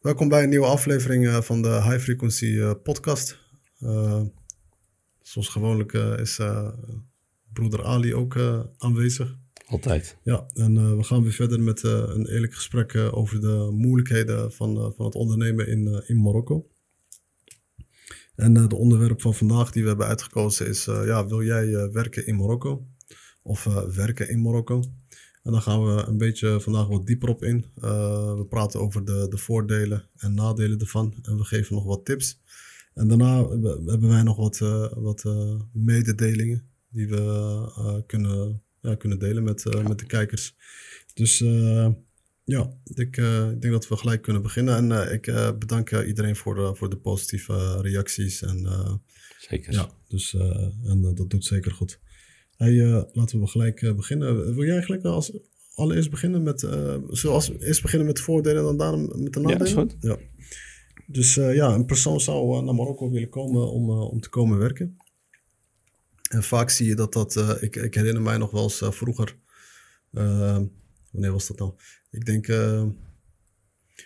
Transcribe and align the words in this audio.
Welkom 0.00 0.28
bij 0.28 0.42
een 0.42 0.48
nieuwe 0.48 0.66
aflevering 0.66 1.26
eh, 1.26 1.40
van 1.40 1.62
de 1.62 1.68
High 1.68 1.98
Frequency 1.98 2.58
eh, 2.58 2.72
podcast. 2.82 3.38
Uh, 3.80 4.22
zoals 5.22 5.48
gewoonlijk 5.48 5.92
is 5.92 6.40
broeder 7.52 7.84
Ali 7.84 8.14
ook 8.14 8.36
aanwezig. 8.78 9.36
Altijd. 9.66 10.18
Ja, 10.22 10.46
en 10.54 10.96
we 10.96 11.02
gaan 11.02 11.22
weer 11.22 11.32
verder 11.32 11.60
met 11.60 11.82
een 11.82 12.26
eerlijk 12.26 12.54
gesprek 12.54 12.94
over 12.96 13.40
de 13.40 13.70
moeilijkheden 13.72 14.52
van, 14.52 14.92
van 14.96 15.04
het 15.04 15.14
ondernemen 15.14 15.68
in, 15.68 16.02
in 16.06 16.22
Marokko. 16.22 16.66
En 18.36 18.68
de 18.68 18.76
onderwerp 18.76 19.20
van 19.20 19.34
vandaag 19.34 19.72
die 19.72 19.82
we 19.82 19.88
hebben 19.88 20.06
uitgekozen 20.06 20.66
is, 20.66 20.84
ja, 20.84 21.26
wil 21.26 21.42
jij 21.42 21.90
werken 21.92 22.26
in 22.26 22.36
Marokko? 22.36 22.86
Of 23.42 23.64
werken 23.94 24.28
in 24.28 24.42
Marokko? 24.42 24.82
En 25.42 25.52
dan 25.52 25.62
gaan 25.62 25.84
we 25.84 26.02
een 26.02 26.18
beetje 26.18 26.60
vandaag 26.60 26.86
wat 26.86 27.06
dieper 27.06 27.28
op 27.28 27.44
in. 27.44 27.64
We 27.74 28.46
praten 28.48 28.80
over 28.80 29.04
de, 29.04 29.26
de 29.30 29.38
voordelen 29.38 30.08
en 30.16 30.34
nadelen 30.34 30.80
ervan. 30.80 31.14
En 31.22 31.36
we 31.36 31.44
geven 31.44 31.74
nog 31.74 31.84
wat 31.84 32.04
tips. 32.04 32.40
En 32.94 33.08
daarna 33.08 33.48
hebben 33.86 34.08
wij 34.08 34.22
nog 34.22 34.36
wat, 34.36 34.58
wat 34.94 35.24
mededelingen 35.72 36.62
die 36.88 37.08
we 37.08 38.02
kunnen, 38.06 38.62
ja, 38.80 38.94
kunnen 38.94 39.18
delen 39.18 39.42
met, 39.42 39.64
met 39.88 39.98
de 39.98 40.06
kijkers. 40.06 40.54
Dus 41.14 41.44
ja, 42.44 42.72
ik, 42.84 42.98
ik, 42.98 43.60
denk 43.60 43.72
dat 43.72 43.88
we 43.88 43.96
gelijk 43.96 44.22
kunnen 44.22 44.42
beginnen. 44.42 44.92
En 44.92 45.12
ik 45.12 45.22
bedank 45.58 45.90
iedereen 45.90 46.36
voor 46.36 46.54
de, 46.54 46.74
voor 46.74 46.90
de 46.90 46.96
positieve 46.96 47.80
reacties. 47.80 48.42
En, 48.42 48.68
zeker. 49.38 49.72
Ja, 49.72 49.90
dus 50.08 50.34
en 50.84 51.14
dat 51.14 51.30
doet 51.30 51.44
zeker 51.44 51.72
goed. 51.72 52.00
Hey, 52.56 52.74
laten 53.12 53.40
we 53.40 53.46
gelijk 53.46 53.96
beginnen. 53.96 54.54
Wil 54.54 54.64
jij 54.64 54.72
eigenlijk 54.72 55.04
als 55.04 55.32
allereerst 55.74 56.10
beginnen 56.10 56.42
met, 56.42 56.62
uh, 56.62 56.96
zoals 57.08 57.50
eerst 57.58 57.82
beginnen 57.82 58.06
met 58.06 58.16
de 58.16 58.22
voordelen 58.22 58.58
en 58.58 58.64
dan 58.64 58.76
daarna 58.76 59.16
met 59.16 59.32
de 59.32 59.40
nadelen? 59.40 59.66
Ja, 59.66 59.74
goed. 59.74 59.96
Ja. 60.00 60.18
Dus 61.06 61.36
uh, 61.36 61.54
ja, 61.54 61.74
een 61.74 61.84
persoon 61.84 62.20
zou 62.20 62.64
naar 62.64 62.74
Marokko 62.74 63.10
willen 63.10 63.28
komen 63.28 63.70
om, 63.70 63.90
om 63.90 64.20
te 64.20 64.28
komen 64.28 64.58
werken. 64.58 64.96
En 66.30 66.42
vaak 66.42 66.70
zie 66.70 66.86
je 66.86 66.94
dat 66.94 67.12
dat, 67.12 67.62
ik, 67.62 67.76
ik 67.76 67.94
herinner 67.94 68.22
mij 68.22 68.36
nog 68.36 68.50
wel 68.50 68.62
eens 68.62 68.82
vroeger, 68.82 69.36
wanneer 71.14 71.32
was 71.32 71.46
dat 71.46 71.58
nou? 71.58 71.72
Ik 72.10 72.24
denk 72.24 72.46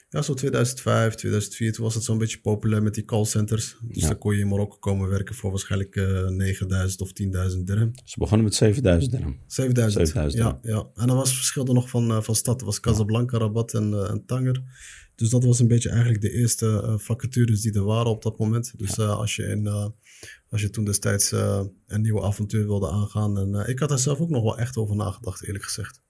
ja, 0.09 0.23
zo 0.23 0.34
2005, 0.34 1.15
2004, 1.15 1.73
toen 1.73 1.84
was 1.84 1.95
het 1.95 2.05
zo'n 2.05 2.19
beetje 2.19 2.41
populair 2.41 2.83
met 2.83 2.95
die 2.95 3.05
callcenters. 3.05 3.77
Dus 3.83 4.03
dan 4.03 4.19
kon 4.19 4.34
je 4.34 4.41
in 4.41 4.48
Marokko 4.48 4.77
komen 4.77 5.09
werken 5.09 5.34
voor 5.34 5.50
waarschijnlijk 5.50 5.97
uh, 5.97 6.27
eh, 6.27 6.28
9000 6.28 7.00
of 7.00 7.12
10.000 7.53 7.65
dirham. 7.65 7.92
Ze 8.05 8.19
begonnen 8.19 8.45
met 8.47 8.55
7000 8.55 9.12
dirham. 9.12 9.39
7000, 9.47 10.09
7000 10.09 10.42
ja, 10.42 10.59
ja. 10.62 10.91
En 10.95 11.06
dan 11.06 11.17
was 11.17 11.28
het 11.28 11.37
verschil 11.37 11.67
er 11.67 11.75
nog 11.75 11.89
van, 11.89 12.11
uh, 12.11 12.23
van 12.23 12.34
stad. 12.34 12.59
Dat 12.59 12.67
was 12.67 12.81
Casablanca, 12.81 13.39
Rabat 13.39 13.75
en, 13.75 14.09
en 14.09 14.22
Tanger. 14.27 14.62
Dus 15.15 15.31
dat 15.31 15.45
was 15.45 15.59
een 15.59 15.69
beetje 15.69 15.89
eigenlijk 15.89 16.20
de 16.20 16.31
eerste 16.31 16.95
vacatures 16.98 17.61
die 17.61 17.72
er 17.72 17.84
waren 17.84 18.11
op 18.11 18.22
dat 18.22 18.39
moment. 18.39 18.72
Dus 18.77 18.98
als, 18.98 19.37
je 19.37 19.43
in, 19.43 19.67
als 20.48 20.61
je 20.61 20.70
toen 20.70 20.84
destijds 20.84 21.33
een 21.33 22.00
nieuwe 22.00 22.22
avontuur 22.22 22.67
wilde 22.67 22.91
aangaan. 22.91 23.39
En 23.39 23.69
ik 23.69 23.78
had 23.78 23.89
daar 23.89 23.98
zelf 23.98 24.19
ook 24.19 24.31
nog 24.31 24.43
wel 24.43 24.59
echt 24.59 24.77
over 24.77 24.97
nagedacht, 24.97 25.45
eerlijk 25.45 25.65
gezegd 25.65 26.00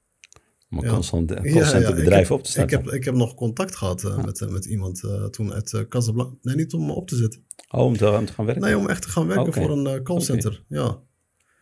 om 0.71 0.79
een 0.79 0.85
callcenter 0.85 1.95
bedrijf 1.95 2.31
op 2.31 2.43
te 2.43 2.51
starten. 2.51 2.79
Ik 2.79 2.85
heb, 2.85 2.95
ik 2.95 3.05
heb 3.05 3.15
nog 3.15 3.35
contact 3.35 3.77
gehad 3.77 4.05
uh, 4.05 4.25
met, 4.25 4.41
uh, 4.41 4.49
met 4.49 4.65
iemand 4.65 5.03
uh, 5.05 5.25
toen 5.25 5.53
uit 5.53 5.73
uh, 5.73 5.81
Casablanca. 5.89 6.37
Nee, 6.43 6.57
niet 6.57 6.73
om 6.73 6.91
op 6.91 7.09
te 7.09 7.17
zitten. 7.17 7.45
Oh, 7.71 7.85
om 7.85 7.97
te, 7.97 8.11
om 8.11 8.27
te 8.27 8.33
gaan 8.33 8.45
werken? 8.45 8.65
Nee, 8.65 8.79
om 8.79 8.89
echt 8.89 9.03
te 9.03 9.09
gaan 9.09 9.27
werken 9.27 9.47
okay. 9.47 9.63
voor 9.63 9.79
een 9.79 10.03
callcenter. 10.03 10.65
Okay. 10.71 10.85
Ja. 10.85 11.01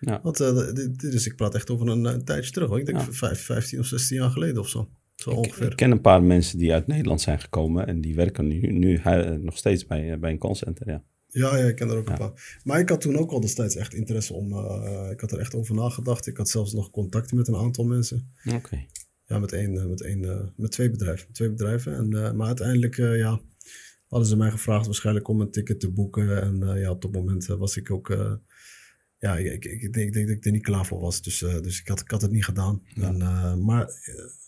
ja. 0.01 0.21
Want 0.23 0.37
dit, 0.77 1.01
dit 1.01 1.15
is, 1.15 1.27
ik 1.27 1.37
praat 1.37 1.55
echt 1.55 1.71
over 1.71 1.89
een, 1.89 2.05
een 2.05 2.25
tijdje 2.25 2.51
terug. 2.51 2.69
Hoor. 2.69 2.79
Ik 2.79 2.87
denk 2.87 2.99
ja. 2.99 3.13
vijf, 3.13 3.41
15 3.41 3.79
of 3.79 3.87
16 3.87 4.17
jaar 4.17 4.31
geleden 4.31 4.59
of 4.59 4.69
zo. 4.69 4.89
Zo 5.15 5.31
ik, 5.31 5.37
ongeveer. 5.37 5.71
Ik 5.71 5.77
ken 5.77 5.91
een 5.91 6.01
paar 6.01 6.23
mensen 6.23 6.59
die 6.59 6.73
uit 6.73 6.87
Nederland 6.87 7.21
zijn 7.21 7.41
gekomen 7.41 7.87
en 7.87 8.01
die 8.01 8.15
werken 8.15 8.47
nu, 8.47 8.73
nu 8.73 9.01
nog 9.41 9.57
steeds 9.57 9.87
bij, 9.87 10.19
bij 10.19 10.31
een 10.31 10.39
callcenter. 10.39 10.89
Ja. 10.89 11.03
Ja, 11.27 11.57
ja, 11.57 11.65
ik 11.65 11.77
ken 11.77 11.89
er 11.89 11.97
ook 11.97 12.07
ja. 12.07 12.13
een 12.13 12.19
paar. 12.19 12.61
Maar 12.65 12.81
ik 12.81 12.89
had 12.89 13.01
toen 13.01 13.17
ook 13.17 13.31
al 13.31 13.41
destijds 13.41 13.77
echt 13.77 13.95
interesse 13.95 14.35
om. 14.35 14.47
ik 15.11 15.21
had 15.21 15.33
er 15.33 15.39
echt 15.39 15.55
over 15.55 15.75
nagedacht. 15.75 16.27
Ik 16.27 16.37
had 16.37 16.49
zelfs 16.49 16.73
nog 16.73 16.91
contact 16.91 17.33
met 17.33 17.49
een 17.49 17.57
aantal 17.57 17.85
mensen. 17.85 18.33
Oké. 18.45 18.57
Okay. 18.57 18.89
Ja, 19.25 19.39
met, 19.39 19.53
één, 19.53 19.89
met, 19.89 20.03
één, 20.03 20.53
met 20.57 20.71
twee 20.71 20.91
bedrijven. 20.91 21.33
Twee 21.33 21.51
bedrijven. 21.51 21.95
En, 21.95 22.11
uh, 22.11 22.33
maar 22.33 22.47
uiteindelijk 22.47 22.97
ja, 22.97 23.41
hadden 24.07 24.29
ze 24.29 24.37
mij 24.37 24.51
gevraagd 24.51 24.87
waarschijnlijk 24.87 25.29
om 25.29 25.41
een 25.41 25.51
ticket 25.51 25.81
te 25.81 25.91
boeken. 25.91 26.43
En 26.43 26.79
ja, 26.79 26.91
op 26.91 27.03
dat 27.03 27.13
moment 27.13 27.47
was 27.47 27.77
ik 27.77 27.91
ook... 27.91 28.39
ja, 29.19 29.37
ik, 29.37 29.65
ik, 29.65 29.83
ik, 29.83 29.93
denk, 29.93 30.07
ik 30.07 30.13
denk 30.13 30.29
dat 30.29 30.37
ik 30.37 30.45
er 30.45 30.53
niet 30.53 30.63
klaar 30.63 30.87
voor 30.87 31.01
was. 31.01 31.23
Dus, 31.23 31.39
dus 31.39 31.81
ik, 31.81 31.89
had, 31.89 32.01
ik 32.01 32.11
had 32.11 32.23
het 32.23 32.31
niet 32.31 32.45
gedaan. 32.45 32.83
Ja. 32.95 33.09
En, 33.09 33.65
maar 33.65 33.91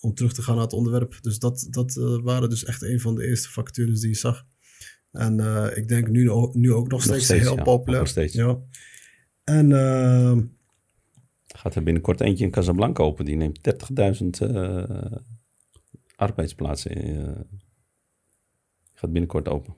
om 0.00 0.14
terug 0.14 0.32
te 0.32 0.42
gaan 0.42 0.54
naar 0.54 0.64
het 0.64 0.72
onderwerp. 0.72 1.18
Dus 1.20 1.38
dat, 1.38 1.66
dat 1.70 1.94
waren 2.22 2.48
dus 2.48 2.64
echt 2.64 2.82
een 2.82 3.00
van 3.00 3.14
de 3.14 3.26
eerste 3.26 3.50
vacatures 3.50 4.00
die 4.00 4.08
je 4.08 4.16
zag. 4.16 4.46
En 5.10 5.41
ik 5.76 5.88
denk 5.88 6.08
nu, 6.08 6.30
nu 6.52 6.72
ook 6.72 6.88
nog 6.88 7.02
steeds, 7.02 7.16
nog 7.16 7.24
steeds 7.24 7.42
heel 7.42 7.56
ja, 7.56 7.62
populair. 7.62 8.00
Nog 8.00 8.08
steeds. 8.08 8.34
Ja. 8.34 8.58
En 9.44 9.72
gaat 11.58 11.74
er 11.74 11.82
binnenkort 11.82 12.20
eentje 12.20 12.44
in 12.44 12.50
Casablanca 12.50 13.02
open. 13.02 13.24
Die 13.24 13.36
neemt 13.36 13.58
30.000 14.42 14.48
uh, 14.50 14.84
arbeidsplaatsen. 16.16 17.08
Uh, 17.08 17.41
gaat 18.94 19.12
binnenkort 19.12 19.48
open. 19.48 19.74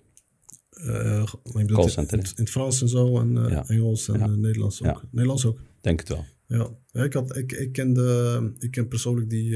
Uh, 0.70 1.32
in, 1.42 1.68
in, 1.68 2.18
het 2.34 2.50
Frans 2.50 2.82
en 2.82 2.88
zo, 2.88 3.18
en 3.18 3.32
ja. 3.32 3.66
Engels 3.66 4.08
en 4.08 4.18
ja. 4.18 4.26
Nederlands 4.26 4.82
ook. 4.82 4.86
Ja. 4.86 5.02
Nederlands 5.10 5.46
ook. 5.46 5.60
Denk 5.80 6.00
het 6.00 6.08
wel. 6.08 6.24
Ja, 6.46 7.04
ik, 7.04 7.12
had, 7.12 7.36
ik, 7.36 7.52
ik, 7.52 7.72
ken, 7.72 7.92
de, 7.92 8.52
ik 8.58 8.70
ken 8.70 8.88
persoonlijk 8.88 9.30
die... 9.30 9.50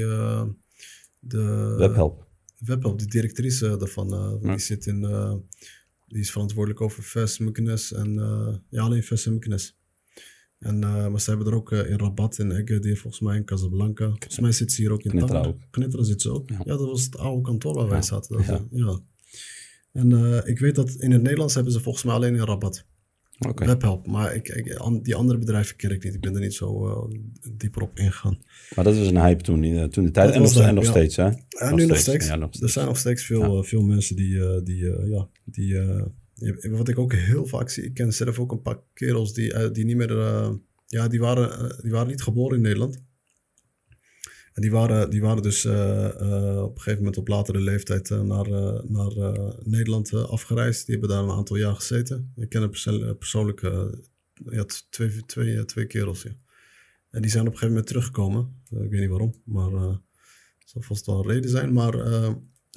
de 1.19 1.75
Webhelp. 1.77 2.24
Webhelp, 2.65 2.99
die 2.99 3.07
directrice 3.07 3.77
daarvan. 3.77 4.39
Die 4.41 4.57
zit 4.57 4.85
in... 4.85 5.01
die 6.07 6.19
is 6.19 6.31
verantwoordelijk 6.31 6.81
over 6.81 7.03
VES, 7.03 7.37
Mukines 7.37 7.93
en... 7.93 8.13
ja, 8.69 8.81
alleen 8.81 9.03
VES 9.03 9.25
en 9.25 9.33
Mukines. 9.33 9.75
En, 10.59 10.75
uh, 10.81 11.07
maar 11.07 11.21
ze 11.21 11.29
hebben 11.29 11.47
er 11.47 11.55
ook 11.55 11.71
uh, 11.71 11.89
in 11.89 11.99
Rabat, 11.99 12.39
in 12.39 12.51
Agadir, 12.51 12.97
volgens 12.97 13.21
mij 13.21 13.35
in 13.35 13.45
Casablanca. 13.45 14.07
Volgens 14.07 14.39
mij 14.39 14.51
zit 14.51 14.71
ze 14.71 14.81
hier 14.81 14.91
ook 14.91 15.03
in 15.03 15.11
Knetra 15.11 15.43
ook. 15.43 15.57
Knetra 15.69 16.03
zit 16.03 16.21
ze 16.21 16.31
ook. 16.31 16.49
Ja. 16.49 16.61
ja. 16.65 16.77
dat 16.77 16.87
was 16.87 17.03
het 17.03 17.17
oude 17.17 17.41
kantoor 17.41 17.73
waar 17.73 17.83
ja. 17.83 17.89
wij 17.89 18.01
zaten. 18.01 18.43
Ja. 18.43 18.65
ja. 18.71 18.99
En 19.91 20.09
uh, 20.09 20.47
ik 20.47 20.59
weet 20.59 20.75
dat 20.75 20.89
in 20.89 21.11
het 21.11 21.21
Nederlands 21.21 21.53
hebben 21.53 21.73
ze 21.73 21.79
volgens 21.79 22.03
mij 22.03 22.13
alleen 22.13 22.35
in 22.35 22.45
Rabat. 22.45 22.85
Okay. 23.39 23.67
Webhelp. 23.67 24.07
Maar 24.07 24.35
ik, 24.35 24.77
die 25.01 25.15
andere 25.15 25.39
bedrijven 25.39 25.75
ken 25.75 25.91
ik 25.91 26.03
niet. 26.03 26.13
Ik 26.13 26.21
ben 26.21 26.35
er 26.35 26.41
niet 26.41 26.53
zo 26.53 27.09
dieper 27.51 27.81
op 27.81 27.99
ingegaan. 27.99 28.37
Maar 28.75 28.83
dat 28.83 28.97
was 28.97 29.07
een 29.07 29.21
hype 29.21 29.43
toen, 29.43 29.89
toen 29.89 30.05
de 30.05 30.11
tijd. 30.11 30.33
En 30.33 30.41
nog, 30.41 30.59
en 30.59 30.75
nog, 30.75 30.85
steeds, 30.85 31.15
hè? 31.15 31.29
En 31.49 31.75
nu 31.75 31.85
nog 31.85 31.97
steeds. 31.97 32.27
nog 32.27 32.47
steeds. 32.47 32.61
Er 32.61 32.69
zijn 32.69 32.85
nog 32.85 32.97
steeds 32.97 33.23
veel, 33.23 33.63
veel 33.63 33.81
mensen 33.81 34.15
die, 34.15 34.63
die, 34.63 35.09
ja, 35.09 35.29
die 35.43 35.77
wat 36.71 36.87
ik 36.87 36.99
ook 36.99 37.13
heel 37.13 37.45
vaak 37.45 37.69
zie, 37.69 37.83
ik 37.83 37.93
ken 37.93 38.13
zelf 38.13 38.39
ook 38.39 38.51
een 38.51 38.61
paar 38.61 38.79
kerels 38.93 39.33
die, 39.33 39.53
uh, 39.53 39.71
die 39.71 39.85
niet 39.85 39.95
meer, 39.95 40.11
uh, 40.11 40.49
ja, 40.85 41.07
die 41.07 41.19
waren, 41.19 41.65
uh, 41.65 41.79
die 41.81 41.91
waren 41.91 42.07
niet 42.07 42.21
geboren 42.21 42.55
in 42.55 42.61
Nederland. 42.61 43.03
En 44.55 44.61
die 44.61 44.71
waren, 44.71 45.09
die 45.09 45.21
waren 45.21 45.43
dus 45.43 45.65
op 45.65 45.71
een 45.71 46.81
gegeven 46.81 46.97
moment 46.97 47.17
op 47.17 47.27
latere 47.27 47.59
leeftijd 47.59 48.09
naar, 48.09 48.49
naar 48.87 49.13
Nederland 49.63 50.13
afgereisd. 50.13 50.85
Die 50.85 50.97
hebben 50.97 51.15
daar 51.15 51.23
een 51.23 51.37
aantal 51.37 51.55
jaar 51.55 51.75
gezeten. 51.75 52.31
Ik 52.35 52.49
ken 52.49 52.61
een 52.61 53.17
persoonlijk 53.17 53.61
ja, 54.49 54.65
twee, 54.89 55.25
twee, 55.25 55.65
twee 55.65 55.85
kerels. 55.85 56.21
Ja. 56.21 56.31
En 57.09 57.21
die 57.21 57.31
zijn 57.31 57.47
op 57.47 57.51
een 57.51 57.57
gegeven 57.57 57.67
moment 57.67 57.87
teruggekomen. 57.87 58.61
ik 58.69 58.89
weet 58.89 58.99
niet 58.99 59.09
waarom, 59.09 59.33
maar 59.45 59.71
het 59.71 60.69
zal 60.69 60.81
vast 60.81 61.05
wel 61.05 61.19
een 61.19 61.31
reden 61.31 61.49
zijn. 61.49 61.73
Maar 61.73 61.93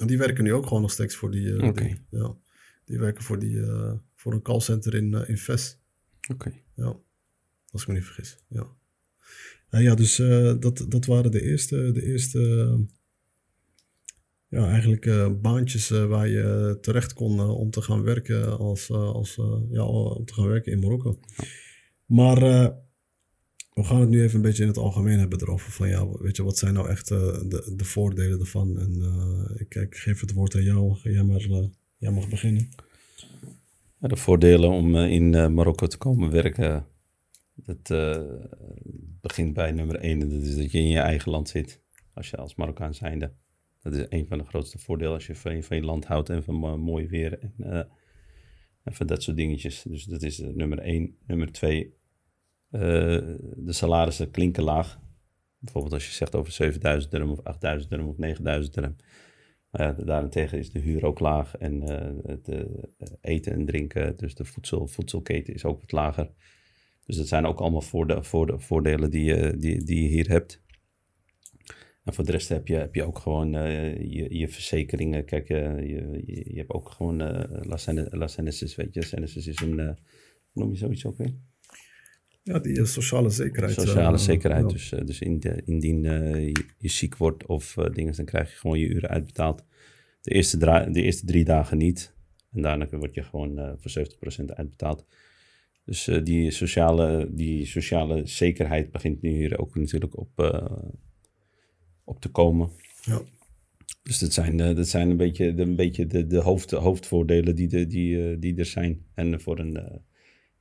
die 0.05 0.17
werken 0.17 0.43
nu 0.43 0.53
ook 0.53 0.67
gewoon 0.67 0.81
nog 0.81 0.91
steeds 0.91 1.15
voor 1.15 1.31
die. 1.31 1.63
Okay. 1.63 1.87
Die, 1.87 2.19
ja. 2.19 2.35
Die 2.85 2.99
werken 2.99 3.23
voor, 3.23 3.39
die, 3.39 3.55
uh, 3.55 3.93
voor 4.15 4.33
een 4.33 4.41
callcenter 4.41 4.95
in, 4.95 5.11
uh, 5.11 5.29
in 5.29 5.37
VES. 5.37 5.79
Oké. 6.21 6.33
Okay. 6.33 6.63
Ja, 6.75 6.95
als 7.71 7.81
ik 7.81 7.87
me 7.87 7.93
niet 7.93 8.03
vergis. 8.03 8.37
Ja, 8.47 8.67
nou 9.69 9.83
ja 9.83 9.95
dus 9.95 10.19
uh, 10.19 10.53
dat, 10.59 10.85
dat 10.89 11.05
waren 11.05 11.31
de 11.31 11.41
eerste, 11.41 11.91
de 11.91 12.05
eerste 12.05 12.39
ja, 14.47 14.69
eigenlijk 14.69 15.31
baantjes 15.41 15.89
waar 15.89 16.27
je 16.27 16.77
terecht 16.81 17.13
kon 17.13 17.39
om 17.39 17.69
te 17.69 17.81
gaan 17.81 18.03
werken 18.03 18.57
als, 18.57 18.91
als 18.91 19.35
ja, 19.69 19.83
om 19.83 20.25
te 20.25 20.33
gaan 20.33 20.47
werken 20.47 20.71
in 20.71 20.79
Marokko. 20.79 21.19
Maar 22.05 22.39
we 23.73 23.83
gaan 23.83 23.99
het 23.99 24.09
nu 24.09 24.21
even 24.21 24.35
een 24.35 24.41
beetje 24.41 24.61
in 24.61 24.67
het 24.67 24.77
algemeen 24.77 25.19
hebben 25.19 25.41
erover. 25.41 25.71
Van 25.71 25.89
ja, 25.89 26.07
weet 26.07 26.35
je, 26.35 26.43
wat 26.43 26.57
zijn 26.57 26.73
nou 26.73 26.89
echt 26.89 27.07
de, 27.07 27.73
de 27.75 27.83
voordelen 27.83 28.39
ervan? 28.39 28.79
En 28.79 29.01
ik, 29.57 29.95
geef 29.95 30.19
het 30.19 30.33
woord 30.33 30.55
aan 30.55 30.63
jou. 30.63 30.97
Jij 31.03 31.23
Jij 31.97 32.11
mag 32.11 32.29
beginnen. 32.29 32.69
de 33.99 34.15
voordelen 34.15 34.69
om 34.69 34.95
in 34.95 35.53
Marokko 35.53 35.87
te 35.87 35.97
komen 35.97 36.31
werken, 36.31 36.85
dat 37.53 37.89
begint 39.21 39.53
bij 39.53 39.71
nummer 39.71 39.95
één. 39.95 40.19
Dat 40.19 40.31
is 40.31 40.55
dat 40.55 40.71
je 40.71 40.77
in 40.77 40.87
je 40.87 40.99
eigen 40.99 41.31
land 41.31 41.49
zit, 41.49 41.81
als 42.13 42.29
je 42.29 42.37
als 42.37 42.55
Marokkaan 42.55 42.93
zijnde. 42.93 43.33
Dat 43.81 43.93
is 43.93 44.05
een 44.09 44.27
van 44.27 44.37
de 44.37 44.45
grootste 44.45 44.79
voordelen 44.79 45.13
als 45.13 45.27
je 45.27 45.35
van, 45.35 45.63
van 45.63 45.77
je 45.77 45.83
land 45.83 46.05
houdt 46.05 46.29
en 46.29 46.43
van 46.43 46.79
mooi 46.79 47.07
weer. 47.07 47.39
En, 47.39 47.89
Even 48.83 49.07
dat 49.07 49.23
soort 49.23 49.37
dingetjes. 49.37 49.81
Dus 49.81 50.03
dat 50.03 50.21
is 50.21 50.39
eh, 50.39 50.49
nummer 50.49 50.79
één. 50.79 51.17
Nummer 51.27 51.51
twee, 51.51 51.97
eh, 52.69 52.81
de 53.55 53.73
salarissen 53.73 54.31
klinken 54.31 54.63
laag. 54.63 54.99
Bijvoorbeeld 55.57 55.93
als 55.93 56.05
je 56.07 56.13
zegt 56.13 56.35
over 56.35 56.51
7000 56.51 57.11
dirham 57.11 57.31
of 57.31 57.43
8000 57.43 57.89
dirham 57.89 58.07
of 58.07 58.17
9000 58.17 58.73
dirham. 58.73 58.95
Maar 59.69 59.81
ja, 59.81 60.03
daarentegen 60.03 60.57
is 60.57 60.71
de 60.71 60.79
huur 60.79 61.05
ook 61.05 61.19
laag 61.19 61.57
en 61.57 61.81
het 62.25 62.49
eten 63.21 63.53
en 63.53 63.65
drinken, 63.65 64.17
dus 64.17 64.35
de 64.35 64.45
voedsel, 64.45 64.87
voedselketen 64.87 65.53
is 65.53 65.65
ook 65.65 65.79
wat 65.79 65.91
lager. 65.91 66.31
Dus 67.09 67.17
dat 67.17 67.27
zijn 67.27 67.45
ook 67.45 67.59
allemaal 67.59 67.81
voorde, 67.81 68.23
voorde, 68.23 68.59
voordelen 68.59 69.09
die 69.09 69.23
je, 69.23 69.55
die, 69.57 69.83
die 69.83 70.01
je 70.01 70.07
hier 70.07 70.27
hebt. 70.27 70.61
En 72.03 72.13
voor 72.13 72.25
de 72.25 72.31
rest 72.31 72.49
heb 72.49 72.67
je, 72.67 72.75
heb 72.75 72.95
je 72.95 73.03
ook 73.03 73.19
gewoon 73.19 73.55
eh, 73.55 73.97
je, 73.97 74.37
je 74.37 74.47
verzekeringen. 74.47 75.25
Kijk, 75.25 75.49
eh, 75.49 75.79
je, 75.79 76.23
je, 76.25 76.45
je 76.53 76.57
hebt 76.57 76.71
ook 76.71 76.89
gewoon 76.89 77.21
eh 77.21 77.65
La 77.65 77.77
Sene- 77.77 78.07
La 78.11 78.27
Senesis, 78.27 78.75
weet 78.75 78.93
je. 78.93 78.99
Is 78.99 79.11
een, 79.61 79.79
hoe 80.51 80.63
noem 80.63 80.71
je 80.71 80.77
zoiets 80.77 81.05
ook 81.05 81.17
weer? 81.17 81.33
Ja, 82.43 82.59
die 82.59 82.85
sociale 82.85 83.29
zekerheid. 83.29 83.73
Sociale 83.73 84.17
zekerheid. 84.17 84.61
ja. 84.61 84.67
Dus, 84.67 84.89
dus 85.05 85.21
indien 85.65 86.01
je, 86.03 86.65
je 86.77 86.89
ziek 86.89 87.17
wordt 87.17 87.45
of 87.45 87.73
dingen, 87.93 88.15
dan 88.15 88.25
krijg 88.25 88.51
je 88.51 88.57
gewoon 88.57 88.79
je 88.79 88.87
uren 88.87 89.09
uitbetaald. 89.09 89.65
De 90.21 90.31
eerste, 90.31 90.57
de 90.91 91.01
eerste 91.01 91.25
drie 91.25 91.43
dagen 91.43 91.77
niet. 91.77 92.15
En 92.51 92.61
daarna 92.61 92.87
word 92.89 93.15
je 93.15 93.23
gewoon 93.23 93.77
voor 93.79 94.07
70% 94.41 94.45
uitbetaald. 94.45 95.05
Dus 95.89 96.07
eh, 96.07 96.23
die, 96.23 96.51
sociale, 96.51 97.29
die 97.31 97.65
sociale 97.65 98.27
zekerheid 98.27 98.91
begint 98.91 99.21
nu 99.21 99.29
hier 99.29 99.59
ook 99.59 99.75
natuurlijk 99.75 100.17
op, 100.17 100.29
eh, 100.35 100.71
op 102.03 102.19
te 102.19 102.29
komen. 102.29 102.69
Ja. 103.01 103.21
Dus 104.03 104.19
dat 104.19 104.33
zijn, 104.33 104.59
eh, 104.59 104.75
dat 104.75 104.87
zijn 104.87 105.09
een 105.09 105.17
beetje 105.17 105.53
de, 105.53 105.61
een 105.61 105.75
beetje 105.75 106.05
de, 106.07 106.27
de 106.27 106.37
hoofd, 106.37 106.71
hoofdvoordelen 106.71 107.55
die, 107.55 107.67
de, 107.67 107.87
die, 107.87 108.39
die 108.39 108.55
er 108.55 108.65
zijn. 108.65 109.05
En 109.13 109.41
voor 109.41 109.59
een, 109.59 110.01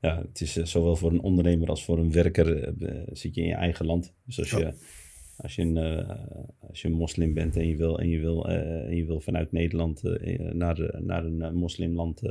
ja, 0.01 0.23
het 0.29 0.41
is 0.41 0.53
zowel 0.53 0.97
voor 0.97 1.11
een 1.11 1.21
ondernemer 1.21 1.69
als 1.69 1.85
voor 1.85 1.99
een 1.99 2.13
werker 2.13 2.75
zit 3.13 3.35
je 3.35 3.41
in 3.41 3.47
je 3.47 3.55
eigen 3.55 3.87
land. 3.87 4.15
Dus 4.25 4.39
als, 4.39 4.51
Ja. 4.51 4.59
je, 4.59 4.75
als, 5.37 5.55
je, 5.55 5.63
een, 5.63 6.07
als 6.61 6.83
je 6.83 6.89
een 6.89 6.95
moslim 6.95 7.35
bent 7.35 7.57
en 7.57 7.69
je 7.69 7.77
wil, 7.77 7.99
en 7.99 8.09
je 8.09 8.19
wil, 8.21 8.49
en 8.49 8.97
je 8.97 9.07
wil 9.07 9.21
vanuit 9.21 9.53
Nederland 9.53 10.03
naar, 10.53 11.03
naar 11.03 11.25
een 11.25 11.55
moslimland 11.55 12.23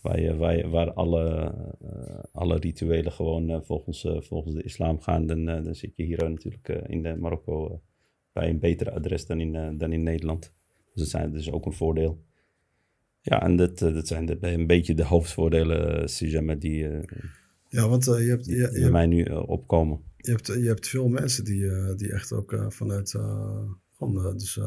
waar, 0.00 0.20
je, 0.20 0.36
waar, 0.36 0.56
je, 0.56 0.68
waar 0.68 0.92
alle, 0.92 1.54
eh, 1.80 2.18
alle 2.32 2.58
rituelen 2.58 3.12
gewoon 3.12 3.50
eh, 3.50 3.60
volgens, 3.62 4.04
eh, 4.04 4.20
volgens 4.20 4.54
de 4.54 4.62
islam 4.62 5.00
gaan, 5.00 5.26
dan, 5.26 5.44
dan 5.44 5.74
zit 5.74 5.96
je 5.96 6.02
hier 6.02 6.30
natuurlijk 6.30 6.68
in 6.68 7.20
Marokko 7.20 7.82
bij 8.32 8.48
een 8.48 8.58
beter 8.58 8.90
adres 8.90 9.26
dan 9.26 9.40
in, 9.40 9.78
dan 9.78 9.92
in 9.92 10.02
Nederland. 10.02 10.52
Dus 10.92 11.02
dat, 11.02 11.08
zijn, 11.08 11.30
dat 11.30 11.40
is 11.40 11.50
ook 11.50 11.66
een 11.66 11.72
voordeel. 11.72 12.24
Ja, 13.22 13.42
en 13.42 13.56
dat, 13.56 13.78
dat 13.78 14.06
zijn 14.06 14.26
de, 14.26 14.38
een 14.40 14.66
beetje 14.66 14.94
de 14.94 15.04
hoofdvoordelen, 15.04 16.08
Sijama, 16.08 16.54
die, 16.54 16.86
Ja, 17.68 17.88
want 17.88 18.04
je, 18.04 18.10
hebt, 18.10 18.46
je, 18.46 18.52
die 18.52 18.60
je, 18.60 18.70
bij 18.70 18.80
hebt, 18.80 18.92
mij 18.92 19.06
nu 19.06 19.24
opkomen. 19.24 20.00
je, 20.16 20.30
hebt, 20.30 20.46
je 20.46 20.66
hebt 20.66 20.88
veel 20.88 21.08
mensen 21.08 21.44
die, 21.44 21.94
die 21.96 22.12
echt 22.12 22.32
ook 22.32 22.66
vanuit 22.68 23.14
gewoon, 24.00 24.26
eh, 24.26 24.32
dus, 24.32 24.60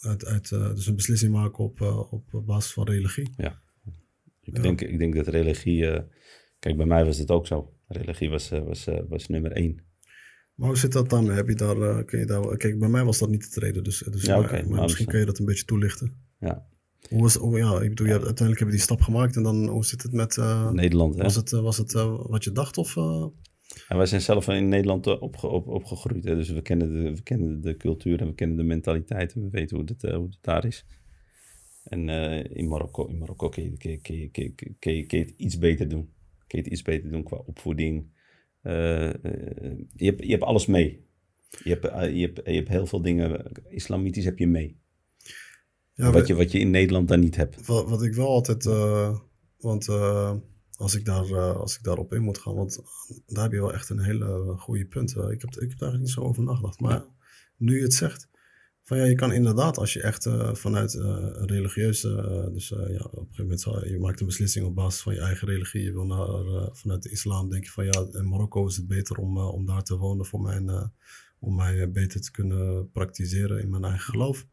uit, 0.00 0.24
uit, 0.24 0.48
dus 0.48 0.86
een 0.86 0.96
beslissing 0.96 1.32
maken 1.32 1.64
op, 1.64 1.80
op 2.10 2.46
basis 2.46 2.72
van 2.72 2.84
religie. 2.86 3.30
Ik, 4.50 4.56
Ja. 4.56 4.62
denk, 4.62 4.80
ik 4.80 4.98
denk 4.98 5.14
dat 5.14 5.26
religie... 5.26 5.86
eh, 5.86 6.02
kijk, 6.58 6.76
bij 6.76 6.86
mij 6.86 7.04
was 7.04 7.18
het 7.18 7.30
ook 7.30 7.46
zo. 7.46 7.72
Religie 7.86 8.30
was, 8.30 8.50
eh, 8.50 8.62
was, 8.62 8.86
eh, 8.86 9.00
was 9.08 9.28
nummer 9.28 9.52
één. 9.52 9.82
Maar 10.54 10.68
hoe 10.68 10.78
zit 10.78 10.92
dat 10.92 11.10
dan? 11.10 11.30
Heb 11.30 11.48
je 11.48 11.54
daar, 11.54 12.04
kun 12.04 12.18
je 12.18 12.26
daar, 12.26 12.56
kijk, 12.56 12.78
bij 12.78 12.88
mij 12.88 13.04
was 13.04 13.18
dat 13.18 13.28
niet 13.28 13.54
de 13.54 13.60
reden, 13.60 13.84
dus, 13.84 13.98
dus 13.98 14.24
Ja, 14.24 14.36
maar, 14.36 14.44
oké, 14.44 14.68
maar 14.68 14.82
misschien 14.82 15.06
kun 15.06 15.18
je 15.18 15.24
dat 15.26 15.38
een 15.38 15.44
beetje 15.44 15.64
toelichten. 15.64 16.14
Ja, 16.38 16.66
Hoe 17.08 17.30
hoe, 17.38 17.58
ja, 17.58 17.80
ik 17.80 17.88
bedoel, 17.88 18.06
je 18.06 18.12
hebt, 18.12 18.24
uiteindelijk 18.24 18.58
heb 18.58 18.68
je 18.68 18.74
die 18.74 18.84
stap 18.84 19.00
gemaakt 19.00 19.36
en 19.36 19.42
dan 19.42 19.68
hoe 19.68 19.84
zit 19.84 20.02
het 20.02 20.12
met, 20.12 20.36
Nederland. 20.72 21.14
Hè? 21.16 21.22
was 21.22 21.34
het, 21.34 21.50
was 21.50 21.76
het 21.76 21.92
wat 22.28 22.44
je 22.44 22.52
dacht 22.52 22.78
of? 22.78 22.96
En 23.88 23.96
wij 23.96 24.06
zijn 24.06 24.20
zelf 24.20 24.48
in 24.48 24.68
Nederland 24.68 25.06
opge, 25.18 25.46
op, 25.46 25.66
opgegroeid. 25.66 26.24
Hè? 26.24 26.34
Dus 26.36 26.50
we 26.50 26.62
kennen, 26.62 26.92
de, 26.92 27.14
we 27.14 27.22
kennen 27.22 27.60
de 27.60 27.76
cultuur 27.76 28.20
en 28.20 28.26
we 28.26 28.34
kennen 28.34 28.56
de 28.56 28.62
mentaliteit. 28.62 29.32
En 29.32 29.42
we 29.42 29.48
weten 29.50 29.76
hoe 29.76 29.86
het, 29.86 30.02
hoe 30.02 30.26
het 30.26 30.38
daar 30.40 30.64
is. 30.64 30.84
En 31.84 32.08
eh, 32.08 32.56
in 32.56 32.68
Marokko, 32.68 33.06
in 33.06 33.18
Marokko 33.18 33.48
kun, 33.48 33.62
je, 33.62 33.76
kun, 33.76 33.90
je, 33.90 33.98
kun, 34.00 34.16
je, 34.16 34.30
kun, 34.78 34.96
je, 34.96 35.06
kun, 35.06 35.18
het 35.18 35.34
iets 35.36 35.58
beter 35.58 35.88
doen. 35.88 36.12
Kun 36.46 36.58
je 36.58 36.64
het 36.64 36.72
iets 36.72 36.82
beter 36.82 37.10
doen 37.10 37.22
qua 37.22 37.36
opvoeding. 37.36 38.06
Eh, 38.62 39.08
eh, 39.08 39.78
je, 39.96 40.04
hebt, 40.04 40.22
je 40.22 40.30
hebt 40.30 40.42
alles 40.42 40.66
mee. 40.66 41.08
Je 41.64 41.70
hebt, 41.70 41.84
je, 42.14 42.20
hebt, 42.20 42.40
je 42.44 42.52
hebt 42.52 42.68
heel 42.68 42.86
veel 42.86 43.02
dingen. 43.02 43.52
Islamitisch 43.68 44.24
heb 44.24 44.38
je 44.38 44.46
mee. 44.46 44.80
ja, 45.92 46.12
wat, 46.12 46.26
je, 46.26 46.34
wat 46.34 46.52
je 46.52 46.58
in 46.58 46.70
Nederland 46.70 47.08
dan 47.08 47.20
niet 47.20 47.36
hebt. 47.36 47.66
Wat, 47.66 47.88
wat 47.88 48.02
ik 48.02 48.14
wel 48.14 48.28
altijd, 48.28 48.64
want 49.58 49.88
als, 50.76 50.94
ik 50.94 51.04
daar, 51.04 51.54
als 51.54 51.76
ik 51.76 51.82
daarop 51.82 52.12
in 52.12 52.22
moet 52.22 52.38
gaan, 52.38 52.54
want 52.54 52.80
daar 53.26 53.42
heb 53.42 53.52
je 53.52 53.60
wel 53.60 53.72
echt 53.72 53.88
een 53.88 54.02
hele 54.02 54.54
goede 54.56 54.86
punt. 54.86 55.10
Ik, 55.10 55.16
heb, 55.16 55.30
ik 55.30 55.40
heb 55.40 55.50
daar 55.50 55.60
eigenlijk 55.60 56.00
niet 56.00 56.10
zo 56.10 56.20
over 56.20 56.42
nagedacht. 56.42 56.80
Maar 56.80 57.04
nu 57.56 57.76
je 57.76 57.82
het 57.82 57.94
zegt, 57.94 58.29
van 58.90 58.98
ja, 58.98 59.04
je 59.04 59.14
kan 59.14 59.32
inderdaad, 59.32 59.78
als 59.78 59.92
je 59.92 60.02
echt 60.02 60.26
eh, 60.26 60.54
vanuit 60.54 60.94
een 60.94 61.46
religieuze, 61.46 62.16
eh, 62.16 62.52
dus 62.52 62.68
ja, 62.68 62.76
op 62.76 62.88
een 62.88 62.98
gegeven 63.10 63.42
moment, 63.42 63.60
zal- 63.60 63.86
je 63.86 63.98
maakt 63.98 64.20
een 64.20 64.26
beslissing 64.26 64.66
op 64.66 64.74
basis 64.74 65.00
van 65.02 65.14
je 65.14 65.20
eigen 65.20 65.48
religie. 65.48 65.82
Je 65.82 65.92
wil 65.92 66.06
naar, 66.06 66.26
vanuit 66.72 67.02
de 67.02 67.10
islam, 67.10 67.50
denk 67.50 67.64
je 67.64 67.70
van 67.70 67.84
ja, 67.84 68.06
in 68.12 68.28
Marokko 68.28 68.66
is 68.66 68.76
het 68.76 68.86
beter 68.86 69.16
om, 69.16 69.38
om 69.38 69.66
daar 69.66 69.82
te 69.82 69.96
wonen 69.96 70.26
voor 70.26 70.40
mijn, 70.40 70.92
om 71.38 71.54
mij 71.54 71.90
beter 71.90 72.20
te 72.20 72.30
kunnen 72.30 72.90
praktiseren 72.90 73.60
in 73.60 73.70
mijn 73.70 73.84
eigen 73.84 74.12
geloof. 74.12 74.46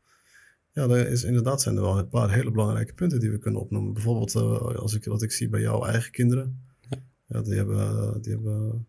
Ja, 0.71 0.87
er 0.89 1.07
is, 1.07 1.23
inderdaad 1.23 1.61
zijn 1.61 1.75
er 1.75 1.81
wel 1.81 1.97
een 1.97 2.09
paar 2.09 2.33
hele 2.33 2.51
belangrijke 2.51 2.93
punten 2.93 3.19
die 3.19 3.31
we 3.31 3.37
kunnen 3.37 3.61
opnoemen. 3.61 3.93
Bijvoorbeeld, 3.93 4.35
als 4.75 4.93
ik, 4.93 5.05
wat 5.05 5.21
ik 5.21 5.31
zie 5.31 5.49
bij 5.49 5.61
jouw 5.61 5.85
eigen 5.85 6.11
kinderen. 6.11 6.65
Ja, 7.27 7.41
die 7.41 7.53
hebben, 7.53 8.21
die 8.21 8.31
hebben 8.33 8.87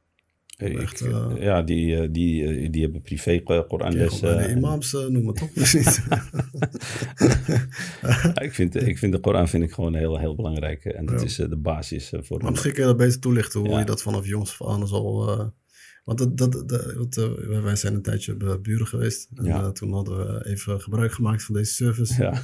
ik- 0.59 0.79
Echt, 0.81 1.01
eh, 1.01 1.27
ja, 1.39 1.63
die, 1.63 1.97
eh, 1.97 2.09
die, 2.11 2.45
eh, 2.47 2.71
die 2.73 2.83
hebben 2.83 3.03
privé 3.03 3.43
Koranles. 3.69 4.21
bij 4.21 4.47
de 4.47 4.53
imams 4.53 4.93
noemen, 4.93 5.35
toch? 5.35 5.49
Of 5.57 5.75
niet? 5.75 6.03
Ja, 8.03 8.41
ik, 8.41 8.53
vind, 8.55 8.75
ik 8.87 8.99
vind 8.99 9.13
de 9.13 9.21
Koran 9.21 9.49
vind 9.49 9.65
ik 9.65 9.73
gewoon 9.73 9.95
heel, 9.95 10.19
heel 10.19 10.35
belangrijk. 10.35 10.85
En 10.85 11.07
dat 11.07 11.21
Ja. 11.21 11.27
is 11.27 11.37
de 11.37 11.57
basis 11.57 12.13
voor... 12.21 12.43
maar 12.43 12.51
misschien 12.51 12.73
kun 12.73 12.83
je 12.83 12.89
dat 12.89 12.97
beter 12.97 13.21
toelichten, 13.21 13.61
hoe 13.61 13.69
Ja. 13.69 13.79
je 13.79 13.85
dat 13.85 14.03
vanaf 14.03 14.27
jongs 14.27 14.61
af 14.61 14.69
aan 14.69 14.89
zal... 14.89 15.29
eh, 15.39 15.47
want 16.05 16.19
dat, 16.19 16.37
dat, 16.37 16.69
dat, 16.69 16.95
want, 16.95 17.15
wij 17.63 17.77
zijn 17.77 17.95
een 17.95 18.03
tijdje 18.03 18.35
bij 18.37 18.61
buren 18.61 18.87
geweest. 18.87 19.29
En 19.35 19.45
Ja. 19.45 19.73
toen 19.73 19.93
hadden 19.93 20.19
we 20.19 20.47
even 20.47 20.81
gebruik 20.81 21.13
gemaakt 21.13 21.43
van 21.45 21.55
deze 21.55 21.73
service. 21.73 22.23
Ja, 22.23 22.43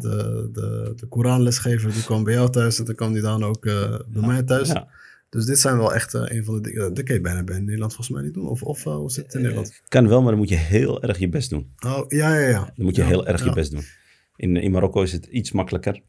De, 0.00 0.48
de, 0.52 0.92
de 0.96 1.06
Koranlesgever 1.08 1.92
die 1.92 2.04
kwam 2.04 2.24
bij 2.24 2.34
jou 2.34 2.50
thuis 2.50 2.78
en 2.78 2.84
dan 2.84 2.94
kwam 2.94 3.12
die 3.12 3.22
dan 3.22 3.44
ook 3.44 3.62
bij 4.08 4.26
mij 4.26 4.42
thuis. 4.42 4.68
ja. 4.68 4.88
Dus 5.28 5.44
dit 5.44 5.58
zijn 5.58 5.76
wel 5.76 5.94
echt 5.94 6.14
eh, 6.14 6.22
een 6.26 6.44
van 6.44 6.54
de 6.54 6.60
dingen. 6.60 6.94
Dat 6.94 7.04
kun 7.04 7.14
je 7.14 7.20
bijna 7.20 7.44
bij 7.44 7.58
Nederland 7.60 7.94
volgens 7.94 8.16
mij 8.16 8.24
niet 8.24 8.34
doen. 8.34 8.48
Of, 8.48 8.62
of 8.62 8.86
eh, 8.86 9.02
zit 9.06 9.24
het 9.24 9.34
in 9.34 9.40
Nederland? 9.40 9.82
kan 9.88 10.08
wel, 10.08 10.20
maar 10.20 10.30
dan 10.30 10.38
moet 10.40 10.48
je 10.48 10.56
heel 10.56 11.02
erg 11.02 11.18
je 11.18 11.28
best 11.28 11.50
doen. 11.50 11.72
Oh, 11.86 12.04
ja, 12.08 12.38
ja, 12.40 12.48
ja. 12.48 12.72
Dan 12.74 12.84
moet 12.84 12.96
je 12.96 13.02
Ja, 13.02 13.08
heel 13.08 13.26
erg 13.26 13.44
je 13.44 13.52
best 13.52 13.70
doen. 13.70 13.82
In, 14.36 14.56
in 14.56 14.70
Marokko 14.70 15.02
is 15.02 15.12
het 15.12 15.26
iets 15.26 15.52
makkelijker. 15.52 16.00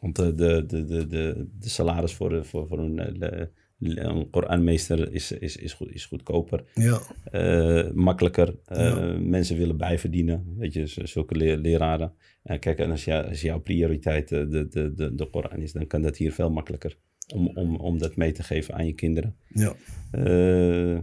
Want 0.00 0.16
de, 0.16 0.34
de, 0.34 0.64
de, 0.66 0.84
de, 0.84 1.06
de, 1.06 1.48
de 1.58 1.68
salaris 1.68 2.14
voor, 2.14 2.44
voor, 2.46 2.66
voor 2.68 2.78
een, 2.78 2.98
eh, 3.20 3.46
een 3.78 4.30
Koranmeester 4.30 5.12
is, 5.12 5.32
is, 5.32 5.56
is, 5.56 5.72
goed, 5.72 5.92
is 5.92 6.04
goedkoper. 6.04 6.64
Ja, 6.74 7.00
eh, 7.30 7.90
makkelijker. 7.92 8.54
Eh, 8.64 8.78
Ja. 8.78 9.16
Mensen 9.20 9.56
willen 9.56 9.76
bijverdienen, 9.76 10.54
weet 10.58 10.72
je, 10.72 10.86
zulke 10.86 11.34
le- 11.36 11.56
leraren. 11.56 12.12
En 12.42 12.58
kijk, 12.58 12.78
en 12.78 12.90
als, 12.90 13.04
jou, 13.04 13.28
als 13.28 13.40
jouw 13.40 13.60
prioriteit 13.60 14.32
eh, 14.32 14.38
de, 14.48 14.68
de, 14.68 14.94
de, 14.94 15.14
de 15.14 15.30
Koran 15.30 15.60
is, 15.60 15.72
dan 15.72 15.86
kan 15.86 16.02
dat 16.02 16.16
hier 16.16 16.32
veel 16.32 16.50
makkelijker. 16.50 16.96
Om, 17.34 17.48
om, 17.54 17.76
om 17.76 17.98
dat 17.98 18.16
mee 18.16 18.32
te 18.32 18.42
geven 18.42 18.74
aan 18.74 18.86
je 18.86 18.92
kinderen. 18.94 19.36
ja. 19.48 19.74
Eh, 20.10 20.98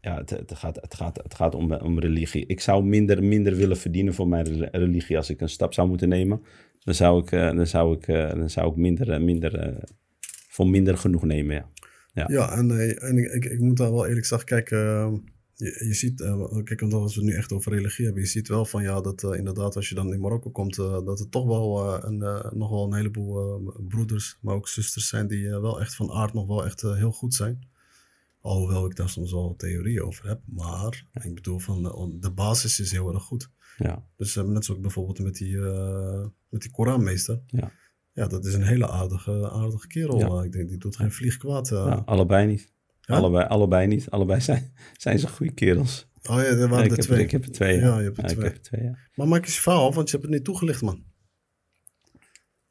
ja, 0.00 0.16
het, 0.16 0.30
het, 0.30 0.54
gaat, 0.54 0.76
het, 0.80 0.94
gaat, 0.94 1.16
het 1.22 1.34
gaat 1.34 1.54
om, 1.54 1.72
om 1.72 1.98
religie. 2.00 2.46
Ik 2.46 2.60
zou 2.60 2.84
minder, 2.84 3.24
minder 3.24 3.56
willen 3.56 3.76
verdienen 3.76 4.14
voor 4.14 4.28
mijn 4.28 4.58
re- 4.58 4.68
religie 4.72 5.16
als 5.16 5.30
ik 5.30 5.40
een 5.40 5.48
stap 5.48 5.74
zou 5.74 5.88
moeten 5.88 6.08
nemen. 6.08 6.42
Dan 6.78 6.94
zou 6.94 7.22
ik, 7.22 7.32
eh, 7.32 7.52
dan 7.56 7.66
zou 7.66 7.96
ik, 7.96 8.08
eh, 8.08 8.30
dan 8.30 8.50
zou 8.50 8.70
ik 8.70 8.76
minder, 8.76 9.22
minder, 9.22 9.78
voor 10.48 10.68
minder 10.68 10.98
genoeg 10.98 11.24
nemen, 11.24 11.54
ja. 11.54 11.70
Ja. 12.12 12.24
Ja, 12.28 12.56
en, 12.56 12.70
en 13.00 13.18
ik, 13.18 13.32
ik, 13.32 13.44
ik 13.44 13.60
moet 13.60 13.76
daar 13.76 13.92
wel 13.92 14.06
eerlijk 14.06 14.26
zeggen, 14.26 14.48
kijk, 14.48 14.70
eh, 14.70 15.12
je, 15.56 15.84
je 15.86 15.94
ziet, 15.94 16.20
eh, 16.20 16.62
kijk, 16.64 16.82
als 16.82 17.14
we 17.14 17.20
het 17.20 17.30
nu 17.30 17.36
echt 17.36 17.52
over 17.52 17.72
religie 17.72 18.04
hebben, 18.04 18.22
je 18.22 18.28
ziet 18.28 18.48
wel 18.48 18.64
van 18.64 18.82
ja, 18.82 19.00
dat 19.00 19.24
eh, 19.24 19.38
inderdaad 19.38 19.76
als 19.76 19.88
je 19.88 19.94
dan 19.94 20.12
in 20.12 20.20
Marokko 20.20 20.50
komt, 20.50 20.78
eh, 20.78 21.04
dat 21.04 21.20
er 21.20 21.28
toch 21.28 21.46
wel 21.46 22.04
een, 22.04 22.18
nog 22.58 22.70
wel 22.70 22.84
een 22.84 22.94
heleboel 22.94 23.60
broeders, 23.88 24.38
maar 24.40 24.54
ook 24.54 24.68
zusters 24.68 25.08
zijn 25.08 25.26
die 25.26 25.48
wel 25.48 25.80
echt 25.80 25.94
van 25.94 26.10
aard 26.10 26.32
nog 26.32 26.46
wel 26.46 26.64
echt 26.64 26.80
heel 26.80 27.12
goed 27.12 27.34
zijn. 27.34 27.68
Alhoewel 28.40 28.86
ik 28.86 28.96
daar 28.96 29.08
soms 29.08 29.32
wel 29.32 29.54
theorieën 29.56 30.02
over 30.02 30.28
heb, 30.28 30.40
maar 30.44 31.06
ik 31.12 31.34
bedoel 31.34 31.58
van 31.58 32.16
de 32.20 32.30
basis 32.30 32.80
is 32.80 32.92
heel 32.92 33.14
erg 33.14 33.22
goed. 33.22 33.50
ja. 33.78 34.06
Dus 34.16 34.34
net 34.34 34.64
zoals 34.64 34.80
bijvoorbeeld 34.80 35.18
met 35.18 35.34
die, 35.34 35.58
met 36.48 36.62
die 36.62 36.70
Koranmeester. 36.70 37.40
Ja. 37.46 37.72
Ja, 38.12 38.26
dat 38.26 38.44
is 38.44 38.54
een 38.54 38.66
hele 38.66 38.88
aardige, 38.88 39.50
aardige 39.50 39.86
kerel. 39.86 40.18
Ja. 40.18 40.42
Ik 40.42 40.52
denk, 40.52 40.68
die 40.68 40.78
doet 40.78 40.96
geen 40.96 41.12
vlieg 41.12 41.36
kwaad. 41.36 41.68
Ja, 41.68 42.02
allebei 42.04 42.46
niet. 42.46 42.74
Ja? 43.06 43.16
Allebei, 43.16 43.46
allebei 43.46 43.86
niet. 43.86 44.10
Allebei 44.10 44.40
zijn, 44.40 44.72
zijn 44.96 45.18
ze 45.18 45.28
goede 45.28 45.52
kerels. 45.52 46.08
Oh 46.22 46.36
ja, 46.36 46.42
er 46.42 46.68
waren 46.68 46.90
er 46.90 46.98
twee. 46.98 47.22
ik 47.22 47.30
heb 47.30 47.44
er 47.44 47.52
twee. 47.52 47.78
Ja, 47.78 47.98
je 47.98 48.04
hebt 48.04 48.16
er 48.18 48.24
Ja, 48.24 48.30
ik 48.30 48.36
twee. 48.36 48.44
heb 48.48 48.56
er 48.56 48.62
twee, 48.62 48.82
ja. 48.82 48.98
Maar 49.14 49.28
maak 49.28 49.44
eens 49.44 49.54
je 49.54 49.60
verhaal 49.60 49.86
af, 49.88 49.94
want 49.94 50.10
je 50.10 50.16
hebt 50.16 50.28
het 50.28 50.36
niet 50.36 50.44
toegelicht, 50.44 50.82
man. 50.82 51.04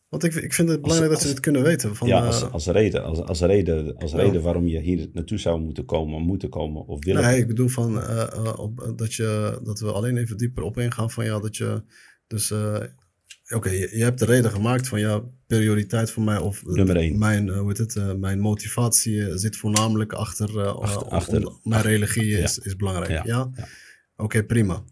Want 0.09 0.23
ik, 0.23 0.33
ik 0.33 0.53
vind 0.53 0.69
het 0.69 0.81
belangrijk 0.81 1.11
dat 1.11 1.21
ze 1.21 1.27
het 1.27 1.39
kunnen 1.39 1.63
weten. 1.63 1.95
Van, 1.95 2.07
ja, 2.07 2.19
eh, 2.19 2.25
als, 2.25 2.51
als 2.51 2.67
reden, 2.67 3.03
als, 3.03 3.21
als 3.21 3.41
reden, 3.41 3.97
als 3.97 4.13
reden 4.13 4.41
waarom 4.41 4.67
je 4.67 4.79
hier 4.79 5.09
naartoe 5.13 5.37
zou 5.37 5.61
moeten 5.61 5.85
komen, 5.85 6.21
moeten 6.21 6.49
komen 6.49 6.85
of 6.85 7.05
willen. 7.05 7.23
Nee, 7.23 7.39
ik 7.39 7.47
bedoel 7.47 7.67
van 7.67 8.01
eh, 8.01 8.21
eh, 8.21 8.59
op, 8.59 8.93
dat, 8.95 9.13
je, 9.13 9.59
dat 9.63 9.79
we 9.79 9.91
alleen 9.91 10.17
even 10.17 10.37
dieper 10.37 10.63
op 10.63 10.77
ingaan 10.77 11.11
van 11.11 11.25
ja, 11.25 11.39
dat 11.39 11.57
je 11.57 11.83
dus 12.27 12.53
eh, 13.45 13.57
oké, 13.57 13.69
je, 13.69 13.89
je 13.97 14.03
hebt 14.03 14.19
de 14.19 14.25
reden 14.25 14.51
gemaakt 14.51 14.87
van 14.87 14.99
ja, 14.99 15.21
prioriteit 15.47 16.11
voor 16.11 16.23
mij 16.23 16.37
of 16.37 16.65
Nummer 16.65 16.95
één. 16.95 17.17
mijn, 17.17 17.49
eh, 17.49 17.57
hoe 17.59 17.67
heet 17.67 17.77
het, 17.77 17.95
eh, 17.95 18.13
mijn 18.13 18.39
motivatie 18.39 19.25
eh, 19.27 19.35
zit 19.35 19.57
voornamelijk 19.57 20.13
achter, 20.13 20.59
eh, 20.59 20.75
Achter- 20.75 21.07
achter- 21.07 21.51
mijn 21.63 21.81
religie 21.81 22.37
is, 22.37 22.57
is 22.59 22.75
belangrijk. 22.75 23.25
Ja, 23.25 23.49
oké, 24.15 24.43
prima. 24.43 24.83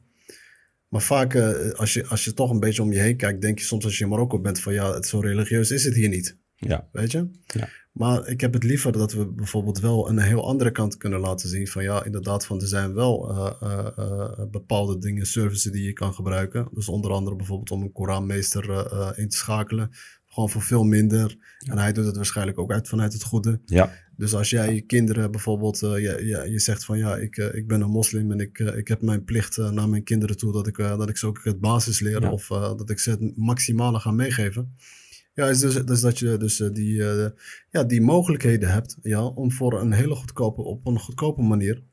Maar 0.87 1.01
vaak, 1.01 1.33
eh, 1.33 1.71
als, 1.71 1.93
je, 1.93 2.05
als 2.05 2.23
je 2.25 2.33
toch 2.33 2.49
een 2.51 2.59
beetje 2.59 2.81
om 2.81 2.91
je 2.91 2.99
heen 2.99 3.17
kijkt, 3.17 3.41
denk 3.41 3.59
je 3.59 3.65
soms 3.65 3.83
als 3.83 3.97
je 3.97 4.03
in 4.03 4.09
Marokko 4.09 4.39
bent 4.39 4.59
van 4.59 4.73
ja, 4.73 4.93
het, 4.93 5.05
zo 5.07 5.19
religieus 5.19 5.71
is 5.71 5.83
het 5.85 5.95
hier 5.95 6.09
niet. 6.09 6.37
Ja, 6.55 6.87
Weet 6.91 7.11
je? 7.11 7.29
Ja. 7.47 7.69
Maar 7.93 8.27
ik 8.27 8.41
heb 8.41 8.53
het 8.53 8.63
liever 8.63 8.91
dat 8.91 9.13
we 9.13 9.27
bijvoorbeeld 9.27 9.79
wel 9.79 10.09
een 10.09 10.19
heel 10.19 10.47
andere 10.47 10.71
kant 10.71 10.97
kunnen 10.97 11.19
laten 11.19 11.49
zien. 11.49 11.67
Van 11.67 11.83
ja, 11.83 12.03
inderdaad, 12.05 12.45
van 12.45 12.61
er 12.61 12.67
zijn 12.67 12.93
wel 12.93 13.29
eh, 13.29 13.53
eh, 13.61 13.87
eh, 13.97 14.49
bepaalde 14.51 14.97
dingen, 14.99 15.25
services 15.25 15.71
die 15.71 15.83
je 15.83 15.93
kan 15.93 16.13
gebruiken. 16.13 16.67
Dus 16.71 16.87
onder 16.89 17.11
andere 17.11 17.35
bijvoorbeeld 17.35 17.71
om 17.71 17.81
een 17.81 17.91
Koranmeester 17.91 18.69
eh, 18.71 19.09
eh, 19.09 19.17
in 19.17 19.29
te 19.29 19.37
schakelen. 19.37 19.89
Gewoon 20.27 20.49
voor 20.49 20.61
veel 20.61 20.83
minder. 20.83 21.35
En 21.69 21.77
hij 21.77 21.93
doet 21.93 22.05
het 22.05 22.15
waarschijnlijk 22.15 22.59
ook 22.59 22.71
uit 22.71 22.87
vanuit 22.89 23.13
het 23.13 23.23
goede. 23.23 23.61
ja, 23.65 23.91
Dus 24.15 24.33
als 24.33 24.49
jij 24.49 24.73
je 24.73 24.81
kinderen 24.81 25.31
bijvoorbeeld, 25.31 25.81
eh, 25.81 25.89
je, 25.91 26.25
je, 26.25 26.51
je 26.51 26.59
zegt 26.59 26.85
van 26.85 26.97
ja, 26.97 27.15
ik, 27.17 27.37
ik 27.37 27.67
ben 27.67 27.81
een 27.81 27.89
moslim 27.89 28.31
en 28.31 28.39
ik, 28.39 28.59
ik 28.59 28.87
heb 28.87 29.01
mijn 29.01 29.23
plicht 29.23 29.57
naar 29.57 29.89
mijn 29.89 30.03
kinderen 30.03 30.37
toe 30.37 30.51
dat 30.53 30.67
ik, 30.67 30.77
dat 30.77 31.09
ik 31.09 31.17
ze 31.17 31.27
ook 31.27 31.43
het 31.43 31.59
basis 31.59 31.99
leer 31.99 32.21
Ja. 32.21 32.31
of 32.31 32.49
eh, 32.51 32.61
dat 32.77 32.89
ik 32.89 32.99
ze 32.99 33.09
het 33.09 33.37
maximale 33.37 33.99
ga 33.99 34.11
meegeven. 34.11 34.75
Ja, 35.33 35.47
is 35.49 35.59
dus, 35.59 35.85
dus 35.85 36.01
dat 36.01 36.19
je 36.19 36.37
dus 36.37 36.59
eh, 36.59 36.73
die, 36.73 37.03
eh, 37.03 37.29
ja, 37.69 37.83
die 37.83 38.01
mogelijkheden 38.01 38.71
hebt 38.71 38.97
ja, 39.01 39.25
om 39.25 39.51
voor 39.51 39.81
een 39.81 39.91
hele 39.91 40.15
goedkope, 40.15 40.61
op 40.61 40.87
een 40.87 40.99
goedkope 40.99 41.41
manier 41.41 41.83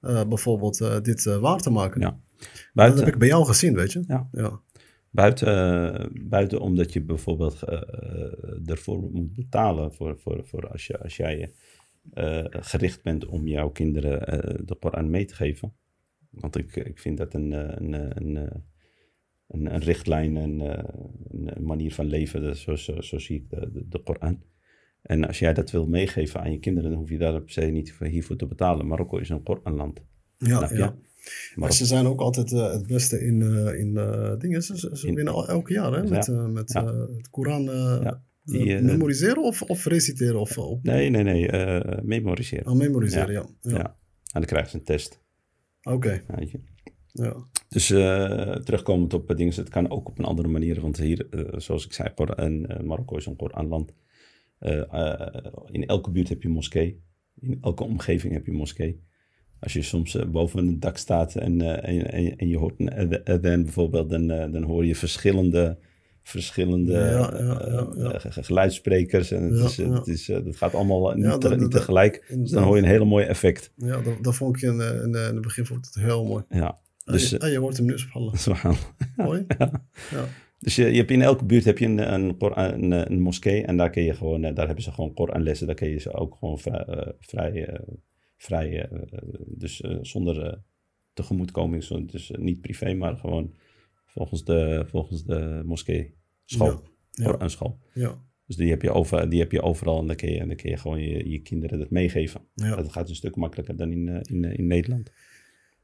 eh, 0.00 0.24
bijvoorbeeld 0.28 1.04
dit 1.04 1.24
waar 1.24 1.58
te 1.58 1.70
maken. 1.70 2.00
Ja. 2.00 2.20
Dat 2.38 2.48
buiten, 2.72 3.04
heb 3.04 3.12
ik 3.12 3.18
bij 3.18 3.28
jou 3.28 3.44
gezien, 3.44 3.74
weet 3.74 3.92
je. 3.92 4.04
Ja. 4.06 4.28
ja. 4.32 4.60
buiten, 5.10 6.28
buiten 6.28 6.60
omdat 6.60 6.92
je 6.92 7.02
bijvoorbeeld 7.02 7.62
ervoor 8.64 9.10
moet 9.12 9.34
betalen 9.34 9.94
voor, 9.94 10.18
voor, 10.18 10.46
voor 10.46 10.68
als, 10.68 10.86
je, 10.86 10.98
als 10.98 11.16
jij 11.16 11.52
gericht 12.50 13.02
bent 13.02 13.26
om 13.26 13.46
jouw 13.46 13.68
kinderen 13.68 14.20
de 14.66 14.76
Koran 14.78 15.10
mee 15.10 15.24
te 15.24 15.34
geven. 15.34 15.72
Want 16.30 16.56
ik, 16.56 16.76
ik 16.76 16.98
vind 16.98 17.18
dat 17.18 17.34
een, 17.34 17.52
een, 17.52 17.92
een, 17.92 18.36
eh, 18.36 18.56
een, 19.48 19.74
een 19.74 19.80
richtlijn, 19.80 20.36
een, 20.36 20.60
eh, 20.60 20.84
een, 21.30 21.56
een 21.56 21.64
manier 21.64 21.94
van 21.94 22.06
leven, 22.06 22.42
dat- 22.42 22.56
zo, 22.56 22.76
zo, 22.76 23.00
zo 23.00 23.18
zie 23.18 23.36
ik 23.36 23.50
de, 23.50 23.70
de, 23.72 23.88
de 23.88 24.02
Koran. 24.02 24.42
En 25.02 25.26
als 25.26 25.38
jij 25.38 25.54
dat 25.54 25.70
wil 25.70 25.86
meegeven 25.86 26.40
aan 26.40 26.52
je 26.52 26.58
kinderen, 26.58 26.90
dan 26.90 26.98
hoef 26.98 27.08
je 27.10 27.18
daar 27.18 27.40
per 27.40 27.50
se 27.52 27.60
niet 27.60 27.92
voor- 27.92 28.06
hiervoor 28.06 28.36
te 28.36 28.46
betalen. 28.46 28.86
Marokko 28.86 29.16
is 29.18 29.28
een 29.28 29.42
Koranland. 29.42 30.00
Ja, 30.36 30.70
ja. 30.74 30.94
Maar 31.54 31.72
ze 31.72 31.86
zijn 31.86 32.06
ook 32.06 32.20
altijd 32.20 32.52
eh, 32.52 32.72
het 32.72 32.86
beste 32.86 33.20
in, 33.20 33.42
eh, 33.42 33.78
in 33.80 33.92
dingen. 34.38 34.62
Ze, 34.62 34.78
ze, 34.78 34.90
ze 34.96 35.06
In- 35.06 35.14
winnen 35.14 35.34
al 35.34 35.48
elk 35.48 35.68
jaar 35.68 35.92
hè, 35.92 36.08
met, 36.08 36.26
Ja. 36.26 36.46
met 36.46 36.72
Ja. 36.72 36.84
het 37.16 37.30
Koran 37.30 37.62
Ja, 37.62 38.22
die, 38.44 38.80
memoriseren 38.82 39.42
of, 39.42 39.62
of 39.62 39.84
reciteren. 39.84 40.40
Of, 40.40 40.58
op, 40.58 40.82
Nee, 40.84 41.10
nee, 41.10 41.22
nee, 41.22 41.48
memoriseren. 42.02 42.66
oh, 42.66 42.76
memoriseren, 42.76 43.32
ja. 43.32 43.46
ja. 43.60 43.78
En 44.32 44.40
dan 44.40 44.44
krijgen 44.44 44.70
ze 44.70 44.76
een 44.76 44.84
test. 44.84 45.20
Oké, 45.82 46.22
je. 46.38 46.60
Ja. 47.12 47.36
Dus 47.68 47.90
eh, 47.90 48.54
terugkomend 48.56 49.14
op 49.14 49.36
dingen, 49.36 49.54
het 49.54 49.68
kan 49.68 49.90
ook 49.90 50.08
op 50.08 50.18
een 50.18 50.24
andere 50.24 50.48
manier. 50.48 50.80
Want 50.80 50.96
hier, 50.96 51.26
eh, 51.30 51.60
zoals 51.60 51.84
ik 51.86 51.92
zei, 51.92 52.08
Koran, 52.14 52.66
eh, 52.66 52.80
Marokko 52.80 53.16
is 53.16 53.26
een 53.26 53.36
Koranland. 53.36 53.92
Eh, 54.58 55.26
in 55.70 55.86
elke 55.86 56.10
buurt 56.10 56.28
heb 56.28 56.42
je 56.42 56.48
een 56.48 56.54
moskee. 56.54 57.02
In 57.40 57.58
elke 57.62 57.84
omgeving 57.84 58.32
heb 58.32 58.44
je 58.44 58.50
een 58.50 58.56
moskee. 58.56 59.02
Als 59.60 59.72
je 59.72 59.82
soms 59.82 60.16
boven 60.30 60.66
het 60.66 60.80
dak 60.82 60.96
staat 60.96 61.34
en, 61.34 61.60
en, 61.82 62.10
en, 62.12 62.36
en 62.36 62.48
je 62.48 62.58
hoort 62.58 62.74
een 62.80 63.24
adhan 63.24 63.62
bijvoorbeeld, 63.62 64.10
dan, 64.10 64.26
dan 64.26 64.62
hoor 64.62 64.84
je 64.86 64.94
verschillende, 64.94 65.78
verschillende 66.22 66.92
Ja, 66.92 67.08
ja, 67.38 67.62
ja, 67.66 67.92
ja. 67.96 68.18
geluidssprekers. 68.42 69.30
En 69.30 69.42
het 69.42 69.64
is, 69.64 69.76
het 69.76 70.06
is, 70.06 70.26
dat 70.26 70.56
gaat 70.56 70.74
allemaal 70.74 71.12
niet, 71.14 71.24
Ja, 71.24 71.38
te- 71.38 71.48
dat- 71.48 71.50
niet 71.50 71.60
dat- 71.60 71.70
tegelijk. 71.80 72.34
Dus 72.38 72.50
dan 72.50 72.62
hoor 72.62 72.76
je 72.76 72.82
een 72.82 72.88
hele 72.88 73.04
mooie 73.04 73.24
effect. 73.24 73.72
Ja, 73.76 74.00
dat, 74.00 74.14
dat 74.24 74.34
vond 74.36 74.56
ik 74.56 74.62
in, 74.62 74.80
in, 74.80 75.02
in 75.04 75.14
het 75.14 75.40
begin 75.40 75.66
vond 75.66 75.86
ik 75.86 75.94
het 75.94 76.04
heel 76.04 76.24
mooi. 76.24 76.44
Ja, 76.48 76.78
dus... 77.12 77.38
ah, 77.38 77.46
je, 77.46 77.52
je 77.52 77.58
hoort 77.58 77.76
hem 77.76 77.86
nu 77.86 77.92
eh, 77.94 77.98
Mooi. 79.26 79.44
ja. 79.58 79.86
Ja. 80.10 80.24
Dus 80.58 80.76
je, 80.76 80.84
je 80.84 80.96
hebt 80.96 81.10
in 81.10 81.22
elke 81.22 81.44
buurt 81.44 81.64
heb 81.64 81.78
je 81.78 81.86
een, 81.86 82.12
een, 82.14 82.34
een, 82.38 82.92
eh, 82.92 83.04
een 83.04 83.20
moskee 83.20 83.62
en 83.64 83.76
daar 83.76 83.90
kun 83.90 84.02
je 84.02 84.14
gewoon, 84.14 84.44
eh, 84.44 84.54
daar 84.54 84.66
hebben 84.66 84.84
ze 84.84 84.92
gewoon 84.92 85.14
Koranlessen, 85.14 85.66
daar 85.66 85.76
kun 85.76 85.88
je 85.88 85.98
ze 85.98 86.12
ook 86.12 86.34
gewoon 86.36 86.58
vrij, 86.58 86.84
eh, 86.84 87.12
vrij, 87.18 87.66
eh, 87.66 87.80
vrij 88.36 88.82
eh, 88.88 88.98
dus 89.46 89.80
eh, 89.80 89.96
zonder 90.02 90.42
eh, 90.42 90.56
tegemoetkoming, 91.12 91.84
zo- 91.84 92.04
dus 92.04 92.30
eh, 92.30 92.38
niet 92.38 92.60
privé, 92.60 92.94
maar 92.94 93.16
gewoon 93.16 93.54
volgens 94.06 94.44
de, 94.44 94.84
volgens 94.86 95.24
de 95.24 95.62
moskee 95.64 96.14
school, 96.44 96.82
Ja, 97.10 97.36
ja. 97.94 98.26
Dus 98.46 98.56
die 98.56 98.70
heb 98.70 98.82
je, 98.82 98.90
over, 98.92 99.30
die 99.30 99.40
heb 99.40 99.52
je 99.52 99.62
overal 99.62 100.00
en 100.00 100.06
dan 100.06 100.16
kun 100.16 100.30
je, 100.32 100.38
en 100.38 100.46
dan 100.48 100.56
kun 100.56 100.70
je 100.70 100.76
gewoon 100.76 101.00
je, 101.00 101.30
je 101.30 101.38
kinderen 101.38 101.78
dat 101.78 101.90
meegeven. 101.90 102.40
ja. 102.54 102.76
Dat 102.76 102.92
gaat 102.92 103.08
een 103.08 103.14
stuk 103.14 103.36
makkelijker 103.36 103.76
dan 103.76 103.92
in, 103.92 104.08
eh, 104.08 104.20
in, 104.22 104.44
eh, 104.44 104.58
in 104.58 104.66
Nederland. 104.66 105.10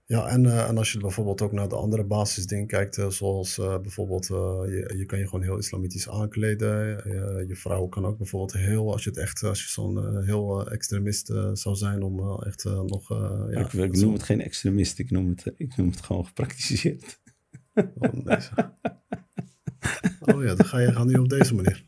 Ja, 0.07 0.29
en, 0.29 0.47
eh, 0.47 0.69
en 0.69 0.79
als 0.79 0.93
je 0.93 0.99
bijvoorbeeld 0.99 1.43
ook 1.43 1.53
naar 1.53 1.69
de 1.69 1.75
andere 1.75 2.05
basisdingen 2.05 2.67
kijkt, 2.67 2.99
eh, 2.99 3.09
zoals 3.09 3.59
eh, 3.59 3.79
bijvoorbeeld, 3.79 4.27
je, 4.27 4.95
je 4.97 5.07
kan 5.07 5.19
je 5.19 5.25
gewoon 5.25 5.43
heel 5.43 5.59
islamitisch 5.59 6.09
aankleden. 6.09 6.77
Je 7.49 7.57
vrouw 7.57 7.87
kan 7.87 8.05
ook 8.05 8.19
bijvoorbeeld 8.19 8.53
heel, 8.53 8.93
als 8.93 9.05
je 9.05 9.11
het 9.11 9.19
echt, 9.19 9.43
als 9.43 9.63
je 9.63 9.69
zo'n 9.69 10.25
heel 10.25 10.71
extremist 10.71 11.27
zou 11.53 11.75
zijn, 11.75 12.03
om 12.03 12.43
echt 12.43 12.65
nog... 12.65 13.09
ja, 13.51 13.73
ik, 13.73 13.93
noem 13.93 14.13
het 14.13 14.23
geen 14.23 14.41
extremist, 14.41 14.99
ik 14.99 15.11
noem 15.11 15.29
het, 15.29 15.53
ik 15.57 15.77
noem 15.77 15.91
het 15.91 16.01
gewoon 16.01 16.27
gepraktiseerd. 16.27 17.21
Oh, 17.75 18.13
nee. 18.13 18.39
Oh 20.21 20.45
ja, 20.45 20.55
dan 20.55 20.67
ga 20.67 20.79
je 20.79 20.93
gaan 20.93 21.07
nu 21.07 21.15
op 21.15 21.29
deze 21.29 21.55
manier. 21.55 21.85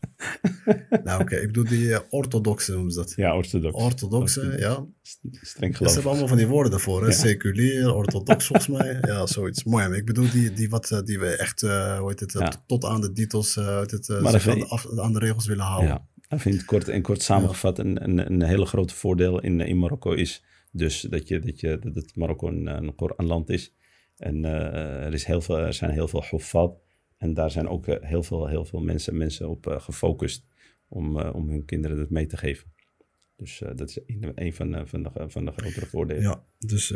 nou 1.04 1.20
oké, 1.22 1.36
ik 1.36 1.46
bedoel 1.46 1.64
die 1.64 1.92
eh, 1.94 2.00
orthodoxe 2.10 2.72
noemen 2.72 2.92
ze 2.92 2.98
dat. 2.98 3.12
Ja, 3.16 3.36
orthodox. 3.36 3.82
Orthodoxe, 3.82 4.54
ja. 4.58 4.86
Streng 5.02 5.32
Dus 5.32 5.50
ze 5.50 5.76
geloof. 5.76 5.92
hebben 5.94 6.10
allemaal 6.10 6.28
van 6.28 6.36
die 6.36 6.46
woorden 6.46 6.70
daarvoor. 6.70 7.00
Hè? 7.00 7.06
Ja. 7.06 7.12
Seculier, 7.12 7.94
orthodox 7.94 8.46
volgens 8.46 8.68
mij. 8.68 8.98
Ja, 9.00 9.26
zoiets. 9.26 9.64
Mooi. 9.64 9.88
Maar 9.88 9.96
ik 9.96 10.04
bedoel 10.06 10.30
die, 10.30 10.52
die, 10.52 10.68
wat, 10.68 10.90
eh, 10.90 11.02
die 11.02 11.18
we 11.18 11.36
echt, 11.36 11.62
eh, 11.62 11.98
hoe 11.98 12.08
heet 12.08 12.20
het, 12.20 12.32
Ja. 12.32 12.52
tot 12.66 12.84
aan 12.84 13.00
de 13.00 13.10
heet 13.14 13.90
het, 13.90 14.04
zich 14.04 14.48
aan, 14.48 14.58
de, 14.58 14.66
af- 14.66 14.98
aan 14.98 15.12
de 15.12 15.18
regels 15.18 15.46
willen 15.46 15.64
houden. 15.64 15.88
Ja, 15.88 16.06
ik 16.28 16.40
vind 16.40 16.54
het 16.54 16.64
kort 16.64 16.88
en 16.88 17.02
kort 17.02 17.22
samengevat 17.22 17.78
een, 17.78 18.04
een, 18.04 18.32
een 18.32 18.42
hele 18.42 18.66
grote 18.66 18.94
voordeel 18.94 19.40
in, 19.40 19.60
in 19.60 19.78
Marokko 19.78 20.12
is 20.12 20.44
dus 20.72 21.00
dat, 21.00 21.28
je, 21.28 21.38
dat, 21.40 21.60
je, 21.60 21.78
dat 21.82 21.94
het 21.94 22.16
Marokko 22.16 22.48
een, 22.48 22.66
een 22.66 22.94
Koranland 22.94 23.50
is. 23.50 23.74
En 24.16 24.44
er, 24.44 25.12
is 25.12 25.24
heel 25.24 25.40
veel, 25.40 25.58
er 25.58 25.74
zijn 25.74 25.90
heel 25.90 26.08
veel 26.08 26.24
hofad. 26.30 26.74
En 27.16 27.34
daar 27.34 27.50
zijn 27.50 27.68
ook 27.68 27.86
eh, 27.86 28.08
heel, 28.08 28.22
veel, 28.22 28.46
heel 28.46 28.64
veel 28.64 28.80
mensen, 28.80 29.16
mensen 29.16 29.48
op 29.48 29.66
eh, 29.66 29.80
gefocust 29.80 30.46
om, 30.88 31.18
eh, 31.18 31.34
om 31.34 31.48
hun 31.48 31.64
kinderen 31.64 31.96
dat 31.96 32.10
mee 32.10 32.26
te 32.26 32.36
geven. 32.36 32.74
Dus 33.36 33.62
dat 33.74 33.88
is 33.88 33.98
een, 34.06 34.32
een 34.34 34.54
van, 34.54 34.70
de- 34.70 34.86
van, 34.86 35.02
de, 35.02 35.10
van 35.26 35.44
de 35.44 35.52
grotere 35.52 35.86
voordelen. 35.86 36.22
Ja, 36.22 36.44
dus 36.58 36.88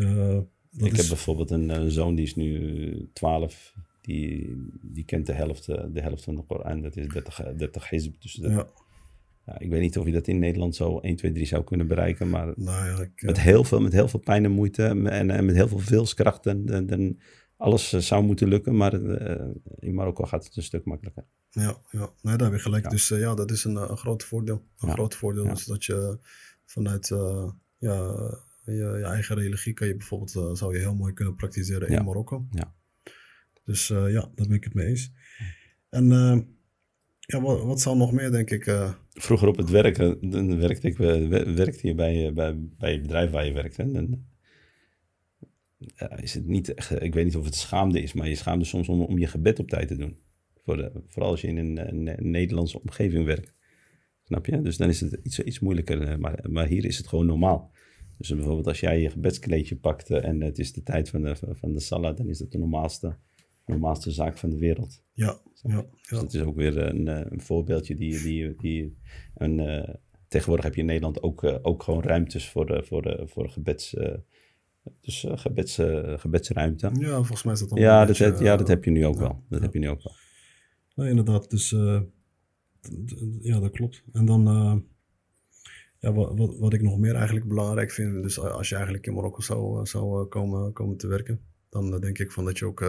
dat 0.71 0.87
ik 0.87 0.93
is... 0.93 0.99
heb 0.99 1.09
bijvoorbeeld 1.09 1.51
een, 1.51 1.91
zoon 1.91 2.15
die 2.15 2.25
is 2.25 2.35
nu 2.35 3.11
12. 3.13 3.75
Die, 4.01 4.57
die 4.83 5.05
kent 5.05 5.27
de 5.27 5.33
helft, 5.33 5.67
de 5.67 6.01
helft 6.01 6.25
van 6.25 6.35
de 6.35 6.43
Koran. 6.43 6.83
Dat 6.83 6.97
is 6.97 7.09
30, 7.09 7.41
eh, 7.41 7.57
30 7.57 7.89
hizb. 7.89 8.21
Dus 8.21 8.35
dat, 8.35 8.51
ja, 8.51 8.69
ja, 9.47 9.59
ik 9.59 9.71
weet 9.71 9.81
niet 9.81 9.99
of 9.99 10.07
je 10.07 10.13
dat 10.13 10.27
in 10.29 10.39
Nederland 10.39 10.75
zo 10.75 10.99
1, 10.99 11.17
2, 11.17 11.33
3 11.33 11.47
zou 11.47 11.65
kunnen 11.65 11.87
bereiken. 11.87 12.31
Maar 12.31 12.53
nou 12.57 12.87
ja, 12.87 13.01
ik, 13.01 13.23
met, 13.23 13.41
heel 13.41 13.65
veel, 13.65 13.81
met 13.81 13.93
heel 13.93 14.09
veel 14.09 14.21
pijn 14.21 14.45
en 14.45 14.51
moeite 14.51 14.85
en, 14.85 15.31
en 15.31 15.45
met 15.45 15.55
heel 15.55 15.69
veel 15.69 15.83
wilskracht. 15.83 16.47
En, 16.47 16.69
en, 16.69 16.91
en 16.91 17.19
alles 17.61 17.93
eh, 17.93 18.01
zou 18.01 18.25
moeten 18.25 18.49
lukken. 18.49 18.77
Maar 18.77 18.93
eh, 19.03 19.47
in 19.79 19.95
Marokko 19.95 20.25
gaat 20.25 20.45
het 20.45 20.57
een 20.57 20.63
stuk 20.63 20.85
makkelijker. 20.85 21.25
ja, 21.51 21.77
ja. 21.91 22.11
Nee, 22.23 22.37
daar 22.37 22.47
heb 22.51 22.57
je 22.57 22.63
gelijk. 22.63 22.85
Ja. 22.85 22.91
Dus 22.91 23.11
eh, 23.11 23.21
ja, 23.21 23.35
dat 23.35 23.51
is 23.51 23.65
een, 23.65 23.77
een 23.77 23.97
groot 23.97 24.23
voordeel. 24.25 24.63
Een 24.79 24.89
Ja. 24.89 24.95
groot 24.95 25.15
voordeel 25.15 25.45
Ja. 25.45 25.53
is 25.53 25.65
dat 25.65 25.85
je 25.85 26.19
vanuit 26.65 27.09
ja, 27.79 27.97
je, 28.65 28.73
je 28.75 29.05
eigen 29.05 29.37
religie 29.37 29.73
kan 29.73 29.87
je 29.87 29.97
bijvoorbeeld, 29.97 30.59
zou 30.59 30.73
je 30.75 30.79
heel 30.81 30.95
mooi 30.95 31.13
kunnen 31.13 31.35
praktiseren 31.35 31.89
in 31.89 32.05
Marokko. 32.05 32.47
Ja. 32.51 32.75
Dus 33.65 33.89
ja, 33.89 34.11
daar 34.11 34.31
ben 34.47 34.53
ik 34.53 34.65
het 34.65 34.75
mee 34.75 34.87
eens. 34.87 35.13
En 35.89 36.07
ja, 37.21 37.41
wat, 37.41 37.63
wat 37.63 37.81
zou 37.81 37.97
nog 37.97 38.13
meer, 38.13 38.31
denk 38.31 38.51
ik... 38.51 38.95
Vroeger 39.11 39.49
op 39.49 39.57
het 39.57 39.71
werk, 39.71 39.97
dan 40.31 40.59
werkte, 40.59 40.87
ik, 40.89 40.97
wer- 40.97 41.55
werkte 41.55 41.87
je 41.87 41.95
bij, 41.95 42.33
bij, 42.33 42.69
bij 42.79 42.93
het 42.93 43.03
bedrijf 43.03 43.31
waar 43.31 43.47
je 43.47 43.53
werkt. 43.53 43.79
En, 43.79 44.30
is 46.17 46.35
het 46.35 46.47
niet 46.47 46.75
echt, 46.75 46.91
eh, 46.91 47.07
ik 47.07 47.15
weet 47.15 47.25
niet 47.25 47.37
of 47.37 47.45
het 47.45 47.55
schaamde 47.55 48.01
is, 48.03 48.13
maar 48.13 48.29
je 48.29 48.35
schaamde 48.35 48.65
soms 48.65 48.89
om, 48.89 49.01
om 49.01 49.19
je 49.19 49.27
gebed 49.27 49.59
op 49.59 49.69
tijd 49.69 49.89
te 49.89 49.97
doen. 49.97 50.17
Voor 50.65 50.77
de, 50.77 50.93
vooral 51.07 51.31
als 51.31 51.41
je 51.41 51.47
in 51.49 51.57
een, 51.57 51.89
een, 51.89 52.19
een 52.19 52.31
Nederlandse 52.31 52.81
omgeving 52.81 53.25
werkt. 53.25 53.55
Snap 54.25 54.47
je? 54.47 54.61
Dus 54.63 54.77
dan 54.77 54.89
is 54.89 55.01
het 55.01 55.19
iets, 55.23 55.41
iets 55.41 55.59
moeilijker. 55.61 56.03
eh, 56.03 56.17
Maar, 56.17 56.45
maar 56.51 56.67
hier 56.67 56.85
is 56.85 56.97
het 56.99 57.07
gewoon 57.09 57.27
normaal. 57.27 57.73
Dus 58.19 58.29
bijvoorbeeld 58.29 58.67
als 58.67 58.81
jij 58.81 59.01
je 59.01 59.11
gebedskleedje 59.11 59.77
pakt 59.77 60.11
eh, 60.11 60.25
en 60.25 60.41
het 60.41 60.59
is 60.59 60.73
de 60.73 60.83
tijd 60.83 61.09
van 61.09 61.23
de, 61.23 61.37
van 61.37 61.73
de 61.73 61.81
salat, 61.81 62.17
dan 62.17 62.29
is 62.29 62.39
het 62.39 62.53
de 62.53 62.59
normaalste 62.59 63.17
normaalste 63.67 64.11
zaak 64.11 64.39
van 64.39 64.51
de 64.51 64.59
wereld. 64.59 65.03
Ja, 65.13 65.41
ja, 65.63 65.87
Dus 65.93 66.09
dat 66.21 66.35
is 66.35 66.41
ook 66.41 66.57
weer 66.57 66.79
een, 66.79 67.09
eh, 67.09 67.27
een 67.31 67.41
voorbeeldje 67.41 67.95
die, 67.95 68.23
die, 68.23 68.57
die 68.57 68.97
een, 69.35 69.61
eh, 69.61 69.95
tegenwoordig 70.29 70.65
heb 70.65 70.75
je 70.75 70.81
in 70.81 70.87
Nederland 70.87 71.23
ook, 71.23 71.45
eh, 71.45 71.57
ook 71.63 71.83
gewoon 71.83 72.03
ruimtes 72.03 72.49
voor, 72.49 72.67
de, 72.67 72.83
voor, 72.83 73.03
de, 73.03 73.23
voor 73.27 73.49
gebeds, 73.49 73.95
eh, 73.95 74.15
dus, 75.01 75.25
eh, 75.25 75.39
gebeds, 75.39 75.79
eh, 75.79 76.19
gebedsruimte. 76.19 76.91
ja, 76.99 77.15
volgens 77.15 77.43
mij 77.43 77.53
is 77.53 77.61
dat 77.61 77.69
dan 77.69 77.79
Ja, 77.79 78.01
een 78.01 78.07
dat, 78.07 78.19
beetje, 78.19 78.45
ja, 78.45 78.57
dat 78.57 78.69
eh, 78.69 78.75
heb 78.75 78.85
je 78.85 78.91
nu 78.91 79.07
ook 79.07 79.15
ja, 79.15 79.21
wel. 79.21 79.45
Dat 79.49 79.59
ja. 79.59 79.65
heb 79.65 79.75
je 79.75 79.79
nu 79.79 79.89
ook 79.89 80.03
wel. 80.03 80.15
Nee, 80.95 81.09
inderdaad. 81.09 81.51
Dus 81.51 81.71
ja, 83.41 83.61
dat 83.61 83.71
klopt. 83.71 84.03
En 84.13 84.25
dan, 84.25 84.43
ja, 85.99 86.13
wat, 86.13 86.39
wat, 86.39 86.59
wat 86.59 86.73
ik 86.73 86.83
nog 86.83 86.99
meer 86.99 87.15
eigenlijk 87.15 87.49
belangrijk 87.49 87.91
vind, 87.91 88.23
dus 88.23 88.39
als 88.39 88.69
je 88.69 88.75
eigenlijk 88.75 89.07
in 89.07 89.15
Marokko 89.15 89.41
zou, 89.41 89.87
zou 89.87 90.25
komen, 90.25 90.73
komen 90.73 90.97
te 90.97 91.07
werken, 91.07 91.41
dan 91.69 92.01
denk 92.01 92.19
ik 92.19 92.33
van 92.33 92.45
dat 92.45 92.59
je 92.59 92.67
ook, 92.67 92.81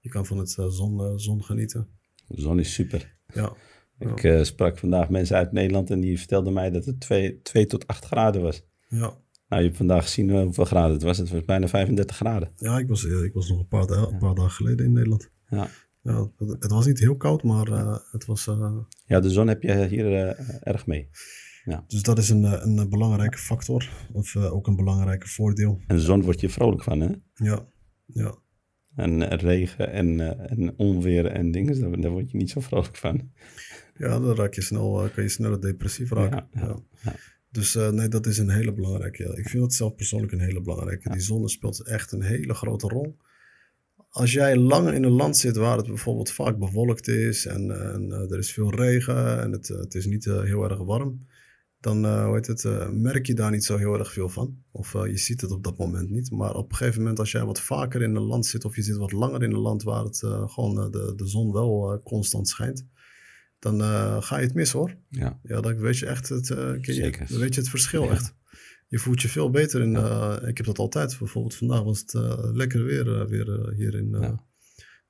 je 0.00 0.08
kan 0.08 0.26
van 0.26 0.38
het 0.38 0.50
zon, 0.50 1.18
zon 1.18 1.44
genieten. 1.44 1.88
De 2.26 2.40
zon 2.40 2.58
is 2.58 2.74
super. 2.74 3.16
Ja. 3.34 3.52
Ik 3.98 4.44
sprak 4.44 4.78
vandaag 4.78 5.08
mensen 5.08 5.36
uit 5.36 5.52
Nederland 5.52 5.90
en 5.90 6.00
die 6.00 6.18
vertelden 6.18 6.52
mij 6.52 6.70
dat 6.70 6.84
het 6.84 7.00
2, 7.00 7.42
2 7.42 7.66
tot 7.66 7.86
8 7.86 8.04
graden 8.04 8.42
was. 8.42 8.62
ja. 8.88 9.24
Nou, 9.48 9.60
je 9.62 9.66
hebt 9.66 9.76
vandaag 9.78 10.02
gezien 10.04 10.30
hoeveel 10.42 10.64
graden 10.64 10.92
het 10.92 11.02
was. 11.02 11.18
Het 11.18 11.30
was 11.30 11.44
bijna 11.44 11.68
35 11.68 12.16
graden. 12.16 12.50
ja 12.56 12.78
ik, 12.78 12.88
was, 12.88 13.06
eh, 13.06 13.22
ik 13.22 13.32
was 13.32 13.48
nog 13.48 13.58
een 13.58 13.68
paar, 13.68 13.86
da- 13.86 14.08
een 14.12 14.18
paar 14.18 14.34
dagen 14.34 14.50
geleden 14.50 14.86
in 14.86 14.92
Nederland. 14.92 15.30
Ja. 15.48 15.68
Ja, 16.02 16.30
het, 16.36 16.48
het 16.62 16.70
was 16.70 16.86
niet 16.86 16.98
heel 16.98 17.16
koud, 17.16 17.42
maar 17.42 17.68
eh, 17.68 17.96
het 18.10 18.24
was... 18.26 18.46
eh, 18.46 18.76
Ja, 19.06 19.20
de 19.20 19.30
zon 19.30 19.46
heb 19.48 19.62
je 19.62 19.86
hier 19.86 20.06
erg 20.62 20.86
mee. 20.86 21.08
dus 21.86 22.02
dat 22.02 22.18
is 22.18 22.28
een, 22.30 22.44
een 22.78 22.88
belangrijke 22.90 23.38
factor, 23.38 23.88
of 24.12 24.36
ook 24.36 24.66
een 24.66 24.76
belangrijke 24.76 25.28
voordeel. 25.28 25.80
En 25.86 25.96
de 25.96 26.02
zon 26.02 26.22
word 26.22 26.40
je 26.40 26.48
vrolijk 26.48 26.82
van, 26.82 27.00
hè? 27.00 27.08
Ja, 27.34 27.66
ja. 28.06 28.34
En 28.96 29.28
regen 29.36 29.92
en, 29.92 30.20
en 30.48 30.74
onweer 30.78 31.26
en 31.26 31.50
dingen, 31.50 31.80
daar, 31.80 32.00
daar 32.00 32.10
word 32.10 32.30
je 32.30 32.36
niet 32.36 32.50
zo 32.50 32.60
vrolijk 32.60 32.96
van. 32.96 33.30
Ja, 33.96 34.18
dan 34.20 34.34
raak 34.36 34.54
je 34.54 34.62
snel, 34.62 35.08
kan 35.14 35.22
je 35.22 35.28
sneller 35.28 35.60
depressief 35.60 36.10
raken. 36.10 36.48
Ja, 36.52 36.60
ja, 36.60 36.66
Ja, 36.66 36.76
ja. 37.02 37.12
Dus 37.56 37.74
eh, 37.74 37.90
nee, 37.90 38.08
dat 38.08 38.26
is 38.26 38.38
een 38.38 38.50
hele 38.50 38.72
belangrijke. 38.72 39.24
Ik 39.24 39.48
vind 39.48 39.62
dat 39.62 39.74
zelf 39.74 39.94
persoonlijk 39.94 40.32
een 40.32 40.40
hele 40.40 40.60
belangrijke. 40.60 41.10
Die 41.10 41.20
zon 41.20 41.48
speelt 41.48 41.80
echt 41.80 42.12
een 42.12 42.22
hele 42.22 42.54
grote 42.54 42.88
rol. 42.88 43.16
Als 44.10 44.32
jij 44.32 44.56
lang 44.56 44.92
in 44.92 45.04
een 45.04 45.12
land 45.12 45.36
zit 45.36 45.56
waar 45.56 45.76
het 45.76 45.86
bijvoorbeeld 45.86 46.30
vaak 46.30 46.58
bewolkt 46.58 47.08
is 47.08 47.46
en, 47.46 47.70
eh, 47.70 47.94
en 47.94 48.12
eh, 48.12 48.30
er 48.30 48.38
is 48.38 48.52
veel 48.52 48.74
regen 48.74 49.42
en 49.42 49.52
het, 49.52 49.68
het 49.68 49.94
is 49.94 50.06
niet 50.06 50.24
heel 50.24 50.64
erg 50.64 50.78
warm, 50.78 51.26
dan 51.80 52.24
hoe 52.24 52.34
heet 52.34 52.46
het, 52.46 52.92
merk 52.92 53.26
je 53.26 53.34
daar 53.34 53.50
niet 53.50 53.64
zo 53.64 53.76
heel 53.76 53.98
erg 53.98 54.12
veel 54.12 54.28
van. 54.28 54.62
Of 54.70 54.92
je 54.92 55.16
ziet 55.16 55.40
het 55.40 55.50
op 55.50 55.64
dat 55.64 55.78
moment 55.78 56.10
niet. 56.10 56.30
Maar 56.30 56.54
op 56.54 56.70
een 56.70 56.76
gegeven 56.76 57.00
moment 57.00 57.18
als 57.18 57.30
jij 57.30 57.44
wat 57.44 57.60
vaker 57.60 58.02
in 58.02 58.14
een 58.14 58.22
land 58.22 58.46
zit 58.46 58.64
of 58.64 58.76
je 58.76 58.82
zit 58.82 58.96
wat 58.96 59.12
langer 59.12 59.42
in 59.42 59.52
een 59.52 59.58
land 59.58 59.82
waar 59.82 60.04
het 60.04 60.18
gewoon 60.46 60.90
de, 60.90 61.12
de 61.16 61.26
zon 61.26 61.52
wel 61.52 62.00
constant 62.04 62.48
schijnt, 62.48 62.86
dan 63.58 63.80
eh, 63.80 64.22
ga 64.22 64.36
je 64.38 64.44
het 64.44 64.54
mis 64.54 64.72
hoor. 64.72 64.96
Ja, 65.08 65.40
Ja, 65.42 65.60
dan 65.60 65.76
weet 65.78 65.98
je 65.98 66.06
echt 66.06 66.28
het, 66.28 66.50
eh, 66.50 66.56
je- 66.80 66.92
weet 67.28 67.54
je 67.54 67.60
het 67.60 67.70
verschil 67.70 68.04
Ja. 68.04 68.10
echt. 68.10 68.34
Je 68.88 68.98
voelt 68.98 69.22
je 69.22 69.28
veel 69.28 69.50
beter. 69.50 69.80
In, 69.82 69.96
eh, 69.96 70.36
ik 70.46 70.56
heb 70.56 70.66
dat 70.66 70.78
altijd. 70.78 71.16
Bijvoorbeeld 71.18 71.54
vandaag 71.54 71.82
was 71.82 71.98
het 71.98 72.12
lekker 72.54 72.84
weer, 72.84 73.28
weer 73.28 73.72
hier 73.74 73.94
in... 73.94 74.14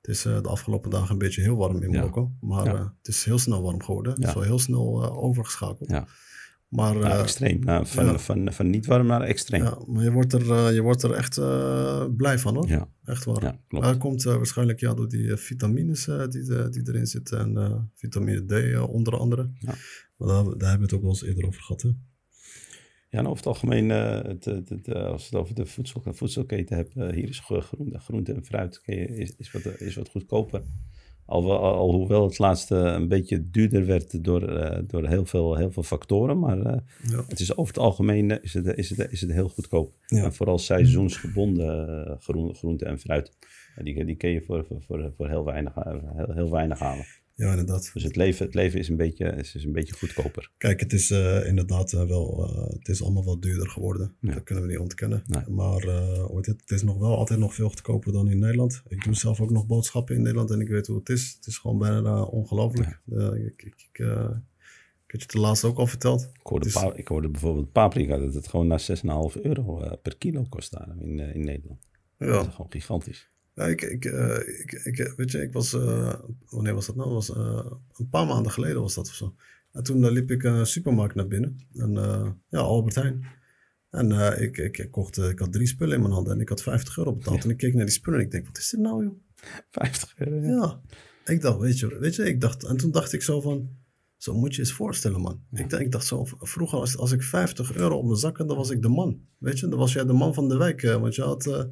Het 0.01 0.15
is 0.15 0.21
de 0.21 0.41
afgelopen 0.41 0.89
dagen 0.89 1.11
een 1.11 1.17
beetje 1.17 1.41
heel 1.41 1.55
warm 1.55 1.81
in. 1.83 1.91
Marokko. 1.91 2.31
Maar 2.39 2.65
het 2.97 3.07
is 3.07 3.23
heel 3.23 3.37
snel 3.39 3.61
warm 3.61 3.83
geworden. 3.83 4.11
Het 4.13 4.23
is 4.27 4.33
wel 4.33 4.43
heel 4.43 4.59
snel 4.59 5.15
overgeschakeld. 5.17 5.89
Ja. 5.89 6.07
Maar, 6.67 6.93
nou, 6.93 7.05
eh, 7.05 7.19
extreem. 7.19 7.59
Nou, 7.59 7.85
van, 7.85 8.05
ja. 8.05 8.19
van, 8.19 8.53
van 8.53 8.69
niet 8.69 8.85
warm 8.85 9.07
naar 9.07 9.21
extreem. 9.21 9.63
Ja, 9.63 9.69
ja, 9.69 9.91
maar 9.93 10.03
je 10.03 10.11
wordt 10.11 10.33
er, 10.33 10.51
eh, 10.51 10.73
je 10.73 10.81
wordt 10.81 11.03
er 11.03 11.11
echt 11.11 11.37
eh, 11.37 12.05
blij 12.17 12.39
van 12.39 12.55
hoor. 12.55 12.67
ja, 12.67 12.89
Echt 13.03 13.23
waar. 13.25 13.59
klopt. 13.67 13.85
Dat 13.85 13.97
komt 13.97 14.23
waarschijnlijk 14.23 14.79
ja, 14.79 14.93
door 14.93 15.07
die 15.09 15.35
vitamines 15.35 16.05
die, 16.05 16.69
die 16.69 16.87
erin 16.87 17.07
zitten. 17.07 17.39
En 17.39 17.91
vitamine 17.95 18.45
D 18.45 18.79
onder 18.89 19.17
andere. 19.17 19.49
Ja. 19.59 19.75
Maar 20.17 20.27
daar, 20.27 20.43
daar 20.43 20.69
hebben 20.69 20.77
we 20.77 20.83
het 20.83 20.93
ook 20.93 21.01
wel 21.01 21.09
eens 21.09 21.23
eerder 21.23 21.45
over 21.45 21.61
gehad. 21.61 21.81
Hè? 21.81 21.89
Ja, 23.09 23.19
en 23.19 23.25
over 23.25 23.37
het 23.37 23.45
algemeen, 23.45 23.91
eh, 23.91 24.21
het, 24.23 24.45
het, 24.45 24.69
het, 24.69 24.93
als 24.93 25.29
we 25.29 25.37
het 25.37 25.45
over 25.45 25.55
de 25.55 25.65
voedsel, 25.65 26.01
voedselketen 26.05 26.75
hebben, 26.75 27.13
hier 27.13 27.29
is 27.29 27.39
gro- 27.39 27.61
groente, 27.61 27.99
groente 27.99 28.33
en 28.33 28.45
fruit 28.45 28.81
is, 28.85 29.33
is, 29.37 29.51
wat, 29.51 29.65
is 29.79 29.95
wat 29.95 30.09
goedkoper. 30.09 30.63
Al, 31.27 31.43
wel- 31.45 31.57
al, 31.59 31.73
alhoewel 31.73 32.23
het 32.23 32.37
laatste 32.39 32.75
een 32.75 33.07
beetje 33.07 33.49
duurder 33.49 33.85
werd 33.85 34.23
door, 34.23 34.47
eh, 34.49 34.79
door 34.87 35.07
heel, 35.07 35.25
veel, 35.25 35.55
heel 35.55 35.71
veel 35.71 35.83
factoren. 35.83 36.39
Maar 36.39 36.59
eh, 36.59 36.77
Ja. 37.09 37.23
het 37.27 37.39
is 37.39 37.57
over 37.57 37.73
het 37.73 37.83
algemeen 37.83 38.31
eh, 38.31 38.37
is 38.43 38.53
het, 38.53 38.65
is 38.77 38.89
het, 38.89 39.11
is 39.11 39.21
het 39.21 39.31
heel 39.31 39.49
goedkoop. 39.49 39.93
Ja. 40.05 40.23
En 40.23 40.33
vooral 40.33 40.57
seizoensgebonden 40.57 42.17
groen, 42.21 42.55
groente 42.55 42.85
en 42.85 42.99
fruit. 42.99 43.31
Die, 43.83 44.05
die 44.05 44.15
kun 44.15 44.29
je 44.29 44.41
voor, 44.41 44.65
voor, 44.87 45.11
voor, 45.17 45.29
heel, 45.29 45.45
weinig, 45.45 45.73
heel, 45.75 46.33
heel 46.33 46.51
weinig 46.51 46.79
halen. 46.79 47.05
Ja, 47.37 47.49
inderdaad. 47.49 47.89
Dus 47.93 48.03
het 48.03 48.15
leven, 48.15 48.45
het 48.45 48.55
leven 48.55 48.79
is, 48.79 48.89
een 48.89 48.95
beetje, 48.95 49.25
is, 49.25 49.55
is 49.55 49.63
een 49.63 49.71
beetje 49.71 49.93
goedkoper. 49.93 50.51
Kijk, 50.57 50.79
het 50.79 50.93
is 50.93 51.11
eh, 51.11 51.47
inderdaad 51.47 51.93
eh, 51.93 52.03
wel, 52.05 52.47
eh, 52.49 52.73
het 52.77 52.87
is 52.87 53.03
allemaal 53.03 53.25
wel 53.25 53.39
duurder 53.39 53.69
geworden. 53.69 54.15
Ja. 54.21 54.33
Dat 54.33 54.43
kunnen 54.43 54.63
we 54.63 54.69
niet 54.69 54.79
ontkennen. 54.79 55.23
Nee. 55.27 55.43
Maar 55.49 55.81
het, 56.41 56.71
is 56.71 56.83
nog 56.83 56.97
wel 56.97 57.15
altijd 57.17 57.39
nog 57.39 57.53
veel 57.53 57.67
goedkoper 57.69 58.11
dan 58.13 58.29
in 58.29 58.39
Nederland. 58.39 58.81
Ik 58.87 59.03
doe 59.03 59.15
zelf 59.15 59.41
ook 59.41 59.49
nog 59.51 59.65
boodschappen 59.65 60.15
in 60.15 60.21
Nederland 60.21 60.51
en 60.51 60.59
ik 60.61 60.67
weet 60.67 60.87
hoe 60.87 60.97
het 60.97 61.09
is. 61.09 61.33
Het 61.37 61.47
is 61.47 61.57
gewoon 61.57 61.77
bijna 61.77 62.21
ongelooflijk. 62.23 62.99
Ik, 63.07 63.15
ik, 63.45 63.63
ik, 63.65 63.87
ik 63.91 63.97
heb 63.97 64.41
je 65.07 65.17
het 65.17 65.31
de 65.31 65.39
laatste 65.39 65.67
ook 65.67 65.77
al 65.77 65.87
verteld. 65.87 66.21
Ik 66.21 66.39
hoorde, 66.47 66.65
Het 66.67 66.75
is- 66.75 66.81
pa- 66.81 66.95
ik 66.95 67.07
hoorde 67.07 67.29
bijvoorbeeld 67.29 67.71
paprika 67.71 68.17
dat 68.17 68.33
het 68.33 68.47
gewoon 68.47 68.67
naar 68.67 68.81
6,5 69.35 69.41
euro 69.41 69.95
per 70.01 70.17
kilo 70.17 70.45
kost 70.49 70.71
daar 70.71 70.95
in, 70.99 71.19
in 71.19 71.45
Nederland. 71.45 71.79
Dat 72.17 72.27
Ja, 72.29 72.39
is 72.47 72.53
gewoon 72.55 72.71
gigantisch. 72.71 73.29
Ja 73.57 73.65
ik, 73.65 73.81
ik, 73.81 74.05
eh, 74.05 74.37
ik, 74.59 74.71
ik, 74.83 75.13
weet 75.17 75.31
je, 75.31 75.41
ik 75.41 75.53
was, 75.53 75.73
eh, 75.73 76.13
wanneer 76.49 76.73
was 76.73 76.85
dat 76.85 76.95
nou? 76.95 77.09
Was, 77.09 77.29
eh, 77.35 77.65
een 77.93 78.09
paar 78.09 78.25
maanden 78.27 78.51
geleden 78.51 78.81
was 78.81 78.93
dat 78.95 79.07
of 79.07 79.13
zo. 79.13 79.35
En 79.71 79.83
toen 79.83 80.03
eh, 80.05 80.11
liep 80.11 80.31
ik 80.31 80.43
een 80.43 80.65
supermarkt 80.65 81.15
naar 81.15 81.27
binnen. 81.27 81.67
En 81.73 81.97
eh, 81.97 82.29
ja, 82.49 82.59
Albert 82.59 82.95
Heijn. 82.95 83.25
En 83.89 84.11
eh, 84.11 84.41
ik, 84.41 84.57
ik, 84.57 84.77
ik, 84.77 84.91
kocht, 84.91 85.17
eh, 85.17 85.29
ik 85.29 85.39
had 85.39 85.51
drie 85.53 85.67
spullen 85.67 85.95
in 85.95 86.01
mijn 86.01 86.13
handen 86.13 86.33
en 86.33 86.39
ik 86.39 86.49
had 86.49 86.61
50 86.61 86.97
euro 86.97 87.13
betaald. 87.13 87.43
En 87.43 87.49
ik 87.49 87.57
keek 87.57 87.73
naar 87.73 87.85
die 87.85 87.93
spullen 87.93 88.19
en 88.19 88.25
ik 88.25 88.31
denk, 88.31 88.45
wat 88.47 88.57
is 88.57 88.69
dit 88.69 88.79
nou 88.79 89.03
joh? 89.03 89.15
50 89.71 90.13
euro. 90.17 90.35
Ja. 90.47 90.81
Ja, 91.25 91.33
ik 91.33 91.41
dacht, 91.41 91.59
weet 91.59 91.79
je, 91.79 91.97
weet 91.99 92.15
je, 92.15 92.23
ik 92.23 92.41
dacht, 92.41 92.63
en 92.63 92.77
toen 92.77 92.91
dacht 92.91 93.13
ik 93.13 93.21
zo 93.21 93.41
van, 93.41 93.69
zo 94.17 94.33
moet 94.33 94.55
je 94.55 94.61
eens 94.61 94.71
voorstellen, 94.73 95.21
man. 95.21 95.41
Ik, 95.51 95.69
dacht, 95.69 95.81
ik 95.81 95.91
dacht 95.91 96.05
zo, 96.05 96.25
vroeger 96.39 96.79
als, 96.79 96.97
als 96.97 97.11
ik 97.11 97.23
50 97.23 97.75
euro 97.75 97.97
op 97.97 98.05
mijn 98.05 98.17
zak 98.17 98.37
had, 98.37 98.47
dan 98.47 98.57
was 98.57 98.69
ik 98.69 98.81
de 98.81 98.89
man. 98.89 99.19
Weet 99.37 99.59
je, 99.59 99.67
dan 99.67 99.79
was 99.79 99.93
jij 99.93 100.05
de 100.05 100.13
man 100.13 100.33
van 100.33 100.49
de 100.49 100.57
wijk. 100.57 100.83
eh, 100.83 100.95
want 101.01 101.15
je 101.15 101.21
had, 101.21 101.45
eh, 101.45 101.63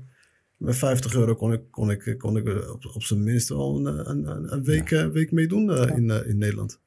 met 0.57 0.75
50 0.75 1.15
euro 1.15 1.35
kon 1.35 1.53
ik, 1.53 1.61
kon 1.71 1.91
ik, 1.91 2.15
kon 2.17 2.37
ik 2.37 2.47
eh, 2.47 2.71
op, 2.71 2.85
op 2.93 3.03
zijn 3.03 3.23
minst 3.23 3.49
wel 3.49 3.77
een, 3.77 3.99
eh, 3.99 4.05
een, 4.05 4.27
een, 4.27 4.53
een 4.53 4.63
week, 4.63 4.91
eh, 4.91 5.07
week 5.07 5.31
meedoen 5.31 5.69
in, 5.71 6.09
in 6.27 6.37
Nederland. 6.37 6.83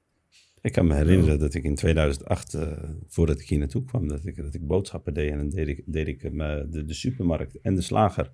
Ik 0.61 0.73
kan 0.73 0.87
me 0.87 0.95
herinneren 0.95 1.39
dat 1.39 1.55
ik 1.55 1.65
in 1.65 1.75
2008, 1.75 2.55
eh, 2.55 2.73
voordat 3.07 3.41
ik 3.41 3.49
hier 3.49 3.59
naartoe 3.59 3.85
kwam, 3.85 4.09
dat 4.09 4.27
ik, 4.27 4.37
dat 4.37 4.55
ik 4.55 4.67
boodschappen 4.67 5.15
deed. 5.15 5.31
En 5.31 5.37
dan 5.37 5.49
deed 5.49 5.69
ik, 5.69 5.83
deed 5.87 6.09
ik 6.09 6.21
de, 6.23 6.85
de 6.87 6.95
supermarkt 6.95 7.61
en 7.61 7.75
de 7.75 7.81
slager. 7.81 8.33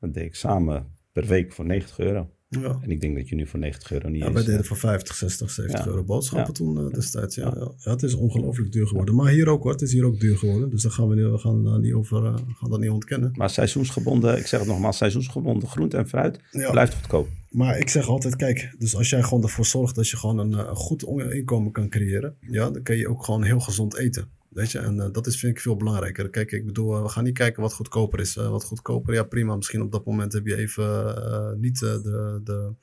Dat 0.00 0.14
deed 0.14 0.24
ik 0.24 0.34
samen 0.34 0.92
per 1.12 1.26
week 1.26 1.52
voor 1.52 1.64
90 1.64 1.98
euro. 1.98 2.35
Ja. 2.48 2.78
En 2.82 2.90
ik 2.90 3.00
denk 3.00 3.16
dat 3.16 3.28
je 3.28 3.34
nu 3.34 3.46
voor 3.46 3.58
90 3.58 3.92
euro 3.92 4.08
niet 4.08 4.22
Ja, 4.22 4.32
wij 4.32 4.42
eh, 4.42 4.48
deden 4.48 4.64
voor 4.64 4.76
50, 4.76 5.14
60, 5.14 5.50
70 5.50 5.84
Ja. 5.84 5.90
euro 5.90 6.04
boodschappen 6.04 6.46
Ja. 6.46 6.52
toen 6.52 6.86
eh, 6.86 6.92
destijds. 6.94 7.34
Ja, 7.34 7.52
ja. 7.56 7.72
Ja, 7.78 7.90
het 7.90 8.02
is 8.02 8.14
ongelooflijk 8.14 8.72
duur 8.72 8.86
geworden. 8.86 9.14
Maar 9.14 9.32
hier 9.32 9.48
ook 9.48 9.62
hoor, 9.62 9.72
het 9.72 9.82
is 9.82 9.92
hier 9.92 10.04
ook 10.04 10.20
duur 10.20 10.36
geworden. 10.38 10.70
Dus 10.70 10.82
daar 10.82 10.92
gaan 10.92 11.08
we, 11.08 11.14
niet- 11.14 11.30
we 11.30 11.38
gaan, 11.38 11.64
daar 11.64 11.80
niet 11.80 11.92
over, 11.92 12.24
eh, 12.24 12.34
gaan 12.54 12.70
dat 12.70 12.80
niet 12.80 12.90
ontkennen. 12.90 13.32
Maar 13.34 13.50
seizoensgebonden, 13.50 14.38
ik 14.38 14.46
zeg 14.46 14.60
het 14.60 14.68
nogmaals, 14.68 14.96
seizoensgebonden 14.96 15.68
groente 15.68 15.96
en 15.96 16.08
fruit 16.08 16.40
blijft 16.70 16.94
goedkoop. 16.94 17.28
Maar 17.50 17.78
ik 17.78 17.88
zeg 17.88 18.08
altijd, 18.08 18.36
kijk, 18.36 18.74
dus 18.78 18.96
als 18.96 19.10
jij 19.10 19.22
gewoon 19.22 19.42
ervoor 19.42 19.66
zorgt 19.66 19.94
dat 19.94 20.08
je 20.08 20.16
gewoon 20.16 20.38
een, 20.38 20.52
eh, 20.54 20.66
een 20.68 20.76
goed 20.76 21.02
inkomen 21.30 21.72
kan 21.72 21.88
creëren, 21.88 22.36
ja, 22.40 22.70
dan 22.70 22.82
kan 22.82 22.96
je 22.96 23.08
ook 23.08 23.24
gewoon 23.24 23.42
heel 23.42 23.60
gezond 23.60 23.96
eten. 23.96 24.28
Weet 24.56 24.70
je, 24.70 24.78
en 24.78 25.00
eh, 25.00 25.08
dat 25.12 25.26
is, 25.26 25.38
vind 25.38 25.56
ik 25.56 25.62
veel 25.62 25.76
belangrijker. 25.76 26.30
Kijk, 26.30 26.52
ik 26.52 26.66
bedoel, 26.66 26.96
eh, 26.96 27.02
we 27.02 27.08
gaan 27.08 27.24
niet 27.24 27.34
kijken 27.34 27.62
wat 27.62 27.72
goedkoper 27.72 28.20
is. 28.20 28.34
Wat 28.34 28.64
goedkoper, 28.64 29.14
ja 29.14 29.22
prima, 29.22 29.56
misschien 29.56 29.82
op 29.82 29.92
dat 29.92 30.04
moment 30.04 30.32
heb 30.32 30.46
je 30.46 30.56
even 30.56 31.16
eh, 31.16 31.52
niet 31.52 31.78
de, 31.78 32.40
de, 32.44 32.74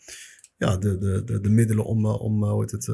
ja, 0.58 0.78
de, 0.78 0.98
de, 0.98 1.24
de, 1.24 1.40
de 1.40 1.50
middelen 1.50 1.86
om, 1.86 2.06
om, 2.06 2.44
hoe 2.44 2.62
heet 2.62 2.72
het, 2.72 2.88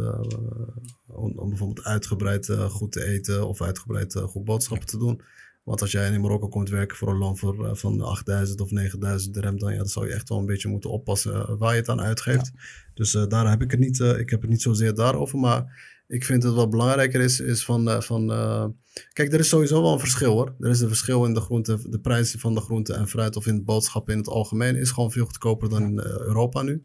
om, 1.07 1.37
om 1.39 1.49
bijvoorbeeld 1.49 1.85
uitgebreid 1.85 2.49
goed 2.69 2.91
te 2.91 3.05
eten 3.05 3.47
of 3.47 3.61
uitgebreid 3.61 4.13
goed 4.13 4.43
boodschappen 4.43 4.87
te 4.87 4.97
doen. 4.97 5.21
Want 5.63 5.81
als 5.81 5.91
jij 5.91 6.11
in 6.11 6.21
Marokko 6.21 6.47
komt 6.47 6.69
werken 6.69 6.97
voor 6.97 7.09
een 7.09 7.17
loon 7.17 7.37
voor, 7.37 7.77
van 7.77 8.01
8000 8.01 8.61
of 8.61 8.71
9000 8.71 9.33
dirham, 9.33 9.59
dan, 9.59 9.71
ja, 9.71 9.77
dan 9.77 9.87
zou 9.87 10.07
je 10.07 10.13
echt 10.13 10.29
wel 10.29 10.37
een 10.37 10.45
beetje 10.45 10.69
moeten 10.69 10.89
oppassen 10.89 11.57
waar 11.57 11.73
je 11.73 11.79
het 11.79 11.89
aan 11.89 12.01
uitgeeft. 12.01 12.51
Dus 12.93 13.11
daar 13.11 13.49
heb 13.49 13.61
ik 13.61 13.71
het 13.71 13.79
niet, 13.79 13.99
ik 13.99 14.29
heb 14.29 14.41
het 14.41 14.49
niet 14.49 14.61
zozeer 14.61 14.93
daarover, 14.93 15.39
maar 15.39 15.97
ik 16.09 16.25
vind 16.25 16.43
het 16.43 16.53
wat 16.53 16.69
belangrijker 16.69 17.21
is, 17.21 17.39
is 17.39 17.65
van, 17.65 17.89
eh, 17.89 18.01
van 18.01 18.31
eh, 18.31 18.65
kijk, 19.13 19.33
er 19.33 19.39
is 19.39 19.49
sowieso 19.49 19.81
wel 19.81 19.93
een 19.93 19.99
verschil 19.99 20.31
hoor. 20.31 20.55
Er 20.59 20.69
is 20.69 20.79
een 20.79 20.87
verschil 20.87 21.25
in 21.25 21.33
de 21.33 21.39
groente, 21.39 21.89
de 21.89 21.99
prijzen 21.99 22.39
van 22.39 22.53
de 22.53 22.61
groente 22.61 22.93
en 22.93 23.07
fruit 23.07 23.35
of 23.35 23.47
in 23.47 23.55
het 23.55 23.65
boodschappen 23.65 24.13
in 24.13 24.19
het 24.19 24.27
algemeen 24.27 24.75
is 24.75 24.91
gewoon 24.91 25.11
veel 25.11 25.25
goedkoper 25.25 25.69
dan 25.69 25.83
in 25.83 25.99
eh, 25.99 26.19
Europa 26.19 26.61
nu. 26.61 26.83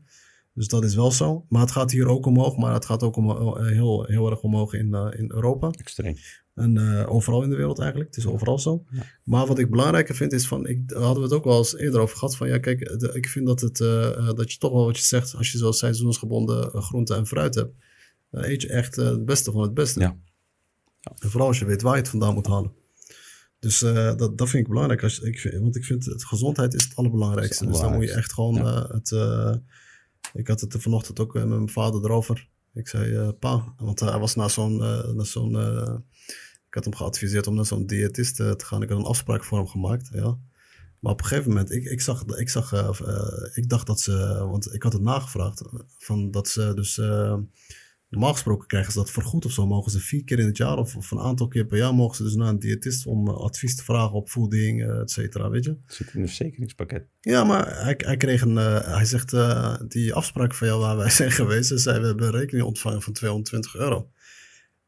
Dus 0.55 0.69
dat 0.69 0.85
is 0.85 0.95
wel 0.95 1.11
zo. 1.11 1.45
Maar 1.49 1.61
het 1.61 1.71
gaat 1.71 1.91
hier 1.91 2.07
ook 2.07 2.27
omhoog, 2.27 2.57
maar 2.57 2.73
het 2.75 2.85
gaat 2.85 3.03
ook 3.03 3.17
om, 3.17 3.57
heel, 3.57 4.05
heel 4.05 4.31
erg 4.31 4.41
omhoog 4.41 4.73
in, 4.73 4.95
in 5.17 5.31
Europa. 5.35 5.71
Extreem. 5.71 6.17
En 6.55 6.79
overal 7.07 7.43
in 7.43 7.51
de 7.51 7.57
wereld 7.57 7.79
eigenlijk. 7.79 8.11
Het 8.15 8.25
is 8.25 8.31
overal 8.31 8.59
zo. 8.59 8.85
Maar 9.25 9.47
wat 9.47 9.59
ik 9.59 9.71
belangrijker 9.71 10.15
vind 10.15 10.33
is 10.33 10.47
van, 10.47 10.67
ik, 10.67 10.89
daar 10.89 11.03
hadden 11.03 11.23
we 11.23 11.29
het 11.29 11.39
ook 11.39 11.45
wel 11.45 11.59
eens 11.59 11.77
eerder 11.77 12.01
over 12.01 12.17
gehad. 12.17 12.37
Van 12.37 12.49
ja, 12.49 12.59
kijk, 12.59 12.81
ik 13.13 13.29
vind 13.29 13.47
dat, 13.47 13.61
het, 13.61 13.77
dat 14.37 14.53
je 14.53 14.59
toch 14.59 14.73
wel 14.73 14.85
wat 14.85 14.97
je 14.97 15.05
zegt, 15.05 15.35
als 15.37 15.53
je 15.53 15.59
zo 15.59 15.73
seizoensgebonden 15.73 16.83
groenten 16.83 17.17
en 17.17 17.27
fruit 17.27 17.55
hebt, 17.55 17.75
dan 18.35 18.45
eet 18.45 18.63
je 18.63 18.69
echt 18.69 18.97
het 18.97 19.25
beste 19.25 19.53
van 19.53 19.63
het 19.63 19.75
beste. 19.75 20.01
Ja. 20.01 20.17
En 21.19 21.31
vooral 21.31 21.49
als 21.49 21.59
je 21.59 21.65
weet 21.65 21.83
waar 21.83 21.95
je 21.95 22.01
het 22.01 22.09
vandaan 22.09 22.35
moet 22.35 22.47
halen. 22.47 22.73
Dus 23.59 23.83
uh, 23.83 24.17
dat, 24.17 24.39
dat 24.39 24.49
vind 24.49 24.63
ik 24.63 24.69
belangrijk. 24.69 25.03
Als, 25.03 25.21
ik 25.21 25.39
vind, 25.39 25.55
want 25.55 25.77
ik 25.77 25.85
vind 25.85 26.05
het, 26.05 26.25
gezondheid 26.25 26.75
is 26.75 26.85
het 26.85 26.97
allerbelangrijkste. 26.97 27.67
Dus 27.67 27.79
dan 27.79 27.93
moet 27.93 28.05
je 28.05 28.13
echt 28.13 28.33
gewoon 28.33 28.55
ja. 28.55 28.63
uh, 28.63 28.91
het... 28.91 29.11
Uh, 29.11 29.55
ik 30.33 30.49
had 30.49 30.61
het 30.61 30.75
er 30.75 30.81
vanochtend 30.81 31.21
ook 31.21 31.35
met 31.35 31.49
mijn 31.49 31.69
vader 31.69 32.05
erover. 32.05 32.49
Ik 32.75 32.89
zei, 32.89 33.33
pa, 33.33 33.75
want 33.77 34.01
hij 34.01 34.19
was 34.19 34.35
naar 34.35 34.51
zo'n... 34.51 34.77
naar 35.17 35.27
zo'n 35.27 35.57
ik 36.67 36.75
had 36.75 36.85
hem 36.85 36.95
geadviseerd 36.95 37.47
om 37.47 37.55
naar 37.55 37.67
zo'n 37.67 37.87
diëtist 37.87 38.37
te 38.37 38.55
gaan. 38.57 38.83
Ik 38.83 38.89
had 38.89 38.99
een 38.99 39.05
afspraak 39.05 39.45
voor 39.45 39.59
hem 39.59 39.67
gemaakt, 39.67 40.09
ja. 40.13 40.39
Maar 41.01 41.13
op 41.13 41.21
een 41.21 41.27
gegeven 41.27 41.49
moment, 41.49 41.71
ik, 41.71 41.85
ik 41.85 42.01
zag, 42.01 42.25
ik 42.25 42.49
zag, 42.49 42.73
ik 43.55 43.69
dacht 43.69 43.87
dat 43.87 44.01
ze, 44.01 44.47
want 44.51 44.75
ik 44.75 44.83
had 44.83 44.93
het 44.93 45.03
nagevraagd, 45.03 45.63
van 45.99 46.31
dat 46.31 46.49
ze 46.49 46.75
dus 46.75 47.01
Normaal 48.15 48.33
gesproken 48.33 48.67
krijgen 48.67 48.93
ze 48.93 48.99
dat 48.99 49.11
vergoed 49.11 49.45
of 49.45 49.53
zo. 49.53 49.67
Mogen 49.67 49.91
ze 49.91 50.01
vier 50.01 50.25
keer 50.25 50.39
in 50.39 50.47
het 50.47 50.57
jaar 50.57 50.79
of, 50.79 50.97
of 50.97 51.11
een 51.11 51.21
aantal 51.21 51.49
keer 51.49 51.67
per 51.67 51.79
jaar 51.79 51.95
mogen 51.95 52.17
ze 52.17 52.23
dus 52.23 52.35
naar 52.35 52.49
een 52.49 52.59
diëtist 52.59 53.07
om 53.07 53.29
uh, 53.29 53.35
advies 53.35 53.77
te 53.77 53.85
vragen 53.85 54.13
op 54.13 54.31
voeding, 54.31 54.81
uh, 54.83 55.01
et 55.01 55.11
cetera, 55.11 55.51
weet 55.51 55.65
je. 55.65 55.77
Zit 55.87 56.15
in 56.15 56.21
een 56.21 56.27
verzekeringspakket. 56.27 57.07
Ja, 57.21 57.45
maar 57.45 57.83
hij, 57.83 57.95
hij 57.97 58.17
kreeg 58.17 58.41
een, 58.41 58.57
uh, 58.57 58.81
hij 58.81 59.05
zegt, 59.05 59.31
die 59.91 60.15
afspraak 60.15 60.55
van 60.55 60.67
jou 60.67 60.81
waar 60.81 60.97
wij 60.97 61.11
zijn 61.21 61.31
geweest, 61.31 61.69
ze 61.69 61.79
zei, 61.79 62.01
we 62.01 62.07
hebben 62.07 62.27
een 62.27 62.33
rekening 62.33 62.67
ontvangen 62.67 63.03
van 63.03 63.13
220 63.13 63.77
euro. 63.77 64.11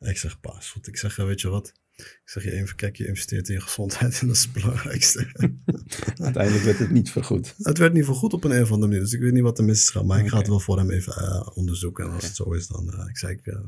ik 0.01 0.19
zeg, 0.19 0.41
pa, 0.41 0.61
goed. 0.61 0.87
Ik 0.87 0.97
zeg, 0.97 1.17
weet 1.17 1.41
je 1.41 1.49
wat, 1.49 1.73
ik 1.97 2.21
zeg 2.25 2.45
je 2.45 2.53
even, 2.53 2.77
kijk, 2.77 2.97
je 2.97 3.07
investeert 3.07 3.49
in 3.49 3.55
je 3.55 3.61
gezondheid 3.61 4.21
en 4.21 4.27
dat 4.27 4.37
is 4.37 4.43
het 4.43 4.53
belangrijkste. 4.53 5.27
Uiteindelijk 6.27 6.65
werd 6.65 6.79
het 6.79 6.91
niet 6.91 7.11
vergoed. 7.11 7.55
Het 7.59 7.79
werd 7.79 7.93
niet 7.93 8.05
vergoed 8.05 8.33
op 8.33 8.45
een 8.45 8.63
of 8.63 8.73
andere 8.73 8.87
manier, 8.87 9.01
dus 9.01 9.13
ik 9.13 9.21
weet 9.21 9.33
niet 9.33 9.43
wat 9.43 9.59
er 9.59 9.65
mis 9.65 9.83
is 9.83 9.91
gaan. 9.91 10.07
Maar 10.07 10.19
ik 10.19 10.29
ga 10.29 10.39
het 10.39 10.49
wel 10.49 10.61
voor 10.61 10.79
hem 10.79 10.91
even 10.91 11.23
uh, 11.23 11.47
onderzoeken. 11.55 12.05
En 12.05 12.11
als 12.11 12.25
het 12.25 12.37
zo 12.37 12.53
is, 12.53 12.67
dan, 12.67 12.93
uh, 12.95 13.09
ik 13.09 13.19
zei, 13.19 13.33
ik, 13.33 13.47
uh, 13.47 13.59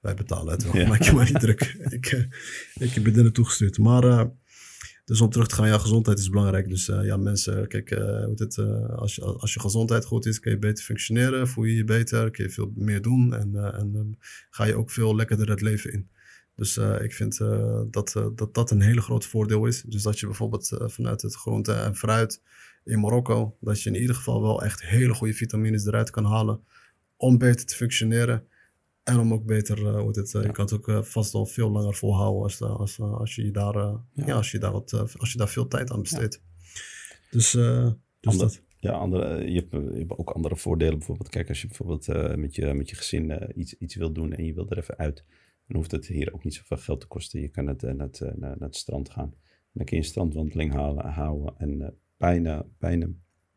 wij 0.00 0.14
betalen 0.14 0.52
het 0.52 0.62
wel. 0.64 0.76
Ja. 0.76 0.88
Maak 0.88 1.02
je 1.02 1.12
maar 1.12 1.24
niet 1.24 1.40
druk. 1.40 1.62
ik, 1.98 2.06
ik 2.78 3.02
ben 3.02 3.16
er 3.16 3.22
naartoe 3.22 3.44
gestuurd. 3.44 3.78
Maar, 3.78 4.30
dus 5.04 5.20
om 5.20 5.30
terug 5.30 5.48
te 5.48 5.54
gaan, 5.54 5.68
ja, 5.68 5.78
gezondheid 5.78 6.18
is 6.18 6.28
belangrijk. 6.28 6.68
Dus 6.68 6.86
ja, 6.86 7.16
mensen, 7.16 7.68
kijk, 7.68 7.90
hoe 8.24 8.34
dit, 8.34 8.58
als, 8.88 9.14
je, 9.14 9.22
als 9.22 9.54
je 9.54 9.60
gezondheid 9.60 10.04
goed 10.04 10.26
is, 10.26 10.40
kun 10.40 10.50
je 10.50 10.58
beter 10.58 10.84
functioneren, 10.84 11.48
voel 11.48 11.64
je 11.64 11.74
je 11.74 11.84
beter, 11.84 12.30
kun 12.30 12.44
je 12.44 12.50
veel 12.50 12.72
meer 12.74 13.02
doen 13.02 13.34
en, 13.34 13.54
en 13.54 14.18
ga 14.50 14.64
je 14.64 14.74
ook 14.74 14.90
veel 14.90 15.16
lekkerder 15.16 15.50
het 15.50 15.60
leven 15.60 15.92
in. 15.92 16.08
Dus 16.58 16.76
uh, 16.76 17.02
ik 17.02 17.12
vind 17.12 17.38
uh, 17.40 17.80
dat, 17.90 18.14
uh, 18.16 18.26
dat 18.34 18.54
dat 18.54 18.70
een 18.70 18.80
hele 18.80 19.00
groot 19.00 19.26
voordeel 19.26 19.66
is. 19.66 19.82
Dus 19.82 20.02
dat 20.02 20.20
je 20.20 20.26
bijvoorbeeld 20.26 20.76
vanuit 20.80 21.22
het 21.22 21.34
groente 21.34 21.72
en 21.72 21.96
fruit 21.96 22.42
in 22.84 23.00
Marokko, 23.00 23.56
dat 23.60 23.82
je 23.82 23.90
in 23.90 24.00
ieder 24.00 24.14
geval 24.14 24.42
wel 24.42 24.62
echt 24.62 24.82
hele 24.82 25.14
goede 25.14 25.34
vitamines 25.34 25.86
eruit 25.86 26.10
kan 26.10 26.24
halen 26.24 26.60
om 27.16 27.38
beter 27.38 27.66
te 27.66 27.74
functioneren. 27.74 28.46
En 29.02 29.18
om 29.18 29.32
ook 29.32 29.44
beter, 29.44 29.98
hoe 29.98 30.18
het, 30.18 30.30
ja. 30.30 30.40
je 30.40 30.50
kan 30.50 30.64
het 30.64 30.74
ook 30.74 31.06
vast 31.06 31.34
al 31.34 31.46
veel 31.46 31.70
langer 31.70 31.94
volhouden 31.94 32.42
als, 32.42 32.62
als, 32.62 33.00
als, 33.00 33.34
je, 33.34 33.50
daar, 33.50 33.74
ja. 33.74 34.02
ja. 34.12 34.34
als, 34.34 34.50
je 34.50 34.58
daar 34.58 34.72
wat, 34.72 35.18
als 35.18 35.32
je 35.32 35.38
daar 35.38 35.48
veel 35.48 35.68
tijd 35.68 35.90
aan 35.90 36.02
besteedt. 36.02 36.42
Dus, 37.30 37.50
dus 38.20 38.36
dat. 38.36 38.62
Ja, 38.80 38.92
andere, 38.92 39.50
je, 39.50 39.60
hebt, 39.60 39.72
je 39.92 39.98
hebt 39.98 40.18
ook 40.18 40.30
andere 40.30 40.56
voordelen. 40.56 40.98
Bijvoorbeeld, 40.98 41.28
kijk, 41.28 41.48
als 41.48 41.60
je 41.60 41.66
bijvoorbeeld 41.66 42.36
met, 42.36 42.54
je, 42.54 42.74
met 42.74 42.90
je 42.90 42.96
gezin 42.96 43.52
iets, 43.54 43.74
iets 43.78 43.94
wil 43.94 44.12
doen 44.12 44.32
en 44.32 44.44
je 44.44 44.54
wil 44.54 44.70
er 44.70 44.78
even 44.78 44.98
uit 44.98 45.24
dan 45.68 45.76
hoeft 45.76 45.90
het 45.90 46.06
hier 46.06 46.34
ook 46.34 46.44
niet 46.44 46.54
zoveel 46.54 46.76
geld 46.76 47.00
te 47.00 47.06
kosten. 47.06 47.40
Je 47.40 47.48
kan 47.48 47.66
het, 47.66 47.82
uh, 47.82 47.92
naar, 47.92 48.06
het, 48.06 48.20
uh, 48.20 48.32
naar, 48.34 48.56
het 48.58 48.76
strand 48.76 49.10
gaan. 49.10 49.34
Dan 49.72 49.84
kun 49.84 49.96
je 49.96 50.02
een 50.02 50.08
strandwandeling 50.08 50.72
halen, 50.72 51.06
houden. 51.06 51.54
En 51.58 51.80
uh, 51.80 51.88
bijna, 52.16 52.66
bijna 52.78 53.06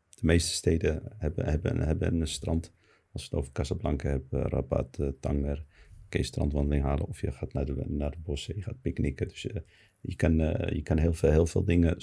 de 0.10 0.26
meeste 0.26 0.54
steden 0.54 1.04
hebben, 1.18 1.46
hebben, 1.46 1.80
hebben 1.80 2.22
een 2.22 2.28
strand. 2.28 2.74
Als 3.12 3.22
we 3.24 3.30
het 3.30 3.40
over 3.40 3.52
Casablanca 3.52 4.10
hebben, 4.10 4.42
Rabat, 4.42 5.00
Tanger. 5.20 5.66
kun 6.10 6.20
je 6.20 6.26
strandwandeling 6.26 6.84
halen. 6.84 7.08
Of 7.08 7.22
je 7.22 7.32
gaat 7.32 7.54
naar 7.54 7.66
de, 7.66 7.84
naar 7.88 8.12
de 8.12 8.20
bossen, 8.20 8.56
je 8.56 8.62
gaat 8.62 8.82
picknicken. 8.82 9.28
Dus 9.28 9.42
je 10.02 10.16
kan, 10.16 10.36
je 10.76 10.82
kan 10.84 10.98
heel, 10.98 11.14
veel, 11.14 11.32
heel 11.32 11.46
veel 11.46 11.64
dingen, 11.64 11.98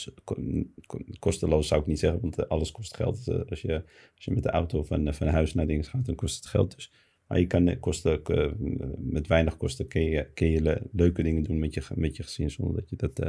kosteloos 1.18 1.68
zou 1.68 1.80
ik 1.80 1.86
niet 1.86 1.98
zeggen, 1.98 2.20
want 2.20 2.48
alles 2.48 2.70
kost 2.70 2.96
geld. 2.96 3.28
als, 3.48 3.60
je, 3.60 3.82
als 4.14 4.24
je 4.24 4.30
met 4.30 4.42
de 4.42 4.50
auto 4.50 4.82
van, 4.82 5.14
van 5.14 5.26
huis 5.26 5.54
naar 5.54 5.66
dingen 5.66 5.84
gaat, 5.84 6.06
dan 6.06 6.14
kost 6.14 6.36
het 6.36 6.46
geld. 6.46 6.74
Dus 6.74 6.92
maar 7.28 7.38
je 7.38 7.46
kan 7.46 7.78
kosten, 7.80 8.20
uh, 8.26 8.46
met 8.98 9.26
weinig 9.26 9.56
kosten 9.56 9.88
kun 9.88 10.02
je, 10.02 10.26
kun 10.34 10.50
je 10.50 10.82
leuke 10.92 11.22
dingen 11.22 11.42
doen 11.42 11.58
met 11.58 11.74
je, 11.74 11.82
met 11.94 12.16
je 12.16 12.22
gezin 12.22 12.50
zonder 12.50 12.74
dat 12.74 12.90
je, 12.90 12.96
dat, 12.96 13.20
uh, 13.20 13.28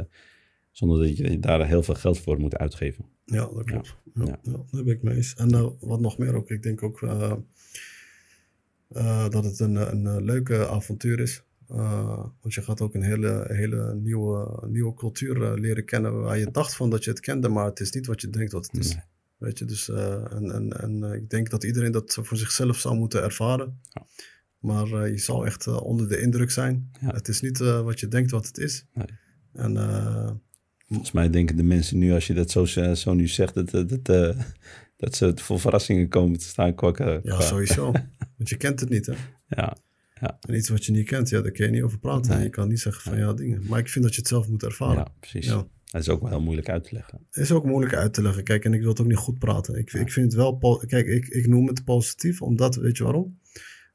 zonder 0.70 0.98
dat 0.98 1.16
je 1.16 1.38
daar 1.38 1.66
heel 1.66 1.82
veel 1.82 1.94
geld 1.94 2.18
voor 2.18 2.40
moet 2.40 2.56
uitgeven. 2.56 3.04
Ja, 3.24 3.46
dat 3.54 3.64
klopt. 3.64 3.96
Ja, 4.14 4.24
ja. 4.24 4.38
ja 4.42 4.64
daar 4.70 4.84
ben 4.84 4.94
ik 4.94 5.02
mee 5.02 5.16
eens. 5.16 5.34
En 5.34 5.54
uh, 5.54 5.66
wat 5.80 6.00
nog 6.00 6.18
meer 6.18 6.34
ook, 6.34 6.50
ik 6.50 6.62
denk 6.62 6.82
ook 6.82 7.00
dat 9.30 9.44
het 9.44 9.60
een, 9.60 9.74
een 9.74 10.24
leuke 10.24 10.68
avontuur 10.68 11.20
is. 11.20 11.42
want 12.40 12.54
je 12.54 12.62
gaat 12.62 12.80
ook 12.80 12.94
een 12.94 13.02
hele, 13.02 13.44
hele 13.48 13.94
nieuwe, 13.94 14.62
nieuwe 14.68 14.94
cultuur 14.94 15.58
leren 15.58 15.84
kennen 15.84 16.20
waar 16.20 16.38
je 16.38 16.50
dacht 16.50 16.74
van 16.74 16.90
dat 16.90 17.04
je 17.04 17.10
het 17.10 17.20
kende, 17.20 17.48
maar 17.48 17.64
het 17.64 17.80
is 17.80 17.92
niet 17.92 18.06
wat 18.06 18.20
je 18.20 18.30
denkt 18.30 18.50
dat 18.50 18.66
het 18.66 18.80
is. 18.80 18.94
Nee. 18.94 19.04
Weet 19.40 19.58
je, 19.58 19.64
dus 19.64 19.88
uh, 19.88 20.32
en, 20.32 20.50
en, 20.54 20.80
en 20.80 21.02
uh, 21.02 21.14
ik 21.14 21.30
denk 21.30 21.50
dat 21.50 21.64
iedereen 21.64 21.92
dat 21.92 22.18
voor 22.22 22.36
zichzelf 22.36 22.78
zou 22.78 22.96
moeten 22.96 23.22
ervaren. 23.22 23.80
Ja. 23.82 24.06
Maar 24.58 24.86
uh, 24.86 25.08
je 25.08 25.18
zal 25.18 25.46
echt 25.46 25.66
onder 25.66 26.08
de 26.08 26.20
indruk 26.20 26.50
zijn. 26.50 26.90
Ja. 27.00 27.12
Het 27.12 27.28
is 27.28 27.40
niet 27.40 27.58
wat 27.58 28.00
je 28.00 28.08
denkt 28.08 28.30
wat 28.30 28.46
het 28.46 28.58
is. 28.58 28.86
Nee. 28.94 29.06
En, 29.52 30.42
Volgens 30.88 31.12
mij 31.12 31.30
denken 31.30 31.56
de 31.56 31.62
mensen 31.62 31.98
nu, 31.98 32.12
als 32.12 32.26
je 32.26 32.34
dat 32.34 32.50
zo, 32.50 32.64
zo 32.94 33.14
nu 33.14 33.28
zegt, 33.28 33.54
dat, 33.54 33.70
dat, 33.88 34.36
dat 34.96 35.16
ze 35.16 35.32
voor 35.34 35.60
verrassingen 35.60 36.08
komen 36.08 36.38
te 36.38 36.44
staan 36.44 36.74
kwakken. 36.74 37.20
Ja, 37.22 37.40
sowieso. 37.40 37.92
Want 38.36 38.48
je 38.48 38.56
kent 38.56 38.80
het 38.80 38.88
niet, 38.88 39.06
hè? 39.06 39.14
Ja. 39.46 39.76
Ja. 40.20 40.38
En 40.40 40.54
iets 40.54 40.68
wat 40.68 40.84
je 40.84 40.92
niet 40.92 41.06
kent, 41.06 41.28
ja, 41.28 41.40
daar 41.40 41.50
kun 41.50 41.64
je 41.64 41.70
niet 41.70 41.82
over 41.82 41.98
praten. 41.98 42.34
Nee. 42.34 42.42
Je 42.42 42.50
kan 42.50 42.68
niet 42.68 42.80
zeggen 42.80 43.02
van 43.02 43.18
ja, 43.18 43.32
dingen. 43.32 43.66
Maar 43.66 43.78
ik 43.78 43.88
vind 43.88 44.04
dat 44.04 44.14
je 44.14 44.20
het 44.20 44.28
zelf 44.28 44.48
moet 44.48 44.62
ervaren. 44.62 44.96
Ja, 44.96 45.12
precies. 45.20 45.46
Ja. 45.46 45.66
Dat 45.90 46.00
is 46.00 46.08
ook 46.08 46.20
wel 46.20 46.30
heel 46.30 46.40
moeilijk 46.40 46.68
uit 46.68 46.84
te 46.84 46.94
leggen. 46.94 47.26
Het 47.30 47.42
is 47.42 47.52
ook 47.52 47.64
moeilijk 47.64 47.94
uit 47.94 48.14
te 48.14 48.22
leggen. 48.22 48.44
Kijk, 48.44 48.64
en 48.64 48.74
ik 48.74 48.80
wil 48.80 48.88
het 48.88 49.00
ook 49.00 49.06
niet 49.06 49.16
goed 49.16 49.38
praten. 49.38 49.74
Ik, 49.74 49.92
ik 49.92 50.12
vind 50.12 50.26
het 50.26 50.34
wel... 50.34 50.58
Kijk, 50.86 51.06
ik, 51.06 51.26
ik 51.26 51.46
noem 51.46 51.66
het 51.66 51.84
positief, 51.84 52.42
omdat... 52.42 52.76
Weet 52.76 52.96
je 52.96 53.04
waarom? 53.04 53.38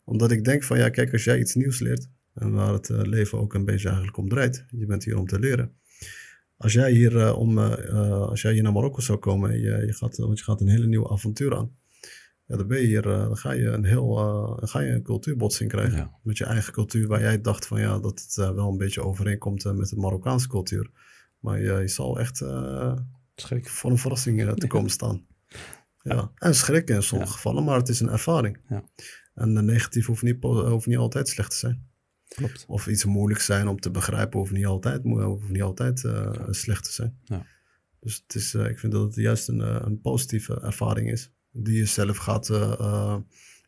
Omdat 0.04 0.32
ik 0.32 0.44
denk 0.44 0.64
van, 0.64 0.78
ja, 0.78 0.90
kijk, 0.90 1.12
als 1.12 1.24
jij 1.24 1.40
iets 1.40 1.56
nieuws 1.56 1.80
leert... 1.80 2.10
en 2.34 2.52
waar 2.52 2.74
het 2.74 2.90
uh, 2.90 3.02
leven 3.02 3.40
ook 3.40 3.54
een 3.54 3.66
beetje 3.66 3.88
eigenlijk 3.88 4.18
om 4.18 4.30
draait... 4.30 4.66
je 4.70 4.86
bent 4.86 5.04
hier 5.04 5.18
om 5.18 5.28
te 5.28 5.40
leren. 5.40 5.72
Als 6.58 6.74
jij 6.74 6.92
hier, 6.92 7.14
uh, 7.14 7.38
om, 7.38 7.58
uh, 7.58 8.22
als 8.22 8.42
jij 8.42 8.54
hier 8.54 8.64
naar 8.64 8.74
Marokko 8.74 9.02
zou 9.02 9.18
komen... 9.18 9.50
En 9.50 9.60
je, 9.60 9.86
je 9.86 9.94
gaat, 9.94 10.18
want 10.18 10.38
je 10.38 10.44
gaat 10.44 10.62
een 10.62 10.70
hele 10.70 10.88
nieuwe 10.88 11.10
avontuur 11.10 11.56
aan... 11.56 11.72
Ja, 12.48 12.58
dan 12.58 12.68
ben 12.68 12.82
je 12.82 12.88
hier, 12.88 13.02
dan 13.02 13.38
ga 13.38 13.52
je 13.52 13.66
een 13.66 13.86
heel, 13.86 14.16
dan 14.60 14.68
ga 14.68 14.80
je 14.80 14.92
een 14.92 15.04
cultuurbotsing 15.04 15.70
krijgen. 15.70 15.98
Ja. 15.98 16.20
Met 16.24 16.38
je 16.38 16.46
eigen 16.46 16.74
cultuur, 16.74 17.08
waar 17.08 17.22
jij 17.22 17.42
dacht 17.42 17.68
van 17.68 17.80
ja, 17.80 18.00
dat 18.00 18.22
het 18.22 18.36
wel 18.36 18.70
een 18.70 18.78
beetje 18.78 19.04
overeenkomt 19.04 19.74
met 19.74 19.90
de 19.90 19.96
Marokkaanse 19.96 20.48
cultuur. 20.48 20.90
Maar 21.46 21.62
je, 21.62 21.74
je 21.74 21.88
zal 21.88 22.20
echt 22.20 22.42
uh, 22.42 22.96
voor 23.62 23.92
een 23.92 23.98
verrassing 23.98 24.54
te 24.54 24.68
komen 24.68 24.90
staan. 24.90 25.26
Ja. 26.02 26.32
En 26.36 26.56
schrikken 26.56 26.96
in 26.96 27.04
sommige 27.04 27.32
gevallen, 27.32 27.64
maar 27.64 27.78
het 27.78 27.90
is 27.90 28.00
een 28.00 28.10
ervaring. 28.10 28.58
Ja. 28.70 28.84
En 29.34 29.66
negatief 29.66 30.06
hoeft 30.06 30.24
niet, 30.24 30.44
hoeft 30.44 30.86
niet 30.86 30.98
altijd 30.98 31.28
slecht 31.28 31.50
te 31.50 31.58
zijn. 31.58 31.88
Klopt. 32.28 32.66
Of 32.68 32.88
iets 32.88 33.06
moeilijk 33.06 33.42
zijn 33.42 33.68
om 33.68 33.80
te 33.80 33.92
begrijpen, 33.92 34.40
hoeft 34.40 34.52
niet 34.52 34.66
altijd, 34.66 35.04
hoeft 35.04 35.50
niet 35.50 35.62
altijd 35.62 36.04
uh, 36.04 36.32
slecht 36.50 36.84
te 36.84 36.92
zijn. 36.92 37.18
Ja. 37.24 37.46
Dus 38.00 38.24
het 38.28 38.36
is, 38.36 38.54
ik 38.54 38.80
vind 38.80 38.92
dat 38.92 39.04
het 39.04 39.16
juist 39.16 39.48
een, 39.48 39.86
een 39.86 40.02
positieve 40.02 40.62
ervaring 40.62 41.12
is. 41.12 41.32
Die 41.52 41.78
je 41.78 41.86
zelf 41.86 42.18
gaat, 42.18 42.48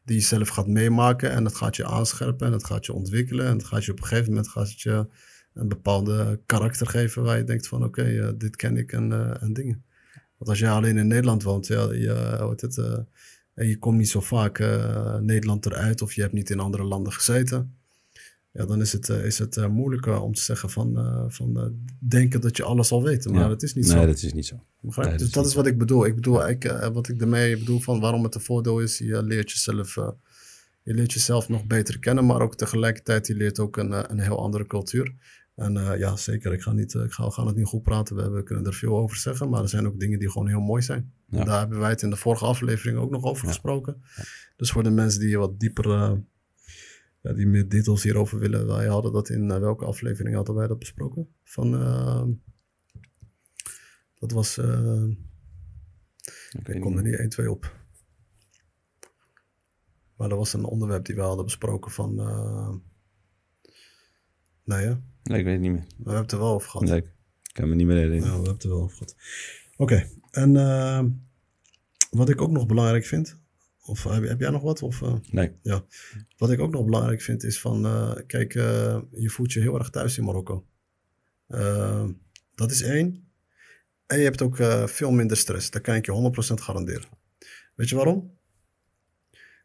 die 0.03 0.15
je 0.15 0.21
zelf 0.21 0.47
gaat 0.47 0.67
meemaken. 0.67 1.31
En 1.31 1.43
dat 1.43 1.55
gaat 1.55 1.75
je 1.75 1.85
aanscherpen 1.85 2.45
en 2.45 2.51
dat 2.51 2.65
gaat 2.65 2.85
je 2.85 2.93
ontwikkelen. 2.93 3.45
En 3.45 3.57
dat 3.57 3.67
gaat 3.67 3.85
je 3.85 3.91
op 3.91 3.99
een 3.99 4.07
gegeven 4.07 4.29
moment 4.29 4.47
gaat 4.47 4.81
je 4.81 5.07
een 5.59 5.67
bepaalde 5.67 6.39
karakter 6.45 6.87
geven 6.87 7.23
waar 7.23 7.37
je 7.37 7.43
denkt 7.43 7.67
van 7.67 7.83
oké, 7.83 8.01
okay, 8.01 8.17
uh, 8.17 8.29
dit 8.37 8.55
ken 8.55 8.77
ik 8.77 8.91
en, 8.91 9.11
uh, 9.11 9.43
en 9.43 9.53
dingen. 9.53 9.83
Want 10.37 10.49
als 10.49 10.59
jij 10.59 10.69
alleen 10.69 10.97
in 10.97 11.07
Nederland 11.07 11.43
woont, 11.43 11.67
ja, 11.67 11.93
je, 11.93 12.37
wat 12.39 12.61
het, 12.61 12.77
uh, 12.77 12.97
en 13.53 13.67
je 13.67 13.77
komt 13.77 13.97
niet 13.97 14.09
zo 14.09 14.21
vaak 14.21 14.59
Nederland 15.21 15.65
eruit 15.65 16.01
of 16.01 16.13
je 16.13 16.21
hebt 16.21 16.33
niet 16.33 16.49
in 16.49 16.59
andere 16.59 16.83
landen 16.83 17.13
gezeten, 17.13 17.75
ja, 18.51 18.65
dan 18.65 18.81
is 18.81 18.93
het, 18.93 19.09
is 19.09 19.39
het 19.39 19.67
moeilijker 19.67 20.21
om 20.21 20.33
te 20.33 20.41
zeggen 20.41 20.69
van, 20.69 21.25
van 21.27 21.75
denken 21.99 22.41
dat 22.41 22.57
je 22.57 22.63
alles 22.63 22.91
al 22.91 23.03
weet. 23.03 23.29
Maar 23.29 23.41
ja. 23.41 23.47
dat 23.47 23.63
is 23.63 23.73
niet 23.73 23.83
nee, 23.83 23.93
zo. 23.93 23.99
Nee, 23.99 24.07
dat 24.07 24.23
is 24.23 24.33
niet 24.33 24.45
zo. 24.45 24.63
Nee, 24.81 25.17
dus 25.17 25.31
dat, 25.31 25.45
is 25.45 25.53
wat 25.53 25.67
ik 25.67 25.77
bedoel. 25.77 26.05
Ik 26.05 26.15
bedoel, 26.15 26.47
ik, 26.49 26.77
wat 26.93 27.07
ik 27.07 27.21
ermee 27.21 27.57
bedoel 27.57 27.79
van 27.79 27.99
waarom 27.99 28.23
het 28.23 28.35
een 28.35 28.41
voordeel 28.41 28.79
is, 28.79 28.97
je 28.97 29.23
leert 29.23 29.51
jezelf 29.51 29.97
je 30.87 30.93
leert 30.93 31.13
jezelf 31.13 31.49
nog 31.49 31.65
beter 31.65 31.99
kennen, 31.99 32.25
maar 32.25 32.41
ook 32.41 32.55
tegelijkertijd 32.55 33.27
je 33.27 33.35
leert 33.35 33.59
ook 33.59 33.77
een, 33.77 34.11
een 34.11 34.19
heel 34.19 34.39
andere 34.39 34.65
cultuur. 34.65 35.13
En 35.57 35.77
eh, 35.77 35.99
ja, 35.99 36.15
zeker. 36.15 36.53
Ik 36.53 36.61
ga, 36.61 36.71
niet, 36.71 36.95
eh, 36.95 37.03
ik 37.03 37.11
ga, 37.11 37.29
gaan 37.29 37.47
het 37.47 37.55
niet 37.55 37.65
goed 37.65 37.83
praten. 37.83 38.15
We, 38.15 38.21
hebben- 38.21 38.39
we 38.39 38.45
kunnen 38.45 38.65
er 38.65 38.73
veel 38.73 38.97
over 38.97 39.17
zeggen. 39.17 39.49
Maar 39.49 39.61
er 39.61 39.69
zijn 39.69 39.87
ook 39.87 39.99
dingen 39.99 40.19
die 40.19 40.31
gewoon 40.31 40.47
heel 40.47 40.59
mooi 40.59 40.81
zijn. 40.81 41.13
Ja. 41.27 41.43
Daar 41.43 41.59
hebben 41.59 41.79
wij 41.79 41.89
het 41.89 42.01
in 42.01 42.09
de 42.09 42.15
vorige 42.15 42.45
aflevering 42.45 42.97
ook 42.97 43.09
nog 43.11 43.23
over 43.23 43.43
Ja. 43.45 43.49
gesproken. 43.51 44.01
Dus 44.55 44.71
voor 44.71 44.83
de 44.83 44.89
mensen 44.89 45.19
die 45.19 45.37
wat 45.37 45.59
dieper, 45.59 45.91
eh, 45.91 46.13
ja, 47.21 47.33
die 47.33 47.47
meer 47.47 47.69
details 47.69 48.03
hierover 48.03 48.39
willen. 48.39 48.67
Wij 48.67 48.87
hadden 48.87 49.11
dat 49.11 49.29
in 49.29 49.47
welke 49.59 49.85
aflevering 49.85 50.35
hadden 50.35 50.55
wij 50.55 50.67
dat 50.67 50.79
besproken? 50.79 51.27
Van, 51.43 51.71
dat 54.19 54.31
was, 54.31 54.57
Ik 56.63 56.81
kom 56.81 56.97
er 56.97 57.03
niet 57.03 57.19
1, 57.19 57.29
2 57.29 57.51
op. 57.51 57.75
Maar 60.15 60.29
dat 60.29 60.37
was 60.37 60.53
een 60.53 60.63
onderwerp 60.63 61.05
die 61.05 61.15
we 61.15 61.21
hadden 61.21 61.45
besproken 61.45 61.91
van, 61.91 62.15
nee 64.63 64.85
hè? 64.85 64.95
Nee, 65.27 65.39
ik 65.39 65.45
weet 65.45 65.53
het 65.53 65.61
niet 65.61 65.71
meer. 65.71 65.85
We 65.87 66.03
hebben 66.03 66.21
het 66.21 66.31
er 66.31 66.37
wel 66.39 66.53
over 66.53 66.69
gehad. 66.69 66.87
Nee, 66.87 66.99
ik 66.99 67.53
kan 67.53 67.69
me 67.69 67.75
niet 67.75 67.87
meer 67.87 67.95
herinneren. 67.95 68.25
Ja, 68.25 68.29
we 68.29 68.35
hebben 68.35 68.53
het 68.53 68.63
er 68.63 68.69
wel 68.69 68.81
over 68.81 68.97
gehad. 68.97 69.15
Oké, 69.77 70.09
en 70.31 70.55
eh, 70.55 71.03
wat 72.11 72.29
ik 72.29 72.41
ook 72.41 72.51
nog 72.51 72.65
belangrijk 72.65 73.05
vind, 73.05 73.37
of 73.81 74.03
heb, 74.03 74.23
heb 74.27 74.39
jij 74.39 74.49
nog 74.49 74.61
wat? 74.61 74.81
Of, 74.81 75.01
eh, 75.01 75.13
Nee. 75.29 75.51
ja. 75.61 75.85
Wat 76.37 76.51
ik 76.51 76.59
ook 76.59 76.71
nog 76.71 76.85
belangrijk 76.85 77.21
vind 77.21 77.43
is 77.43 77.59
van, 77.59 77.85
eh, 77.85 78.11
kijk, 78.27 78.55
eh, 78.55 79.01
je 79.11 79.29
voelt 79.29 79.53
je 79.53 79.59
heel 79.61 79.77
erg 79.77 79.89
thuis 79.89 80.17
in 80.17 80.23
Marokko. 80.23 80.65
Eh, 81.47 82.05
dat 82.55 82.71
is 82.71 82.81
één. 82.81 83.25
En 84.05 84.17
je 84.17 84.23
hebt 84.23 84.41
ook 84.41 84.59
eh, 84.59 84.87
veel 84.87 85.11
minder 85.11 85.37
stress. 85.37 85.71
Dat 85.71 85.81
kan 85.81 85.95
ik 85.95 86.05
je 86.05 86.11
100% 86.11 86.61
garanderen. 86.61 87.07
Weet 87.75 87.89
je 87.89 87.95
waarom? 87.95 88.36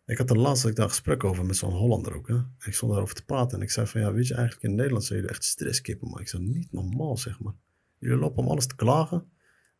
Ik 0.07 0.19
had 0.19 0.31
er 0.31 0.39
laatst 0.39 0.63
had 0.63 0.71
ik 0.71 0.77
daar 0.77 0.85
een 0.87 0.91
gesprek 0.91 1.25
over 1.25 1.45
met 1.45 1.57
zo'n 1.57 1.73
Hollander 1.73 2.15
ook. 2.15 2.29
Hè? 2.29 2.37
Ik 2.67 2.75
stond 2.75 2.93
daarover 2.93 3.15
te 3.15 3.25
praten 3.25 3.57
en 3.59 3.63
ik 3.63 3.71
zei 3.71 3.87
van 3.87 4.01
ja, 4.01 4.13
weet 4.13 4.27
je 4.27 4.35
eigenlijk 4.35 4.65
in 4.65 4.75
Nederland 4.75 5.05
zijn 5.05 5.19
jullie 5.19 5.35
echt 5.35 5.45
stresskippen, 5.45 6.11
maar 6.11 6.21
ik 6.21 6.29
zei 6.29 6.43
niet 6.43 6.73
normaal 6.73 7.17
zeg 7.17 7.41
maar. 7.41 7.53
Jullie 7.99 8.17
lopen 8.19 8.43
om 8.43 8.49
alles 8.49 8.67
te 8.67 8.75
klagen. 8.75 9.25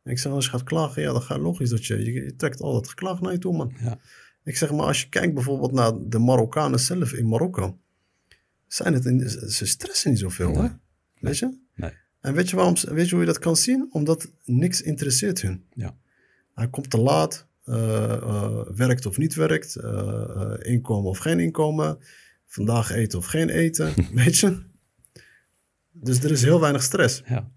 En 0.03 0.11
ik 0.11 0.19
zeg 0.19 0.33
als 0.33 0.45
je 0.45 0.51
gaat 0.51 0.63
klagen, 0.63 1.03
ja 1.03 1.13
dan 1.13 1.23
ga 1.23 1.35
je 1.35 1.41
logisch 1.41 1.71
dat 1.71 1.87
je, 1.87 2.05
je, 2.05 2.13
je 2.13 2.37
trekt 2.37 2.61
al 2.61 2.73
dat 2.73 2.89
geklaag 2.89 3.21
naar 3.21 3.33
je 3.33 3.39
toe 3.39 3.57
man. 3.57 3.75
Ja. 3.81 3.99
Ik 4.45 4.57
zeg 4.57 4.71
maar 4.71 4.87
als 4.87 5.01
je 5.01 5.09
kijkt 5.09 5.35
bijvoorbeeld 5.35 5.73
naar 5.73 5.93
de 6.09 6.19
Marokkanen 6.19 6.81
zelf 6.81 7.13
in 7.13 7.29
Marokko, 7.29 7.79
zijn 8.67 8.95
het 8.95 9.05
in, 9.05 9.29
ze 9.31 9.67
stressen 9.67 10.11
niet 10.11 10.19
zoveel 10.19 10.51
Nee. 10.51 10.57
hoor. 10.57 10.79
Weet 11.21 11.39
je? 11.39 11.59
Nee. 11.75 11.93
En 12.21 12.35
weet 12.35 12.51
je, 12.51 12.57
waarom, 12.57 12.75
weet 12.75 13.05
je 13.05 13.11
hoe 13.11 13.21
je 13.21 13.27
dat 13.31 13.39
kan 13.39 13.57
zien? 13.57 13.89
Omdat 13.91 14.31
niks 14.45 14.83
interesseert 14.83 15.41
hun. 15.43 15.65
Ja. 15.75 15.97
Hij 16.55 16.69
komt 16.69 16.91
te 16.91 16.99
laat, 16.99 17.47
werkt 18.75 19.07
of 19.07 19.19
niet 19.19 19.35
werkt, 19.35 19.77
eh, 19.77 19.89
eh, 19.89 20.73
inkomen 20.73 21.11
of 21.11 21.19
geen 21.19 21.41
inkomen, 21.41 21.99
vandaag 22.47 22.91
eten 22.91 23.19
of 23.19 23.27
geen 23.27 23.49
eten, 23.49 23.95
weet 24.25 24.39
je? 24.39 24.63
Dus 25.93 26.25
er 26.25 26.31
is 26.31 26.43
heel 26.43 26.61
weinig 26.61 26.83
stress. 26.83 27.23
Ja. 27.27 27.51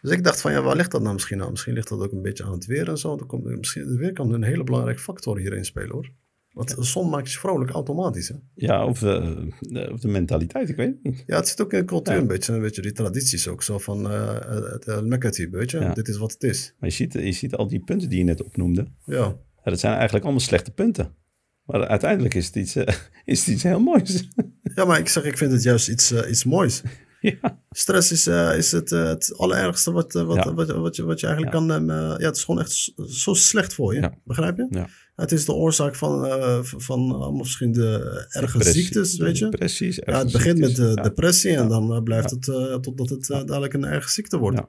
Dus 0.00 0.10
ik 0.10 0.24
dacht 0.24 0.40
van, 0.40 0.52
ja, 0.52 0.62
waar 0.62 0.76
ligt 0.76 0.90
dat 0.90 1.02
nou 1.02 1.14
misschien 1.14 1.42
aan? 1.42 1.50
Misschien 1.50 1.74
ligt 1.74 1.88
dat 1.88 2.00
ook 2.00 2.12
een 2.12 2.22
beetje 2.22 2.44
aan 2.44 2.52
het 2.52 2.66
weer 2.66 2.88
en 2.88 2.98
zo. 2.98 3.16
Dan 3.16 3.26
komt, 3.26 3.44
misschien, 3.44 3.88
het 3.88 3.96
weer 3.96 4.12
kan 4.12 4.32
een 4.32 4.42
hele 4.42 4.64
belangrijke 4.64 5.00
factor 5.00 5.38
hierin 5.38 5.64
spelen, 5.64 5.90
hoor. 5.90 6.10
Want 6.52 6.76
de 6.76 6.84
zon 6.84 7.08
maakt 7.10 7.32
je 7.32 7.38
vrolijk 7.38 7.70
automatisch, 7.70 8.28
hè? 8.28 8.34
Ja, 8.54 8.86
of, 8.86 8.98
de- 8.98 9.88
of 9.92 10.00
de 10.00 10.08
mentaliteit, 10.08 10.68
ik 10.68 10.76
weet 10.76 10.88
het 10.88 11.02
niet. 11.02 11.22
Ja, 11.26 11.36
het 11.36 11.48
zit 11.48 11.60
ook 11.60 11.72
in 11.72 11.78
de 11.78 11.84
cultuur 11.84 12.14
Ja. 12.14 12.20
een 12.20 12.26
beetje. 12.26 12.52
Een 12.52 12.60
beetje 12.60 12.82
die 12.82 12.92
tradities 12.92 13.48
ook. 13.48 13.62
Zo 13.62 13.78
van 13.78 14.10
eh, 14.10 14.34
het 14.72 14.86
uh, 14.86 15.00
Mekka-type, 15.00 15.56
weet 15.56 15.70
je? 15.70 15.78
Ja. 15.78 15.94
Dit 15.94 16.08
is 16.08 16.16
wat 16.16 16.32
het 16.32 16.42
is. 16.42 16.74
Maar 16.78 16.88
je 16.88 16.94
ziet, 16.94 17.12
je 17.12 17.32
ziet 17.32 17.54
al 17.54 17.66
die 17.68 17.80
punten 17.84 18.08
die 18.08 18.18
je 18.18 18.24
net 18.24 18.42
opnoemde. 18.42 18.86
Ja. 19.04 19.16
Ja, 19.64 19.70
dat 19.70 19.80
zijn 19.80 19.92
eigenlijk 19.94 20.24
allemaal 20.24 20.42
slechte 20.42 20.70
punten. 20.70 21.14
Maar 21.64 21.86
uiteindelijk 21.86 22.34
is 22.34 22.46
het 22.46 22.56
iets, 22.56 22.76
eh, 22.76 22.94
is 23.24 23.38
het 23.38 23.48
iets 23.54 23.62
heel 23.62 23.80
moois. 23.80 24.28
ja, 24.74 24.84
maar 24.84 24.98
ik 24.98 25.08
zeg, 25.08 25.24
ik 25.24 25.36
vind 25.38 25.52
het 25.52 25.62
juist 25.62 25.88
iets, 25.88 26.10
eh, 26.10 26.30
iets 26.30 26.44
moois. 26.44 26.82
ja. 27.20 27.60
Stress 27.70 28.12
is, 28.12 28.26
is 28.56 28.72
het, 28.72 28.92
eh, 28.92 29.04
het 29.04 29.36
allerergste 29.36 29.92
wat, 29.92 30.12
wat, 30.12 30.36
Ja. 30.44 30.54
wat, 30.54 30.70
wat, 30.70 30.96
je, 30.96 31.02
wat 31.04 31.20
je 31.20 31.26
eigenlijk 31.26 31.56
Ja. 31.56 31.66
kan... 31.66 31.86
ja, 32.18 32.26
het 32.26 32.36
is 32.36 32.44
gewoon 32.44 32.60
echt 32.60 32.92
zo- 33.08 33.34
slecht 33.34 33.74
voor 33.74 33.94
je. 33.94 34.00
Ja. 34.00 34.14
Begrijp 34.24 34.56
je? 34.56 34.84
Het 35.20 35.32
is 35.32 35.44
de 35.44 35.52
oorzaak 35.52 35.96
van, 35.96 36.26
eh, 36.26 36.58
van- 36.62 36.80
van 36.80 37.12
allemaal 37.12 37.42
verschillende 37.44 37.98
erge 38.30 38.56
Depressie- 38.58 38.82
ziektes, 38.82 39.16
weet 39.16 39.38
je? 39.38 39.48
Ja, 40.06 40.18
het 40.18 40.32
begint 40.32 40.58
met 40.58 40.76
de 40.76 40.92
Ja. 40.94 41.02
depressie 41.02 41.56
en 41.56 41.68
dan 41.68 41.92
eh, 41.94 42.02
blijft 42.02 42.30
het 42.30 42.48
eh, 42.48 42.74
totdat 42.74 43.08
het 43.08 43.30
eh, 43.30 43.44
dadelijk 43.44 43.72
een 43.74 43.84
erge 43.84 44.10
ziekte 44.10 44.38
wordt. 44.38 44.60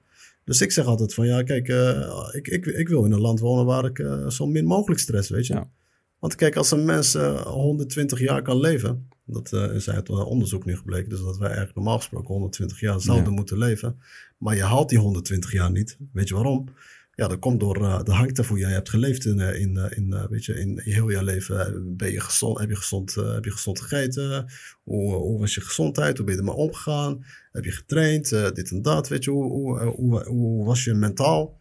Dus 0.46 0.62
ik 0.62 0.72
zeg 0.72 0.86
altijd 0.86 1.14
van 1.14 1.28
ja, 1.28 1.44
kijk, 1.44 1.68
eh, 1.68 2.30
ik, 2.32 2.48
ik, 2.48 2.66
ik 2.66 2.88
wil 2.88 3.06
in 3.06 3.12
een 3.12 3.20
land 3.22 3.40
wonen 3.40 3.66
waar 3.66 3.86
ik 3.86 4.00
eh, 4.00 4.28
zo 4.30 4.46
min 4.46 4.66
mogelijk 4.66 5.00
stress, 5.02 5.30
weet 5.30 5.48
je. 5.48 5.62
Want 6.20 6.36
kijk, 6.36 6.56
als 6.56 6.72
een 6.72 6.86
mens 6.86 7.16
eh, 7.16 7.42
120 7.42 8.20
jaar 8.20 8.42
kan 8.42 8.60
leven, 8.60 9.08
dat 9.26 9.54
eh, 9.54 9.76
is 9.76 9.90
uit 9.90 10.10
onderzoek 10.10 10.66
nu 10.66 10.76
gebleken, 10.78 11.10
dus 11.10 11.20
dat 11.20 11.38
wij 11.38 11.48
eigenlijk 11.48 11.76
normaal 11.78 11.98
gesproken 11.98 12.28
120 12.34 12.80
jaar 12.80 13.02
zouden 13.02 13.34
moeten 13.34 13.58
leven. 13.58 14.00
Maar 14.38 14.56
je 14.56 14.64
haalt 14.64 14.90
die 14.90 15.00
120 15.00 15.52
jaar 15.52 15.72
niet. 15.72 15.98
Weet 16.14 16.28
je 16.28 16.34
waarom? 16.34 16.68
Ja, 17.16 17.28
dat 17.28 17.40
komt 17.40 17.60
door, 17.60 17.76
eh 17.76 17.98
dat 17.98 18.08
hangt 18.08 18.40
af 18.40 18.48
hoe 18.48 18.58
jij 18.58 18.72
hebt 18.72 18.90
geleefd 18.90 19.26
in, 19.26 19.40
eh, 19.40 19.62
in, 19.62 19.78
eh, 19.78 19.98
in, 19.98 20.28
weet 20.30 20.46
je, 20.46 20.60
in 20.60 20.80
heel 20.80 21.10
je 21.10 21.24
leven. 21.24 21.84
Ben 21.98 22.12
je 22.12 22.20
gezond, 22.20 22.60
heb, 22.60 22.70
je 22.70 22.76
gezond, 22.76 23.14
heb 23.16 23.46
je 23.46 23.52
gezond 23.52 23.80
gegeten? 23.82 24.52
Hoe, 24.84 25.14
hoe 25.14 25.40
was 25.40 25.54
je 25.54 25.62
gezondheid? 25.62 26.18
Hoe 26.18 26.26
ben 26.26 26.36
je 26.36 26.40
ermee 26.40 26.56
omgegaan? 26.56 27.26
Heb 27.52 27.66
je 27.66 27.72
getraind? 27.72 28.30
Dit 28.30 28.72
en 28.72 28.82
dat, 28.82 29.08
weet 29.08 29.24
je. 29.24 29.32
Hoe, 29.32 29.52
hoe, 29.52 29.80
hoe, 29.80 30.24
hoe 30.24 30.66
was 30.66 30.84
je 30.84 30.94
mentaal? 30.94 31.60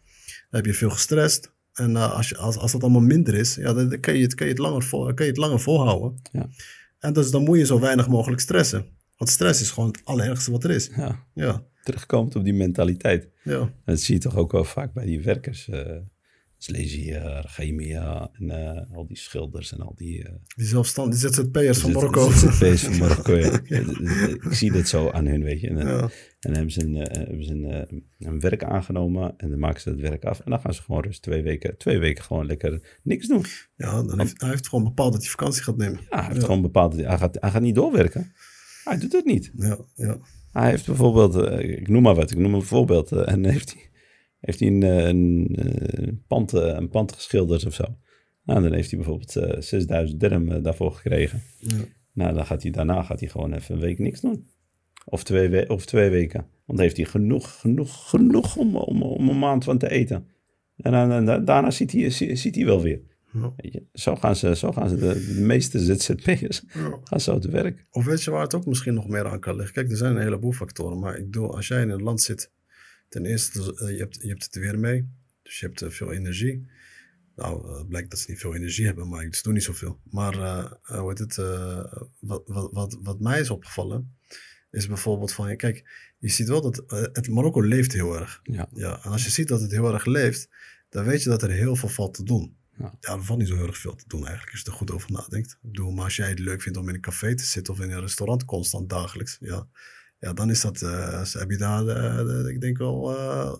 Heb 0.49 0.65
je 0.65 0.73
veel 0.73 0.89
gestrest? 0.89 1.51
En 1.73 1.95
als, 1.95 2.29
je, 2.29 2.37
als, 2.37 2.57
als 2.57 2.71
dat 2.71 2.81
allemaal 2.81 3.01
minder 3.01 3.33
is, 3.33 3.55
ja, 3.55 3.73
dan 3.73 3.89
dan 3.89 3.99
kan 3.99 4.15
je 4.15 4.21
het, 4.23 4.35
kan 4.35 4.45
je 4.45 4.53
het, 4.53 4.61
langer, 4.61 4.83
vol, 4.83 5.13
kan 5.13 5.25
je 5.25 5.31
het 5.31 5.39
langer 5.39 5.59
volhouden. 5.59 6.21
Ja. 6.31 6.47
En 6.99 7.13
dus 7.13 7.31
dan 7.31 7.43
moet 7.43 7.57
je 7.57 7.65
zo 7.65 7.79
weinig 7.79 8.07
mogelijk 8.07 8.41
stressen. 8.41 8.85
Want 9.21 9.33
stress 9.33 9.61
is 9.61 9.69
gewoon 9.71 9.89
het 9.89 10.01
allerergste 10.03 10.51
wat 10.51 10.63
er 10.63 10.71
is. 10.71 10.89
Ja, 10.95 11.25
Ja, 11.33 11.63
terugkomend 11.83 12.35
op 12.35 12.43
die 12.43 12.53
mentaliteit. 12.53 13.29
ja. 13.43 13.59
En 13.59 13.73
dat 13.85 13.99
zie 13.99 14.15
je 14.15 14.21
toch 14.21 14.35
ook 14.35 14.51
wel 14.51 14.63
vaak 14.63 14.93
bij 14.93 15.05
die 15.05 15.21
werkers. 15.21 15.69
eh 15.69 15.97
Slesia, 16.57 17.41
Chemia 17.41 18.29
en 18.33 18.49
eh, 18.49 18.95
al 18.95 19.07
die 19.07 19.17
schilders 19.17 19.71
en 19.73 19.79
al 19.81 19.93
die... 19.95 20.23
eh, 20.23 20.33
Die 20.55 20.65
zelfstand, 20.65 21.11
die 21.11 21.29
ZZP'ers 21.29 21.79
van 21.79 21.91
Marokko. 21.91 22.29
ZZP'ers 22.31 22.83
van 22.83 22.97
Marokko, 23.07 23.35
ja. 23.35 23.59
Ik 24.49 24.53
zie 24.53 24.71
dit 24.71 24.87
zo 24.87 25.09
aan 25.09 25.25
hun, 25.25 25.43
weet 25.43 25.61
je. 25.61 25.67
En, 25.67 25.75
dan- 25.75 25.87
Ja. 25.87 25.99
en 26.01 26.09
dan 26.39 26.53
hebben 26.53 26.71
ze, 26.71 26.83
een, 26.83 26.95
hebben 26.95 27.43
ze 27.43 27.51
een, 27.51 28.03
een 28.19 28.39
werk 28.39 28.63
aangenomen 28.63 29.33
en 29.37 29.49
dan 29.49 29.59
maken 29.59 29.81
ze 29.81 29.89
het 29.89 29.99
werk 29.99 30.23
af. 30.25 30.39
En 30.39 30.51
dan 30.51 30.59
gaan 30.59 30.73
ze 30.73 30.81
gewoon 30.81 31.01
rust 31.03 31.21
twee 31.21 31.41
weken, 31.43 31.77
twee 31.77 31.99
weken 31.99 32.23
gewoon 32.23 32.45
lekker 32.45 32.99
niks 33.03 33.27
doen. 33.27 33.45
Ja, 33.75 34.03
dan 34.03 34.19
heeft, 34.19 34.41
hij 34.41 34.49
heeft 34.49 34.67
gewoon 34.69 34.83
bepaald 34.83 35.11
dat 35.13 35.21
hij 35.21 35.29
vakantie 35.31 35.63
gaat 35.63 35.77
nemen. 35.77 35.99
Ja, 36.09 36.21
hij 36.23 36.33
heeft 36.33 36.45
gewoon 36.45 36.61
bepaald, 36.61 36.95
hij 36.95 37.17
gaat, 37.17 37.37
hij 37.39 37.49
gaat 37.51 37.61
niet 37.61 37.75
doorwerken. 37.75 38.33
Hij 38.83 38.97
doet 38.99 39.11
het 39.11 39.25
niet. 39.25 39.51
Ja, 39.55 39.77
ja. 39.95 40.17
Hij 40.51 40.69
heeft 40.69 40.85
bijvoorbeeld, 40.85 41.35
eh, 41.35 41.69
ik 41.79 41.87
noem 41.87 42.01
maar 42.01 42.15
wat, 42.15 42.31
ik 42.31 42.37
noem 42.37 42.53
een 42.53 42.61
voorbeeld. 42.61 43.11
eh, 43.11 43.31
en 43.31 43.45
heeft 43.45 43.73
hij, 43.73 43.81
heeft 44.39 44.59
hij 44.59 44.69
een, 44.69 44.83
eh, 44.83 45.07
een, 45.07 45.55
eh, 45.55 46.07
pand, 46.27 46.51
een 46.51 46.89
pand 46.89 47.11
geschilderd 47.11 47.65
of 47.65 47.73
zo. 47.73 47.83
Nou, 48.43 48.61
dan 48.61 48.73
heeft 48.73 48.89
hij 48.89 48.99
bijvoorbeeld 48.99 49.35
eh 49.35 49.61
6000 49.61 50.19
dirham 50.19 50.61
daarvoor 50.63 50.91
gekregen. 50.91 51.41
ja. 51.57 51.75
Nou, 52.13 52.33
dan 52.33 52.45
gaat 52.45 52.61
hij, 52.63 52.71
daarna 52.71 53.03
gaat 53.03 53.19
hij 53.19 53.29
gewoon 53.29 53.53
even 53.53 53.75
een 53.75 53.81
week 53.81 53.99
niks 53.99 54.21
doen. 54.21 54.47
Of 55.05 55.23
twee, 55.23 55.49
we- 55.49 55.65
of 55.67 55.85
twee 55.85 56.09
weken. 56.09 56.39
Want 56.39 56.51
dan 56.65 56.79
heeft 56.79 56.97
hij 56.97 57.05
genoeg, 57.05 57.59
genoeg, 57.59 58.09
genoeg 58.09 58.55
om, 58.57 58.75
om, 58.75 59.01
om 59.03 59.29
een 59.29 59.39
maand 59.39 59.63
van 59.63 59.77
te 59.77 59.89
eten. 59.89 60.27
En 60.77 60.91
dan, 61.25 61.45
daarna 61.45 61.71
ziet 61.71 61.91
hij, 61.91 62.09
zie- 62.09 62.35
ziet 62.35 62.55
hij 62.55 62.65
wel 62.65 62.81
weer. 62.81 63.01
Ja. 63.33 63.53
Weet 63.55 63.73
je? 63.73 63.83
Zo 63.93 64.15
gaan 64.15 64.35
ze, 64.35 64.55
zo 64.55 64.71
gaan 64.71 64.89
ze 64.89 64.95
de, 64.95 65.33
de 65.33 65.41
meeste 65.41 65.79
ZZP'ers 65.79 66.61
Ja. 66.73 66.99
gaan 67.03 67.19
zo 67.19 67.39
te 67.39 67.49
werk. 67.49 67.85
Of 67.91 68.05
weet 68.05 68.23
je 68.23 68.31
waar 68.31 68.41
het 68.43 68.53
ook 68.53 68.65
misschien 68.65 68.93
nog 68.93 69.07
meer 69.07 69.27
aan 69.27 69.39
kan 69.39 69.55
liggen? 69.55 69.73
Kijk, 69.73 69.89
er 69.89 69.97
zijn 69.97 70.15
een 70.15 70.21
heleboel 70.21 70.51
factoren. 70.51 70.99
Maar 70.99 71.17
ik 71.17 71.23
bedoel, 71.25 71.55
als 71.55 71.67
jij 71.67 71.81
in 71.81 71.89
een 71.89 72.03
land 72.03 72.21
zit, 72.21 72.51
ten 73.09 73.25
eerste, 73.25 73.75
eh, 73.75 73.91
je 73.91 73.97
hebt, 73.97 74.21
je 74.21 74.27
hebt 74.27 74.43
het 74.43 74.55
weer 74.55 74.79
mee. 74.79 75.09
Dus 75.43 75.59
je 75.59 75.65
hebt 75.65 75.81
eh, 75.81 75.89
veel 75.89 76.11
energie. 76.11 76.67
Nou, 77.35 77.67
eh, 77.67 77.87
blijkt 77.87 78.09
dat 78.09 78.19
ze 78.19 78.31
niet 78.31 78.39
veel 78.39 78.55
energie 78.55 78.85
hebben, 78.85 79.09
maar 79.09 79.27
ze 79.31 79.43
doen 79.43 79.53
niet 79.53 79.63
zoveel. 79.63 79.99
Maar 80.09 80.33
hoe 80.83 81.09
heet 81.09 81.19
het, 81.19 81.35
wat, 82.19 82.43
wat, 82.45 82.69
wat, 82.71 82.97
wat 83.01 83.19
mij 83.19 83.39
is 83.39 83.49
opgevallen, 83.49 84.15
is 84.71 84.87
bijvoorbeeld 84.87 85.31
van, 85.33 85.55
kijk, 85.55 85.89
je 86.17 86.29
ziet 86.29 86.47
wel 86.47 86.61
dat 86.61 86.83
het 86.87 87.29
Marokko 87.29 87.61
leeft 87.61 87.93
heel 87.93 88.19
erg. 88.19 88.39
Ja. 88.43 88.69
Ja, 88.73 89.03
en 89.03 89.11
als 89.11 89.23
je 89.23 89.29
ziet 89.29 89.47
dat 89.47 89.61
het 89.61 89.71
heel 89.71 89.93
erg 89.93 90.05
leeft, 90.05 90.49
dan 90.89 91.05
weet 91.05 91.23
je 91.23 91.29
dat 91.29 91.43
er 91.43 91.49
heel 91.49 91.75
veel 91.75 91.89
valt 91.89 92.13
te 92.13 92.23
doen. 92.23 92.55
Ja. 92.77 92.93
Er 92.99 93.23
valt 93.23 93.39
niet 93.39 93.47
zo 93.47 93.55
heel 93.55 93.67
erg 93.67 93.77
veel 93.77 93.95
te 93.95 94.03
doen 94.07 94.21
eigenlijk, 94.21 94.51
als 94.51 94.61
je 94.61 94.67
er 94.67 94.77
goed 94.77 94.91
over 94.91 95.11
nadenkt. 95.11 95.51
Ik 95.51 95.57
bedoel, 95.61 95.91
maar 95.91 96.03
als 96.03 96.15
jij 96.15 96.29
het 96.29 96.39
leuk 96.39 96.61
vindt 96.61 96.77
om 96.77 96.89
in 96.89 96.95
een 96.95 97.01
café 97.01 97.35
te 97.35 97.43
zitten 97.43 97.73
of 97.73 97.79
in 97.79 97.91
een 97.91 97.99
restaurant 97.99 98.45
constant 98.45 98.89
dagelijks, 98.89 99.37
ja, 99.39 99.67
ja 100.19 100.33
dan 100.33 100.49
is 100.49 100.61
dat, 100.61 100.81
eh, 100.81 101.23
heb 101.33 101.49
je 101.49 101.57
daar, 101.57 101.87
eh, 101.87 102.47
ik 102.47 102.61
denk 102.61 102.77
wel, 102.77 103.17
eh, 103.17 103.53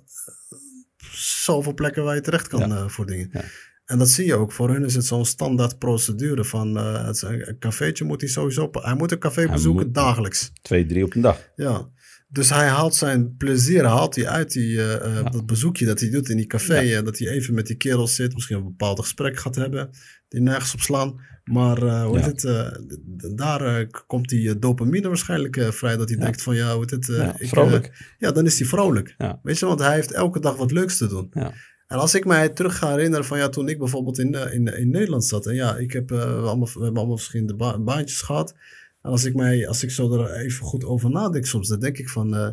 zoveel 1.44 1.74
plekken 1.74 2.04
waar 2.04 2.16
je 2.16 2.22
terecht 2.22 2.48
kan 2.48 2.70
Ja. 2.70 2.88
voor 2.88 3.06
dingen. 3.06 3.30
Ja. 3.32 3.44
En 3.86 3.98
dat 3.98 4.10
zie 4.10 4.26
je 4.26 4.36
ook. 4.36 4.52
Voor 4.52 4.70
hun 4.70 4.86
is 4.86 4.96
het 4.96 5.06
zo'n 5.06 5.26
standaard 5.26 5.78
procedure 5.80 6.46
van 6.46 6.76
het 6.76 7.22
een 7.22 7.56
cafeetje 7.60 8.04
moet 8.04 8.22
hij 8.22 8.30
sowieso, 8.30 8.70
hij 8.72 8.96
moet 8.96 9.12
een 9.12 9.20
café 9.20 9.42
Hij 9.42 9.52
bezoeken 9.52 9.92
dagelijks. 9.92 10.52
Twee, 10.62 10.86
drie 10.86 11.04
op 11.04 11.16
een 11.16 11.22
dag. 11.22 11.50
Ja, 11.56 11.90
Dus 12.32 12.50
hij 12.50 12.68
haalt 12.68 12.96
zijn 12.96 13.36
plezier 13.38 13.86
haalt 13.86 14.16
hij 14.16 14.28
uit 14.28 14.52
die, 14.54 14.78
eh, 14.78 15.18
eh, 15.20 15.32
dat 15.32 15.46
bezoekje 15.46 15.86
dat 15.86 16.00
hij 16.00 16.10
doet 16.10 16.30
in 16.30 16.38
die 16.38 16.46
café. 16.48 16.96
en 16.96 17.06
dat 17.06 17.18
hij 17.18 17.28
even 17.28 17.54
met 17.54 17.68
die 17.68 17.76
kerels 17.76 18.16
zit. 18.16 18.34
Misschien 18.34 18.58
een 18.58 18.64
bepaald 18.64 19.00
gesprek 19.00 19.40
gaat 19.40 19.56
hebben. 19.56 19.90
Die 20.28 20.42
nergens 20.42 20.74
op 20.74 20.80
slaan. 20.80 21.20
Maar 21.44 21.84
uh, 21.84 22.06
hoe 22.06 22.18
Ja. 22.20 22.26
het, 22.26 22.44
eh, 22.44 22.68
daar 23.36 23.62
eh, 23.80 23.88
komt 24.08 24.30
die 24.30 24.60
dopamine 24.60 25.08
waarschijnlijk 25.08 25.58
eh, 25.58 25.72
vrij. 25.72 25.98
Dat 25.98 26.10
hij 26.10 26.18
denkt 26.18 26.42
van 26.42 26.56
ja, 26.56 26.74
hoe 26.76 26.84
het, 26.90 27.10
eh, 27.10 27.18
Ja, 27.18 27.36
ik, 27.40 27.48
vrolijk. 27.48 27.86
eh, 27.86 27.92
ja, 28.18 28.32
dan 28.32 28.46
is 28.46 28.60
hij 28.60 28.68
vrolijk. 28.68 29.16
Weet 29.44 29.60
je, 29.60 29.66
want 29.66 29.80
hij 29.80 29.94
heeft 29.94 30.12
elke 30.12 30.40
dag 30.40 30.56
wat 30.56 30.72
leuks 30.72 30.98
te 30.98 31.08
doen. 31.08 31.28
Ja. 31.34 31.54
En 31.88 31.98
als 31.98 32.16
ik 32.16 32.26
mij 32.26 32.50
terug 32.50 32.78
ga 32.78 32.90
herinneren 32.92 33.26
van 33.26 33.38
ja, 33.38 33.50
toen 33.50 33.70
ik 33.70 33.78
bijvoorbeeld 33.78 34.20
in, 34.20 34.36
eh, 34.36 34.54
in, 34.54 34.66
in 34.78 34.90
Nederland 34.90 35.26
zat. 35.26 35.46
En 35.46 35.56
ja, 35.56 35.76
ik 35.78 35.92
heb, 35.94 36.12
eh, 36.12 36.18
we, 36.18 36.26
allemaal, 36.48 36.68
we 36.74 36.84
hebben 36.84 36.98
allemaal 36.98 37.18
verschillende 37.18 37.56
ba- 37.56 37.80
baantjes 37.80 38.22
gehad. 38.22 38.56
En 39.02 39.10
als 39.10 39.24
ik, 39.26 39.36
mij, 39.36 39.68
als 39.68 39.84
ik 39.84 39.92
zo 39.92 40.14
er 40.14 40.32
even 40.36 40.66
goed 40.66 40.84
over 40.86 41.10
nadenk 41.10 41.46
soms, 41.46 41.68
dan 41.68 41.80
denk 41.80 41.98
ik 41.98 42.10
van... 42.10 42.36
eh, 42.36 42.50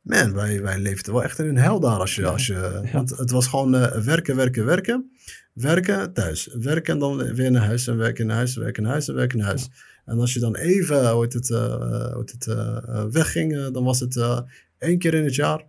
man, 0.00 0.34
wij, 0.34 0.62
wij 0.62 0.78
leefden 0.78 1.12
wel 1.12 1.22
echt 1.22 1.38
in 1.38 1.46
een 1.46 1.56
hel 1.58 1.80
daar. 1.80 1.98
Als 1.98 2.14
je, 2.14 2.26
als 2.26 2.46
je, 2.46 2.88
Want 2.92 3.10
het 3.10 3.30
was 3.30 3.46
gewoon 3.46 3.74
eh, 3.74 4.00
werken, 4.02 4.36
werken, 4.36 4.64
werken. 4.64 5.10
Werken, 5.52 6.12
thuis. 6.12 6.48
Werken 6.60 6.92
en 6.94 6.98
dan 6.98 7.34
weer 7.34 7.50
naar 7.50 7.64
huis. 7.64 7.86
En 7.86 7.96
werken 7.96 8.26
naar 8.26 8.36
huis, 8.36 8.56
werken 8.56 8.82
naar 8.82 8.92
huis 8.92 9.08
en 9.08 9.14
werken 9.14 9.38
naar 9.38 9.46
huis. 9.46 9.68
En 10.04 10.18
als 10.18 10.32
je 10.34 10.40
dan 10.40 10.56
even, 10.56 11.10
hoe 11.10 11.22
het, 11.22 11.50
eh, 11.50 12.12
hoe 12.12 12.18
heet 12.20 12.30
het, 12.32 12.46
eh, 12.46 12.76
eh, 12.88 13.04
wegging, 13.10 13.56
eh, 13.56 13.66
dan 13.72 13.84
was 13.84 14.00
het 14.00 14.16
eh, 14.16 14.40
één 14.78 14.98
keer 14.98 15.14
in 15.14 15.24
het 15.24 15.34
jaar. 15.34 15.64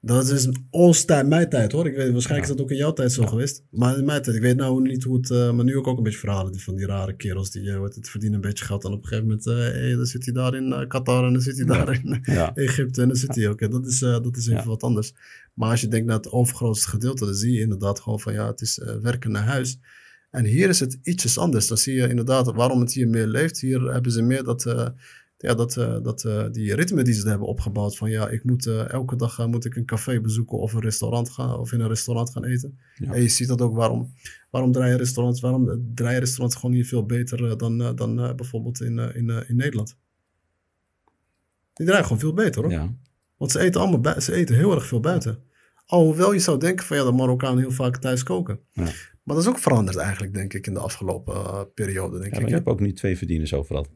Dat 0.00 0.28
is 0.28 1.04
tijd, 1.04 1.26
mijn 1.26 1.48
tijd 1.48 1.72
hoor. 1.72 1.86
Ik 1.86 1.94
weet, 1.96 2.12
waarschijnlijk 2.12 2.50
is 2.50 2.56
dat 2.56 2.64
ook 2.64 2.70
in 2.70 2.76
jouw 2.76 2.92
tijd 2.92 3.12
zo 3.12 3.26
geweest. 3.26 3.62
Maar 3.70 3.98
in 3.98 4.04
mijn 4.04 4.22
tijd, 4.22 4.36
ik 4.36 4.42
weet 4.42 4.56
nou 4.56 4.82
niet 4.82 5.04
hoe 5.04 5.16
het... 5.16 5.30
eh, 5.30 5.52
maar 5.52 5.64
nu 5.64 5.76
ook, 5.76 5.86
ook 5.86 5.96
een 5.96 6.02
beetje 6.02 6.18
verhalen 6.18 6.58
van 6.58 6.74
die 6.74 6.86
rare 6.86 7.16
kerels 7.16 7.50
die 7.50 7.70
eh, 7.70 7.78
wat 7.78 7.94
het 7.94 8.08
verdienen 8.08 8.36
een 8.42 8.48
beetje 8.48 8.64
geld. 8.64 8.84
En 8.84 8.92
op 8.92 9.02
een 9.02 9.08
gegeven 9.08 9.26
moment, 9.28 9.46
eh 9.46 9.54
hey, 9.56 9.94
dan 9.94 10.06
zit 10.06 10.24
hij 10.24 10.34
daar 10.34 10.54
in 10.54 10.72
eh, 10.72 10.86
Qatar 10.88 11.24
en 11.26 11.32
dan 11.32 11.42
zit 11.42 11.56
hij 11.56 11.66
daar 11.66 11.92
in. 12.04 12.20
Egypte 12.54 13.02
en 13.02 13.08
dan 13.08 13.16
zit 13.16 13.34
hij 13.34 13.48
ook. 13.48 13.70
Dat, 13.70 13.86
is, 13.86 14.02
eh, 14.02 14.20
dat 14.22 14.36
is 14.36 14.46
even 14.46 14.68
wat 14.68 14.82
anders. 14.82 15.12
Maar 15.54 15.70
als 15.70 15.80
je 15.80 15.88
denkt 15.88 16.06
naar 16.06 16.16
het 16.16 16.30
overgrootste 16.30 16.88
gedeelte, 16.88 17.24
dan 17.24 17.34
zie 17.34 17.52
je 17.52 17.60
inderdaad 17.60 18.00
gewoon 18.00 18.20
van 18.20 18.32
ja, 18.32 18.46
het 18.46 18.60
is 18.60 18.78
eh, 18.78 18.96
werken 18.96 19.30
naar 19.30 19.44
huis. 19.44 19.78
En 20.30 20.44
hier 20.44 20.68
is 20.68 20.80
het 20.80 20.98
ietsjes 21.02 21.38
anders. 21.38 21.66
Dan 21.66 21.76
zie 21.78 21.94
je 21.94 22.08
inderdaad 22.08 22.52
waarom 22.54 22.80
het 22.80 22.92
hier 22.92 23.08
meer 23.08 23.26
leeft. 23.26 23.60
Hier 23.60 23.80
hebben 23.92 24.12
ze 24.12 24.22
meer 24.22 24.44
dat, 24.44 24.66
eh, 24.66 24.88
ja, 25.46 25.54
dat, 25.54 25.76
eh, 25.76 25.96
dat, 26.02 26.24
eh, 26.24 26.46
die 26.50 26.74
ritme 26.74 27.02
die 27.02 27.14
ze 27.14 27.28
hebben 27.28 27.46
opgebouwd. 27.48 27.96
Van 27.96 28.10
ja, 28.10 28.28
ik 28.28 28.44
moet 28.44 28.66
eh, 28.66 28.92
elke 28.92 29.16
dag 29.16 29.46
moet 29.46 29.64
ik 29.64 29.76
een 29.76 29.84
café 29.84 30.20
bezoeken 30.20 30.58
of 30.58 30.72
een 30.72 30.80
restaurant 30.80 31.30
gaan 31.30 31.58
of 31.58 31.72
in 31.72 31.80
een 31.80 31.88
restaurant 31.88 32.30
gaan 32.30 32.44
eten. 32.44 32.78
Ja. 32.94 33.12
En 33.12 33.22
je 33.22 33.28
ziet 33.28 33.48
dat 33.48 33.60
ook 33.60 33.74
waarom, 33.74 34.12
waarom 34.50 34.72
draaien 34.72 34.96
restaurants, 34.96 35.40
waarom 35.40 35.92
draaien 35.94 36.18
restaurants 36.18 36.56
gewoon 36.56 36.74
hier 36.74 36.86
veel 36.86 37.06
beter 37.06 37.58
dan, 37.58 37.96
dan 37.96 38.16
bijvoorbeeld 38.36 38.80
in, 38.80 38.98
in, 38.98 39.28
in 39.48 39.56
Nederland. 39.56 39.96
Die 41.72 41.86
draaien 41.86 42.04
gewoon 42.04 42.20
veel 42.20 42.34
beter 42.34 42.62
hoor. 42.62 42.70
Ja. 42.70 42.94
Want 43.36 43.50
ze 43.50 43.58
eten 43.58 43.80
allemaal 43.80 44.20
ze 44.20 44.32
eten 44.32 44.56
heel 44.56 44.74
erg 44.74 44.86
veel 44.86 45.00
buiten. 45.00 45.38
Alhoewel 45.86 46.32
je 46.32 46.38
zou 46.38 46.58
denken 46.58 46.86
van 46.86 46.96
ja, 46.96 47.04
de 47.04 47.12
Marokkanen 47.12 47.58
heel 47.58 47.70
vaak 47.70 47.96
thuis 47.96 48.22
koken. 48.22 48.60
Ja. 48.72 48.82
Maar 49.22 49.36
dat 49.36 49.44
is 49.44 49.48
ook 49.50 49.58
veranderd 49.58 49.96
eigenlijk, 49.96 50.34
denk 50.34 50.54
ik, 50.54 50.66
in 50.66 50.74
de 50.74 50.80
afgelopen 50.80 51.68
periode, 51.74 52.18
denk 52.18 52.30
Ja, 52.30 52.36
ik. 52.36 52.40
maar 52.40 52.50
je 52.50 52.56
hebt 52.56 52.68
ook 52.68 52.80
nu 52.80 52.92
twee 52.92 53.16
verdieners 53.16 53.54
overal. 53.54 53.86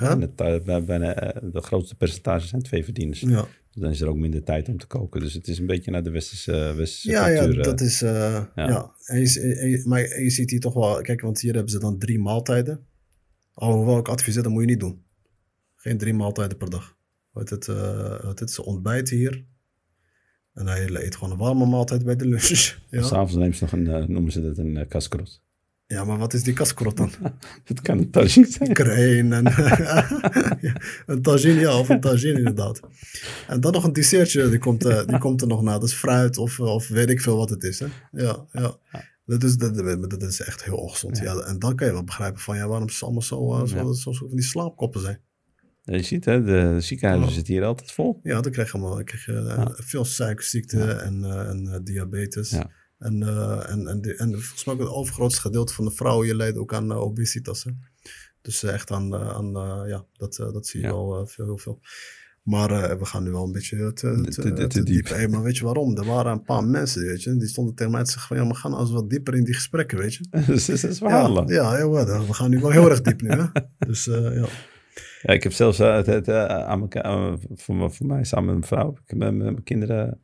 Huh? 0.00 0.10
En 0.10 0.20
het, 0.20 0.40
eh, 0.40 0.80
bijna, 0.84 1.14
eh, 1.14 1.42
de 1.52 1.60
grootste 1.60 1.94
percentage 1.94 2.46
zijn 2.46 2.62
twee 2.62 2.84
verdieners. 2.84 3.20
Ja, 3.20 3.46
Dan 3.72 3.90
is 3.90 4.00
er 4.00 4.08
ook 4.08 4.16
minder 4.16 4.42
tijd 4.44 4.68
om 4.68 4.78
te 4.78 4.86
koken. 4.86 5.20
Dus 5.20 5.34
het 5.34 5.48
is 5.48 5.58
een 5.58 5.66
beetje 5.66 5.90
naar 5.90 6.02
de 6.02 6.10
westerse, 6.10 6.52
westerse 6.76 7.10
ja, 7.10 7.26
ja, 7.28 7.38
cultuur. 7.38 7.58
eh, 7.58 7.64
dat 7.64 7.80
is... 7.80 8.00
ja. 8.00 8.50
En 9.04 9.20
je, 9.20 9.54
en 9.60 9.68
je- 9.68 9.82
maar 9.86 10.20
je 10.22 10.30
ziet 10.30 10.50
hier 10.50 10.60
toch 10.60 10.74
wel... 10.74 11.00
Kijk, 11.00 11.20
want 11.20 11.40
hier 11.40 11.52
hebben 11.54 11.70
ze 11.72 11.78
dan 11.78 11.98
drie 11.98 12.18
maaltijden. 12.18 12.86
Alhoewel 13.54 13.98
ik 13.98 14.08
adviseer, 14.08 14.42
dat 14.42 14.52
moet 14.52 14.60
je 14.62 14.68
niet 14.68 14.80
doen. 14.80 15.02
Geen 15.76 15.98
drie 15.98 16.14
maaltijden 16.14 16.56
per 16.56 16.70
dag. 16.70 16.96
Wat 17.30 17.50
het, 17.50 17.66
wat 18.22 18.38
het, 18.38 18.50
ze 18.50 18.64
ontbijten 18.64 19.16
hier. 19.16 19.44
En 20.54 20.66
hij 20.66 20.88
eet 20.90 21.16
gewoon 21.16 21.32
een 21.32 21.38
warme 21.38 21.66
maaltijd 21.66 22.04
bij 22.04 22.16
de 22.16 22.26
lunch. 22.28 22.78
Ja, 22.90 23.02
S'avonds 23.02 23.34
nemen 23.34 23.54
ze 23.54 23.64
nog 23.64 23.72
een, 23.72 24.12
noemen 24.12 24.32
ze 24.32 24.42
dat 24.42 24.58
een 24.58 24.76
uh, 24.76 24.88
kaskrot. 24.88 25.42
Ja 25.86 26.04
maar 26.04 26.18
wat 26.18 26.34
is 26.34 26.42
die 26.42 26.52
kaskrot 26.54 26.96
dan? 26.96 27.10
Het 27.64 27.80
kan 27.80 27.98
een 27.98 28.10
tagine 28.10 28.46
zijn. 28.46 28.72
Kreen 28.72 29.32
en 29.32 29.46
een 31.06 31.22
tagine, 31.22 31.60
ja, 31.60 31.78
of 31.78 31.88
een 31.88 32.00
tagine 32.00 32.38
inderdaad. 32.38 32.80
En 33.48 33.60
dan 33.60 33.72
nog 33.72 33.84
een 33.84 33.92
dessertje, 33.92 34.48
die 34.48 34.58
komt, 34.58 34.84
eh, 34.84 35.06
die 35.06 35.18
komt 35.18 35.40
er 35.40 35.46
nog 35.46 35.62
na. 35.62 35.72
Dat 35.72 35.88
is 35.88 35.94
fruit 35.94 36.38
of, 36.38 36.58
eh, 36.58 36.66
of 36.66 36.88
weet 36.88 37.10
ik 37.10 37.20
veel 37.20 37.36
wat 37.36 37.50
het 37.50 37.64
is. 37.64 37.78
Hè? 37.80 37.86
Ja, 38.12 38.46
ja. 38.52 38.78
Dat, 39.26 39.42
is, 39.42 39.56
dat, 39.56 39.74
dat 40.10 40.22
is 40.22 40.40
echt 40.40 40.64
heel 40.64 40.76
ongezond. 40.76 41.18
Ja. 41.18 41.34
en 41.36 41.58
dan 41.58 41.74
kan 41.76 41.86
je 41.86 41.92
wel 41.92 42.04
begrijpen 42.04 42.40
van 42.40 42.56
ja, 42.56 42.68
waarom 42.68 42.88
ze 42.88 43.04
allemaal 43.04 43.22
zo, 43.22 43.54
eh, 43.54 43.66
zo, 43.66 43.76
Ja. 43.76 43.92
zo, 43.92 44.12
zo 44.12 44.26
van 44.26 44.36
die 44.36 44.44
slaapkoppen 44.44 45.00
zijn. 45.00 45.20
Je 45.84 46.02
ziet, 46.02 46.24
hè, 46.24 46.42
de 46.44 46.80
ziekenhuizen 46.80 47.32
zitten 47.32 47.54
hier 47.54 47.64
altijd 47.64 47.92
vol. 47.92 48.20
Ja, 48.22 48.40
dan 48.40 48.52
krijg 48.52 48.72
je, 48.72 48.78
allemaal, 48.78 49.04
krijg 49.04 49.24
je 49.26 49.32
eh, 49.32 49.66
veel 49.72 50.04
suikerziekte 50.04 50.78
Ja. 50.78 50.86
en, 50.98 51.24
eh, 51.24 51.48
en 51.48 51.68
eh, 51.72 51.78
diabetes. 51.82 52.50
Ja. 52.50 52.70
En, 53.04 53.22
eh, 53.22 53.70
en, 53.70 53.86
en, 53.88 54.00
en 54.02 54.30
volgens 54.32 54.64
mij 54.64 54.74
ook 54.74 54.80
het 54.80 54.88
overgrootste 54.88 55.40
gedeelte 55.40 55.74
van 55.74 55.84
de 55.84 55.90
vrouwen 55.90 56.26
je 56.26 56.36
leidt 56.36 56.56
ook 56.58 56.74
aan 56.74 56.90
eh, 56.90 57.00
obesitas. 57.00 57.64
Hè? 57.64 57.70
Dus 58.42 58.62
eh, 58.62 58.72
echt 58.72 58.90
aan, 58.90 59.14
aan 59.14 59.52
ja, 59.88 60.04
dat, 60.12 60.36
dat 60.36 60.66
zie 60.66 60.80
je 60.80 60.86
Ja. 60.86 60.92
wel 60.92 61.26
veel, 61.26 61.44
heel 61.44 61.58
veel. 61.58 61.80
Maar 62.42 62.98
we 62.98 63.04
gaan 63.04 63.22
nu 63.22 63.30
wel 63.30 63.44
een 63.44 63.52
beetje 63.52 63.92
te, 63.92 63.92
te, 63.92 64.30
Te- 64.30 64.42
te- 64.42 64.52
te 64.52 64.66
te 64.66 64.82
diep. 64.82 65.08
Hey, 65.08 65.28
maar 65.28 65.42
weet 65.42 65.56
je 65.56 65.64
waarom? 65.64 65.96
Er 65.96 66.04
waren 66.04 66.32
een 66.32 66.42
paar 66.42 66.64
mensen, 66.64 67.02
weet 67.06 67.22
je, 67.22 67.36
die 67.36 67.48
stonden 67.48 67.74
tegen 67.74 67.92
mij 67.92 68.04
te 68.04 68.10
zeggen 68.10 68.28
van 68.28 68.36
ja, 68.36 68.44
maar 68.44 68.54
gaan 68.60 68.78
eens 68.80 68.90
wat 68.90 69.10
dieper 69.10 69.34
in 69.34 69.44
die 69.44 69.54
gesprekken, 69.54 69.98
weet 69.98 70.14
je. 70.14 70.26
dus 70.46 70.66
dat 70.66 70.76
is 70.76 70.82
Ja, 70.82 70.94
verhalen. 70.94 71.46
Ja, 71.46 71.76
ja. 71.78 72.04
We 72.26 72.32
gaan 72.34 72.50
nu 72.50 72.60
wel 72.60 72.70
heel 72.70 72.90
erg 72.90 73.00
diep 73.00 73.20
nu, 73.22 73.28
hè. 73.30 73.44
Dus 73.86 74.06
eh, 74.08 74.36
ja. 74.36 74.46
ik 75.34 75.42
heb 75.42 75.52
zelfs 75.52 75.78
het, 75.78 76.28
aan 76.28 76.80
elkaar, 76.80 77.38
voor, 77.54 77.92
voor 77.92 78.06
mij 78.06 78.24
samen 78.24 78.44
met 78.46 78.54
mijn 78.54 78.66
vrouw, 78.66 78.96
ik 79.06 79.16
met 79.16 79.34
mijn 79.34 79.62
kinderen, 79.62 80.20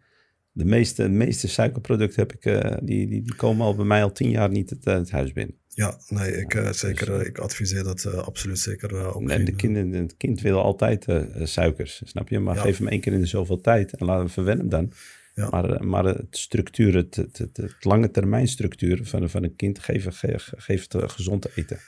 de 0.53 0.65
meeste, 0.65 1.09
meeste 1.09 1.49
suikerproducten 1.49 2.21
heb 2.21 2.33
ik, 2.33 2.45
eh, 2.45 2.77
die, 2.83 3.07
die, 3.07 3.23
die 3.23 3.35
komen 3.35 3.67
al 3.67 3.75
bij 3.75 3.85
mij 3.85 4.03
al 4.03 4.13
tien 4.13 4.31
jaar 4.31 4.51
niet 4.51 4.71
het, 4.71 4.87
eh, 4.87 4.95
het 4.95 5.11
huis 5.11 5.33
binnen. 5.33 5.59
Ja, 5.69 5.99
nee, 6.09 6.37
ik, 6.37 6.55
eh, 6.55 6.73
zeker, 6.73 7.07
dus, 7.19 7.27
ik 7.27 7.39
adviseer 7.39 7.85
dat 7.85 8.07
absoluut 8.07 8.59
zeker 8.59 9.15
ook 9.15 9.23
En 9.23 9.29
geen, 9.31 9.45
de 9.45 9.55
kinderen, 9.55 9.93
het 9.93 10.17
kind 10.17 10.41
wil 10.41 10.63
altijd 10.63 11.07
suikers, 11.43 12.03
snap 12.05 12.29
je? 12.29 12.39
Maar 12.39 12.55
Ja. 12.55 12.61
geef 12.61 12.79
hem 12.79 12.89
één 12.89 13.01
keer 13.01 13.13
in 13.13 13.21
de 13.21 13.27
zoveel 13.27 13.61
tijd 13.61 13.95
en 13.97 14.07
laat 14.07 14.19
hem 14.19 14.29
verwennen 14.29 14.69
dan. 14.69 14.93
Ja. 15.35 15.49
Maar, 15.51 15.85
maar 15.85 16.05
het 16.05 16.37
structuur, 16.37 16.95
het, 16.95 17.17
het, 17.17 17.39
het, 17.39 17.57
het 17.57 17.85
lange 17.85 18.11
termijn 18.11 18.49
structuur 18.49 19.01
van, 19.03 19.31
van 19.31 19.43
een 19.45 19.57
kind 19.57 19.79
geven, 19.79 20.13
ge, 20.13 20.35
geef 20.37 20.87
het 20.89 21.13
gezond 21.13 21.43
te 21.43 21.51
eten. 21.55 21.79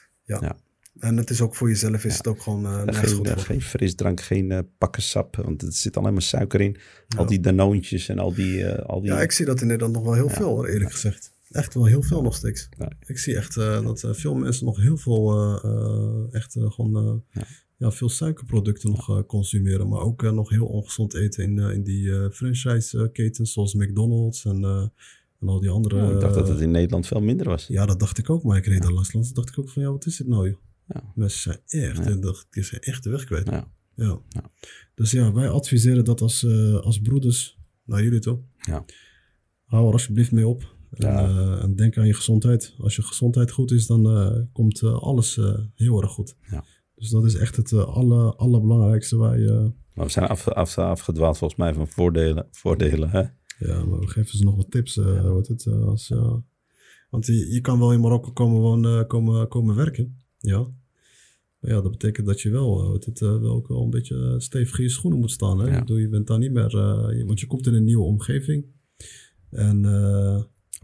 En 0.98 1.16
het 1.16 1.30
is 1.30 1.40
ook 1.40 1.54
voor 1.54 1.68
jezelf 1.68 2.04
is 2.04 2.16
het 2.16 2.26
ook 2.26 2.42
gewoon 2.42 2.64
eh 2.66 2.70
nergens 2.76 2.98
geen, 2.98 3.16
goed 3.16 3.28
eh, 3.28 3.38
geen 3.38 3.62
frisdrank, 3.62 4.20
geen 4.20 4.50
eh 4.50 4.58
pakken 4.78 5.02
sap, 5.02 5.36
want 5.36 5.62
er 5.62 5.72
zit 5.72 5.96
alleen 5.96 6.12
maar 6.12 6.22
suiker 6.22 6.60
in. 6.60 6.76
Al 7.16 7.22
Ja. 7.22 7.28
die 7.28 7.40
danoontjes 7.40 8.08
en 8.08 8.18
al 8.18 8.34
die... 8.34 8.64
eh, 8.64 8.84
al 8.88 9.00
die 9.00 9.10
Ja, 9.10 9.20
ik 9.20 9.32
zie 9.32 9.46
dat 9.46 9.60
in 9.60 9.66
Nederland 9.66 9.94
nog 9.94 10.04
wel 10.04 10.14
heel 10.14 10.28
Ja. 10.28 10.34
veel, 10.34 10.48
hoor, 10.48 10.66
eerlijk 10.66 10.92
gezegd. 10.92 11.32
Echt 11.50 11.74
wel 11.74 11.84
heel 11.84 12.02
veel 12.02 12.22
nog 12.22 12.34
steeds. 12.36 12.68
Ja. 12.78 12.92
Ik 13.06 13.18
zie 13.18 13.36
echt 13.36 13.56
eh, 13.56 13.82
dat 13.82 14.02
eh, 14.04 14.12
veel 14.12 14.34
mensen 14.34 14.64
nog 14.64 14.76
heel 14.80 14.96
veel, 14.96 15.32
eh, 15.32 15.70
eh, 15.70 16.34
echt 16.34 16.56
eh, 16.56 16.70
gewoon, 16.70 16.96
eh, 16.96 17.40
Ja. 17.42 17.46
ja. 17.76 17.90
veel 17.90 18.08
suikerproducten 18.08 18.90
nog 18.90 19.08
eh, 19.10 19.18
consumeren. 19.26 19.88
Maar 19.88 20.00
ook 20.00 20.22
eh, 20.22 20.30
nog 20.32 20.48
heel 20.50 20.66
ongezond 20.66 21.14
eten 21.14 21.42
in, 21.44 21.58
eh, 21.58 21.70
in 21.74 21.82
die 21.82 22.12
eh 22.12 22.30
franchise-ketens 22.30 23.52
zoals 23.52 23.74
McDonald's 23.74 24.44
en, 24.44 24.64
eh, 24.64 24.86
en 25.40 25.48
al 25.48 25.60
die 25.60 25.70
andere. 25.70 25.96
Ja, 25.96 26.10
ik 26.10 26.20
dacht 26.20 26.34
dat 26.34 26.46
eh, 26.46 26.52
het 26.52 26.60
in 26.62 26.70
Nederland 26.70 27.06
veel 27.06 27.20
minder 27.20 27.46
was. 27.48 27.66
Ja, 27.66 27.86
dat 27.86 28.00
dacht 28.00 28.18
ik 28.18 28.30
ook, 28.30 28.42
maar 28.42 28.56
ik 28.56 28.66
reed 28.66 28.82
daar 28.82 28.92
langs. 28.92 29.10
Toen 29.10 29.24
dacht 29.32 29.48
ik 29.48 29.58
ook 29.58 29.68
van, 29.68 29.82
ja, 29.82 29.90
wat 29.90 30.06
is 30.06 30.16
dit 30.16 30.26
nou, 30.26 30.48
joh? 30.48 30.56
Ja. 30.86 31.12
Mensen 31.14 31.40
zijn 31.66 31.84
echt, 31.90 32.22
dat- 32.22 32.46
die 32.50 32.62
zijn 32.62 32.80
echt 32.80 33.02
de 33.02 33.10
weg 33.10 33.24
kwijt. 33.24 33.48
Ja. 33.94 34.20
Dus 34.94 35.10
ja, 35.10 35.32
wij 35.32 35.48
adviseren 35.48 36.04
dat 36.04 36.20
als, 36.20 36.44
eh, 36.44 36.74
als 36.74 37.00
broeders 37.00 37.58
naar 37.84 38.02
jullie 38.02 38.20
toe. 38.20 38.40
Ja. 38.56 38.84
Hou 39.64 39.86
er 39.86 39.92
alsjeblieft 39.92 40.32
mee 40.32 40.46
op. 40.46 40.76
En, 40.90 41.08
eh, 41.08 41.62
en 41.62 41.76
denk 41.76 41.96
aan 41.98 42.06
je 42.06 42.14
gezondheid. 42.14 42.74
Als 42.78 42.96
je 42.96 43.02
gezondheid 43.02 43.50
goed 43.50 43.70
is, 43.70 43.86
dan 43.86 44.06
eh, 44.06 44.40
komt 44.52 44.82
alles 44.82 45.40
heel 45.74 46.02
erg 46.02 46.10
goed. 46.10 46.36
Ja. 46.50 46.64
Dus 46.94 47.10
dat 47.10 47.24
is 47.24 47.34
echt 47.34 47.56
het 47.56 47.72
aller, 47.72 48.36
allerbelangrijkste 48.36 49.16
waar 49.16 49.38
je... 49.38 49.72
Maar 49.94 50.04
we 50.04 50.10
zijn 50.12 50.26
af, 50.28 50.48
af, 50.48 50.78
afgedwaald 50.78 51.38
volgens 51.38 51.58
mij 51.60 51.74
van 51.74 51.88
voordelen. 51.88 52.46
voordelen 52.50 53.10
hè? 53.10 53.20
Ja, 53.58 53.84
maar 53.84 53.98
we 53.98 54.06
geven 54.08 54.38
ze 54.38 54.44
nog 54.44 54.56
wat 54.56 54.70
tips. 54.70 54.94
het, 54.94 55.66
als, 55.66 56.12
want 57.10 57.26
je, 57.26 57.52
je 57.52 57.60
kan 57.60 57.78
wel 57.78 57.92
in 57.92 58.00
Marokko 58.00 58.30
komen, 58.32 58.60
wonen, 58.60 59.06
komen, 59.06 59.48
komen 59.48 59.74
werken. 59.74 60.21
Ja. 60.42 60.66
Maar 61.58 61.70
ja, 61.70 61.80
dat 61.80 61.90
betekent 61.90 62.26
dat 62.26 62.40
je 62.40 62.50
wel, 62.50 62.80
eh, 62.94 63.04
het, 63.06 63.20
eh, 63.22 63.38
wel 63.40 63.52
ook 63.54 63.68
wel 63.68 63.82
een 63.82 63.90
beetje 63.90 64.34
stevig 64.40 64.78
in 64.78 64.84
je 64.84 64.90
schoenen 64.90 65.18
moet 65.20 65.30
staan. 65.30 65.58
Hè? 65.60 65.70
Ja. 65.70 65.78
Bedoel, 65.78 65.96
je 65.96 66.08
bent 66.08 66.26
daar 66.26 66.38
niet 66.38 66.52
meer... 66.52 66.76
eh, 66.78 67.18
je- 67.18 67.24
want 67.26 67.40
je 67.40 67.46
komt 67.46 67.66
in 67.66 67.74
een 67.74 67.84
nieuwe 67.84 68.04
omgeving. 68.04 68.64
En... 69.50 69.84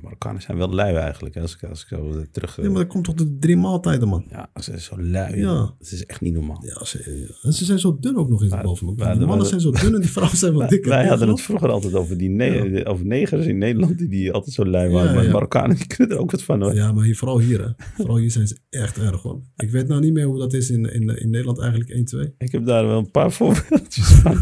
Marokkanen 0.02 0.42
zijn 0.42 0.56
wel 0.58 0.74
lui 0.74 0.94
eigenlijk. 0.94 1.34
hè, 1.34 1.40
Als 1.40 1.54
ik, 1.54 1.62
als 1.68 1.82
ik 1.82 1.88
zo 1.88 2.24
terug... 2.30 2.56
Ja, 2.56 2.62
maar 2.70 2.72
dat 2.82 2.87
komt 2.87 3.04
toch 3.04 3.14
de 3.14 3.37
drie 3.38 3.56
maaltijden, 3.56 4.08
man. 4.08 4.24
Ja, 4.30 4.50
ze 4.54 4.62
zijn 4.62 4.80
zo 4.80 5.02
lui. 5.02 5.37
Ja. 5.38 5.54
Dat 5.54 5.74
is 5.92 6.06
echt 6.06 6.20
niet 6.20 6.32
normaal. 6.34 6.62
Ja, 6.64 6.84
ze. 6.84 7.37
En 7.42 7.52
ze 7.52 7.64
zijn 7.64 7.78
zo 7.78 7.96
dun 8.00 8.16
ook 8.16 8.28
nog 8.28 8.42
eens 8.42 8.61
bovenop. 8.62 8.96
Die 8.98 9.26
mannen 9.26 9.46
zijn 9.46 9.61
zo 9.61 9.70
dun 9.70 9.94
en 9.94 10.00
die 10.00 10.11
vrouwen 10.11 10.37
zijn 10.37 10.52
wat 10.52 10.68
dikker. 10.74 10.90
Wij 10.90 11.06
hadden 11.06 11.28
het 11.28 11.40
vroeger 11.40 11.70
altijd 11.70 11.94
over, 11.94 12.18
die 12.18 12.28
ne- 12.28 12.84
over 12.84 13.06
negers 13.06 13.46
in 13.46 13.58
Nederland 13.58 13.98
die, 13.98 14.08
die 14.08 14.32
altijd 14.32 14.54
zo 14.54 14.64
lui 14.66 14.90
waren. 14.90 15.14
Ja, 15.14 15.22
maar. 15.22 15.30
Marokkanen 15.30 15.76
die 15.76 15.87
kunnen 15.87 16.16
er 16.16 16.22
ook 16.22 16.30
wat 16.30 16.42
van 16.42 16.62
hoor. 16.62 16.74
Ja, 16.74 16.92
maar 16.92 17.04
hier, 17.04 17.16
vooral 17.16 17.38
hier, 17.38 17.61
hè. 17.64 17.70
Vooral 17.94 18.16
hier 18.16 18.30
zijn 18.30 18.46
ze 18.48 18.58
echt 18.70 18.98
erg, 18.98 19.22
hoor. 19.22 19.40
Ik 19.56 19.70
weet 19.70 19.88
nou 19.88 20.00
niet 20.00 20.12
meer 20.12 20.24
hoe 20.26 20.38
dat 20.38 20.52
is 20.52 20.70
in, 20.70 20.92
in, 20.92 21.09
in 21.20 21.30
Nederland 21.30 21.59
eigenlijk 21.59 21.90
1, 21.90 22.05
2. 22.05 22.34
Ik 22.38 22.53
heb 22.53 22.64
daar 22.66 22.86
wel 22.86 22.99
een 22.99 23.11
paar 23.11 23.32
voorbeeldjes 23.38 24.07
van. 24.09 24.38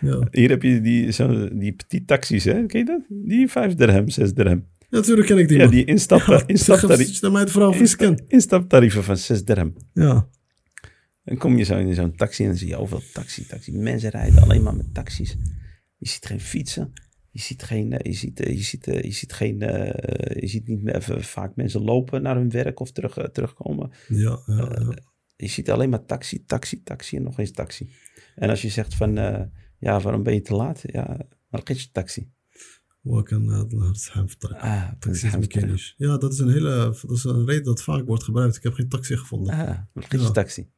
Ja. 0.00 0.28
Hier 0.30 0.48
heb 0.48 0.62
je 0.62 0.80
die, 0.80 1.10
zo, 1.12 1.48
die 1.58 1.72
petit 1.72 2.06
taxis, 2.06 2.44
hè? 2.44 2.66
Ken 2.66 2.78
je 2.80 2.84
dat? 2.84 3.00
Die 3.08 3.48
5 3.48 3.74
dirham, 3.74 4.08
6 4.08 4.34
dirham. 4.34 4.64
Natuurlijk 4.90 5.26
ken 5.26 5.38
ik 5.38 5.48
die, 5.48 5.56
Ja, 5.56 5.62
man. 5.64 5.72
die 5.72 5.84
instap, 5.84 6.42
instaptarief, 6.46 7.14
Stel 7.14 7.30
mij 7.30 7.44
de 7.44 7.50
vrouw 7.50 7.68
of 7.68 7.80
ik 7.80 7.86
ze 7.86 7.96
ken. 7.96 8.24
instaptarieven 8.28 9.04
van 9.04 9.16
6 9.16 9.44
dirham. 9.44 9.76
Ja. 9.92 10.28
Dan 11.24 11.36
kom 11.36 11.58
je 11.58 11.64
zo 11.64 11.78
in 11.78 11.94
zo'n 11.94 12.16
taxi 12.16 12.42
en 12.42 12.48
dan 12.48 12.58
zie 12.58 12.68
je 12.68 12.76
overal 12.76 13.02
taxi, 13.12 13.46
taxi. 13.46 13.72
Mensen 13.72 14.10
rijden 14.10 14.42
alleen 14.42 14.62
maar 14.62 14.76
met 14.76 14.94
taxis. 14.94 15.36
Je 15.98 16.08
ziet 16.08 16.26
geen 16.26 16.40
fietsen. 16.40 16.92
Je 17.30 17.40
ziet 17.42 17.62
geen, 17.62 17.92
eh, 17.92 18.12
je 18.12 18.18
ziet, 18.18 18.40
eh, 18.40 18.56
je 18.56 18.62
ziet, 18.62 18.86
eh, 18.86 19.02
je 19.02 19.12
ziet 19.12 19.32
geen, 19.32 19.58
je 20.40 20.46
ziet 20.46 20.66
niet 20.68 20.82
meer 20.82 20.96
even 20.96 21.22
vaak 21.24 21.56
mensen 21.56 21.82
lopen 21.82 22.22
naar 22.22 22.36
hun 22.36 22.50
werk 22.50 22.80
of 22.80 22.92
terug, 22.92 23.28
terugkomen. 23.32 23.90
Ja, 24.08 24.42
ja, 24.46 24.56
ja. 24.56 24.98
Je 25.36 25.48
ziet 25.48 25.70
alleen 25.70 25.90
maar 25.90 26.04
taxi, 26.04 26.44
taxi, 26.44 26.82
taxi 26.82 27.16
en 27.16 27.22
nog 27.22 27.38
eens 27.38 27.50
taxi. 27.52 27.90
En 28.34 28.50
als 28.50 28.62
je 28.62 28.68
zegt 28.68 28.94
van, 28.94 29.14
ja, 29.78 30.00
waarom 30.00 30.22
ben 30.22 30.34
je 30.34 30.40
te 30.40 30.54
laat? 30.54 30.82
Ja, 30.86 31.18
maar 31.48 31.60
je 31.64 31.90
taxi. 31.92 32.30
Welke 33.06 33.38
naar 33.38 33.58
het 33.58 34.12
heim 34.12 34.28
vertrekken. 34.28 34.60
Ah, 34.60 34.92
Taxi 34.98 35.26
is 35.26 35.36
mechanisch. 35.36 35.94
Ja, 35.96 36.16
dat 36.18 36.32
is 36.32 36.38
een 36.38 36.50
hele, 36.50 36.96
dat 37.06 37.10
is 37.16 37.24
een 37.24 37.44
reden 37.46 37.64
dat 37.64 37.82
vaak 37.82 38.06
wordt 38.06 38.22
gebruikt. 38.22 38.56
Ik 38.56 38.62
heb 38.62 38.72
geen 38.74 38.88
taxi 38.88 39.16
gevonden. 39.16 39.54
Ah, 39.54 39.78
Ja. 40.10 40.30
taxi. 40.30 40.68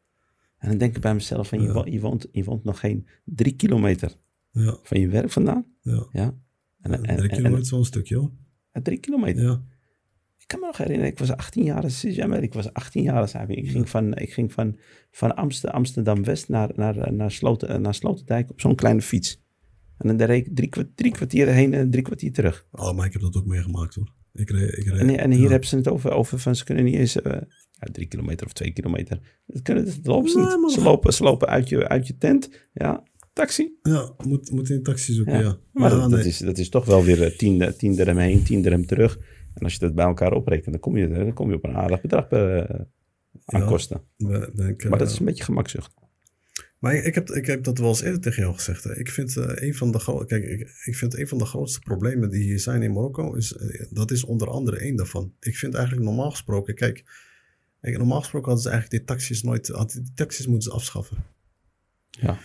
En 0.59 0.69
dan 0.69 0.79
denk 0.79 0.97
ik 0.97 1.03
bij 1.03 1.15
mezelf 1.15 1.49
van, 1.49 1.61
je, 1.61 1.67
Ja. 1.67 1.73
wo- 1.73 1.85
je, 1.87 2.01
woont, 2.01 2.29
je 2.33 2.45
woont 2.45 2.65
nog 2.65 2.81
geen 2.81 3.09
drie 3.25 3.53
kilometer 3.57 4.13
Ja, 4.51 4.77
van 4.83 5.01
je 5.01 5.09
werk 5.09 5.31
vandaan. 5.31 5.67
ja. 5.81 6.07
Ja. 6.13 6.35
En, 6.81 7.05
en, 7.05 7.17
Drie 7.17 7.29
kilometer 7.31 7.59
is 7.61 7.71
wel 7.71 7.79
een 7.79 7.85
stukje, 7.85 8.17
hoor. 8.17 8.31
en- 8.71 8.83
drie 8.83 8.99
kilometer. 8.99 9.43
Ja. 9.43 9.63
Ik 10.37 10.47
kan 10.55 10.61
me 10.61 10.67
nog 10.67 10.77
herinneren, 10.77 11.11
ik 11.13 11.19
was 11.19 11.31
18 11.33 11.65
jaar, 11.65 11.85
ja, 12.01 12.27
maar 12.27 12.43
ik 12.43 12.55
was 12.55 12.73
18 12.73 13.03
jaar. 13.03 13.51
ik. 13.51 13.71
Ging 13.71 13.89
van, 13.89 14.15
ik 14.17 14.33
ging 14.33 14.53
van, 14.53 14.79
van 15.11 15.35
Amster- 15.37 15.71
Amsterdam-West 15.71 16.49
naar, 16.49 16.71
naar, 16.75 17.13
naar, 17.13 17.31
Sloten, 17.31 17.83
naar 17.83 17.95
Sloterdijk 17.95 18.51
op 18.51 18.61
zo'n 18.61 18.75
kleine 18.75 19.03
fiets. 19.03 19.43
En 19.99 20.09
dan 20.09 20.17
deed 20.17 20.29
ik 20.29 20.49
drie, 20.57 20.69
kwa- 20.69 20.89
drie 20.95 21.13
kwartier 21.13 21.47
heen 21.47 21.75
en 21.75 21.91
drie 21.91 22.03
kwartier 22.03 22.33
terug. 22.33 22.67
Oh, 22.71 22.97
maar 22.97 23.07
ik 23.07 23.13
heb 23.13 23.23
dat 23.23 23.37
ook 23.37 23.47
meegemaakt, 23.47 23.95
hoor. 23.95 24.13
Ik 24.33 24.51
reed, 24.51 24.79
ik 24.79 24.87
reed. 24.87 25.01
En, 25.01 25.19
en 25.19 25.31
hier 25.31 25.43
ja. 25.43 25.49
hebben 25.49 25.69
ze 25.69 25.77
het 25.77 25.89
over, 25.89 26.11
over 26.11 26.39
van 26.39 26.57
ze 26.57 26.65
kunnen 26.65 26.85
niet 26.85 26.95
eens 26.95 27.23
eh, 27.23 27.33
ja, 27.73 27.89
drie 27.93 28.07
kilometer 28.07 28.47
of 28.47 28.53
twee 28.53 28.73
kilometer. 28.73 29.43
Dat, 29.47 29.63
kunnen, 29.63 29.85
dat 29.85 29.99
lopen 30.03 30.31
ze 30.31 30.39
Nee, 30.39 30.71
Ze 30.71 30.81
lopen, 30.83 31.13
ze 31.13 31.23
lopen 31.23 31.49
uit, 31.49 31.69
je, 31.69 31.89
uit 31.89 32.07
je 32.07 32.17
tent. 32.19 32.51
Ja, 32.73 33.03
taxi. 33.33 33.73
Ja, 33.83 34.13
moet, 34.27 34.51
moet 34.51 34.71
in 34.71 34.77
een 34.77 34.83
taxi 34.83 35.13
zoeken, 35.13 35.35
Ja. 35.35 35.41
ja. 35.41 35.59
Maar 35.73 35.91
dat, 35.91 36.25
is, 36.25 36.39
dat 36.39 36.59
is 36.59 36.69
toch 36.69 36.85
wel 36.85 37.05
weer 37.05 37.23
eh, 37.23 37.37
tien, 37.37 37.61
eh, 37.63 37.73
tien 37.73 37.95
dirham 37.95 38.17
heen, 38.17 38.43
tien 38.43 38.63
dirham 38.63 38.87
terug. 38.87 39.19
En 39.55 39.63
als 39.65 39.73
je 39.73 39.79
dat 39.79 39.95
bij 39.95 40.05
elkaar 40.07 40.33
oprekent, 40.33 40.71
dan 40.71 40.81
kom 40.81 40.97
je, 40.97 41.09
dan 41.09 41.33
kom 41.33 41.49
je 41.51 41.57
op 41.57 41.65
een 41.65 41.77
aardig 41.77 42.01
bedrag 42.01 42.33
aan 43.45 43.67
kosten. 43.67 44.01
Denk, 44.55 44.89
Maar 44.89 44.99
dat 44.99 45.11
is 45.11 45.19
een 45.19 45.25
beetje 45.25 45.45
gemakzucht. 45.45 45.95
Maar 46.79 46.95
ik 46.95 47.15
heb, 47.15 47.31
ik 47.31 47.47
heb 47.47 47.65
dat 47.65 47.79
wel 47.79 47.89
eens 47.89 48.03
eerder 48.03 48.21
tegen 48.21 48.43
jou 48.43 48.55
gezegd. 48.55 48.85
Hè. 48.85 48.99
Ik 48.99 49.11
vind, 49.11 49.37
eh, 49.37 49.69
een 49.69 49.75
van 49.75 49.93
de 49.93 50.25
Kijk, 50.27 50.45
ik, 50.45 50.61
ik 50.85 50.97
vind 50.97 51.19
een 51.19 51.29
van 51.29 51.39
de 51.39 51.45
grootste 51.45 51.79
problemen 51.81 52.31
die 52.31 52.43
hier 52.43 52.61
zijn 52.61 52.83
in 52.83 52.93
Marokko, 52.93 53.35
is, 53.35 53.53
eh, 53.57 53.87
dat 53.91 54.11
is 54.11 54.25
onder 54.25 54.49
andere 54.49 54.79
één 54.79 54.97
daarvan. 54.97 55.35
Ik 55.41 55.57
vind 55.57 55.75
eigenlijk 55.75 56.07
normaal 56.07 56.31
gesproken, 56.31 56.75
kijk, 56.75 57.05
kijk, 57.81 57.99
normaal 57.99 58.21
gesproken 58.21 58.47
hadden 58.47 58.65
ze 58.65 58.71
eigenlijk 58.71 59.07
die 59.07 59.15
taxis 59.17 59.43
nooit, 59.43 59.69
hadden 59.69 60.03
die 60.03 60.13
taxis 60.15 60.47
moeten 60.47 60.71
ze 60.71 60.77
afschaffen. 60.77 61.17
Ja. 62.11 62.39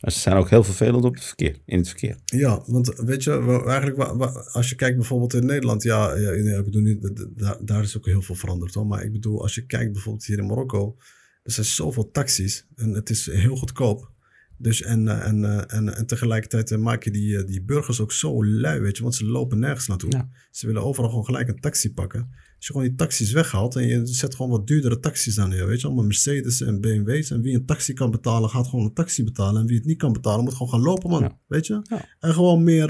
En 0.00 0.12
ze 0.12 0.18
zijn 0.18 0.36
ook 0.36 0.50
heel 0.50 0.64
vervelend 0.64 1.04
op 1.04 1.14
het 1.14 1.24
verkeer, 1.24 1.56
in 1.64 1.78
het 1.78 1.88
verkeer. 1.88 2.16
Ja, 2.24 2.62
want 2.66 2.94
weet 2.96 3.24
je, 3.24 3.62
eigenlijk, 3.66 3.96
wa- 3.96 4.16
wa- 4.16 4.48
als 4.52 4.68
je 4.68 4.74
kijkt 4.74 4.96
bijvoorbeeld 4.96 5.34
in 5.34 5.46
Nederland, 5.46 5.82
ja, 5.82 6.14
ja, 6.16 6.30
ik 6.30 6.64
bedoel 6.64 6.82
niet, 6.82 7.26
daar, 7.36 7.56
daar 7.64 7.82
is 7.82 7.96
ook 7.96 8.06
heel 8.06 8.22
veel 8.22 8.34
veranderd 8.34 8.74
hoor. 8.74 8.86
Maar 8.86 9.04
ik 9.04 9.12
bedoel, 9.12 9.42
als 9.42 9.54
je 9.54 9.66
kijkt 9.66 9.92
bijvoorbeeld 9.92 10.24
hier 10.26 10.38
in 10.38 10.46
Marokko, 10.46 10.96
er 11.42 11.52
zijn 11.52 11.66
zoveel 11.66 12.10
taxis 12.10 12.66
en 12.74 12.92
het 12.92 13.10
is 13.10 13.26
heel 13.26 13.56
goedkoop. 13.56 14.12
Dus 14.60 14.82
en, 14.82 15.08
eh, 15.08 15.26
en, 15.26 15.44
eh, 15.44 15.76
en, 15.76 15.96
en 15.96 16.06
tegelijkertijd 16.06 16.70
eh, 16.70 16.78
maak 16.78 17.04
je 17.04 17.10
die, 17.10 17.44
die 17.44 17.62
burgers 17.62 18.00
ook 18.00 18.12
zo 18.12 18.44
lui, 18.44 18.80
weet 18.80 18.96
je, 18.96 19.02
want 19.02 19.14
ze 19.14 19.24
lopen 19.24 19.58
nergens 19.58 19.86
naartoe. 19.86 20.10
Ja. 20.10 20.28
Ze 20.50 20.66
willen 20.66 20.82
overal 20.82 21.08
gewoon 21.08 21.24
gelijk 21.24 21.48
een 21.48 21.60
taxi 21.60 21.92
pakken. 21.92 22.20
Als 22.56 22.66
je 22.66 22.72
gewoon 22.72 22.88
die 22.88 22.96
taxis 22.96 23.32
weghaalt 23.32 23.76
en 23.76 23.86
je 23.86 24.06
zet 24.06 24.34
gewoon 24.34 24.50
wat 24.50 24.66
duurdere 24.66 24.98
taxis 24.98 25.38
aan 25.38 25.48
neer, 25.48 25.66
weet 25.66 25.80
je, 25.80 25.86
allemaal 25.86 26.04
Mercedes 26.04 26.60
en 26.60 26.80
BMW's. 26.80 27.30
En 27.30 27.42
wie 27.42 27.54
een 27.54 27.64
taxi 27.64 27.92
kan 27.92 28.10
betalen, 28.10 28.50
gaat 28.50 28.68
gewoon 28.68 28.84
een 28.84 28.94
taxi 28.94 29.24
betalen. 29.24 29.60
En 29.60 29.66
wie 29.66 29.76
het 29.76 29.86
niet 29.86 29.98
kan 29.98 30.12
betalen, 30.12 30.44
moet 30.44 30.52
gewoon 30.52 30.72
gaan 30.72 30.82
lopen, 30.82 31.10
man. 31.10 31.22
Ja. 31.22 31.38
Weet 31.46 31.66
je? 31.66 31.80
Ja. 31.82 32.04
En 32.18 32.34
gewoon 32.34 32.62
meer 32.62 32.88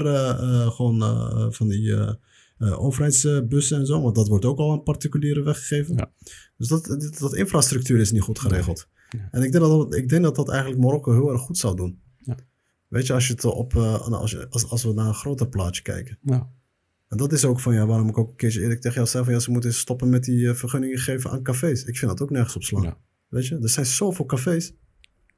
gewoon, 0.71 0.99
van 1.53 1.67
die 1.67 1.95
eh, 2.61 2.83
overheidsbussen 2.83 3.79
en 3.79 3.85
zo, 3.85 4.01
want 4.01 4.15
dat 4.15 4.27
wordt 4.27 4.45
ook 4.45 4.57
al 4.57 4.71
aan 4.71 4.83
particulieren 4.83 5.43
weggegeven. 5.43 5.95
Ja. 5.95 6.11
Dus 6.57 6.67
dat, 6.67 6.85
dat, 6.85 7.17
dat 7.19 7.35
infrastructuur 7.35 7.99
is 7.99 8.11
niet 8.11 8.21
goed 8.21 8.39
geregeld. 8.39 8.87
Ja. 9.09 9.27
En 9.31 9.43
ik 9.43 9.51
denk, 9.51 9.63
dat, 9.63 9.95
ik 9.95 10.09
denk 10.09 10.23
dat 10.23 10.35
dat 10.35 10.49
eigenlijk 10.49 10.81
Marokko 10.81 11.11
heel 11.11 11.31
erg 11.31 11.41
goed 11.41 11.57
zou 11.57 11.75
doen. 11.75 12.01
Ja. 12.17 12.37
Weet 12.87 13.07
je, 13.07 13.13
als, 13.13 13.27
je 13.27 13.33
het 13.33 13.45
op, 13.45 13.75
eh, 13.75 14.01
als, 14.01 14.31
je, 14.31 14.47
als, 14.49 14.69
als 14.69 14.83
we 14.83 14.93
naar 14.93 15.07
een 15.07 15.13
groter 15.13 15.47
plaatje 15.47 15.81
kijken. 15.81 16.17
Ja. 16.21 16.49
En 17.07 17.17
dat 17.17 17.31
is 17.31 17.45
ook 17.45 17.59
van, 17.59 17.73
ja, 17.73 17.85
waarom 17.85 18.09
ik 18.09 18.17
ook 18.17 18.29
een 18.29 18.35
keertje 18.35 18.61
eerlijk 18.61 18.81
tegen 18.81 18.97
jou 18.97 19.07
zei 19.07 19.23
van, 19.23 19.33
ja, 19.33 19.39
ze 19.39 19.51
moeten 19.51 19.73
stoppen 19.73 20.09
met 20.09 20.23
die 20.23 20.49
eh, 20.49 20.55
vergunningen 20.55 20.99
geven 20.99 21.31
aan 21.31 21.43
cafés. 21.43 21.83
Ik 21.83 21.97
vind 21.97 22.11
dat 22.11 22.21
ook 22.21 22.29
nergens 22.29 22.55
op 22.55 22.63
slaan. 22.63 22.83
Ja. 22.83 22.97
Weet 23.27 23.47
je, 23.47 23.59
er 23.59 23.69
zijn 23.69 23.85
zoveel 23.85 24.25
cafés, 24.25 24.73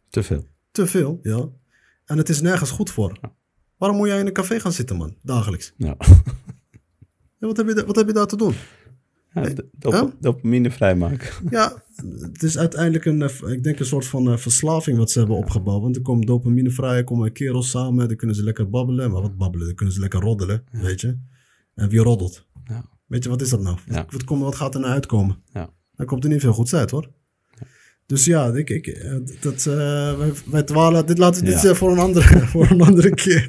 Te 0.09 0.23
veel. 0.23 0.47
te 0.71 0.87
veel, 0.87 1.19
ja. 1.21 1.49
En 2.05 2.17
het 2.17 2.29
is 2.29 2.41
nergens 2.41 2.71
goed 2.71 2.91
voor. 2.91 3.19
Waarom 3.77 3.97
moet 3.97 4.07
jij 4.07 4.19
in 4.19 4.27
een 4.27 4.33
café 4.33 4.59
gaan 4.59 4.71
zitten, 4.71 4.95
man, 4.95 5.17
dagelijks? 5.21 5.73
Ja. 5.77 5.97
Wat, 7.47 7.57
heb 7.57 7.67
je, 7.67 7.85
wat 7.85 7.95
heb 7.95 8.07
je 8.07 8.13
daar 8.13 8.27
te 8.27 8.37
doen? 8.37 8.53
Ja, 9.33 9.49
Huh? 9.79 10.03
Dopamine 10.19 10.71
vrijmaken. 10.71 11.29
Ja, 11.49 11.83
het 12.19 12.43
is 12.43 12.57
uiteindelijk 12.57 13.05
een, 13.05 13.21
eh, 13.21 13.51
ik 13.51 13.63
denk 13.63 13.79
een 13.79 13.85
soort 13.85 14.05
van 14.05 14.31
eh, 14.31 14.37
verslaving 14.37 14.97
wat 14.97 15.11
ze 15.11 15.19
hebben 15.19 15.37
opgebouwd. 15.37 15.81
Want 15.81 15.95
er 15.95 16.01
komt 16.01 16.27
dopamine 16.27 16.69
vrij, 16.69 16.97
er 16.97 17.03
komen 17.03 17.31
kerels 17.31 17.69
samen, 17.69 18.07
dan 18.07 18.17
kunnen 18.17 18.35
ze 18.35 18.43
lekker 18.43 18.69
babbelen. 18.69 19.11
Maar 19.11 19.21
wat 19.21 19.37
babbelen, 19.37 19.65
dan 19.65 19.75
kunnen 19.75 19.95
ze 19.95 19.99
lekker 20.01 20.19
roddelen, 20.19 20.63
weet 20.71 21.01
je. 21.01 21.17
En 21.75 21.89
wie 21.89 21.99
roddelt? 21.99 22.45
Ja. 22.65 22.85
Weet 23.05 23.23
je, 23.23 23.29
wat 23.29 23.41
is 23.41 23.49
dat 23.49 23.61
nou? 23.61 23.77
Wat, 24.09 24.23
komt, 24.23 24.41
wat 24.41 24.55
gaat 24.55 24.73
er 24.73 24.79
nou 24.79 24.93
uitkomen? 24.93 25.37
Ja. 25.53 25.69
Dan 25.95 26.05
komt 26.05 26.23
er 26.23 26.29
niet 26.29 26.41
veel 26.41 26.53
goeds 26.53 26.75
uit, 26.75 26.91
hoor. 26.91 27.09
Dus 28.05 28.25
ja, 28.25 28.53
ik, 28.53 28.69
ik, 28.69 28.87
eh, 28.87 29.15
dat, 29.39 29.63
wij, 29.63 30.31
wij 30.45 30.63
dwalen, 30.63 31.05
dit 31.05 31.17
laten 31.17 31.45
we 31.45 31.49
dit 31.51 31.77
voor, 31.77 31.91
een 31.91 31.99
andere, 31.99 32.39
voor 32.53 32.69
een 32.69 32.81
andere 32.81 33.13
keer. 33.13 33.47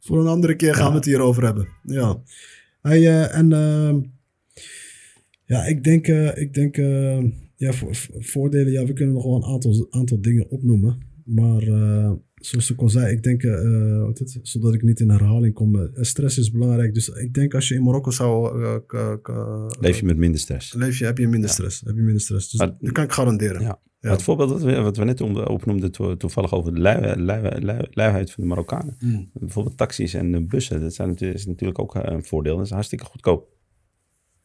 voor 0.00 0.20
een 0.20 0.26
andere 0.26 0.56
keer 0.56 0.74
gaan 0.74 0.90
we 0.90 0.96
het 0.96 1.04
hierover 1.04 1.44
hebben. 1.44 1.68
Ja. 1.82 2.22
Hey, 2.88 3.06
eh, 3.08 3.36
en 3.38 3.52
ehm, 3.52 4.00
ja, 5.44 5.64
ik 5.64 5.84
denk, 5.84 6.06
eh, 6.08 6.36
ik 6.36 6.54
denk 6.54 6.76
eh, 6.76 7.24
ja, 7.56 7.72
voor, 7.72 7.94
voor- 7.94 8.22
voordelen, 8.24 8.72
ja, 8.72 8.84
we 8.84 8.92
kunnen 8.92 9.14
nog 9.14 9.24
wel 9.24 9.36
een 9.36 9.44
aantal, 9.44 9.86
aantal 9.90 10.20
dingen 10.20 10.48
opnoemen. 10.50 10.98
Maar 11.24 11.62
eh, 11.62 12.12
zoals 12.34 12.70
ik 12.70 12.80
al 12.80 12.88
zei, 12.88 13.12
ik 13.12 13.22
denk, 13.22 13.42
eh, 13.42 14.00
wat 14.02 14.18
het, 14.18 14.38
zodat 14.42 14.74
ik 14.74 14.82
niet 14.82 15.00
in 15.00 15.10
herhaling 15.10 15.54
kom, 15.54 15.90
stress 15.94 16.38
is 16.38 16.50
belangrijk. 16.50 16.94
Dus 16.94 17.08
ik 17.08 17.34
denk 17.34 17.54
als 17.54 17.68
je 17.68 17.74
in 17.74 17.82
Marokko 17.82 18.10
zou, 18.10 18.62
eh, 18.62 19.66
Leef 19.80 19.98
je 19.98 20.04
met 20.04 20.16
minder 20.16 20.40
stress. 20.40 20.74
leef 20.74 20.98
je, 20.98 21.04
heb 21.04 21.18
je 21.18 21.28
minder 21.28 21.50
stress. 21.50 21.80
Heb 21.84 21.94
je 21.96 22.02
minder 22.02 22.20
stress. 22.20 22.50
Dus 22.50 22.60
Maar- 22.60 22.76
dat 22.80 22.92
kan 22.92 23.04
ik 23.04 23.12
garanderen. 23.12 23.60
Ja. 23.60 23.80
Het 24.12 24.22
voorbeeld 24.22 24.48
dat 24.48 24.62
we, 24.62 24.80
wat 24.80 24.96
we 24.96 25.04
net 25.04 25.20
opnoemden, 25.20 25.90
to- 25.92 26.16
toevallig 26.16 26.52
over 26.54 26.74
de 26.74 26.80
lui, 26.80 27.20
lui, 27.22 27.60
lui- 27.64 27.86
luiheid 27.90 28.30
van 28.30 28.42
de 28.42 28.48
Marokkanen. 28.48 28.96
Mm. 29.00 29.30
Bijvoorbeeld 29.32 29.76
taxis 29.76 30.14
en 30.14 30.46
bussen, 30.48 30.80
dat 30.80 30.94
zijn, 30.94 31.08
natuurlijk- 31.08 31.38
is 31.38 31.46
natuurlijk 31.46 31.78
ook 31.78 31.94
eh, 31.96 32.02
een 32.14 32.24
voordeel. 32.24 32.56
Dat 32.56 32.64
is 32.64 32.70
hartstikke 32.70 33.04
goedkoop. 33.04 33.52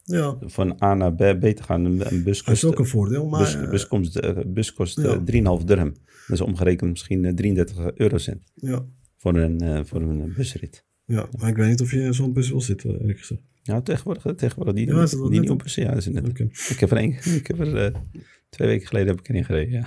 Ja, 0.04 0.36
Van 0.40 0.82
A 0.82 0.94
naar 0.94 1.14
B, 1.14 1.16
B 1.40 1.42
te 1.42 1.62
gaan, 1.62 1.84
een, 1.84 1.96
bus 1.96 2.36
dat 2.38 2.42
kost, 2.46 2.46
is 2.48 2.64
ook 2.64 2.78
een 2.78 2.86
voordeel. 2.86 3.26
Maar 3.28 3.40
bus, 3.40 3.54
eh, 3.54 3.70
bus, 3.70 3.86
komt, 3.86 4.20
eh, 4.20 4.38
bus 4.46 4.72
kost 4.72 5.00
Ja. 5.00 5.04
eh, 5.04 5.18
3,5 5.60 5.64
dirham. 5.64 5.92
Dat 6.26 6.38
is 6.38 6.40
omgerekend 6.40 6.90
misschien 6.90 7.24
eh, 7.24 7.34
33 7.34 7.94
eurocent 7.94 8.42
ja, 8.54 8.84
voor 9.16 9.36
een, 9.36 9.86
voor 9.86 10.00
een 10.02 10.32
busrit. 10.36 10.84
ja, 11.04 11.26
maar 11.38 11.48
ik 11.48 11.56
weet 11.56 11.68
niet 11.68 11.80
of 11.80 11.90
je 11.90 12.00
in 12.00 12.14
zo'n 12.14 12.32
bus 12.32 12.50
wil 12.50 12.60
zitten, 12.60 13.00
eerlijk 13.00 13.18
gezegd. 13.18 13.40
Ja, 13.62 13.80
tegenwoordig, 13.80 14.34
tegenwoordig 14.36 14.74
die, 14.74 14.86
Ja, 14.86 14.92
dat 14.94 15.10
die, 15.10 15.30
die 15.30 15.40
nieuwe 15.40 15.56
bussen, 15.56 15.82
ja, 15.82 15.88
dat 15.88 15.98
is 15.98 16.06
net. 16.06 16.38
Ik 16.70 16.80
heb 16.80 16.90
er 16.90 16.96
één, 16.96 17.12
ik 17.34 17.46
heb 17.46 17.60
er 17.60 17.92
twee 18.50 18.68
weken 18.68 18.86
geleden 18.86 19.08
heb 19.08 19.18
ik 19.18 19.28
erin 19.28 19.44
gereden, 19.44 19.72
ja. 19.72 19.86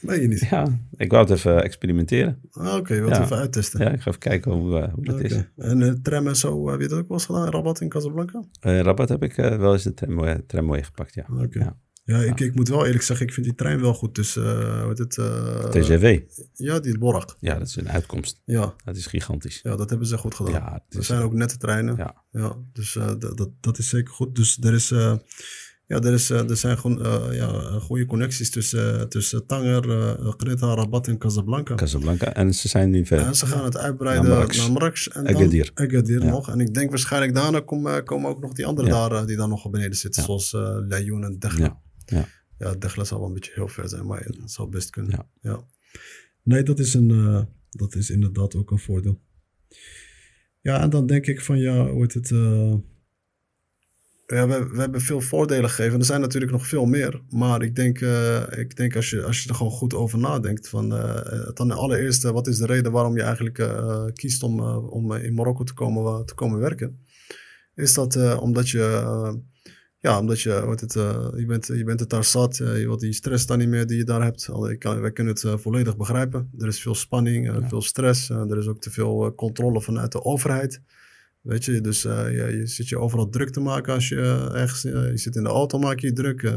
Nee, 0.00 0.20
je 0.20 0.28
niet. 0.28 0.40
Ja, 0.50 0.78
ik 0.96 1.10
wou 1.10 1.22
het 1.24 1.32
even 1.32 1.62
experimenteren. 1.62 2.40
Ah, 2.50 2.74
Oké, 2.76 2.94
je 2.94 3.00
wilt 3.00 3.16
Ja. 3.16 3.22
even 3.22 3.36
uittesten. 3.36 3.80
Ja, 3.80 3.90
ik 3.90 4.00
ga 4.00 4.08
even 4.08 4.20
kijken 4.20 4.52
hoe, 4.52 4.78
eh, 4.80 4.92
hoe 4.94 5.04
dat 5.04 5.20
is. 5.20 5.32
En 5.56 5.82
eh, 5.82 5.92
tram 6.02 6.26
en 6.26 6.36
zo, 6.36 6.70
heb 6.70 6.80
je 6.80 6.88
dat 6.88 6.98
ook 6.98 7.08
wel 7.08 7.16
eens 7.16 7.26
gedaan? 7.26 7.50
Rabat 7.50 7.80
in 7.80 7.88
Casablanca? 7.88 8.44
Eh 8.60 8.80
Rabat 8.80 9.08
heb 9.08 9.22
ik 9.22 9.36
eh, 9.36 9.56
wel 9.58 9.72
eens 9.72 9.82
de 9.82 9.94
tramway, 9.94 10.42
tramway 10.46 10.82
gepakt, 10.82 11.14
ja. 11.14 11.26
Oké. 11.36 11.58
Ja. 11.58 11.76
Ja, 12.04 12.18
ik, 12.18 12.40
ik 12.40 12.54
moet 12.54 12.68
wel 12.68 12.86
eerlijk 12.86 13.02
zeggen, 13.04 13.26
ik 13.26 13.32
vind 13.32 13.46
die 13.46 13.54
trein 13.54 13.80
wel 13.80 13.94
goed. 13.94 14.14
Dus, 14.14 14.36
eh 14.36 14.84
wat 14.86 14.98
het, 14.98 15.18
eh, 15.18 15.64
TGV. 15.70 16.20
Ja, 16.54 16.80
die 16.80 16.98
Borak. 16.98 17.36
Ja, 17.40 17.58
dat 17.58 17.68
is 17.68 17.76
een 17.76 17.88
uitkomst. 17.90 18.42
Ja, 18.44 18.74
Dat 18.84 18.96
is 18.96 19.06
gigantisch. 19.06 19.60
ja, 19.62 19.76
dat 19.76 19.90
hebben 19.90 20.06
ze 20.06 20.18
goed 20.18 20.34
gedaan. 20.34 20.52
Ja, 20.52 20.84
er 20.88 21.04
zijn 21.04 21.22
ook 21.22 21.32
nette 21.32 21.56
treinen. 21.56 21.96
ja. 21.96 22.24
Ja, 22.30 22.56
dus 22.72 22.96
eh, 22.96 23.06
dat, 23.18 23.36
dat, 23.36 23.50
dat 23.60 23.78
is 23.78 23.88
zeker 23.88 24.12
goed. 24.14 24.34
Dus 24.36 24.58
er, 24.60 24.74
is, 24.74 24.90
eh, 24.90 25.16
ja, 25.86 26.00
er, 26.00 26.12
is, 26.12 26.30
eh, 26.30 26.50
er 26.50 26.56
zijn 26.56 26.78
gewoon 26.78 27.04
eh, 27.04 27.36
ja, 27.36 27.78
goede 27.78 28.06
connecties 28.06 28.50
tussen, 28.50 29.00
eh, 29.00 29.06
tussen 29.06 29.46
Tanger, 29.46 29.88
uh, 29.88 30.32
Greta, 30.36 30.74
Rabat 30.74 31.08
en 31.08 31.18
Casablanca. 31.18 31.74
Casablanca. 31.74 32.34
En 32.34 32.54
ze 32.54 32.68
zijn 32.68 32.90
nu 32.90 33.06
ver. 33.06 33.18
en 33.18 33.34
ze 33.36 33.46
gaan 33.46 33.64
het 33.64 33.76
uitbreiden 33.76 34.30
Naar 34.30 34.56
naar 34.56 34.72
Marrakesh. 34.72 35.06
En 35.06 35.24
dan 35.24 35.34
Agadir. 35.34 35.70
Agadir 35.74 36.24
Ja. 36.24 36.30
nog. 36.30 36.50
En 36.50 36.60
ik 36.60 36.74
denk 36.74 36.90
waarschijnlijk 36.90 37.34
daarna 37.34 37.60
komen, 37.60 38.04
komen 38.04 38.30
ook 38.30 38.40
nog 38.40 38.52
die 38.52 38.66
andere 38.66 38.88
Ja. 38.88 39.08
daar 39.08 39.26
die 39.26 39.36
dan 39.36 39.48
nog 39.48 39.70
beneden 39.70 39.96
zitten. 39.96 40.22
Zoals 40.22 40.52
uh, 40.52 40.60
Layoun 40.88 41.24
en 41.24 41.38
Dechla. 41.38 41.64
Ja. 41.64 41.80
Ja. 42.04 42.28
ja, 42.58 42.74
Dechla 42.74 43.04
zal 43.04 43.18
wel 43.18 43.28
een 43.28 43.34
beetje 43.34 43.52
heel 43.54 43.68
ver 43.68 43.88
zijn, 43.88 44.06
maar 44.06 44.20
het 44.20 44.50
zou 44.50 44.68
best 44.68 44.90
kunnen. 44.90 45.26
Ja. 45.40 45.64
Nee, 46.42 46.62
dat 46.62 46.78
is, 46.78 46.94
een, 46.94 47.46
dat 47.70 47.94
is 47.94 48.10
inderdaad 48.10 48.54
ook 48.54 48.70
een 48.70 48.78
voordeel. 48.78 49.20
Ja, 50.60 50.80
en 50.80 50.90
dan 50.90 51.06
denk 51.06 51.26
ik 51.26 51.40
van 51.40 51.58
ja, 51.58 51.90
hoe 51.90 52.02
het... 52.02 52.30
eh, 54.32 54.38
ja, 54.38 54.46
we, 54.48 54.68
we 54.68 54.80
hebben 54.80 55.00
veel 55.00 55.20
voordelen 55.20 55.70
gegeven. 55.70 55.98
Er 55.98 56.04
zijn 56.04 56.20
natuurlijk 56.20 56.52
nog 56.52 56.66
veel 56.66 56.84
meer. 56.84 57.20
Maar 57.30 57.62
ik 57.62 57.74
denk, 57.74 58.00
eh, 58.00 58.42
ik 58.50 58.76
denk 58.76 58.96
als, 58.96 59.10
je, 59.10 59.22
als 59.24 59.42
je 59.42 59.48
er 59.48 59.54
gewoon 59.54 59.72
goed 59.72 59.94
over 59.94 60.18
nadenkt. 60.18 60.68
Van, 60.68 60.94
eh, 60.96 61.48
dan 61.54 61.70
allereerst, 61.70 62.24
eh, 62.24 62.30
wat 62.30 62.46
is 62.46 62.58
de 62.58 62.66
reden 62.66 62.92
waarom 62.92 63.16
je 63.16 63.22
eigenlijk 63.22 63.58
eh, 63.58 64.04
kiest 64.12 64.42
om, 64.42 64.58
eh, 64.60 64.92
om 64.92 65.12
in 65.12 65.34
Marokko 65.34 65.64
te 65.64 65.74
komen, 65.74 66.26
te 66.26 66.34
komen 66.34 66.58
werken? 66.58 66.98
Is 67.74 67.94
dat 67.94 68.14
eh, 68.16 68.42
omdat 68.42 68.68
je... 68.68 68.82
eh, 68.82 69.32
ja, 69.98 70.18
omdat 70.18 70.40
je, 70.40 70.64
wat 70.66 70.80
het, 70.80 70.96
eh, 70.96 71.26
je, 71.36 71.46
bent, 71.46 71.66
je 71.66 71.84
bent 71.84 72.00
het 72.00 72.10
daar 72.10 72.24
zat. 72.24 72.58
eh, 72.60 72.78
je 72.80 72.86
wilt 72.86 73.00
die 73.00 73.12
stress 73.12 73.46
dan 73.46 73.58
niet 73.58 73.68
meer 73.68 73.86
die 73.86 73.96
je 73.96 74.04
daar 74.04 74.22
hebt. 74.22 74.48
Ik 74.70 74.78
kan, 74.78 75.00
wij 75.00 75.12
kunnen 75.12 75.32
het 75.32 75.44
eh, 75.44 75.56
volledig 75.56 75.96
begrijpen. 75.96 76.50
Er 76.58 76.66
is 76.66 76.80
veel 76.80 76.94
spanning, 76.94 77.48
eh, 77.48 77.60
Ja. 77.60 77.68
veel 77.68 77.82
stress. 77.82 78.30
eh, 78.30 78.50
er 78.50 78.58
is 78.58 78.66
ook 78.66 78.80
te 78.80 78.90
veel 78.90 79.26
eh, 79.26 79.34
controle 79.36 79.80
vanuit 79.82 80.12
de 80.12 80.24
overheid. 80.24 80.80
Weet 81.42 81.64
je, 81.64 81.80
dus 81.80 82.04
eh, 82.04 82.24
je, 82.30 82.56
je 82.58 82.66
zit 82.66 82.88
je 82.88 82.98
overal 82.98 83.28
druk 83.28 83.50
te 83.50 83.60
maken 83.60 83.94
als 83.94 84.08
je 84.08 84.16
eh, 84.16 84.60
ergens... 84.60 84.84
eh, 84.84 85.10
je 85.10 85.18
zit 85.18 85.36
in 85.36 85.42
de 85.42 85.48
auto, 85.48 85.78
maak 85.78 86.00
je 86.00 86.06
je 86.06 86.12
druk. 86.12 86.52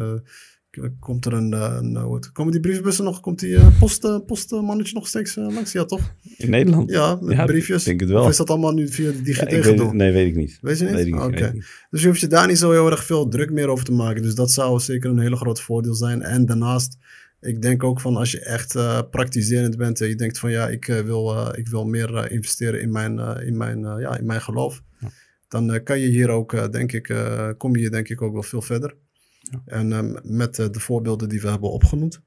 komt 1.00 1.26
er 1.26 1.34
een... 1.34 1.52
een 1.54 2.24
komen 2.34 2.52
die 2.52 2.62
brievenbussen 2.62 3.04
nog? 3.06 3.20
Komt 3.20 3.40
die 3.40 3.58
post, 3.80 4.26
postmannetje 4.26 4.94
nog 4.94 5.08
steeds 5.08 5.36
langs? 5.36 5.72
Ja, 5.72 5.86
toch? 5.86 6.14
In 6.38 6.50
Nederland? 6.50 6.90
Ja, 6.90 7.18
met 7.22 7.38
Ja, 7.38 7.46
briefjes. 7.46 7.80
ik 7.80 7.86
denk 7.86 8.00
het 8.00 8.10
wel. 8.10 8.24
Of 8.24 8.30
is 8.30 8.38
dat 8.38 8.50
allemaal 8.50 8.74
nu 8.74 8.88
via 8.88 9.12
de 9.12 9.18
Ja, 9.18 9.24
DigiT 9.24 9.42
ik 9.44 9.50
weet, 9.50 9.64
gedoe? 9.66 9.94
nee, 9.94 10.12
weet 10.12 10.28
ik 10.28 10.36
niet. 10.36 10.58
Weet 10.62 10.78
je 10.80 10.86
niet? 10.86 10.94
Weet 10.94 11.06
ik 11.08 11.14
niet. 11.14 11.22
Oké. 11.22 11.32
weet 11.32 11.44
ik 11.48 11.54
niet. 11.54 11.66
Dus 11.90 12.02
je 12.02 12.08
hoeft 12.08 12.20
je 12.20 12.28
daar 12.28 12.48
niet 12.48 12.58
zo 12.58 12.72
heel 12.72 12.92
erg 12.92 13.04
veel 13.04 13.28
druk 13.28 13.52
meer 13.52 13.68
over 13.68 13.86
te 13.86 13.92
maken. 13.92 14.22
Dus 14.22 14.36
dat 14.36 14.52
zou 14.52 14.80
zeker 14.80 15.10
een 15.10 15.20
hele 15.20 15.36
groot 15.36 15.62
voordeel 15.62 15.96
zijn. 15.96 16.22
En 16.22 16.46
daarnaast, 16.46 16.98
ik 17.46 17.62
denk 17.62 17.84
ook 17.84 18.02
van 18.02 18.16
als 18.16 18.32
je 18.32 18.40
echt 18.40 18.76
eh, 18.76 19.02
praktiserend 19.12 19.78
bent 19.78 20.02
en 20.02 20.08
je 20.08 20.16
denkt 20.16 20.40
van 20.40 20.52
ja, 20.52 20.70
ik, 20.70 20.88
eh, 20.88 21.00
wil, 21.00 21.36
eh, 21.36 21.60
ik 21.60 21.68
wil 21.68 21.86
meer 21.86 22.32
investeren 22.32 22.82
in 22.82 22.92
mijn, 22.92 23.20
in 23.20 23.58
mijn, 23.58 23.80
ja, 23.80 24.18
in 24.18 24.26
mijn 24.26 24.42
geloof. 24.42 24.84
Ja. 25.00 25.10
Dan 25.48 25.84
kan 25.84 26.00
je 26.00 26.08
hier 26.08 26.30
ook, 26.30 26.72
denk 26.72 26.92
ik, 26.92 27.16
kom 27.58 27.76
je 27.76 27.82
hier 27.82 27.92
denk 27.92 28.10
ik 28.10 28.22
ook 28.22 28.34
wel 28.34 28.44
veel 28.44 28.62
verder. 28.62 28.96
Ja. 29.40 29.62
En 29.66 30.20
met 30.24 30.56
de 30.56 30.80
voorbeelden 30.80 31.30
die 31.30 31.42
we 31.42 31.50
hebben 31.50 31.72
opgenoemd. 31.72 32.22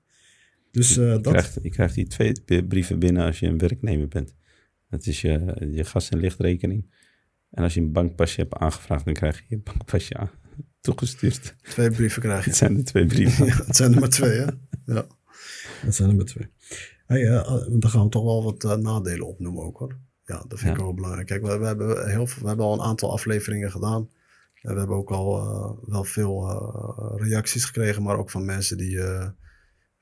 Dus 0.71 0.95
Je, 0.95 1.19
dat, 1.23 1.33
krijgt, 1.33 1.59
je 1.63 1.71
krijgt 1.71 1.95
die 1.95 2.07
twee 2.07 2.65
brieven 2.69 2.99
binnen 2.99 3.27
als 3.27 3.39
je 3.39 3.47
een 3.47 3.59
werknemer 3.59 4.09
bent. 4.09 4.35
Dat 4.91 5.07
is 5.07 5.21
je, 5.21 5.57
je 5.71 5.85
gas- 5.85 6.09
en 6.09 6.19
lichtrekening. 6.19 6.91
En 7.51 7.63
als 7.63 7.75
je 7.75 7.81
een 7.81 7.93
bankpasje 7.93 8.41
hebt 8.41 8.55
aangevraagd, 8.55 9.05
dan 9.05 9.15
krijg 9.15 9.39
je 9.39 9.45
je 9.49 9.59
bankpasje 9.59 10.17
aan, 10.17 10.31
toegestuurd. 10.81 11.55
twee 11.63 11.91
brieven 11.91 12.23
krijg 12.23 12.45
je. 12.45 12.51
Het 12.51 12.59
zijn 12.59 12.75
de 12.75 12.83
twee 12.83 13.07
brieven. 13.07 13.47
Ja, 13.47 13.57
het 13.67 13.77
zijn 13.77 13.95
er 13.95 14.01
maar 14.01 14.09
twee, 14.09 14.39
hè? 14.39 14.47
Ja. 14.95 15.07
Het 15.81 15.95
zijn 15.95 16.09
er 16.11 16.17
maar 16.17 16.25
twee. 16.25 16.49
Hey, 17.07 17.27
eh, 17.29 17.67
dan 17.79 17.91
gaan 17.91 18.03
we 18.05 18.09
toch 18.09 18.25
wel 18.25 18.45
wat 18.45 18.65
eh, 18.65 18.75
nadelen 18.77 19.27
opnoemen 19.27 19.63
ook, 19.65 19.79
hoor. 19.79 19.97
Ja, 20.25 20.45
dat 20.49 20.59
vind 20.59 20.71
ik 20.75 20.81
wel 20.81 20.95
belangrijk. 20.95 21.27
Kijk, 21.27 21.43
we, 21.43 21.59
we, 21.59 21.67
hebben 21.67 22.11
heel 22.11 22.27
veel, 22.27 22.43
we 22.43 22.49
hebben 22.49 22.67
al 22.67 22.73
een 22.73 22.81
aantal 22.87 23.13
afleveringen 23.13 23.71
gedaan. 23.71 24.09
En 24.63 24.73
we 24.73 24.79
hebben 24.79 24.97
ook 24.97 25.11
al 25.11 25.81
wel 25.87 26.05
veel 26.05 26.47
reacties 27.17 27.65
gekregen, 27.65 28.03
maar 28.03 28.19
ook 28.19 28.31
van 28.31 28.45
mensen 28.45 28.77
die, 28.77 29.01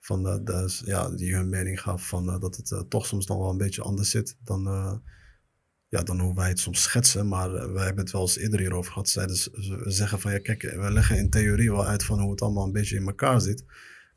van 0.00 0.22
de, 0.22 0.42
de- 0.44 0.80
ja, 0.84 1.10
die 1.10 1.34
hun 1.34 1.48
mening 1.48 1.80
gaven 1.80 2.06
van, 2.06 2.40
dat 2.40 2.56
het 2.56 2.84
toch 2.90 3.06
soms 3.06 3.26
nog 3.26 3.38
wel 3.38 3.50
een 3.50 3.56
beetje 3.56 3.82
anders 3.82 4.10
zit 4.10 4.36
dan, 4.44 4.62
ja, 5.88 6.02
dan 6.02 6.20
hoe 6.20 6.34
wij 6.34 6.48
het 6.48 6.58
soms 6.58 6.82
schetsen. 6.82 7.28
Maar 7.28 7.72
wij 7.72 7.84
hebben 7.84 8.04
het 8.04 8.12
wel 8.12 8.22
eens 8.22 8.36
eerder 8.38 8.60
hierover 8.60 8.92
gehad. 8.92 9.08
Ze- 9.08 9.34
ze 9.60 9.82
zeggen 9.86 10.20
van 10.20 10.32
ja, 10.32 10.38
kijk, 10.38 10.62
we 10.62 10.90
leggen 10.92 11.18
in 11.18 11.30
theorie 11.30 11.70
wel 11.70 11.86
uit 11.86 12.04
van 12.04 12.20
hoe 12.20 12.30
het 12.30 12.42
allemaal 12.42 12.64
een 12.66 12.72
beetje 12.72 12.96
in 12.96 13.06
elkaar 13.06 13.40
zit. 13.40 13.64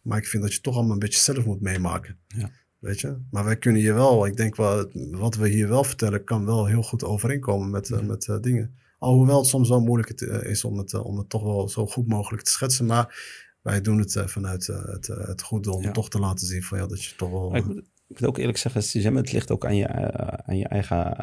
Maar 0.02 0.18
ik 0.18 0.28
vind 0.28 0.44
dat 0.44 0.54
je 0.54 0.62
toch 0.62 0.76
allemaal 0.76 0.94
een 0.94 1.00
beetje 1.00 1.20
zelf 1.20 1.46
moet 1.46 1.62
meemaken. 1.62 2.18
Ja. 2.28 2.52
Weet 2.80 3.00
je? 3.00 3.18
Maar 3.32 3.44
wij 3.46 3.58
kunnen 3.58 3.82
hier 3.82 3.94
wel, 3.94 4.26
ik 4.26 4.36
denk 4.38 4.56
wel, 4.56 4.78
het- 4.78 4.92
wat 5.12 5.36
we 5.36 5.48
hier 5.50 5.68
wel 5.68 5.84
vertellen, 5.84 6.24
kan 6.24 6.46
wel 6.46 6.66
heel 6.66 6.82
goed 6.84 7.04
overeenkomen 7.04 7.70
met, 7.70 7.92
eh, 7.92 8.00
met 8.02 8.28
eh, 8.28 8.40
dingen. 8.42 8.76
Alhoewel 9.00 9.38
het 9.38 9.48
soms 9.48 9.70
wel 9.70 9.82
moeilijk 9.82 10.10
het, 10.10 10.22
eh, 10.22 10.50
is 10.52 10.64
om 10.64 10.78
het, 10.78 10.94
om 10.94 11.18
het 11.18 11.30
toch 11.30 11.44
wel 11.44 11.70
zo 11.70 11.88
goed 11.88 12.08
mogelijk 12.08 12.44
te 12.44 12.52
schetsen. 12.52 12.86
Maar 12.86 13.16
wij 13.62 13.82
doen 13.82 14.00
het 14.00 14.24
vanuit 14.26 14.68
het, 14.68 15.08
het 15.08 15.42
goede 15.42 15.72
om 15.72 15.82
Ja. 15.82 15.92
toch 15.92 16.10
te 16.10 16.20
laten 16.20 16.48
zien 16.48 16.64
van 16.64 16.78
ja, 16.78 16.88
dat 16.88 17.04
je 17.04 17.16
toch 17.16 17.30
wel. 17.32 17.56
Ik, 17.56 17.66
moet, 17.66 17.78
ik 17.78 18.20
moet 18.20 18.26
ook 18.26 18.38
eerlijk 18.38 18.58
zeggen, 18.58 18.84
Suzanne, 18.84 19.20
het 19.20 19.32
ligt 19.32 19.52
ook 19.52 19.66
aan 19.66 19.76
je, 19.76 19.88
aan, 20.46 20.58
je 20.58 20.68
eigen, 20.68 21.18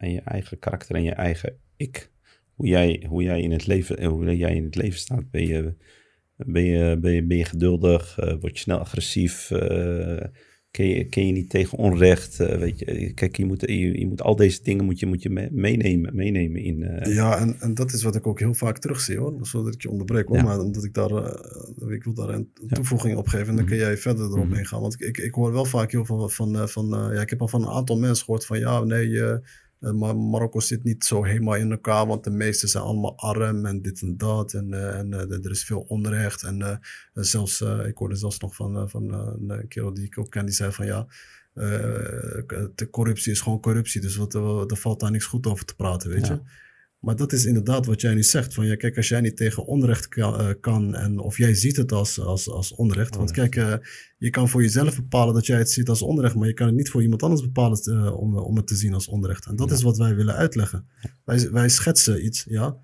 aan 0.00 0.10
je 0.10 0.20
eigen 0.20 0.58
karakter 0.58 0.94
en 0.96 1.02
je 1.02 1.12
eigen 1.12 1.56
ik. 1.76 2.10
Hoe 2.54 2.66
jij, 2.66 3.04
hoe 3.08 3.22
jij, 3.22 3.40
in, 3.40 3.50
het 3.52 3.66
leven, 3.66 4.04
hoe 4.04 4.36
jij 4.36 4.54
in 4.54 4.64
het 4.64 4.74
leven 4.74 4.98
staat. 4.98 5.30
Ben 5.30 5.46
je, 5.46 5.74
ben 6.36 6.64
je, 6.64 6.98
ben 7.00 7.12
je, 7.12 7.24
ben 7.26 7.36
je 7.36 7.44
geduldig? 7.44 8.18
Eh, 8.18 8.34
word 8.40 8.52
je 8.56 8.58
snel 8.62 8.78
agressief? 8.78 9.50
Eh, 9.50 10.24
ken, 10.70 10.86
je, 10.86 11.04
ken 11.04 11.26
je 11.26 11.32
niet 11.32 11.50
tegen 11.50 11.78
onrecht? 11.78 12.40
Eh, 12.40 12.58
weet 12.58 12.78
je, 12.78 13.12
kijk, 13.14 13.36
je 13.36 13.44
moet, 13.44 13.60
je, 13.60 13.98
je 13.98 14.06
moet 14.06 14.22
al 14.22 14.36
deze 14.36 14.62
dingen 14.62 14.84
moet 14.84 14.98
je, 15.00 15.06
moet 15.06 15.22
je 15.22 15.30
me- 15.30 15.48
meenemen, 15.52 16.16
meenemen 16.16 16.62
in... 16.62 17.00
Ja, 17.04 17.38
en, 17.38 17.56
en 17.60 17.74
dat 17.74 17.92
is 17.92 18.02
wat 18.02 18.14
ik 18.16 18.26
ook 18.26 18.38
heel 18.38 18.54
vaak 18.54 18.78
terugzie 18.78 19.16
hoor. 19.16 19.34
Zodat 19.40 19.74
ik 19.74 19.82
je 19.82 19.90
onderbreek 19.90 20.26
hoor. 20.28 20.36
Ja. 20.36 20.42
Maar 20.42 20.58
omdat 20.60 20.84
ik 20.84 20.94
daar, 20.94 21.10
ik 21.92 22.04
wil 22.04 22.14
daar 22.14 22.28
een 22.28 22.48
toevoeging 22.68 23.16
op 23.16 23.28
geven. 23.28 23.48
En 23.48 23.54
dan 23.56 23.64
Mhm. 23.64 23.74
kun 23.74 23.82
jij 23.82 23.96
verder 23.96 24.24
erop 24.26 24.48
Mhm. 24.48 24.58
ingaan. 24.58 24.80
Want 24.80 24.94
ik, 24.94 25.00
ik, 25.00 25.18
ik 25.18 25.34
hoor 25.34 25.52
wel 25.52 25.64
vaak 25.64 25.90
heel 25.92 26.04
veel 26.04 26.28
van, 26.28 26.68
van 26.68 26.94
eh, 26.94 27.14
ja, 27.14 27.20
ik 27.20 27.30
heb 27.30 27.40
al 27.40 27.48
van 27.48 27.62
een 27.62 27.68
aantal 27.74 27.98
mensen 27.98 28.24
gehoord 28.24 28.46
van 28.46 28.58
ja, 28.58 28.84
nee, 28.84 29.20
eh, 29.22 29.36
maar 29.92 30.16
Marokko 30.16 30.60
zit 30.60 30.84
niet 30.84 31.04
zo 31.04 31.22
helemaal 31.24 31.54
in 31.56 31.70
elkaar. 31.70 32.06
Want 32.06 32.24
de 32.24 32.30
meesten 32.30 32.68
zijn 32.68 32.84
allemaal 32.84 33.16
arm 33.18 33.66
en 33.66 33.82
dit 33.82 34.00
en 34.02 34.16
dat. 34.16 34.52
En, 34.52 34.72
eh, 34.74 34.98
en 34.98 35.12
eh, 35.12 35.44
er 35.44 35.50
is 35.50 35.64
veel 35.64 35.80
onrecht. 35.88 36.42
En 36.42 36.62
eh, 36.62 36.76
zelfs, 37.12 37.60
eh, 37.60 37.86
ik 37.86 37.96
hoorde 37.98 38.16
zelfs 38.16 38.38
nog 38.38 38.54
van, 38.54 38.76
eh, 38.76 38.82
van 38.86 39.12
eh, 39.14 39.32
een 39.58 39.68
kerel 39.68 39.94
die 39.94 40.04
ik 40.04 40.18
ook 40.18 40.30
ken, 40.30 40.44
die 40.46 40.54
zei 40.54 40.72
van 40.72 40.86
ja, 40.86 41.06
eh, 41.54 41.64
de 42.74 42.88
corruptie 42.90 43.32
is 43.32 43.40
gewoon 43.40 43.60
corruptie. 43.60 44.00
Dus 44.00 44.16
wat, 44.16 44.34
eh, 44.34 44.64
er 44.66 44.76
valt 44.76 45.00
daar 45.00 45.10
niks 45.10 45.24
goed 45.26 45.46
over 45.46 45.64
te 45.64 45.74
praten, 45.74 46.10
weet 46.10 46.26
Ja. 46.26 46.32
je. 46.34 46.40
Maar 47.04 47.16
dat 47.16 47.32
is 47.32 47.44
inderdaad 47.44 47.86
wat 47.86 48.00
jij 48.00 48.14
nu 48.14 48.22
zegt. 48.22 48.54
Van 48.54 48.66
ja, 48.66 48.76
kijk, 48.76 48.96
als 48.96 49.08
jij 49.08 49.20
niet 49.20 49.36
tegen 49.36 49.64
onrecht 49.66 50.08
kan, 50.08 50.40
eh, 50.40 50.48
kan 50.60 50.94
en 50.94 51.18
of 51.18 51.38
jij 51.38 51.54
ziet 51.54 51.76
het 51.76 51.92
als, 51.92 52.20
als, 52.20 52.50
als 52.50 52.74
onrecht. 52.74 53.16
Want 53.16 53.30
kijk, 53.30 53.56
eh, 53.56 53.74
je 54.18 54.30
kan 54.30 54.48
voor 54.48 54.62
jezelf 54.62 54.96
bepalen 54.96 55.34
dat 55.34 55.46
jij 55.46 55.58
het 55.58 55.70
ziet 55.70 55.88
als 55.88 56.02
onrecht, 56.02 56.34
maar 56.34 56.48
je 56.48 56.54
kan 56.54 56.66
het 56.66 56.76
niet 56.76 56.90
voor 56.90 57.02
iemand 57.02 57.22
anders 57.22 57.42
bepalen 57.42 57.78
eh, 57.78 58.16
om, 58.16 58.38
om 58.38 58.56
het 58.56 58.66
te 58.66 58.74
zien 58.74 58.94
als 58.94 59.08
onrecht. 59.08 59.46
En 59.46 59.56
dat 59.56 59.68
Ja. 59.68 59.74
is 59.74 59.82
wat 59.82 59.96
wij 59.96 60.14
willen 60.14 60.34
uitleggen. 60.34 60.86
Wij, 61.24 61.50
wij 61.50 61.68
schetsen 61.68 62.24
iets, 62.24 62.44
ja. 62.48 62.76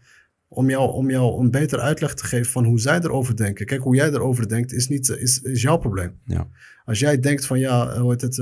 Om 0.49 0.71
jou, 0.71 0.93
om 0.93 1.11
jou 1.11 1.41
een 1.41 1.51
beter 1.51 1.79
uitleg 1.79 2.15
te 2.15 2.25
geven 2.25 2.53
van 2.53 2.65
hoe 2.65 2.81
zij 2.81 2.99
erover 2.99 3.37
denken. 3.37 3.67
Kijk, 3.67 3.83
hoe 3.83 3.97
jij 3.97 4.09
erover 4.11 4.49
denkt 4.49 4.73
is, 4.73 4.89
niet, 4.89 5.09
is, 5.09 5.41
is 5.41 5.63
jouw 5.63 5.77
probleem. 5.77 6.21
Ja. 6.25 6.49
Als 6.85 6.99
jij 6.99 7.19
denkt 7.19 7.47
van 7.47 7.59
ja, 7.59 8.01
hoe 8.01 8.11
heet 8.11 8.21
het, 8.21 8.37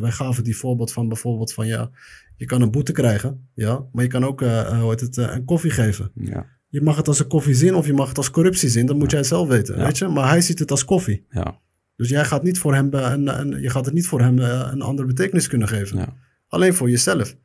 wij 0.00 0.10
gaven 0.10 0.44
die 0.44 0.56
voorbeeld 0.56 0.92
van 0.92 1.08
bijvoorbeeld 1.08 1.52
van 1.52 1.66
ja, 1.66 1.90
je 2.38 2.46
kan 2.46 2.62
een 2.62 2.70
boete 2.70 2.92
krijgen, 2.92 3.48
ja, 3.54 3.84
maar 3.92 4.04
je 4.04 4.10
kan 4.10 4.24
ook 4.24 4.42
eh, 4.42 4.60
eh, 4.60 4.80
hoe 4.80 4.90
heet 4.90 5.00
het, 5.00 5.18
eh, 5.18 5.34
een 5.34 5.44
koffie 5.44 5.70
geven. 5.70 6.10
ja, 6.14 6.46
Je 6.68 6.80
mag 6.82 6.96
het 6.96 7.08
als 7.08 7.18
een 7.18 7.26
koffie 7.28 7.54
zien 7.54 7.74
of 7.74 7.86
je 7.86 7.92
mag 7.92 8.08
het 8.08 8.16
als 8.16 8.30
corruptie 8.30 8.68
zien, 8.68 8.86
dat 8.86 8.96
moet 8.96 9.10
jij 9.10 9.22
zelf 9.24 9.48
weten, 9.48 9.76
Ja. 9.78 9.84
weet 9.84 9.98
je. 9.98 10.08
Maar 10.08 10.28
hij 10.28 10.40
ziet 10.40 10.58
het 10.58 10.70
als 10.70 10.84
koffie. 10.84 11.26
ja, 11.30 11.60
Dus 11.96 12.08
jij 12.08 12.24
gaat, 12.24 12.42
niet 12.42 12.58
voor 12.58 12.74
hem, 12.74 12.94
een, 12.94 13.40
een, 13.40 13.60
je 13.62 13.70
gaat 13.70 13.84
het 13.84 13.94
niet 13.94 14.06
voor 14.06 14.20
hem 14.20 14.38
een 14.38 14.82
andere 14.82 15.08
betekenis 15.08 15.48
kunnen 15.48 15.68
geven. 15.68 15.98
ja, 15.98 16.14
Alleen 16.48 16.74
voor 16.74 16.90
jezelf. 16.90 17.36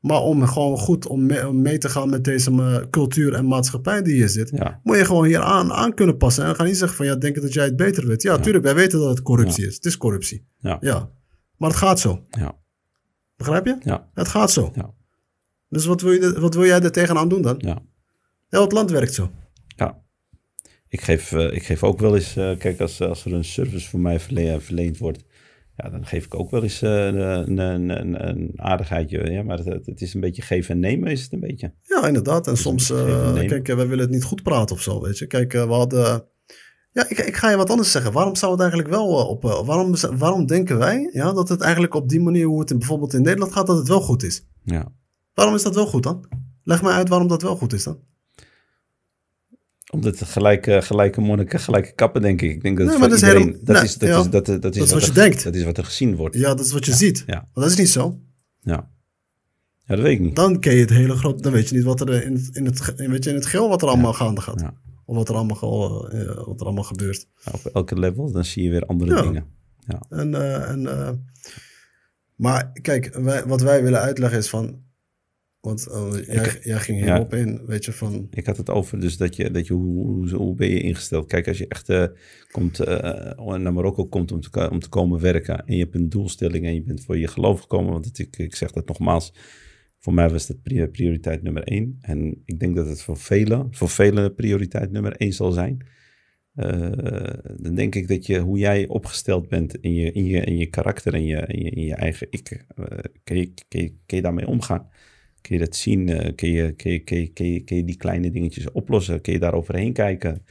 Maar 0.00 0.20
om 0.20 0.46
gewoon 0.46 0.78
goed 0.78 1.06
om 1.06 1.26
mee, 1.26 1.48
om 1.48 1.62
mee 1.62 1.78
te 1.78 1.88
gaan 1.88 2.10
met 2.10 2.24
deze 2.24 2.86
cultuur 2.90 3.34
en 3.34 3.46
maatschappij 3.46 4.02
die 4.02 4.14
hier 4.14 4.28
zit, 4.28 4.50
ja, 4.54 4.80
moet 4.82 4.96
je 4.96 5.04
gewoon 5.04 5.24
hier 5.24 5.40
aan, 5.40 5.72
aan 5.72 5.94
kunnen 5.94 6.16
passen. 6.16 6.44
En 6.44 6.54
ga 6.54 6.62
niet 6.64 6.76
zeggen 6.76 6.96
van 6.96 7.06
ja, 7.06 7.16
denk 7.16 7.34
je 7.34 7.40
dat 7.40 7.52
jij 7.52 7.64
het 7.64 7.76
beter 7.76 8.06
weet. 8.06 8.22
Ja, 8.22 8.32
Ja. 8.32 8.38
tuurlijk, 8.38 8.64
wij 8.64 8.74
weten 8.74 8.98
dat 8.98 9.08
het 9.08 9.22
corruptie 9.22 9.66
is. 9.66 9.74
Het 9.74 9.84
is 9.84 9.96
corruptie. 9.96 10.46
ja, 10.58 10.76
Ja. 10.80 11.10
Maar 11.56 11.68
het 11.70 11.78
gaat 11.78 12.00
zo. 12.00 12.22
ja, 12.30 12.54
Begrijp 13.36 13.66
je? 13.66 13.76
ja, 13.80 14.10
Het 14.14 14.28
gaat 14.28 14.50
zo. 14.50 14.70
Ja. 14.74 14.94
Dus 15.68 15.84
wat 15.86 16.00
wil, 16.00 16.12
je, 16.12 16.40
wat 16.40 16.54
wil 16.54 16.64
jij 16.64 16.80
er 16.80 16.92
tegenaan 16.92 17.28
doen 17.28 17.42
dan? 17.42 17.54
ja. 17.58 17.82
Heel 18.48 18.60
het 18.60 18.72
land 18.72 18.90
werkt 18.90 19.14
zo. 19.14 19.30
Ja. 19.76 20.02
Ik 20.88 21.00
geef, 21.00 21.32
eh, 21.32 21.52
ik 21.52 21.62
geef 21.62 21.82
ook 21.84 21.98
wel 22.00 22.14
eens, 22.14 22.36
eh, 22.36 22.56
kijk, 22.58 22.80
als, 22.80 23.00
als 23.00 23.24
er 23.24 23.32
een 23.32 23.44
service 23.44 23.88
voor 23.88 24.00
mij 24.00 24.20
verle- 24.20 24.60
verleend 24.60 24.98
wordt, 24.98 25.24
ja, 25.76 25.90
dan 25.90 26.06
geef 26.06 26.24
ik 26.24 26.34
ook 26.34 26.50
wel 26.50 26.62
eens 26.62 26.82
eh, 26.82 27.04
een, 27.06 27.58
een, 27.58 27.88
een, 27.88 28.28
een 28.28 28.52
aardigheidje. 28.56 29.30
Ja, 29.30 29.42
maar 29.42 29.58
het, 29.58 29.86
het 29.86 30.00
is 30.00 30.14
een 30.14 30.20
beetje 30.20 30.42
geven 30.42 30.74
en 30.74 30.80
nemen, 30.80 31.10
is 31.10 31.22
het 31.22 31.32
een 31.32 31.40
beetje. 31.40 31.74
Ja, 31.82 32.06
inderdaad. 32.06 32.46
En 32.46 32.56
soms, 32.56 32.90
en 32.90 33.36
eh, 33.36 33.46
kijk, 33.48 33.68
eh, 33.68 33.76
wij 33.76 33.86
willen 33.86 34.04
het 34.04 34.12
niet 34.14 34.24
goed 34.24 34.42
praten 34.42 34.76
of 34.76 34.82
zo, 34.82 35.00
weet 35.00 35.18
je. 35.18 35.26
Kijk, 35.26 35.54
eh, 35.54 35.66
we 35.66 35.72
hadden, 35.72 36.24
Ja, 36.96 37.08
ik, 37.08 37.18
ik 37.18 37.36
ga 37.36 37.50
je 37.50 37.56
wat 37.56 37.70
anders 37.70 37.90
zeggen. 37.90 38.12
Waarom 38.12 38.34
zou 38.36 38.52
het 38.52 38.60
eigenlijk 38.60 38.90
wel 38.90 39.18
eh, 39.20 39.28
op... 39.28 39.44
eh, 39.44 39.66
waarom, 39.66 39.94
waarom 40.18 40.46
denken 40.46 40.78
wij 40.78 41.10
ja, 41.12 41.32
dat 41.32 41.48
het 41.48 41.60
eigenlijk 41.60 41.94
op 41.94 42.08
die 42.08 42.20
manier 42.20 42.46
hoe 42.46 42.60
het 42.60 42.70
in, 42.70 42.78
bijvoorbeeld 42.78 43.14
in 43.14 43.22
Nederland 43.22 43.52
gaat, 43.52 43.66
dat 43.66 43.78
het 43.78 43.88
wel 43.88 44.00
goed 44.00 44.22
is? 44.22 44.44
Ja. 44.64 44.92
Waarom 45.34 45.54
is 45.54 45.62
dat 45.62 45.74
wel 45.74 45.86
goed 45.86 46.02
dan? 46.02 46.28
Leg 46.62 46.82
mij 46.82 46.92
uit 46.92 47.08
waarom 47.08 47.28
dat 47.28 47.42
wel 47.42 47.56
goed 47.56 47.72
is 47.72 47.84
dan. 47.84 47.98
Omdat 49.92 50.18
het 50.18 50.28
gelijke, 50.28 50.82
gelijke 50.82 51.20
monniken, 51.20 51.60
gelijke 51.60 51.92
kappen, 51.94 52.22
denk 52.22 52.42
ik. 52.42 52.50
Ik 52.50 52.62
denk 52.62 52.76
dat, 52.78 52.86
Nee, 52.86 52.96
voor 52.98 53.08
dat 53.08 53.16
is 53.16 53.20
dat, 53.20 53.82
is, 53.82 53.96
dat, 53.98 54.08
ja. 54.08 54.18
is, 54.20 54.30
dat, 54.30 54.62
dat, 54.62 54.76
is, 54.76 54.82
is 54.82 54.92
wat 54.92 55.02
je 55.02 55.08
er- 55.08 55.14
denkt. 55.14 55.44
Dat 55.44 55.54
is 55.54 55.64
wat 55.64 55.78
er 55.78 55.84
gezien 55.84 56.16
wordt. 56.16 56.36
Ja, 56.36 56.54
dat 56.54 56.66
is 56.66 56.72
wat 56.72 56.84
je 56.86 56.94
ziet. 56.94 57.22
Ja. 57.26 57.34
Maar 57.34 57.64
dat 57.64 57.70
is 57.72 57.76
niet 57.78 57.88
zo. 57.88 58.18
Ja. 58.60 58.90
ja, 59.84 59.94
dat 59.94 60.00
weet 60.00 60.12
ik 60.12 60.20
niet. 60.20 60.36
Dan 60.36 60.60
ken 60.60 60.74
je 60.74 60.80
het 60.80 60.90
hele 60.90 61.16
groot... 61.16 61.42
Dan 61.42 61.52
weet 61.52 61.68
je 61.68 61.74
niet 61.74 61.84
wat 61.84 62.00
er 62.00 62.22
in 62.24 62.32
het, 62.34 62.56
in 62.56 62.64
het, 62.64 62.94
weet 62.96 63.24
je, 63.24 63.30
in 63.30 63.36
het 63.36 63.46
geel 63.46 63.68
wat 63.68 63.82
er 63.82 63.88
allemaal 63.88 64.12
gaande 64.12 64.40
gaat. 64.40 64.62
Ja. 65.06 65.12
Of 65.12 65.16
wat 65.16 65.28
er 65.28 65.34
allemaal, 65.34 66.10
eh, 66.10 66.46
wat 66.46 66.60
er 66.60 66.66
allemaal 66.66 66.84
gebeurt. 66.84 67.28
Op 67.52 67.64
elke 67.72 67.98
level, 67.98 68.32
dan 68.32 68.44
zie 68.44 68.62
je 68.62 68.70
weer 68.70 68.86
andere 68.86 69.14
Ja. 69.14 69.22
dingen. 69.22 69.46
Ja. 69.86 70.02
En, 70.08 70.34
eh, 70.34 70.70
en, 70.70 70.86
eh, 70.86 71.12
maar 72.34 72.72
kijk, 72.72 73.14
wij, 73.14 73.44
wat 73.44 73.60
wij 73.60 73.82
willen 73.82 74.00
uitleggen 74.00 74.38
is 74.38 74.48
van... 74.48 74.84
Want 75.60 75.86
jij, 76.26 76.58
jij 76.62 76.78
ging 76.78 76.98
ja. 76.98 77.04
hierop 77.04 77.34
in, 77.34 77.66
weet 77.66 77.84
je, 77.84 77.92
van... 77.92 78.26
Ik 78.30 78.46
had 78.46 78.56
het 78.56 78.70
over 78.70 79.00
dus 79.00 79.16
dat 79.16 79.36
je, 79.36 79.50
dat 79.50 79.66
je 79.66 79.72
hoe, 79.72 80.06
hoe, 80.06 80.30
hoe 80.34 80.54
ben 80.54 80.68
je 80.68 80.80
ingesteld? 80.80 81.26
Kijk, 81.26 81.48
als 81.48 81.58
je 81.58 81.68
echt 81.68 82.12
komt, 82.50 82.78
naar 83.58 83.72
Marokko 83.72 84.04
komt 84.04 84.32
om 84.32 84.40
te, 84.40 84.70
om 84.70 84.80
te 84.80 84.88
komen 84.88 85.20
werken 85.20 85.66
en 85.66 85.76
je 85.76 85.82
hebt 85.82 85.94
een 85.94 86.08
doelstelling 86.08 86.64
en 86.64 86.74
je 86.74 86.82
bent 86.82 87.04
voor 87.04 87.18
je 87.18 87.28
geloof 87.28 87.60
gekomen, 87.60 87.92
want 87.92 88.04
het, 88.04 88.18
ik, 88.18 88.36
ik 88.36 88.54
zeg 88.54 88.70
dat 88.70 88.86
nogmaals, 88.86 89.32
voor 90.06 90.14
mij 90.14 90.30
was 90.30 90.46
dat 90.46 90.62
pri- 90.62 90.86
prioriteit 90.86 91.42
nummer 91.42 91.62
één. 91.62 91.98
En 92.00 92.42
ik 92.44 92.60
denk 92.60 92.76
dat 92.76 92.86
het 92.88 93.02
voor 93.02 93.16
velen, 93.16 93.68
voor 93.70 93.88
velen 93.88 94.34
prioriteit 94.34 94.90
nummer 94.90 95.12
één 95.16 95.32
zal 95.32 95.52
zijn. 95.52 95.86
Eh, 96.54 96.90
dan 97.56 97.74
denk 97.74 97.94
ik 97.94 98.08
dat 98.08 98.26
je, 98.26 98.38
hoe 98.38 98.58
jij 98.58 98.86
opgesteld 98.86 99.48
bent 99.48 99.76
in 99.76 99.94
je, 99.94 100.12
in 100.12 100.24
je, 100.24 100.40
in 100.40 100.56
je 100.56 100.66
karakter 100.66 101.14
en 101.14 101.24
je, 101.24 101.46
in 101.46 101.82
je, 101.82 101.94
eigen 101.94 102.26
ik, 102.30 102.64
eh, 102.76 102.84
kun, 103.24 103.38
je, 103.38 103.52
kun, 103.68 103.80
je, 103.80 103.88
kun 104.06 104.16
je 104.16 104.22
daarmee 104.22 104.46
omgaan? 104.46 104.88
Kun 105.40 105.58
je 105.58 105.64
dat 105.64 105.76
zien? 105.76 106.08
Eh, 106.08 106.34
kun, 106.34 106.50
je, 106.50 106.72
kun, 106.72 106.90
je, 106.90 106.98
kun, 106.98 107.18
je, 107.20 107.28
kun, 107.32 107.52
je, 107.52 107.60
kun 107.60 107.76
je 107.76 107.84
die 107.84 107.96
kleine 107.96 108.30
dingetjes 108.30 108.70
oplossen? 108.72 109.20
Kun 109.20 109.32
je 109.32 109.38
daar 109.38 109.54
overheen 109.54 109.92
kijken? 109.92 110.44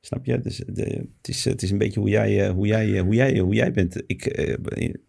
Snap 0.00 0.24
je? 0.24 0.40
Dus 0.40 0.56
de, 0.56 0.82
het, 1.16 1.28
is, 1.28 1.44
het 1.44 1.62
is 1.62 1.70
een 1.70 1.78
beetje 1.78 2.00
hoe 2.00 2.08
jij, 2.08 2.48
hoe 2.48 2.66
jij, 2.66 2.98
hoe 2.98 3.14
jij, 3.14 3.38
hoe 3.38 3.54
jij 3.54 3.72
bent. 3.72 4.02
Ik, 4.06 4.48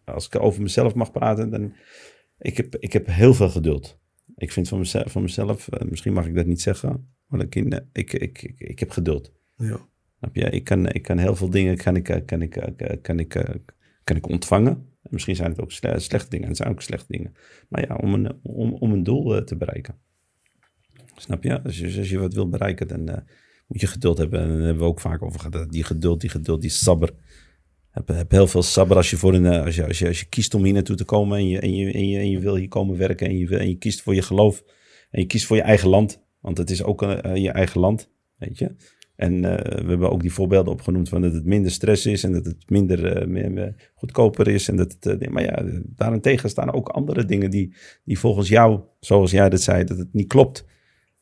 als 0.03 0.25
ik 0.25 0.39
over 0.39 0.61
mezelf 0.61 0.93
mag 0.93 1.11
praten, 1.11 1.49
dan 1.49 1.73
ik 2.39 2.57
heb 2.57 2.75
ik 2.75 2.93
heb 2.93 3.05
heel 3.07 3.33
veel 3.33 3.49
geduld. 3.49 3.99
Ik 4.36 4.51
vind 4.51 4.67
van 4.67 4.79
mezelf, 4.79 5.11
van 5.11 5.21
mezelf 5.21 5.67
eh, 5.67 5.88
misschien 5.89 6.13
mag 6.13 6.25
ik 6.25 6.36
dat 6.36 6.45
niet 6.45 6.61
zeggen, 6.61 7.07
maar 7.27 7.41
ik, 7.41 7.55
ik, 7.55 7.73
ik, 7.93 8.13
ik, 8.13 8.41
ik, 8.41 8.59
ik 8.59 8.79
heb 8.79 8.89
geduld. 8.89 9.31
Ja, 9.57 9.79
Snap 10.17 10.36
je? 10.36 10.49
Ik 10.49 10.63
kan, 10.63 10.88
ik 10.89 11.01
kan 11.01 11.17
heel 11.17 11.36
veel 11.36 11.49
dingen 11.49 11.77
kan 11.77 11.95
ik, 11.95 12.09
eh, 12.09 12.25
kan 12.25 12.41
ik, 12.41 12.55
eh, 12.55 12.97
kan 13.01 13.19
ik, 13.19 13.36
eh, 13.36 13.55
kan 14.03 14.15
ik 14.15 14.27
ontvangen. 14.27 14.71
En 15.01 15.09
misschien 15.11 15.36
zijn 15.36 15.49
het 15.49 15.61
ook 15.61 15.71
sle- 15.71 15.99
slechte 15.99 16.29
dingen. 16.29 16.43
En 16.43 16.49
het 16.49 16.57
zijn 16.57 16.69
ook 16.71 16.81
slechte 16.81 17.11
dingen. 17.11 17.33
Maar 17.69 17.88
ja, 17.88 17.95
om 17.95 18.13
een, 18.13 18.39
om, 18.43 18.73
om 18.73 18.91
een 18.91 19.03
doel 19.03 19.36
eh, 19.36 19.43
te 19.43 19.55
bereiken. 19.55 19.95
Snap 21.15 21.43
je? 21.43 21.63
Als 21.63 21.77
je, 21.79 21.97
als 21.97 22.09
je 22.09 22.17
wat 22.19 22.33
wil 22.33 22.49
bereiken, 22.49 22.88
dan 22.88 23.09
eh, 23.09 23.21
moet 23.67 23.81
je 23.81 23.88
geduld 23.88 24.17
hebben. 24.17 24.39
En 24.39 24.47
daar 24.47 24.57
hebben 24.57 24.83
we 24.83 24.89
ook 24.89 24.99
vaak 24.99 25.21
over 25.21 25.39
gehad. 25.39 25.71
Die 25.71 25.83
geduld, 25.83 26.21
die 26.21 26.29
geduld, 26.29 26.61
die 26.61 26.69
sabber. 26.69 27.13
Heb, 27.95 28.07
heb 28.07 28.31
heel 28.31 28.47
veel 28.47 28.63
sabber 28.63 28.97
als 28.97 29.09
je, 29.09 29.17
voor 29.17 29.33
een, 29.33 29.45
eh, 29.45 29.65
als, 29.65 29.75
je, 29.75 29.87
als, 29.87 29.99
je, 29.99 30.07
als 30.07 30.19
je 30.19 30.25
kiest 30.25 30.53
om 30.53 30.63
hier 30.63 30.73
naartoe 30.73 30.95
te 30.95 31.03
komen. 31.05 31.37
En 31.37 31.47
je, 31.47 31.59
en, 31.59 31.75
je, 31.75 31.91
en, 31.91 32.07
je, 32.07 32.17
en 32.17 32.29
je 32.29 32.39
wil 32.39 32.55
hier 32.55 32.67
komen 32.67 32.97
werken. 32.97 33.27
En 33.27 33.37
je, 33.37 33.47
wil, 33.47 33.59
en 33.59 33.69
je 33.69 33.77
kiest 33.77 34.01
voor 34.01 34.15
je 34.15 34.21
geloof. 34.21 34.63
En 35.11 35.21
je 35.21 35.27
kiest 35.27 35.45
voor 35.45 35.55
je 35.55 35.61
eigen 35.61 35.89
land. 35.89 36.23
Want 36.39 36.57
het 36.57 36.69
is 36.69 36.83
ook 36.83 37.01
eh, 37.01 37.23
eh, 37.23 37.35
je 37.35 37.51
eigen 37.51 37.79
land. 37.79 38.09
Weet 38.37 38.57
je? 38.57 38.75
En 39.15 39.41
we 39.41 39.85
hebben 39.87 40.11
ook 40.11 40.21
die 40.21 40.33
voorbeelden 40.33 40.73
opgenoemd 40.73 41.09
van 41.09 41.21
dat 41.21 41.33
het 41.33 41.45
minder 41.45 41.71
stress 41.71 42.05
is 42.05 42.23
en 42.23 42.31
dat 42.31 42.45
het 42.45 42.69
minder 42.69 43.29
meer, 43.29 43.51
meer 43.51 43.91
goedkoper 43.95 44.47
is. 44.47 44.67
En 44.67 44.75
dat 44.75 44.97
het, 44.99 45.29
maar 45.29 45.43
ja, 45.43 45.63
daarentegen 45.85 46.49
staan 46.49 46.73
ook 46.73 46.89
andere 46.89 47.25
dingen 47.25 47.49
die, 47.49 47.73
die 48.03 48.19
volgens 48.19 48.49
jou, 48.49 48.79
zoals 48.99 49.31
jij 49.31 49.49
dat 49.49 49.61
zei, 49.61 49.83
dat 49.83 49.97
het 49.97 50.13
niet 50.13 50.27
klopt. 50.27 50.65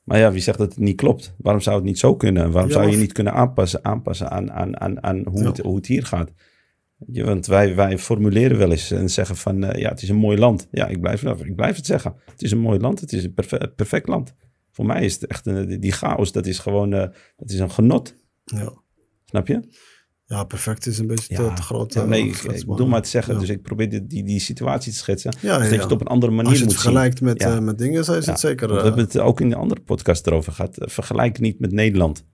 Maar 0.04 0.20
ja, 0.20 0.32
wie 0.32 0.42
zegt 0.42 0.58
dat 0.58 0.70
het 0.70 0.80
niet 0.80 0.96
klopt? 0.96 1.36
Waarom 1.38 1.62
zou 1.62 1.76
het 1.76 1.86
niet 1.86 2.00
zo 2.00 2.16
kunnen? 2.16 2.52
Waarom 2.52 2.72
Ja, 2.72 2.78
zou 2.78 2.92
je 2.92 2.98
niet 2.98 3.12
kunnen 3.12 3.34
aanpassen, 3.34 3.86
aanpassen 3.86 4.30
aan, 4.32 4.52
aan, 4.52 4.80
aan, 4.80 5.04
aan 5.04 5.24
hoe, 5.28 5.42
Ja. 5.42 5.48
het, 5.48 5.58
hoe 5.58 5.76
het 5.76 5.88
hier 5.88 6.06
gaat? 6.06 6.32
Want 6.98 7.46
wij, 7.46 7.76
wij 7.76 7.98
formuleren 7.98 8.58
wel 8.58 8.72
eens 8.72 8.92
en 8.92 9.10
zeggen 9.10 9.36
van 9.36 9.64
eh, 9.64 9.82
ja, 9.82 9.90
het 9.90 10.02
is 10.02 10.10
een 10.10 10.16
mooi 10.16 10.38
land. 10.38 10.68
Ja, 10.72 10.88
ik 10.88 11.02
blijf, 11.02 11.24
ik 11.24 11.56
blijf 11.56 11.76
het 11.76 11.86
zeggen. 11.86 12.16
Het 12.26 12.42
is 12.42 12.52
een 12.52 12.60
mooi 12.60 12.80
land, 12.80 13.00
het 13.00 13.14
is 13.14 13.24
een 13.24 13.34
perfe- 13.34 13.72
perfect 13.76 14.08
land. 14.08 14.34
Voor 14.72 14.86
mij 14.86 15.06
is 15.06 15.14
het 15.14 15.26
echt 15.28 15.46
een, 15.46 15.80
die 15.80 15.92
chaos, 15.92 16.32
dat 16.32 16.46
is 16.46 16.60
gewoon 16.60 16.94
eh, 16.94 17.08
dat 17.36 17.50
is 17.50 17.60
een 17.60 17.72
genot. 17.72 18.16
ja. 18.44 18.82
Snap 19.26 19.48
je? 19.48 19.68
ja, 20.26 20.44
perfect 20.44 20.86
is 20.86 20.98
een 20.98 21.08
beetje 21.08 21.36
te, 21.36 21.52
te 21.56 21.62
groot. 21.62 21.94
Ja, 21.94 22.02
eh, 22.02 22.08
nee, 22.08 22.28
ik, 22.28 22.36
ik 22.38 22.66
maar- 22.88 23.02
te 23.02 23.10
zeggen. 23.10 23.34
Ja. 23.34 23.40
Dus 23.40 23.50
ik 23.50 23.62
probeer 23.62 23.90
die, 23.90 24.08
die, 24.08 24.24
die 24.24 24.40
situatie 24.40 24.92
te 24.92 24.98
schetsen. 24.98 25.36
Ja, 25.42 25.58
dus 25.58 25.66
dat 25.68 25.76
je 25.76 25.82
het 25.84 25.92
op 25.92 26.02
een 26.02 26.08
andere 26.08 26.32
manier 26.32 26.50
Als 26.50 26.60
je 26.60 26.64
het 26.66 26.74
moet 26.74 26.82
zien. 26.84 26.92
vergelijkt 26.92 27.22
met, 27.22 27.62
met 27.62 27.78
dingen, 27.78 28.04
zo 28.04 28.14
is 28.14 28.26
het 28.26 28.40
zeker... 28.40 28.68
We 28.68 28.78
eh, 28.78 28.84
hebben 28.84 29.04
het 29.04 29.20
ook 29.20 29.42
in 29.42 29.50
de 29.50 29.56
andere 29.56 29.82
podcast 29.82 30.28
erover 30.28 30.52
gehad. 30.54 30.78
Eh, 30.78 30.88
Vergelijk 30.90 31.40
niet 31.40 31.60
met 31.60 31.72
Nederland. 31.72 32.26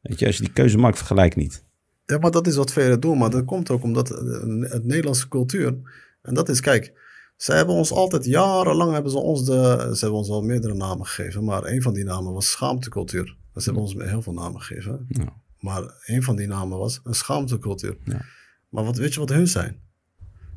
Weet 0.00 0.18
je, 0.18 0.26
als 0.26 0.36
je 0.36 0.42
die 0.42 0.52
keuze 0.52 0.78
maakt, 0.78 0.96
vergelijk 0.96 1.36
niet. 1.36 1.64
Ja, 2.10 2.18
maar 2.18 2.30
dat 2.30 2.46
is 2.46 2.56
wat 2.56 2.72
velen 2.72 3.00
doen. 3.00 3.18
Maar 3.18 3.30
dat 3.30 3.44
komt 3.44 3.70
ook 3.70 3.82
omdat 3.82 4.08
het 4.08 4.84
Nederlandse 4.84 5.28
cultuur. 5.28 5.78
En 6.22 6.34
dat 6.34 6.48
is, 6.48 6.60
kijk, 6.60 6.92
zij 7.36 7.56
hebben 7.56 7.74
ons 7.74 7.92
altijd 7.92 8.24
jarenlang 8.24 8.92
hebben 8.92 9.10
ze 9.10 9.18
ons 9.18 9.44
de. 9.44 9.90
Ze 9.92 10.00
hebben 10.00 10.18
ons 10.18 10.28
al 10.28 10.42
meerdere 10.42 10.74
namen 10.74 11.06
gegeven. 11.06 11.44
Maar 11.44 11.64
een 11.64 11.82
van 11.82 11.94
die 11.94 12.04
namen 12.04 12.32
was 12.32 12.50
schaamtecultuur. 12.50 13.36
Ze 13.54 13.64
hebben 13.64 13.82
ons 13.82 13.94
heel 13.94 14.22
veel 14.22 14.32
namen 14.32 14.60
gegeven. 14.60 15.06
Ja. 15.08 15.32
Maar 15.58 16.02
een 16.04 16.22
van 16.22 16.36
die 16.36 16.46
namen 16.46 16.78
was 16.78 17.00
een 17.04 17.14
schaamtecultuur. 17.14 17.96
Ja. 18.04 18.20
Maar 18.68 18.84
wat, 18.84 18.96
weet 18.96 19.14
je 19.14 19.20
wat 19.20 19.28
hun 19.28 19.48
zijn? 19.48 19.80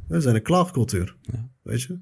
Hun 0.08 0.22
zijn 0.22 0.36
een 0.36 0.42
klaagcultuur. 0.42 1.16
Ja. 1.22 1.50
Weet 1.62 1.82
je? 1.82 2.00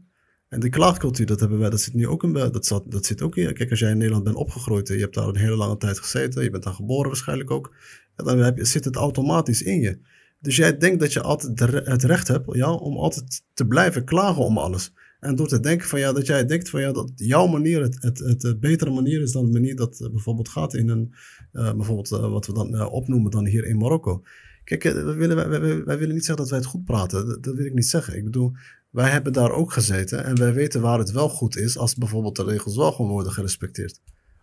En 0.52 0.60
die 0.60 0.70
klaagcultuur, 0.70 1.26
dat 1.26 1.40
hebben 1.40 1.60
wij, 1.60 1.70
dat 1.70 1.82
zit 1.82 1.94
nu 1.94 2.08
ook 2.08 2.24
in, 2.24 2.34
dat 2.34 2.66
zat, 2.66 2.92
dat 2.92 3.06
zit 3.06 3.22
ook 3.22 3.36
in. 3.36 3.54
Kijk, 3.54 3.70
als 3.70 3.80
jij 3.80 3.92
in 3.92 3.98
Nederland 3.98 4.24
bent 4.24 4.36
opgegroeid 4.36 4.90
en 4.90 4.96
je 4.96 5.02
hebt 5.02 5.14
daar 5.14 5.28
een 5.28 5.38
hele 5.38 5.56
lange 5.56 5.78
tijd 5.78 6.00
gezeten, 6.00 6.44
je 6.44 6.50
bent 6.50 6.64
daar 6.64 6.74
geboren 6.74 7.08
waarschijnlijk 7.08 7.52
ook, 7.52 7.76
ja, 8.18 8.24
dan 8.24 8.38
heb 8.38 8.58
je, 8.58 8.66
zit 8.66 8.86
het 8.86 8.96
automatisch 8.96 9.62
in 9.62 9.82
je. 9.82 10.00
Dus 10.40 10.56
jij 10.56 10.78
denkt 10.78 11.00
dat 11.00 11.14
je 11.14 11.22
altijd 11.22 11.60
het 11.88 12.04
recht 12.04 12.28
hebt 12.28 12.56
ja, 12.56 12.74
om 12.74 12.98
altijd 12.98 13.44
te 13.54 13.68
blijven 13.68 14.06
klagen 14.06 14.44
om 14.44 14.58
alles. 14.58 14.94
En 15.20 15.36
door 15.36 15.48
te 15.48 15.60
denken 15.60 15.88
van 15.88 16.00
ja, 16.00 16.14
dat 16.14 16.26
jij 16.26 16.46
denkt 16.46 16.70
van 16.70 16.82
ja, 16.82 16.92
dat 16.92 17.12
jouw 17.16 17.48
manier 17.48 17.82
het, 17.82 18.02
het, 18.02 18.20
het, 18.20 18.44
eh, 18.44 18.52
betere 18.60 18.92
manier 18.92 19.22
is 19.22 19.32
dan 19.32 19.46
de 19.46 19.52
manier 19.52 19.76
dat 19.76 20.00
eh, 20.00 20.10
bijvoorbeeld 20.10 20.50
gaat 20.50 20.74
in 20.74 20.90
een, 20.90 21.14
eh, 21.52 21.74
bijvoorbeeld 21.74 22.12
eh, 22.12 22.32
wat 22.32 22.48
we 22.48 22.54
dan 22.54 22.76
eh, 22.76 22.94
opnoemen 22.94 23.32
dan 23.32 23.46
hier 23.46 23.66
in 23.66 23.78
Marokko. 23.78 24.24
Kijk, 24.64 24.86
eh, 24.86 24.94
willen, 24.94 25.36
wij, 25.36 25.50
wij, 25.50 25.84
wij 25.84 25.98
willen 25.98 26.16
niet 26.16 26.26
zeggen 26.26 26.44
dat 26.44 26.50
wij 26.50 26.60
het 26.60 26.68
goed 26.68 26.84
praten. 26.84 27.28
Dat, 27.28 27.44
dat 27.44 27.56
wil 27.56 27.66
ik 27.66 27.74
niet 27.74 27.88
zeggen. 27.88 28.18
Ik 28.18 28.24
bedoel, 28.24 28.52
wij 28.90 29.10
hebben 29.10 29.34
daar 29.34 29.52
ook 29.52 29.72
gezeten 29.72 30.24
en 30.24 30.38
wij 30.38 30.54
weten 30.54 30.82
waar 30.82 31.00
het 31.00 31.12
wel 31.12 31.30
goed 31.30 31.58
is 31.58 31.78
als 31.78 31.96
bijvoorbeeld 31.96 32.36
de 32.36 32.44
regels 32.44 32.76
wel 32.76 32.92
gewoon 32.92 33.12
worden 33.12 33.32
gerespecteerd. 33.32 34.00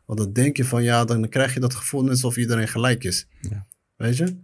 Want 0.06 0.18
dan 0.18 0.32
denk 0.32 0.56
je 0.56 0.64
van 0.64 0.82
ja, 0.82 1.04
dan 1.04 1.28
krijg 1.28 1.54
je 1.54 1.60
dat 1.60 1.74
gevoel 1.74 2.02
net 2.02 2.10
alsof 2.10 2.36
iedereen 2.36 2.68
gelijk 2.68 3.04
is. 3.04 3.26
Ja. 3.40 3.66
Weet 3.96 4.16
je? 4.16 4.36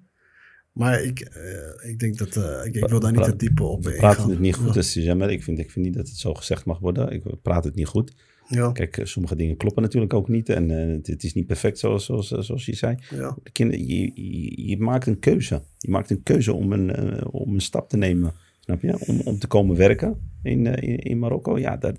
Maar 0.72 1.02
ik, 1.02 1.20
eh, 1.20 1.90
ik 1.90 1.98
denk 1.98 2.18
dat, 2.18 2.36
eh, 2.36 2.64
ik, 2.64 2.74
ik 2.74 2.88
wil 2.88 3.00
daar 3.00 3.12
niet 3.12 3.24
te 3.24 3.36
diep 3.36 3.60
op 3.60 3.84
ingaan. 3.84 3.98
praten 3.98 4.30
het 4.30 4.38
niet 4.38 4.54
goed. 4.54 4.66
Ja. 4.66 4.72
Dus, 4.72 4.94
ja, 4.94 5.14
maar 5.14 5.30
ik, 5.30 5.42
vind, 5.42 5.58
ik 5.58 5.70
vind 5.70 5.84
niet 5.84 5.94
dat 5.94 6.08
het 6.08 6.16
zo 6.16 6.34
gezegd 6.34 6.64
mag 6.64 6.78
worden. 6.78 7.10
Ik 7.10 7.42
praten 7.42 7.68
het 7.68 7.78
niet 7.78 7.86
goed. 7.86 8.12
Ja, 8.48 8.72
Kijk, 8.72 8.96
eh, 8.96 9.04
sommige 9.04 9.36
dingen 9.36 9.56
kloppen 9.56 9.82
natuurlijk 9.82 10.14
ook 10.14 10.28
niet. 10.28 10.48
En 10.48 10.70
eh, 10.70 10.94
het, 10.94 11.06
het 11.06 11.24
is 11.24 11.34
niet 11.34 11.46
perfect 11.46 11.78
zoals, 11.78 12.04
zoals, 12.04 12.32
eh, 12.32 12.40
zoals 12.40 12.66
je 12.66 12.74
zei. 12.74 12.96
ja, 13.10 13.36
De 13.42 13.50
kinderen, 13.50 13.86
je, 13.86 14.10
je, 14.14 14.68
je 14.68 14.78
maakt 14.78 15.06
een 15.06 15.18
keuze. 15.18 15.62
Je 15.78 15.90
maakt 15.90 16.10
een 16.10 16.22
keuze 16.22 16.52
om 16.52 16.72
een, 16.72 17.24
om 17.26 17.54
een 17.54 17.60
stap 17.60 17.88
te 17.88 17.96
nemen. 17.96 18.32
Snap 18.60 18.82
je? 18.82 19.06
Om, 19.06 19.20
om 19.20 19.38
te 19.38 19.46
komen 19.46 19.76
werken 19.76 20.16
in, 20.42 20.66
in, 20.66 20.98
in 20.98 21.18
Marokko. 21.18 21.58
Ja, 21.58 21.76
daar, 21.76 21.94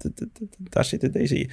daar, 0.58 0.86
zitten 0.86 1.12
deze. 1.12 1.50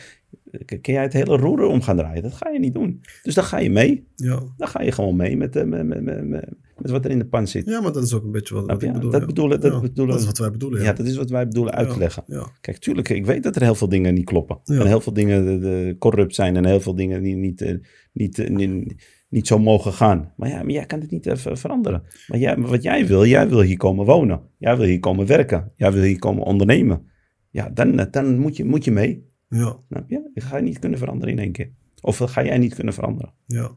Kun 0.64 0.80
jij 0.82 1.02
het 1.02 1.12
hele 1.12 1.36
roer 1.36 1.62
om 1.62 1.82
gaan 1.82 1.96
draaien? 1.96 2.22
Dat 2.22 2.32
ga 2.32 2.48
je 2.48 2.58
niet 2.58 2.74
doen. 2.74 3.02
Dus 3.22 3.34
dan 3.34 3.44
ga 3.44 3.58
je 3.58 3.70
mee. 3.70 4.06
ja. 4.16 4.42
Dan 4.56 4.68
ga 4.68 4.82
je 4.82 4.92
gewoon 4.92 5.16
mee 5.16 5.36
met, 5.36 5.54
met, 5.54 5.86
met, 5.86 6.24
met, 6.28 6.48
met, 6.82 6.90
wat 6.90 7.04
er 7.04 7.10
in 7.10 7.18
de 7.18 7.26
pan 7.26 7.46
zit. 7.46 7.66
ja, 7.68 7.80
maar 7.80 7.92
dat 7.92 8.02
is 8.02 8.14
ook 8.14 8.24
een 8.24 8.30
beetje 8.30 8.54
wat, 8.54 8.70
ik 8.82 8.92
bedoel. 8.92 9.10
Dat 9.10 9.20
ja. 9.20 9.26
bedoelen- 9.26 9.60
dat 9.60 9.72
Ja, 9.72 9.80
bedoelen- 9.80 10.12
dat 10.14 10.20
is 10.20 10.26
wat 10.26 10.38
wij 10.38 10.50
bedoelen. 10.50 10.80
Ja, 10.80 10.86
Ja, 10.86 10.92
dat 10.92 11.06
is 11.06 11.16
wat 11.16 11.30
wij 11.30 11.46
bedoelen 11.46 11.74
uit 11.74 11.86
te 11.88 11.92
Ja, 11.94 11.98
leggen. 12.00 12.22
Ja, 12.26 12.48
Kijk, 12.60 12.76
tuurlijk, 12.78 13.08
ik 13.08 13.26
weet 13.26 13.42
dat 13.42 13.56
er 13.56 13.62
heel 13.62 13.74
veel 13.74 13.88
dingen 13.88 14.14
niet 14.14 14.24
kloppen. 14.24 14.58
En 14.64 14.86
heel 14.86 15.00
veel 15.00 15.12
dingen 15.12 15.44
de, 15.44 15.58
de 15.58 15.96
corrupt 15.98 16.34
zijn 16.34 16.56
en 16.56 16.64
heel 16.66 16.80
veel 16.80 16.94
dingen 16.94 17.22
die 17.22 17.36
niet, 17.36 17.60
eh, 17.60 17.74
niet, 18.12 18.38
eh, 18.38 18.50
niet, 18.50 18.94
niet 19.28 19.46
zo 19.46 19.58
mogen 19.58 19.92
gaan. 19.92 20.32
Maar 20.36 20.48
ja, 20.48 20.56
maar 20.62 20.70
jij 20.72 20.86
kan 20.86 21.00
het 21.00 21.10
niet 21.10 21.26
even 21.26 21.56
veranderen. 21.58 22.02
Maar, 22.28 22.38
jij, 22.38 22.56
maar 22.56 22.70
wat 22.70 22.82
jij 22.82 23.06
wil, 23.06 23.26
jij 23.26 23.48
wil 23.48 23.60
hier 23.60 23.76
komen 23.76 24.06
wonen. 24.06 24.40
Jij 24.58 24.76
wil 24.76 24.86
hier 24.86 25.00
komen 25.00 25.26
werken. 25.26 25.72
Jij 25.76 25.92
wil 25.92 26.02
hier 26.02 26.18
komen 26.18 26.42
ondernemen. 26.44 27.10
Ja, 27.50 27.68
dan, 27.68 27.98
eh, 27.98 28.06
dan 28.10 28.38
moet, 28.38 28.56
je, 28.56 28.64
moet 28.64 28.84
je 28.84 28.90
mee. 28.90 29.30
ja, 29.48 29.76
Snap 29.88 30.10
je? 30.10 30.30
Dat 30.34 30.44
ga 30.44 30.56
je 30.56 30.62
niet 30.62 30.78
kunnen 30.78 30.98
veranderen 30.98 31.34
in 31.34 31.38
één 31.40 31.52
keer. 31.52 31.70
Of 32.00 32.16
dat 32.18 32.30
ga 32.30 32.44
jij 32.44 32.58
niet 32.58 32.74
kunnen 32.74 32.94
veranderen. 32.94 33.32
ja. 33.46 33.70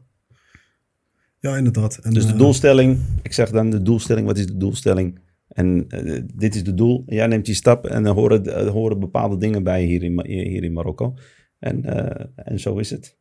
Ja, 1.46 1.56
inderdaad. 1.56 1.96
En, 1.96 2.12
Dus 2.12 2.26
de 2.26 2.32
eh, 2.32 2.38
doelstelling, 2.38 2.98
ik 3.22 3.32
zeg 3.32 3.50
dan 3.50 3.70
de 3.70 3.82
doelstelling, 3.82 4.26
wat 4.26 4.38
is 4.38 4.46
de 4.46 4.56
doelstelling? 4.56 5.18
En 5.48 5.88
eh, 5.88 6.22
dit 6.34 6.54
is 6.54 6.64
de 6.64 6.74
doel. 6.74 7.02
Jij 7.06 7.26
neemt 7.26 7.44
die 7.44 7.54
stap 7.54 7.86
en 7.86 8.02
dan 8.02 8.14
horen, 8.14 8.44
er 8.44 8.68
horen 8.68 9.00
bepaalde 9.00 9.36
dingen 9.36 9.62
bij 9.62 9.84
hier 9.84 10.02
in, 10.02 10.26
hier 10.26 10.64
in 10.64 10.72
Marokko. 10.72 11.14
En, 11.58 11.84
eh, 11.84 12.26
en 12.34 12.60
zo 12.60 12.78
is 12.78 12.90
het. 12.90 13.18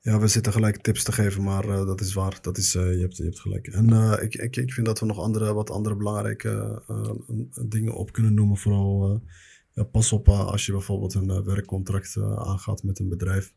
Ja, 0.00 0.18
we 0.18 0.26
zitten 0.26 0.52
gelijk 0.52 0.76
tips 0.76 1.02
te 1.02 1.12
geven, 1.12 1.42
maar 1.42 1.64
uh, 1.64 1.86
dat 1.86 2.00
is 2.00 2.12
waar. 2.12 2.38
Dat 2.40 2.58
is, 2.58 2.72
je, 2.72 2.98
hebt, 3.00 3.16
je 3.16 3.24
hebt 3.24 3.40
gelijk. 3.40 3.66
En 3.66 4.18
ik, 4.22 4.34
ik, 4.34 4.56
ik 4.56 4.72
vind 4.72 4.86
dat 4.86 5.00
we 5.00 5.06
nog 5.06 5.18
andere, 5.18 5.52
wat 5.52 5.70
andere 5.70 5.96
belangrijke 5.96 6.82
dingen 7.66 7.94
op 7.94 8.12
kunnen 8.12 8.34
noemen. 8.34 8.56
Vooral 8.56 9.22
ja, 9.72 9.82
pas 9.84 10.12
op 10.12 10.28
als 10.28 10.66
je 10.66 10.72
bijvoorbeeld 10.72 11.14
een 11.14 11.44
werkcontract 11.44 12.16
aangaat 12.36 12.82
met 12.82 12.98
een 12.98 13.08
bedrijf. 13.08 13.54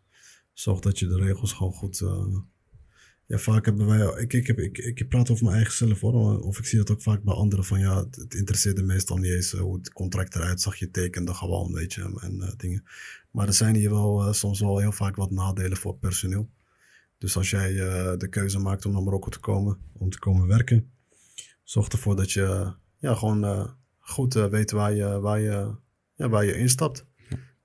Zorg 0.53 0.79
dat 0.79 0.99
je 0.99 1.07
de 1.07 1.17
regels 1.17 1.53
gewoon 1.53 1.73
goed. 1.73 2.03
Ja, 3.29 3.37
vaak 3.37 3.65
hebben 3.65 3.87
wij. 3.87 4.21
Ik, 4.21 4.33
ik, 4.33 4.47
heb, 4.47 4.59
ik, 4.59 4.77
ik 4.77 5.09
praat 5.09 5.29
over 5.29 5.43
mijn 5.43 5.55
eigen 5.55 5.73
zelf 5.73 5.99
hoor. 5.99 6.39
Of 6.39 6.59
ik 6.59 6.65
zie 6.65 6.77
dat 6.77 6.91
ook 6.91 7.01
vaak 7.01 7.23
bij 7.23 7.33
anderen. 7.33 7.65
Van 7.65 7.79
ja, 7.79 8.05
het 8.11 8.33
interesseerde 8.33 8.83
meestal 8.83 9.17
niet 9.17 9.31
eens 9.31 9.51
hoe 9.51 9.77
het 9.77 9.93
contract 9.93 10.35
eruit 10.35 10.61
zag. 10.61 10.75
Je 10.75 10.91
tekende 10.91 11.33
gewoon, 11.33 11.73
weet 11.73 11.93
je. 11.93 12.19
En 12.21 12.53
dingen. 12.57 12.83
Maar 13.31 13.47
er 13.47 13.53
zijn 13.53 13.75
hier 13.75 13.89
wel 13.89 14.27
uh, 14.27 14.33
soms 14.33 14.59
wel 14.59 14.79
heel 14.79 14.91
vaak 14.91 15.15
wat 15.15 15.31
nadelen 15.31 15.77
voor 15.77 15.97
personeel. 15.97 16.49
Dus 17.17 17.37
als 17.37 17.49
jij 17.49 17.73
de 18.17 18.27
keuze 18.29 18.59
maakt 18.59 18.85
om 18.85 18.91
naar 18.91 19.03
Marokko 19.03 19.29
te 19.29 19.39
komen, 19.39 19.77
om 19.93 20.09
te 20.09 20.19
komen 20.19 20.47
werken, 20.47 20.91
zorg 21.63 21.87
ervoor 21.87 22.15
dat 22.15 22.31
je 22.31 22.73
ja, 22.97 23.15
gewoon 23.15 23.75
goed 23.99 24.33
weet 24.33 24.71
waar 24.71 24.93
je, 24.93 25.19
waar, 25.19 25.39
je, 25.39 25.75
ja, 26.15 26.29
waar 26.29 26.45
je 26.45 26.57
instapt. 26.57 27.05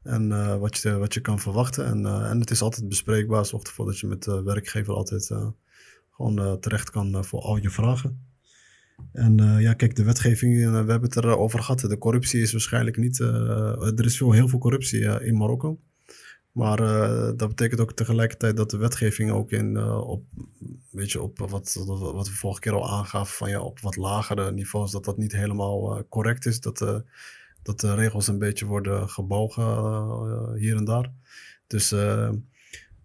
En 0.04 0.58
wat, 0.58 0.78
je, 0.78 0.98
wat 0.98 1.14
je 1.14 1.20
kan 1.20 1.40
verwachten. 1.40 1.86
En, 1.86 2.06
en 2.06 2.40
het 2.40 2.50
is 2.50 2.62
altijd 2.62 2.88
bespreekbaar. 2.88 3.46
Zorg 3.46 3.62
ervoor 3.62 3.86
dat 3.86 3.98
je 3.98 4.06
met 4.06 4.22
de 4.22 4.42
werkgever 4.42 4.94
altijd 4.94 5.30
gewoon 6.10 6.60
terecht 6.60 6.90
kan 6.90 7.24
voor 7.24 7.40
al 7.40 7.56
je 7.56 7.70
vragen. 7.70 8.32
En 9.12 9.60
ja, 9.60 9.74
kijk, 9.74 9.96
de 9.96 10.04
wetgeving, 10.04 10.54
we 10.54 10.76
hebben 10.76 11.02
het 11.02 11.16
erover 11.16 11.58
gehad. 11.58 11.80
De 11.80 11.98
corruptie 11.98 12.40
is 12.40 12.52
waarschijnlijk 12.52 12.96
niet. 12.96 13.18
Er 13.18 14.04
is 14.04 14.16
veel, 14.16 14.32
heel 14.32 14.48
veel 14.48 14.58
corruptie 14.58 15.00
in 15.00 15.36
Marokko. 15.36 15.80
Maar 16.52 16.76
dat 17.36 17.48
betekent 17.48 17.80
ook 17.80 17.92
tegelijkertijd 17.92 18.56
dat 18.56 18.70
de 18.70 18.76
wetgeving 18.76 19.30
ook 19.30 19.50
in, 19.50 19.78
op, 19.88 20.24
weet 20.90 21.12
je, 21.12 21.22
op 21.22 21.38
wat, 21.38 21.84
wat 21.86 22.28
we 22.28 22.34
vorige 22.34 22.60
keer 22.60 22.72
al 22.72 22.90
aangaven, 22.90 23.34
van 23.34 23.50
ja, 23.50 23.60
op 23.60 23.80
wat 23.80 23.96
lagere 23.96 24.52
niveaus, 24.52 24.90
dat 24.90 25.04
dat 25.04 25.18
niet 25.18 25.32
helemaal 25.32 26.04
correct 26.08 26.46
is. 26.46 26.60
Dat, 26.60 27.02
dat 27.64 27.80
de 27.80 27.94
regels 27.94 28.28
een 28.28 28.38
beetje 28.38 28.66
worden 28.66 29.08
gebogen 29.08 29.64
hier 30.56 30.76
en 30.76 30.84
daar. 30.84 31.12
Dus, 31.66 31.94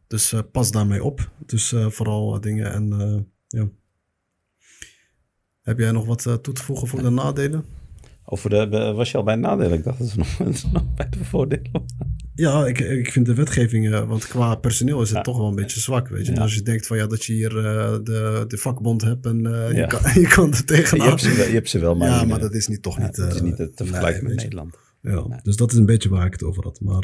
dus 0.08 0.34
pas 0.52 0.72
daarmee 0.72 1.04
op. 1.04 1.32
Dus 1.46 1.76
vooral 1.88 2.42
dingen 2.42 2.72
en 2.72 3.28
ja. 3.48 3.70
Heb 5.62 5.80
jij 5.80 5.92
nog 5.92 6.06
wat 6.06 6.22
toe 6.22 6.54
te 6.54 6.64
voegen 6.64 6.88
voor 6.88 7.02
de 7.02 7.10
nadelen? 7.10 7.66
Over 8.24 8.50
de, 8.50 8.94
was 8.94 9.12
je 9.12 9.18
al 9.18 9.24
bij 9.24 9.36
nadelen? 9.36 9.78
Ik 9.78 9.84
dacht 9.84 10.00
dat 10.00 10.08
ze 10.08 10.70
nog, 10.74 10.94
bij 10.94 11.10
de 11.10 11.26
voordelen 11.26 11.86
Ja, 12.40 12.66
ik, 12.66 12.80
ik 12.80 13.12
vind 13.12 13.26
de 13.26 13.34
wetgeving, 13.34 13.86
uh, 13.86 14.08
want 14.08 14.28
qua 14.28 14.56
personeel 14.56 15.02
is 15.02 15.10
het 15.10 15.24
toch 15.24 15.38
wel 15.38 15.48
een 15.48 15.56
beetje 15.56 15.80
zwak. 15.80 16.08
Weet 16.08 16.26
je? 16.26 16.40
als 16.40 16.56
je 16.56 16.62
denkt 16.62 16.88
van 16.88 16.98
ja, 16.98 17.08
dat 17.08 17.26
je 17.26 17.34
hier 17.34 17.56
uh, 17.56 17.98
de, 18.04 18.46
de 18.48 18.58
vakbond 18.58 19.02
hebt 19.02 19.26
en 19.26 19.38
je, 19.74 19.86
kan, 19.88 20.00
je 20.22 20.28
kan 20.28 20.54
er 20.54 20.66
tegenaan. 20.66 21.06
Je 21.06 21.10
hebt 21.10 21.22
ze 21.22 21.36
wel, 21.36 21.48
je 21.48 21.54
hebt 21.54 21.70
ze 21.70 21.80
wel 21.80 21.96
maar, 21.96 22.10
ja, 22.10 22.24
maar 22.24 22.40
dat 22.40 22.54
is 22.54 22.68
niet, 22.68 22.82
toch 22.82 23.00
niet... 23.00 23.16
dat 23.16 23.34
is 23.34 23.42
niet 23.42 23.56
te 23.56 23.72
vergelijken 23.76 24.24
nee, 24.24 24.34
met 24.34 24.44
Nederland. 24.44 24.78
Ja, 25.02 25.40
dus 25.44 25.56
dat 25.56 25.72
is 25.72 25.78
een 25.78 25.86
beetje 25.86 26.10
waar 26.10 26.26
ik 26.26 26.32
het 26.32 26.44
over 26.44 26.64
had. 26.64 26.80
Maar, 26.82 27.04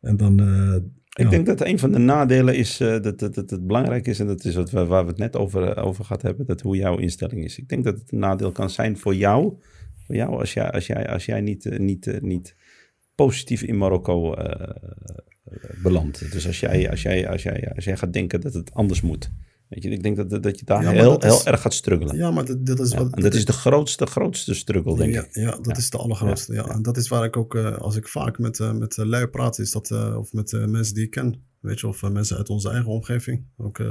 en 0.00 0.16
dan 0.16 0.40
ik 1.14 1.30
denk 1.30 1.46
dat 1.46 1.60
een 1.60 1.78
van 1.78 1.92
de 1.92 1.98
nadelen 1.98 2.56
is 2.56 2.76
dat, 2.76 3.18
dat, 3.18 3.34
dat, 3.34 3.50
het 3.50 3.66
belangrijk 3.66 4.06
is, 4.06 4.20
en 4.20 4.26
dat 4.26 4.44
is 4.44 4.54
wat 4.54 4.70
we, 4.70 4.86
waar 4.86 5.02
we 5.04 5.10
het 5.10 5.18
net 5.18 5.36
over, 5.36 5.68
eh, 5.68 5.86
over 5.86 6.04
gehad 6.04 6.22
hebben, 6.22 6.46
dat 6.46 6.60
hoe 6.60 6.76
jouw 6.76 6.98
instelling 6.98 7.44
is. 7.44 7.58
Ik 7.58 7.68
denk 7.68 7.84
dat 7.84 7.98
het 7.98 8.12
een 8.12 8.18
nadeel 8.18 8.52
kan 8.52 8.70
zijn 8.70 8.98
voor 8.98 9.14
jou, 9.14 9.54
voor 10.06 10.14
jou 10.14 10.38
als 10.38 10.52
jij, 10.52 10.70
als 10.70 10.86
jij, 10.86 11.08
als 11.08 11.24
jij 11.24 11.40
niet, 11.40 11.78
niet, 11.78 12.18
niet 12.20 12.54
positief 13.14 13.62
in 13.62 13.78
Marokko 13.78 14.34
belandt. 15.82 16.32
Dus 16.32 16.46
als 16.46 16.60
jij, 16.60 16.90
als, 16.90 17.02
jij, 17.02 17.28
als, 17.28 17.42
jij, 17.42 17.72
als 17.74 17.84
jij 17.84 17.96
gaat 17.96 18.12
denken 18.12 18.40
dat 18.40 18.54
het 18.54 18.72
anders 18.72 19.00
moet. 19.00 19.30
Weet 19.68 19.82
je, 19.82 19.90
ik 19.90 20.02
denk 20.02 20.16
dat, 20.16 20.42
dat 20.42 20.58
je 20.58 20.64
daar 20.64 20.92
heel, 20.92 21.20
heel 21.20 21.44
erg 21.44 21.60
gaat 21.60 21.74
struggelen. 21.74 22.16
Ja, 22.16 22.30
maar 22.30 22.44
dat, 22.44 22.66
dat 22.66 22.80
is 22.80 22.94
wat. 22.94 23.12
en 23.14 23.22
dat, 23.22 23.34
is 23.34 23.44
de 23.44 23.52
grootste, 23.52 24.06
grootste 24.06 24.54
struggle, 24.54 24.96
denk 24.96 25.12
ja, 25.12 25.22
ik. 25.22 25.34
Ja, 25.34 25.58
dat 25.62 25.76
is 25.76 25.90
de 25.90 25.98
allergrootste. 25.98 26.52
Ja. 26.52 26.68
En 26.68 26.82
dat 26.82 26.96
is 26.96 27.08
waar 27.08 27.24
ik 27.24 27.36
ook, 27.36 27.54
uh, 27.54 27.76
als 27.76 27.96
ik 27.96 28.08
vaak 28.08 28.38
met, 28.38 28.58
uh, 28.58 28.72
met 28.72 28.96
lui 28.96 29.26
praat, 29.26 29.58
is 29.58 29.70
dat, 29.70 29.90
uh, 29.90 30.16
of 30.18 30.32
met 30.32 30.52
mensen 30.52 30.94
die 30.94 31.04
ik 31.04 31.10
ken, 31.10 31.42
weet 31.60 31.80
je, 31.80 31.88
of 31.88 32.02
mensen 32.02 32.36
uit 32.36 32.48
onze 32.48 32.70
eigen 32.70 32.90
omgeving, 32.90 33.44
ook 33.56 33.82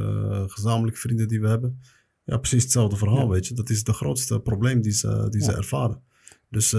gezamenlijke 0.47 0.99
vrienden 0.99 1.27
die 1.27 1.41
we 1.41 1.47
hebben. 1.47 1.79
Ja, 2.23 2.37
precies 2.37 2.63
hetzelfde 2.63 2.97
verhaal, 2.97 3.29
weet 3.29 3.47
je. 3.47 3.53
Dat 3.53 3.69
is 3.69 3.77
het 3.77 3.89
grootste 3.89 4.39
probleem 4.39 4.81
die 4.81 4.91
ze, 4.91 5.27
die 5.29 5.43
ze 5.43 5.55
ervaren. 5.55 6.01
Dus 6.53 6.73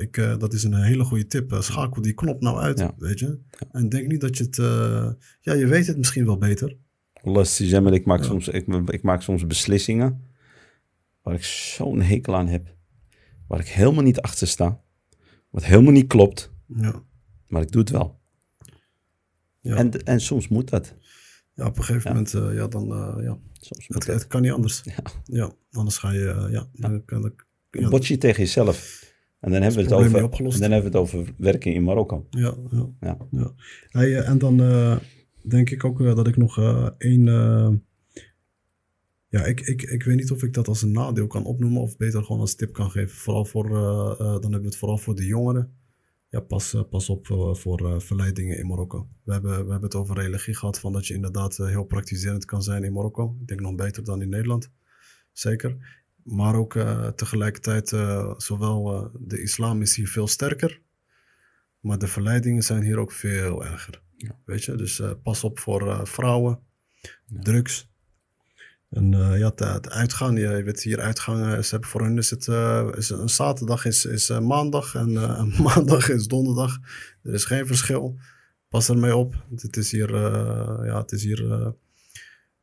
ik, 0.00 0.14
dat 0.14 0.52
is 0.52 0.64
een 0.64 0.82
hele 0.82 1.04
goede 1.04 1.26
tip. 1.26 1.56
schakel 1.60 2.02
die 2.02 2.12
knop 2.12 2.40
nou 2.40 2.58
uit, 2.58 2.86
weet 2.98 3.18
je. 3.18 3.38
En 3.72 3.88
denk 3.88 4.06
niet 4.06 4.20
dat 4.20 4.36
je 4.36 4.44
het... 4.44 4.56
ja, 5.40 5.52
je 5.52 5.66
weet 5.66 5.86
het 5.86 5.96
misschien 5.96 6.26
wel 6.26 6.38
beter. 6.38 6.76
Allah 7.22 7.46
ik 7.92 8.04
maak, 8.04 8.24
soms, 8.24 8.48
ik, 8.48 8.66
ik 8.66 9.02
maak 9.02 9.22
soms 9.22 9.46
beslissingen 9.46 10.24
waar 11.22 11.34
ik 11.34 11.44
zo'n 11.44 12.00
hekel 12.00 12.36
aan 12.36 12.48
heb. 12.48 12.74
Waar 13.46 13.60
ik 13.60 13.68
helemaal 13.68 14.02
niet 14.02 14.20
achter 14.20 14.46
sta. 14.46 14.80
Wat 15.50 15.64
helemaal 15.64 15.92
niet 15.92 16.06
klopt. 16.06 16.52
Ja. 16.66 17.02
Maar 17.46 17.62
ik 17.62 17.70
doe 17.70 17.80
het 17.80 17.90
wel. 17.90 18.20
Ja. 19.60 19.76
En, 19.76 20.04
en 20.04 20.20
soms 20.20 20.48
moet 20.48 20.70
dat. 20.70 20.94
Ja, 21.54 21.66
op 21.66 21.78
een 21.78 21.84
gegeven 21.84 22.10
moment, 22.10 22.30
ja, 22.30 22.66
dan, 22.66 22.86
ja. 23.22 23.38
Soms 23.52 23.86
het, 23.88 24.06
het, 24.06 24.26
kan 24.26 24.42
niet 24.42 24.52
anders. 24.52 24.82
Ja. 24.84 25.02
ja 25.24 25.52
anders 25.72 25.98
ga 25.98 26.12
je, 26.12 26.48
ja. 26.50 26.68
Dan, 26.72 27.02
dan, 27.06 27.34
ja. 27.70 27.98
Je 28.00 28.18
tegen 28.18 28.42
jezelf. 28.42 29.08
En 29.40 29.50
dan 29.50 29.62
hebben 29.62 29.78
we 29.78 29.82
het 29.82 29.92
over, 29.92 30.22
en 30.52 30.60
dan 30.60 30.70
hebben 30.70 30.92
we 30.92 30.98
het 30.98 31.06
over 31.06 31.34
werken 31.36 31.74
in 31.74 31.82
Marokko. 31.82 32.26
Ja, 32.30 32.54
ja. 32.70 32.88
ja. 33.00 33.16
ja. 33.30 33.52
Hey, 33.88 34.20
en 34.20 34.38
dan 34.38 34.56
denk 35.42 35.70
ik 35.70 35.84
ook 35.84 35.98
dat 35.98 36.26
ik 36.26 36.36
nog 36.36 36.58
één. 36.98 37.26
Uh, 37.26 37.70
ja, 39.28 39.44
ik, 39.44 39.60
ik, 39.60 39.82
ik 39.82 40.02
weet 40.02 40.16
niet 40.16 40.30
of 40.30 40.42
ik 40.42 40.52
dat 40.52 40.68
als 40.68 40.82
een 40.82 40.92
nadeel 40.92 41.26
kan 41.26 41.44
opnoemen 41.44 41.82
of 41.82 41.96
beter 41.96 42.24
gewoon 42.24 42.40
als 42.40 42.54
tip 42.54 42.72
kan 42.72 42.90
geven. 42.90 43.16
Vooral 43.16 43.44
voor, 43.44 43.68
dan 44.18 44.40
hebben 44.40 44.60
we 44.60 44.66
het 44.66 44.76
vooral 44.76 44.98
voor 44.98 45.14
de 45.14 45.26
jongeren. 45.26 45.72
Ja, 46.30 46.40
pas, 46.40 46.76
pas 46.90 47.08
op 47.08 47.26
voor 47.52 48.02
verleidingen 48.02 48.58
in 48.58 48.66
Marokko. 48.66 49.08
We 49.24 49.32
hebben, 49.32 49.50
we 49.50 49.70
hebben 49.70 49.82
het 49.82 49.94
over 49.94 50.16
religie 50.16 50.54
gehad, 50.54 50.80
van 50.80 50.92
dat 50.92 51.06
je 51.06 51.14
inderdaad 51.14 51.56
heel 51.56 51.84
praktiserend 51.84 52.44
kan 52.44 52.62
zijn 52.62 52.84
in 52.84 52.92
Marokko. 52.92 53.36
Ik 53.40 53.46
denk 53.46 53.60
nog 53.60 53.74
beter 53.74 54.04
dan 54.04 54.22
in 54.22 54.28
Nederland, 54.28 54.70
zeker. 55.32 55.99
Maar 56.24 56.54
ook 56.54 56.72
tegelijkertijd, 57.14 57.88
zowel 58.36 59.10
de 59.20 59.42
islam 59.42 59.82
is 59.82 59.96
hier 59.96 60.08
veel 60.08 60.26
sterker, 60.26 60.80
maar 61.80 61.98
de 61.98 62.06
verleidingen 62.06 62.62
zijn 62.62 62.82
hier 62.82 62.98
ook 62.98 63.12
veel 63.12 63.64
erger. 63.64 64.02
Ja. 64.16 64.38
Weet 64.44 64.64
je, 64.64 64.74
dus 64.74 65.02
pas 65.22 65.44
op 65.44 65.58
voor 65.58 66.06
vrouwen, 66.06 66.58
ja. 67.00 67.42
drugs. 67.42 67.88
En 68.90 69.12
uh, 69.12 69.38
ja, 69.38 69.52
het, 69.54 69.90
uitgaan, 69.90 70.36
je 70.36 70.62
weet 70.62 70.82
hier 70.82 71.00
uitgaan, 71.00 71.64
ze 71.64 71.70
hebben 71.70 71.88
voor 71.88 72.02
hen 72.02 72.18
is 72.18 72.30
het, 72.30 72.48
is 72.96 73.10
een 73.10 73.28
zaterdag 73.28 73.84
is, 73.84 74.04
is 74.04 74.28
maandag 74.28 74.94
en 74.94 75.12
maandag 75.62 76.08
is 76.08 76.26
donderdag. 76.26 76.78
Er 77.22 77.34
is 77.34 77.44
geen 77.44 77.66
verschil. 77.66 78.18
Pas 78.68 78.88
ermee 78.88 79.16
op. 79.16 79.44
Het 79.56 79.76
is 79.76 79.90
hier, 79.90 80.16
ja, 80.84 81.00
het 81.00 81.12
is 81.12 81.22
hier 81.22 81.74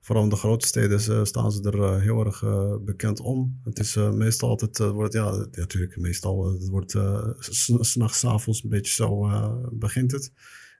vooral 0.07 0.23
in 0.23 0.29
de 0.29 0.35
grote 0.35 0.67
steden 0.67 1.27
staan 1.27 1.51
ze 1.51 1.61
er 1.61 2.01
heel 2.01 2.25
erg 2.25 2.43
bekend 2.81 3.19
om. 3.19 3.59
Het 3.63 3.79
is 3.79 3.95
meestal 3.95 4.49
altijd, 4.49 4.77
wordt, 4.77 5.13
ja, 5.13 5.47
natuurlijk, 5.51 5.97
meestal, 5.97 6.53
het 6.53 6.67
wordt 6.67 6.95
s'nachts, 7.39 8.25
avonds 8.25 8.63
een 8.63 8.69
beetje 8.69 8.93
zo 8.93 9.29
begint 9.71 10.11
het. 10.11 10.31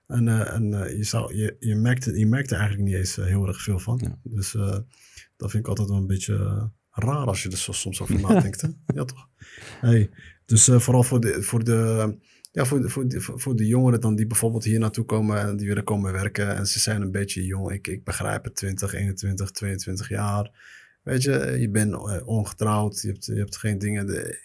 En, 0.08 0.28
uh, 0.28 0.54
en 0.54 0.72
uh, 0.72 0.98
je, 0.98 1.04
zou, 1.04 1.36
je, 1.36 1.56
je, 1.60 1.76
merkte, 1.76 2.20
je 2.20 2.28
merkte 2.28 2.56
eigenlijk 2.56 2.88
niet 2.88 2.98
eens 2.98 3.18
uh, 3.18 3.26
heel 3.26 3.48
erg 3.48 3.62
veel 3.62 3.80
van. 3.80 4.00
Ja. 4.04 4.20
Dus 4.24 4.52
dat 5.36 5.52
vind 5.52 5.64
ik 5.64 5.68
altijd 5.68 5.90
wel 5.90 5.98
een 5.98 6.08
beetje 6.08 6.70
raar 6.92 7.26
als 7.26 7.44
je 7.44 7.50
er 7.50 7.58
soms 7.58 8.02
over 8.02 8.22
nadenkt. 8.30 8.62
Hè? 8.62 8.68
Ja, 8.86 9.04
toch? 9.04 9.30
Hey, 9.82 10.10
dus 10.46 10.70
vooral 10.74 11.04
voor 11.04 11.20
de, 11.20 11.44
voor, 11.44 11.64
de, 11.64 12.18
ja, 12.58 12.66
voor, 12.66 13.08
de, 13.08 13.22
voor, 13.22 13.40
voor 13.40 13.56
de 13.56 13.66
jongeren 13.66 14.02
dan 14.02 14.16
die 14.16 14.28
bijvoorbeeld 14.28 14.64
hier 14.64 14.80
naartoe 14.80 15.06
komen 15.06 15.40
en 15.40 15.58
die 15.58 15.68
willen 15.68 15.84
komen 15.84 16.12
werken. 16.12 16.56
En 16.56 16.68
ze 16.68 16.80
zijn 16.80 17.02
een 17.02 17.12
beetje 17.12 17.46
jong. 17.46 17.72
Ik, 17.72 17.88
ik 17.88 18.04
begrijp 18.04 18.44
het, 18.44 18.56
20, 18.56 18.94
21, 18.94 19.52
22 19.52 20.10
jaar. 20.10 20.52
Weet 21.04 21.24
je, 21.24 21.56
je 21.60 21.70
bent 21.70 22.24
ongetrouwd. 22.26 23.02
Je 23.02 23.08
hebt, 23.08 23.26
je 23.26 23.36
hebt 23.36 23.58
geen 23.58 23.78
dingen. 23.78 24.08
De 24.08 24.40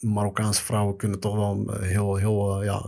Marokkaanse 0.00 0.64
vrouwen 0.64 0.96
kunnen 0.96 1.20
toch 1.20 1.34
wel 1.34 1.74
heel, 1.80 2.16
heel 2.16 2.64
ja 2.64 2.80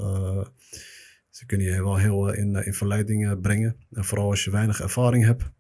ze 1.41 1.47
kunnen 1.47 1.67
je 1.67 1.83
wel 1.83 1.97
heel 1.97 2.33
eh, 2.33 2.39
in, 2.39 2.57
eh, 2.57 2.67
in 2.67 2.75
verleiding 2.75 3.41
brengen. 3.41 3.77
En 3.93 4.05
vooral 4.05 4.31
als 4.31 4.45
je 4.45 4.51
weinig 4.51 4.81
ervaring 4.81 5.25
hebt. 5.25 5.51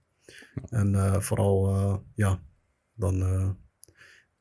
En 0.68 0.92
uh, 0.92 1.20
vooral, 1.20 1.74
uh, 1.74 1.96
ja, 2.14 2.40
dan 2.94 3.56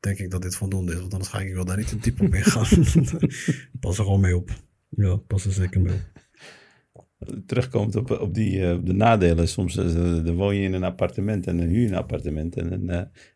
denk 0.00 0.18
ik 0.18 0.30
dat 0.30 0.42
dit 0.42 0.56
voldoende 0.56 0.92
is. 0.92 0.98
Want 0.98 1.12
anders 1.12 1.30
ga 1.30 1.40
ik 1.40 1.54
wel 1.54 1.64
daar 1.64 1.76
niet 1.76 1.88
te 1.88 1.98
diep 1.98 2.20
op 2.20 2.34
ingaan. 2.34 2.66
pas 3.80 3.98
er 3.98 4.04
gewoon 4.04 4.20
mee 4.20 4.36
op. 4.36 4.50
Ja, 4.88 5.16
pas 5.16 5.44
er 5.44 5.52
zeker 5.52 5.80
mee 5.80 5.92
op. 5.92 7.08
Terugkomt 7.46 7.96
op, 7.96 8.10
op 8.10 8.34
die 8.34 8.82
de 8.82 8.92
nadelen. 8.92 9.48
Soms 9.48 9.74
dan 9.74 10.34
woon 10.34 10.56
je 10.56 10.62
in 10.62 10.72
een 10.72 10.84
appartement 10.84 11.46
en 11.46 11.56
dan 11.56 11.66
huur 11.66 11.80
je 11.80 11.88
een 11.88 11.94
appartement. 11.94 12.56
En 12.56 12.68
dan 12.68 12.88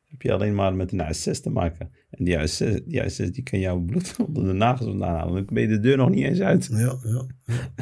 heb 0.05 0.23
je 0.23 0.33
alleen 0.33 0.55
maar 0.55 0.75
met 0.75 0.93
een 0.93 1.03
AS6 1.03 1.41
te 1.41 1.51
maken. 1.51 1.91
En 2.11 2.25
die 2.25 2.39
AS6 2.39 2.85
die, 2.85 3.03
AS6, 3.03 3.31
die 3.31 3.43
kan 3.43 3.59
jouw 3.59 3.79
bloed 3.79 4.17
onder 4.27 4.45
de 4.45 4.53
nagels 4.53 4.89
vandaan 4.89 5.15
halen. 5.15 5.35
Dan 5.35 5.55
ben 5.55 5.63
je 5.63 5.69
de 5.69 5.81
deur 5.81 5.97
nog 5.97 6.11
niet 6.11 6.25
eens 6.25 6.41
uit. 6.41 6.69
Ja, 6.71 6.99
ja. 7.03 7.27
ja. 7.45 7.75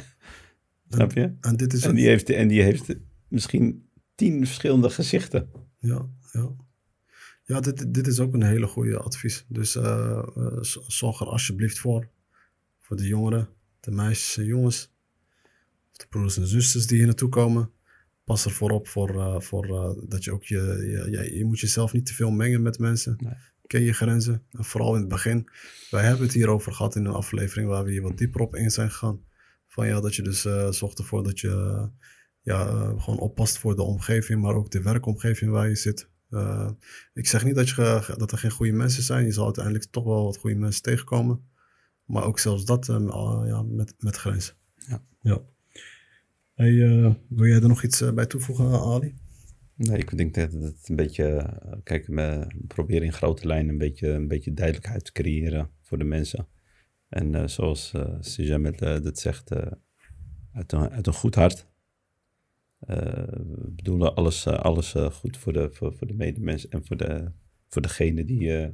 Snap 0.95 1.13
je? 1.13 1.35
En, 1.41 1.57
dit 1.57 1.73
is 1.73 1.85
en 1.85 1.95
die 1.95 2.07
heeft, 2.07 2.31
en 2.31 2.49
die 2.49 2.63
heeft 2.63 2.95
misschien 3.29 3.89
tien 4.15 4.47
verschillende 4.47 4.91
gezichten. 4.91 5.49
Ja, 5.79 6.09
ja. 6.33 6.51
Ja, 7.45 7.61
dit, 7.61 7.95
dit 7.95 8.07
is 8.07 8.21
ook 8.21 8.35
een 8.35 8.43
hele 8.43 8.67
goede 8.67 8.99
advies. 8.99 9.45
Dus 9.49 9.77
uh, 9.77 10.23
zorg 10.87 11.21
er 11.21 11.27
alsjeblieft 11.27 11.79
voor. 11.79 12.09
Voor 12.81 12.97
de 12.97 13.07
jongeren, 13.07 13.49
de 13.81 13.91
meisjes 13.91 14.37
en 14.37 14.45
jongens. 14.45 14.93
Of 15.91 15.97
de 15.97 16.07
broers 16.09 16.37
en 16.37 16.47
zusters 16.47 16.87
die 16.87 16.97
hier 16.97 17.07
naartoe 17.07 17.29
komen. 17.29 17.71
Pas 18.25 18.45
ervoor 18.45 18.71
op 18.71 18.89
voor, 18.89 19.15
uh, 19.15 19.41
voor, 19.41 19.97
dat 20.09 20.25
je 20.25 20.33
ook 20.33 20.45
je, 20.45 20.59
je, 20.59 21.11
je, 21.11 21.37
je, 21.37 21.45
moet 21.45 21.61
jezelf 21.61 21.93
niet 21.93 22.07
te 22.07 22.15
veel 22.15 22.31
mengen 22.31 22.63
met 22.63 22.79
mensen. 22.79 23.17
Nee. 23.19 23.35
Ken 23.67 23.83
je 23.83 23.93
grenzen. 23.93 24.43
En 24.51 24.65
vooral 24.65 24.95
in 24.95 25.01
het 25.01 25.09
begin. 25.09 25.49
Wij 25.91 26.05
hebben 26.05 26.27
het 26.27 26.35
hierover 26.35 26.73
gehad 26.73 26.97
in 26.97 27.05
een 27.05 27.13
aflevering 27.13 27.69
waar 27.69 27.85
we 27.85 27.91
hier 27.91 28.03
wat 28.03 28.19
dieper 28.19 28.41
op 28.41 28.57
in 28.57 28.71
zijn 28.71 28.91
gegaan. 28.91 29.25
Van 29.69 29.87
ja, 29.87 30.01
dat 30.01 30.15
je 30.15 30.23
dus 30.23 30.41
zorgt 30.71 30.99
ervoor 30.99 31.23
dat 31.23 31.41
je 31.41 31.89
ja, 32.43 32.65
gewoon 32.99 33.19
oppast 33.19 33.59
voor 33.59 33.77
de 33.77 33.83
omgeving, 33.83 34.41
maar 34.41 34.55
ook 34.55 34.71
de 34.71 34.83
werkomgeving 34.83 35.51
waar 35.51 35.69
je 35.69 35.77
zit. 35.77 36.11
Uh, 36.33 36.71
ik 37.15 37.27
zeg 37.27 37.45
niet 37.45 37.55
dat, 37.55 37.69
je, 37.69 38.15
dat 38.17 38.33
er 38.33 38.39
geen 38.39 38.51
goede 38.51 38.73
mensen 38.73 39.03
zijn. 39.03 39.25
Je 39.25 39.33
zal 39.33 39.45
uiteindelijk 39.45 39.85
toch 39.85 40.05
wel 40.05 40.25
wat 40.25 40.37
goede 40.37 40.57
mensen 40.57 40.83
tegenkomen. 40.83 41.51
Maar 42.05 42.25
ook 42.25 42.39
zelfs 42.39 42.65
dat 42.65 42.89
uh, 42.89 43.43
ja, 43.47 43.63
met, 43.63 43.95
met 43.99 44.17
grenzen. 44.17 44.55
Ja. 44.77 45.03
ja. 45.21 45.43
Hey, 46.55 46.71
uh, 46.71 47.15
wil 47.29 47.47
jij 47.47 47.61
er 47.61 47.69
nog 47.69 47.83
iets 47.83 48.15
bij 48.15 48.27
toevoegen, 48.27 48.81
Ali? 48.81 49.15
Nee, 49.75 49.99
ik 49.99 50.17
denk 50.17 50.35
dat 50.35 50.53
het 50.53 50.89
een 50.89 50.97
beetje... 50.97 51.59
Kijk, 51.85 52.07
we 52.07 52.47
proberen 52.67 53.03
in 53.03 53.13
grote 53.13 53.47
lijnen 53.47 53.73
een 53.73 53.79
beetje, 53.79 54.09
een 54.09 54.29
beetje 54.29 54.55
duidelijkheid 54.55 55.05
te 55.05 55.13
creëren 55.13 55.71
voor 55.81 55.99
de 55.99 56.05
mensen. 56.05 56.47
En 57.09 57.51
zoals 57.51 57.93
uh, 57.97 58.15
Sijamet 58.21 58.79
dat 58.79 59.19
zegt, 59.19 59.53
uit, 60.53 60.73
een, 60.73 60.91
uit 60.91 61.07
een 61.07 61.13
goed 61.13 61.35
hart 61.35 61.72
we 62.87 63.73
bedoelen 63.77 64.15
alles, 64.15 64.47
uh, 64.47 64.55
alles 64.55 64.95
uh, 64.95 65.11
goed 65.11 65.37
voor 65.37 65.53
de, 65.53 65.71
voor, 65.73 65.95
voor 65.95 66.07
de 66.07 66.15
medemens 66.15 66.69
en 66.69 66.85
voor, 66.85 66.97
de, 66.97 67.33
voor 67.69 67.83
degene 67.83 68.25
die, 68.25 68.71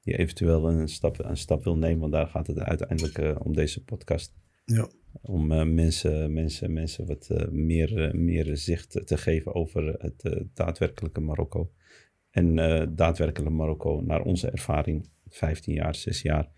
die 0.00 0.18
eventueel 0.18 0.68
een 0.70 0.88
stap, 0.88 1.18
een 1.18 1.36
stap 1.36 1.64
wil 1.64 1.76
nemen. 1.76 2.00
Want 2.00 2.12
daar 2.12 2.26
gaat 2.26 2.46
het 2.46 2.58
uiteindelijk 2.58 3.44
om 3.44 3.54
deze 3.54 3.84
podcast. 3.84 4.36
Ja. 4.64 4.88
Om 5.20 5.46
mensen, 5.74 6.32
mensen, 6.32 6.72
mensen 6.72 7.06
wat 7.06 7.28
meer, 7.50 8.16
meer 8.16 8.56
zicht 8.56 9.06
te 9.06 9.16
geven 9.16 9.54
over 9.54 9.94
het 9.98 10.46
daadwerkelijke 10.54 11.20
Marokko. 11.20 11.72
En 12.30 12.54
daadwerkelijke 12.94 13.54
Marokko 13.54 14.00
naar 14.00 14.22
onze 14.22 14.50
ervaring, 14.50 15.08
15 15.28 15.74
jaar, 15.74 15.94
6 15.94 16.22
jaar. 16.22 16.50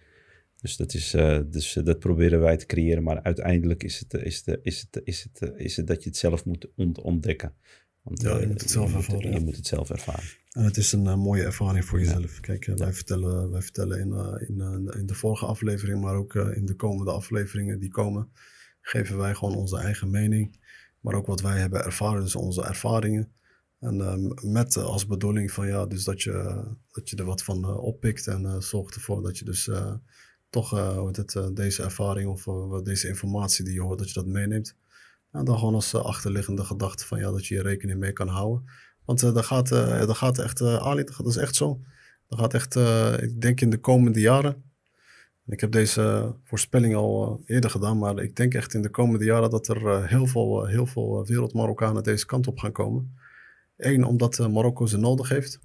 Dus 0.61 0.76
dat, 0.76 0.94
is, 0.94 1.14
uh, 1.14 1.40
dus 1.46 1.76
uh, 1.76 1.84
dat 1.84 1.98
proberen 1.98 2.40
wij 2.40 2.56
te 2.56 2.66
creëren. 2.66 3.02
Maar 3.02 3.22
uiteindelijk 3.22 3.82
is 3.82 3.98
het, 3.98 4.14
is 4.14 4.42
het, 4.44 4.61
is 4.62 4.80
het, 4.80 5.00
is 5.04 5.22
het, 5.22 5.52
is 5.56 5.76
het 5.76 5.86
dat 5.86 6.02
je 6.02 6.08
het 6.08 6.18
zelf 6.18 6.44
moet 6.44 6.68
ontdekken. 7.02 7.54
Want, 8.02 8.22
ja, 8.22 8.38
je 8.38 8.46
moet 8.46 8.61
het 8.61 8.70
zelf 8.70 8.94
ervaren. 8.94 9.30
Je, 9.30 9.38
je 9.38 9.44
moet 9.44 9.56
het 9.56 9.66
zelf 9.66 9.90
ervaren. 9.90 10.28
En 10.50 10.64
het 10.64 10.76
is 10.76 10.92
een 10.92 11.04
uh, 11.04 11.16
mooie 11.16 11.42
ervaring 11.42 11.84
voor 11.84 11.98
jezelf. 11.98 12.34
Ja. 12.34 12.40
Kijk, 12.40 12.64
wij 12.64 12.92
vertellen, 12.92 13.50
wij 13.50 13.62
vertellen 13.62 14.00
in, 14.00 14.12
in, 14.46 14.90
in 14.98 15.06
de 15.06 15.14
vorige 15.14 15.46
aflevering, 15.46 16.00
maar 16.00 16.14
ook 16.14 16.34
in 16.34 16.66
de 16.66 16.74
komende 16.74 17.11
afleveringen 17.11 17.78
die 17.78 17.90
komen, 17.90 18.32
geven 18.80 19.16
wij 19.16 19.34
gewoon 19.34 19.56
onze 19.56 19.78
eigen 19.78 20.11
mening. 20.11 20.58
Maar 21.00 21.14
ook 21.14 21.26
wat 21.26 21.40
wij 21.40 21.58
hebben 21.58 21.84
ervaren, 21.84 22.22
dus 22.22 22.36
onze 22.36 22.64
ervaringen. 22.64 23.32
En 23.78 24.34
met 24.42 24.76
als 24.76 25.06
bedoeling 25.06 25.52
van 25.52 25.66
ja, 25.66 25.86
dus 25.86 26.04
dat 26.04 26.22
je, 26.22 26.64
dat 26.90 27.11
je 27.11 27.16
er 27.16 27.24
wat 27.24 27.42
van 27.42 27.78
oppikt 27.78 28.26
en 28.26 28.62
zorgt 28.62 28.94
ervoor 28.94 29.22
dat 29.22 29.38
je 29.38 29.44
dus 29.44 29.70
toch 30.51 30.74
uh, 30.74 31.07
het, 31.12 31.34
uh, 31.34 31.46
deze 31.55 31.82
ervaring 31.82 32.30
of 32.30 32.46
uh, 32.46 32.82
deze 32.82 33.09
informatie 33.09 33.64
die 33.64 33.74
je 33.74 33.80
hoort, 33.80 33.98
dat 33.98 34.09
je 34.09 34.14
dat 34.14 34.26
meeneemt. 34.26 34.74
En 35.32 35.44
dan 35.44 35.59
gewoon 35.59 35.74
als 35.74 35.94
achterliggende 35.94 36.64
gedachte 36.64 37.07
van 37.07 37.18
ja, 37.18 37.30
dat 37.30 37.46
je 37.46 37.55
je 37.55 37.62
rekening 37.62 37.98
mee 37.98 38.12
kan 38.12 38.28
houden. 38.28 38.64
Want 39.05 39.20
dat, 39.20 39.44
gaat, 39.44 39.68
dat 39.68 40.16
gaat 40.16 40.38
echt, 40.38 40.62
Ali, 40.62 41.05
dat 41.05 41.26
is 41.26 41.36
echt 41.36 41.55
zo. 41.55 41.80
Dat 42.28 42.38
gaat 42.38 42.55
echt, 42.55 42.74
ik 43.22 43.40
denk 43.40 43.61
in 43.61 43.70
de 43.70 43.78
komende 43.78 44.20
jaren. 44.20 44.62
Ik 45.46 45.61
heb 45.61 45.72
deze 45.72 46.34
voorspelling 46.44 46.94
al 46.94 47.42
eerder 47.46 47.70
gedaan, 47.70 47.98
maar 47.98 48.18
ik 48.18 48.36
denk 48.36 48.55
echt 48.55 48.74
in 48.74 48.82
de 48.82 48.88
komende 48.90 49.24
jaren 49.24 49.51
dat 49.51 49.68
er 49.68 50.09
heel 50.09 50.26
veel, 50.26 50.66
heel 50.66 50.86
veel 50.86 51.26
wereldmarokkanen 51.26 52.03
deze 52.03 52.26
kant 52.26 52.46
op 52.46 52.59
gaan 52.59 52.72
komen. 52.72 53.16
Eén, 53.76 54.05
omdat 54.05 54.38
Marokko 54.38 54.86
ze 54.86 54.96
nodig 54.96 55.28
heeft. 55.28 55.61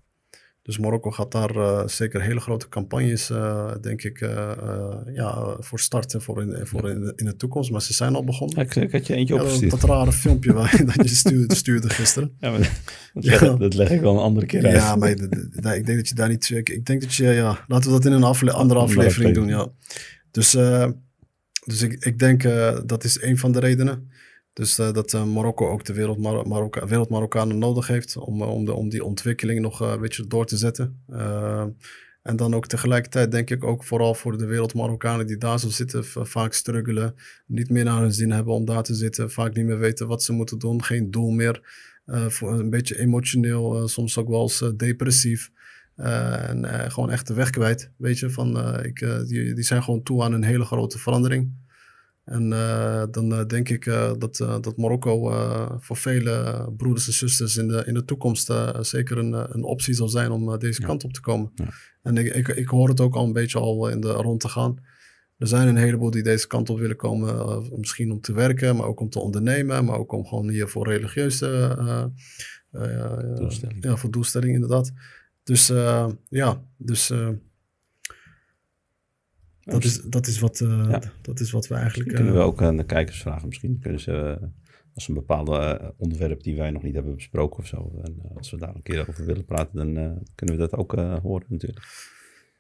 Dus 0.65 0.77
Marokko 0.77 1.11
gaat 1.11 1.31
daar 1.31 1.55
uh, 1.55 1.87
zeker 1.87 2.21
hele 2.21 2.39
grote 2.39 2.69
campagnes, 2.69 3.29
uh, 3.29 3.71
denk 3.81 4.03
ik, 4.03 4.21
uh, 4.21 4.51
ja, 5.13 5.55
voor 5.59 5.79
starten 5.79 6.21
voor, 6.21 6.41
in, 6.41 6.67
voor 6.67 6.89
in, 6.89 7.13
in, 7.15 7.25
de 7.25 7.35
toekomst. 7.35 7.71
Maar 7.71 7.81
ze 7.81 7.93
zijn 7.93 8.15
al 8.15 8.23
begonnen. 8.23 8.67
Ja, 8.69 8.81
ik 8.81 8.91
had 8.91 9.07
je 9.07 9.13
eentje 9.13 9.33
opgestuurd. 9.33 9.71
dat, 9.71 9.81
dat 9.81 9.89
rare 9.89 10.11
filmpje 10.11 10.53
dat 10.95 11.09
je 11.09 11.15
stuurde, 11.15 11.55
stuurde 11.55 11.89
gisteren. 11.89 12.31
Ja, 12.39 12.49
maar 12.49 12.59
dat, 13.13 13.23
leg, 13.23 13.39
ja. 13.39 13.53
dat 13.53 13.73
leg 13.73 13.89
ik 13.89 14.01
wel 14.01 14.13
een 14.13 14.23
andere 14.23 14.45
keer 14.45 14.65
uit. 14.65 14.75
Ja, 14.75 14.95
maar 14.95 15.09
ik 15.09 15.85
denk 15.85 15.97
dat 15.97 16.09
je 16.09 16.15
daar 16.15 16.29
niet... 16.29 16.49
Ik, 16.49 16.69
ik 16.69 16.85
denk 16.85 17.01
dat 17.01 17.15
je, 17.15 17.23
ja, 17.27 17.65
laten 17.67 17.91
we 17.91 17.97
dat 17.97 18.05
in 18.05 18.11
een 18.11 18.23
afle 18.23 18.51
andere 18.51 18.79
aflevering 18.79 19.33
doen, 19.33 19.47
ja. 19.47 19.67
Dus, 20.31 20.51
dus 21.65 21.81
ik, 21.81 22.05
ik 22.05 22.19
denk 22.19 22.43
dat 22.85 23.03
is 23.03 23.21
een 23.21 23.37
van 23.37 23.51
de 23.51 23.59
redenen. 23.59 24.09
Dus 24.55 24.79
uh, 24.79 24.91
dat 24.91 25.13
uh, 25.13 25.25
Marokko 25.25 25.69
ook 25.69 25.85
de 25.85 25.93
wereld 25.93 26.17
Marokka 26.47 26.87
wereldmarokkanen 26.87 27.57
nodig 27.57 27.87
heeft 27.87 28.17
om, 28.17 28.41
uh, 28.41 28.49
om, 28.49 28.65
de, 28.65 28.73
om 28.73 28.89
die 28.89 29.03
ontwikkeling 29.03 29.59
nog 29.59 29.79
een 29.79 29.99
beetje 29.99 30.27
door 30.27 30.45
te 30.45 30.57
zetten. 30.57 31.03
en 32.21 32.35
dan 32.35 32.53
ook 32.53 32.67
tegelijkertijd 32.67 33.31
denk 33.31 33.49
ik 33.49 33.63
ook 33.63 33.83
vooral 33.83 34.13
voor 34.13 34.37
de 34.37 34.45
wereldmarokkanen 34.45 35.27
die 35.27 35.37
daar 35.37 35.59
zo 35.59 35.69
zitten, 35.69 36.05
vaak 36.05 36.53
struggelen, 36.53 37.15
niet 37.45 37.69
meer 37.69 37.83
naar 37.83 38.01
hun 38.01 38.13
zin 38.13 38.31
hebben 38.31 38.53
om 38.53 38.65
daar 38.65 38.83
te 38.83 38.95
zitten, 38.95 39.31
vaak 39.31 39.53
niet 39.55 39.65
meer 39.65 39.79
weten 39.79 40.07
wat 40.07 40.23
ze 40.23 40.33
moeten 40.33 40.59
doen, 40.59 40.83
geen 40.83 41.11
doel 41.11 41.29
meer, 41.29 41.61
voor 42.05 42.59
een 42.59 42.69
beetje 42.69 42.99
emotioneel, 42.99 43.87
soms 43.87 44.17
ook 44.17 44.29
wel 44.29 44.41
eens 44.41 44.63
depressief. 44.77 45.51
en 45.95 46.91
gewoon 46.91 47.11
echt 47.11 47.27
de 47.27 47.33
weg 47.33 47.49
kwijt, 47.49 47.91
weet 47.97 48.19
je, 48.19 48.29
van, 48.29 48.79
ik, 48.83 48.99
die, 49.27 49.53
die 49.53 49.63
zijn 49.63 49.83
gewoon 49.83 50.03
toe 50.03 50.23
aan 50.23 50.33
een 50.33 50.43
hele 50.43 50.65
grote 50.65 50.99
verandering. 50.99 51.64
En 52.25 52.51
uh, 52.51 53.03
dan 53.11 53.33
uh, 53.33 53.45
denk 53.45 53.69
ik 53.69 53.85
uh, 53.85 54.11
dat, 54.17 54.37
dat 54.37 54.77
Marokko 54.77 55.31
voor 55.79 55.97
vele 55.97 56.67
broeders 56.77 57.07
en 57.07 57.13
zusters 57.13 57.57
in 57.57 57.67
de, 57.67 57.83
in 57.85 57.93
de 57.93 58.05
toekomst 58.05 58.53
zeker 58.79 59.17
een, 59.17 59.33
een 59.33 59.63
optie 59.63 59.93
zal 59.93 60.09
zijn 60.09 60.31
om 60.31 60.59
deze 60.59 60.81
ja. 60.81 60.87
kant 60.87 61.03
op 61.03 61.13
te 61.13 61.21
komen. 61.21 61.51
Ja. 61.55 61.69
En 62.01 62.17
ik, 62.17 62.35
ik, 62.35 62.47
ik, 62.47 62.67
hoor 62.67 62.89
het 62.89 62.99
ook 62.99 63.15
al 63.15 63.25
een 63.25 63.33
beetje 63.33 63.59
al 63.59 63.89
in 63.89 63.99
de 63.99 64.11
rond 64.11 64.39
te 64.39 64.49
gaan. 64.49 64.77
Er 65.37 65.47
zijn 65.47 65.67
een 65.67 65.77
heleboel 65.77 66.11
die 66.11 66.23
deze 66.23 66.47
kant 66.47 66.69
op 66.69 66.79
willen 66.79 66.95
komen, 66.95 67.63
misschien 67.77 68.11
om 68.11 68.21
te 68.21 68.33
werken, 68.33 68.75
maar 68.75 68.85
ook 68.85 68.99
om 68.99 69.09
te 69.09 69.19
ondernemen, 69.19 69.85
maar 69.85 69.97
ook 69.97 70.11
om 70.11 70.25
gewoon 70.25 70.49
hier 70.49 70.67
voor 70.67 70.87
religieuze 70.87 71.77
doelstelling. 73.35 73.83
Ja, 73.83 73.95
voor 73.95 74.11
doelstelling 74.11 74.53
inderdaad. 74.53 74.91
Dus 75.43 75.67
ja, 76.29 76.61
dus 76.77 77.11
dat 79.65 79.83
is, 79.83 80.01
dat, 80.01 80.27
is 80.27 80.39
wat, 80.39 80.59
uh, 80.59 80.87
ja. 80.89 81.01
dat 81.21 81.39
is 81.39 81.51
wat 81.51 81.67
we 81.67 81.75
eigenlijk... 81.75 82.13
kunnen 82.13 82.33
we 82.33 82.39
eh, 82.39 82.45
ook 82.45 82.61
aan 82.61 82.77
de 82.77 82.85
kijkers 82.85 83.21
vragen. 83.21 83.47
Misschien 83.47 83.79
kunnen 83.79 83.99
ze, 83.99 84.37
uh, 84.41 84.47
als 84.93 85.07
een 85.07 85.13
bepaalde 85.13 85.93
onderwerp 85.97 86.43
die 86.43 86.55
wij 86.55 86.71
nog 86.71 86.83
niet 86.83 86.93
hebben 86.93 87.15
besproken 87.15 87.59
of 87.59 87.67
zo. 87.67 87.91
En 88.03 88.21
als 88.35 88.51
we 88.51 88.57
daar 88.57 88.75
een 88.75 88.83
keer 88.83 89.09
over 89.09 89.25
willen 89.25 89.45
praten, 89.45 89.75
dan 89.75 90.23
kunnen 90.35 90.55
we 90.55 90.61
dat 90.61 90.73
ook 90.73 90.91
horen 91.21 91.45
natuurlijk. 91.49 91.85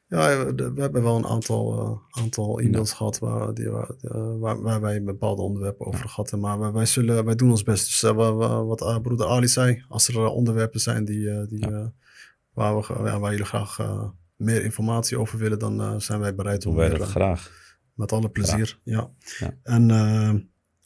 Ja, 0.07 0.53
we, 0.55 0.81
hebben 0.81 1.03
wel 1.03 1.15
een 1.15 1.25
aantal, 1.25 1.99
aantal 2.09 2.59
e-mails 2.59 2.89
ja. 2.89 2.95
gehad 2.95 3.19
waar, 3.19 3.53
die, 3.53 3.69
waar, 3.69 4.61
waar, 4.61 4.81
wij 4.81 5.03
bepaalde 5.03 5.41
onderwerpen 5.41 5.85
over 5.85 6.09
gehad 6.09 6.31
hebben. 6.31 6.49
Maar 6.49 6.59
wij, 6.59 6.71
wij, 6.71 6.85
zullen, 6.85 7.25
wij 7.25 7.35
doen 7.35 7.49
ons 7.49 7.63
best. 7.63 7.85
Dus 7.85 8.01
wat 8.11 9.01
broeder 9.01 9.27
Ali 9.27 9.47
zei, 9.47 9.85
als 9.87 10.07
er 10.07 10.27
onderwerpen 10.27 10.79
zijn 10.79 11.05
die, 11.05 11.47
die, 11.47 11.69
ja. 11.69 11.93
waar, 12.53 12.75
we, 12.75 13.19
waar 13.19 13.31
jullie 13.31 13.45
graag 13.45 13.79
meer 14.35 14.63
informatie 14.63 15.19
over 15.19 15.37
willen, 15.39 15.59
dan 15.59 15.81
uh, 15.81 15.99
zijn 15.99 16.19
wij 16.19 16.35
bereid 16.35 16.65
om... 16.65 16.75
Wij 16.75 16.89
dat 16.89 17.07
graag. 17.07 17.63
Met 17.93 18.11
alle 18.11 18.29
plezier, 18.29 18.79
ja. 18.83 19.09
ja. 19.39 19.57
En, 19.63 19.89
uh, 19.89 20.33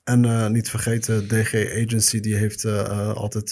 en 0.04 0.24
uh, 0.24 0.48
niet 0.48 0.70
vergeten, 0.70 1.28
DG 1.28 1.54
Agency, 1.56 2.20
die, 2.20 2.36
heeft, 2.36 2.66
altijd, 2.66 3.52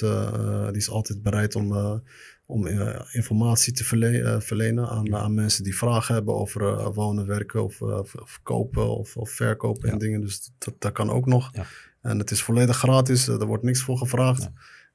die 0.68 0.78
is 0.78 0.90
altijd 0.90 1.22
bereid 1.24 1.56
om, 1.56 2.02
om 2.46 2.68
informatie 3.12 3.74
te 3.74 3.84
verle 3.84 4.42
verlenen 4.42 4.90
aan, 4.90 5.16
aan 5.16 5.34
mensen 5.34 5.64
die 5.64 5.78
vragen 5.78 6.14
hebben 6.16 6.36
over 6.36 6.92
wonen, 6.94 7.26
werken 7.26 7.64
of, 7.64 7.82
of 7.82 8.40
kopen 8.44 8.98
of, 8.98 9.18
of 9.18 9.30
verkopen 9.30 9.88
ja. 9.88 9.94
en 9.94 10.00
dingen. 10.00 10.22
Dus 10.22 10.52
dat, 10.58 10.74
dat 10.80 10.92
kan 10.92 11.10
ook 11.10 11.26
nog. 11.26 11.50
Ja. 11.54 11.66
En 12.02 12.20
het 12.20 12.32
is 12.32 12.42
volledig 12.42 12.78
gratis, 12.78 13.28
er 13.28 13.46
wordt 13.46 13.64
niks 13.64 13.82
voor 13.82 13.98
gevraagd. 13.98 14.50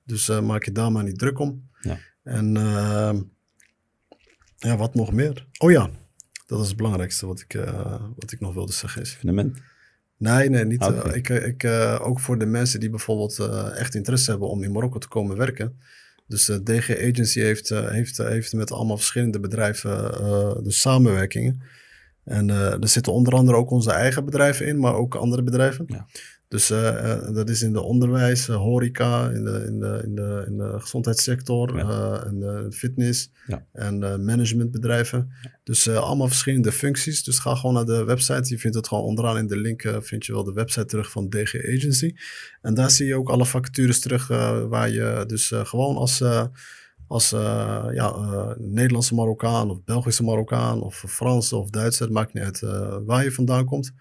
Dus 0.05 0.41
maak 0.41 0.65
je 0.65 0.73
daar 0.73 0.93
maar 0.93 1.05
niet 1.05 1.19
druk 1.19 1.39
om. 1.39 1.69
En 2.23 2.57
ja, 4.63 4.77
wat 4.77 4.95
nog 4.95 5.13
meer? 5.13 5.47
Oh 5.59 5.71
ja, 5.71 5.91
dat 6.47 6.61
is 6.61 6.69
het 6.69 6.77
belangrijkste 6.77 7.27
wat 7.27 7.41
ik, 7.41 7.55
uh, 7.55 8.01
wat 8.17 8.33
ik 8.33 8.41
nog 8.41 8.55
wilde 8.55 8.73
zeggen. 8.73 9.03
Is. 9.03 9.11
Fundament? 9.11 9.59
Nee, 10.17 10.51
nee, 10.51 10.65
niet. 10.65 10.83
Okay. 10.83 11.11
Uh, 11.11 11.17
ik, 11.17 11.29
ik, 11.29 11.63
uh, 11.63 11.99
ook 12.03 12.21
voor 12.21 12.39
de 12.39 12.47
mensen 12.47 12.81
die 12.81 12.91
bijvoorbeeld 12.91 13.39
echt 13.77 13.95
interesse 13.95 14.31
hebben 14.31 14.49
om 14.49 14.63
in 14.63 14.73
Marokko 14.73 14.99
te 14.99 15.09
komen 15.09 15.37
werken. 15.37 15.81
Dus 16.27 16.45
de 16.45 16.63
DG 16.63 16.91
Agency 16.91 17.41
heeft, 17.41 17.69
heeft, 17.69 18.17
heeft 18.17 18.53
met 18.53 18.73
allemaal 18.73 18.97
verschillende 18.97 19.41
bedrijven 19.41 19.91
de 20.65 20.71
samenwerkingen. 20.71 21.63
En 22.25 22.49
er 22.51 22.89
zitten 22.89 23.13
onder 23.13 23.35
andere 23.35 23.57
ook 23.57 23.71
onze 23.71 23.93
eigen 23.93 24.25
bedrijven 24.25 24.67
in, 24.67 24.79
maar 24.79 24.95
ook 24.95 25.15
andere 25.15 25.43
bedrijven. 25.43 25.85
Ja. 25.89 26.07
Dus 26.53 26.71
eh, 26.71 27.13
eh, 27.13 27.35
dat 27.35 27.49
is 27.49 27.63
in 27.63 27.73
de 27.73 27.81
onderwijs, 27.83 28.49
eh, 28.49 28.57
horeca, 28.57 29.31
in 29.31 29.45
de, 29.45 29.65
in 29.67 29.79
de, 29.81 30.03
in 30.05 30.15
de, 30.15 30.45
in 30.47 30.57
de 30.57 30.75
gezondheidssector, 30.81 31.77
Ja. 31.77 32.25
en 32.25 32.41
de 32.41 32.67
fitness 32.73 33.31
Ja. 33.47 33.67
en 33.73 33.99
managementbedrijven. 34.25 35.31
Dus 35.65 35.89
allemaal 35.89 36.27
verschillende 36.27 36.73
functies. 36.73 37.25
Dus 37.25 37.39
ga 37.39 37.55
gewoon 37.55 37.75
naar 37.75 37.85
de 37.85 38.05
website. 38.05 38.49
Je 38.49 38.59
vindt 38.59 38.77
het 38.77 38.89
gewoon 38.89 39.05
onderaan 39.05 39.39
in 39.39 39.47
de 39.47 39.57
link, 39.57 39.95
vind 40.01 40.27
je 40.27 40.33
wel 40.33 40.45
de 40.45 40.53
website 40.53 40.87
terug 40.87 41.11
van 41.11 41.29
DG 41.29 41.55
Agency. 41.55 42.15
En 42.63 42.75
daar 42.75 42.91
zie 42.91 43.07
je 43.07 43.17
ook 43.17 43.29
alle 43.31 43.47
vacatures 43.47 44.01
terug 44.01 44.27
waar 44.69 44.91
je 44.91 45.25
dus 45.27 45.53
gewoon 45.55 45.97
als... 45.97 46.23
als 47.07 47.31
ja, 47.31 48.15
Nederlandse 48.59 49.15
Marokkaan 49.15 49.71
of 49.71 49.85
Belgische 49.85 50.23
Marokkaan 50.23 50.83
of 50.83 51.05
Franse 51.09 51.57
of 51.57 51.71
Duitse, 51.71 52.03
het 52.03 52.13
maakt 52.13 52.33
niet 52.35 52.43
uit 52.45 52.61
waar 53.05 53.25
je 53.25 53.33
vandaan 53.33 53.65
komt. 53.65 53.93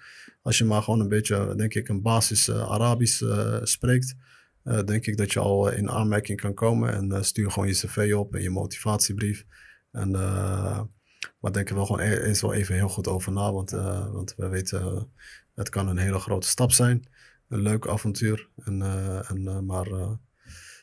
Als 0.41 0.57
je 0.57 0.65
maar 0.65 0.81
gewoon 0.83 0.99
een 0.99 1.07
beetje, 1.07 1.55
denk 1.55 1.73
ik, 1.73 1.87
een 1.89 2.01
basis 2.01 2.47
eh, 2.47 2.71
Arabisch 2.71 3.21
eh, 3.21 3.57
spreekt, 3.63 4.15
eh, 4.63 4.83
denk 4.83 5.05
ik 5.05 5.17
dat 5.17 5.33
je 5.33 5.39
al 5.39 5.69
in 5.69 5.89
aanmerking 5.89 6.41
kan 6.41 6.53
komen. 6.53 6.93
En 6.93 7.25
stuur 7.25 7.51
gewoon 7.51 7.67
je 7.67 7.73
cv 7.73 8.13
op 8.15 8.35
en 8.35 8.41
je 8.41 8.49
motivatiebrief. 8.49 9.45
En, 9.91 10.11
maar 11.39 11.51
denk 11.51 11.69
er 11.69 11.75
wel 11.75 11.85
gewoon 11.85 12.01
e- 12.01 12.23
eens 12.23 12.41
wel 12.41 12.53
even 12.53 12.75
heel 12.75 12.89
goed 12.89 13.07
over 13.07 13.31
na, 13.31 13.51
want, 13.51 13.71
want 14.11 14.33
we 14.37 14.47
weten, 14.47 15.09
het 15.55 15.69
kan 15.69 15.87
een 15.87 15.97
hele 15.97 16.19
grote 16.19 16.47
stap 16.47 16.71
zijn. 16.71 17.07
Een 17.47 17.61
leuk 17.61 17.87
avontuur. 17.87 18.49
En, 18.55 18.81
en, 19.27 19.65
maar, 19.65 20.17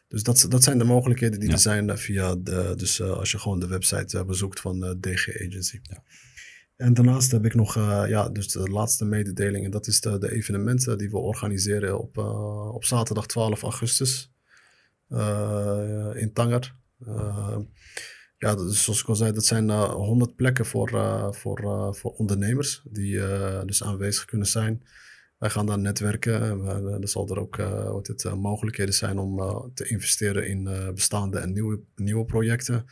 dus 0.09 0.23
dat, 0.23 0.47
dat 0.49 0.63
zijn 0.63 0.79
de 0.79 0.85
mogelijkheden 0.85 1.39
die 1.41 1.49
Ja. 1.49 1.55
er 1.55 1.61
zijn 1.61 1.99
via 1.99 2.35
de, 2.37 2.73
dus 2.77 3.03
als 3.03 3.31
je 3.31 3.39
gewoon 3.39 3.61
de 3.61 3.67
website 3.67 4.25
bezoekt 4.25 4.61
van 4.61 4.97
DG 5.01 5.29
Agency. 5.47 5.79
Ja. 5.83 6.03
En 6.79 6.95
daarnaast 6.95 7.31
heb 7.31 7.45
ik 7.45 7.55
nog 7.55 7.77
eh, 7.77 8.05
ja, 8.09 8.29
dus 8.29 8.49
de 8.49 8.71
laatste 8.71 9.05
mededeling. 9.05 9.65
En 9.65 9.71
dat 9.71 9.87
is 9.87 10.01
de, 10.01 10.19
de 10.19 10.33
evenementen 10.33 10.99
die 10.99 11.11
we 11.11 11.19
organiseren 11.19 11.99
op, 11.99 12.19
eh, 12.19 12.75
op 12.75 12.85
zaterdag 12.85 13.27
12 13.27 13.63
augustus 13.63 14.33
eh, 15.09 16.11
in 16.15 16.33
Tanger. 16.33 16.77
Ja, 18.39 18.55
dus 18.55 18.85
zoals 18.85 19.01
ik 19.01 19.09
al 19.09 19.15
zei, 19.15 19.33
dat 19.33 19.45
zijn 19.45 19.71
eh 19.71 19.91
100 19.91 20.37
plekken 20.37 20.67
voor, 20.67 20.91
voor, 21.35 21.95
voor 21.97 22.11
ondernemers 22.11 22.83
die 22.85 23.21
dus 23.65 23.83
aanwezig 23.83 24.25
kunnen 24.25 24.47
zijn. 24.47 24.83
Wij 25.39 25.51
gaan 25.51 25.67
daar 25.67 25.79
netwerken. 25.79 26.43
en 26.69 27.03
Er 27.03 27.09
zal 27.09 27.29
er 27.29 27.39
ook 27.39 27.57
het, 28.07 28.35
mogelijkheden 28.35 28.95
zijn 28.95 29.19
om 29.19 29.71
te 29.75 29.89
investeren 29.89 30.49
in 30.49 30.93
bestaande 30.95 31.39
en 31.39 31.53
nieuwe, 31.53 31.81
nieuwe 31.95 32.25
projecten. 32.25 32.87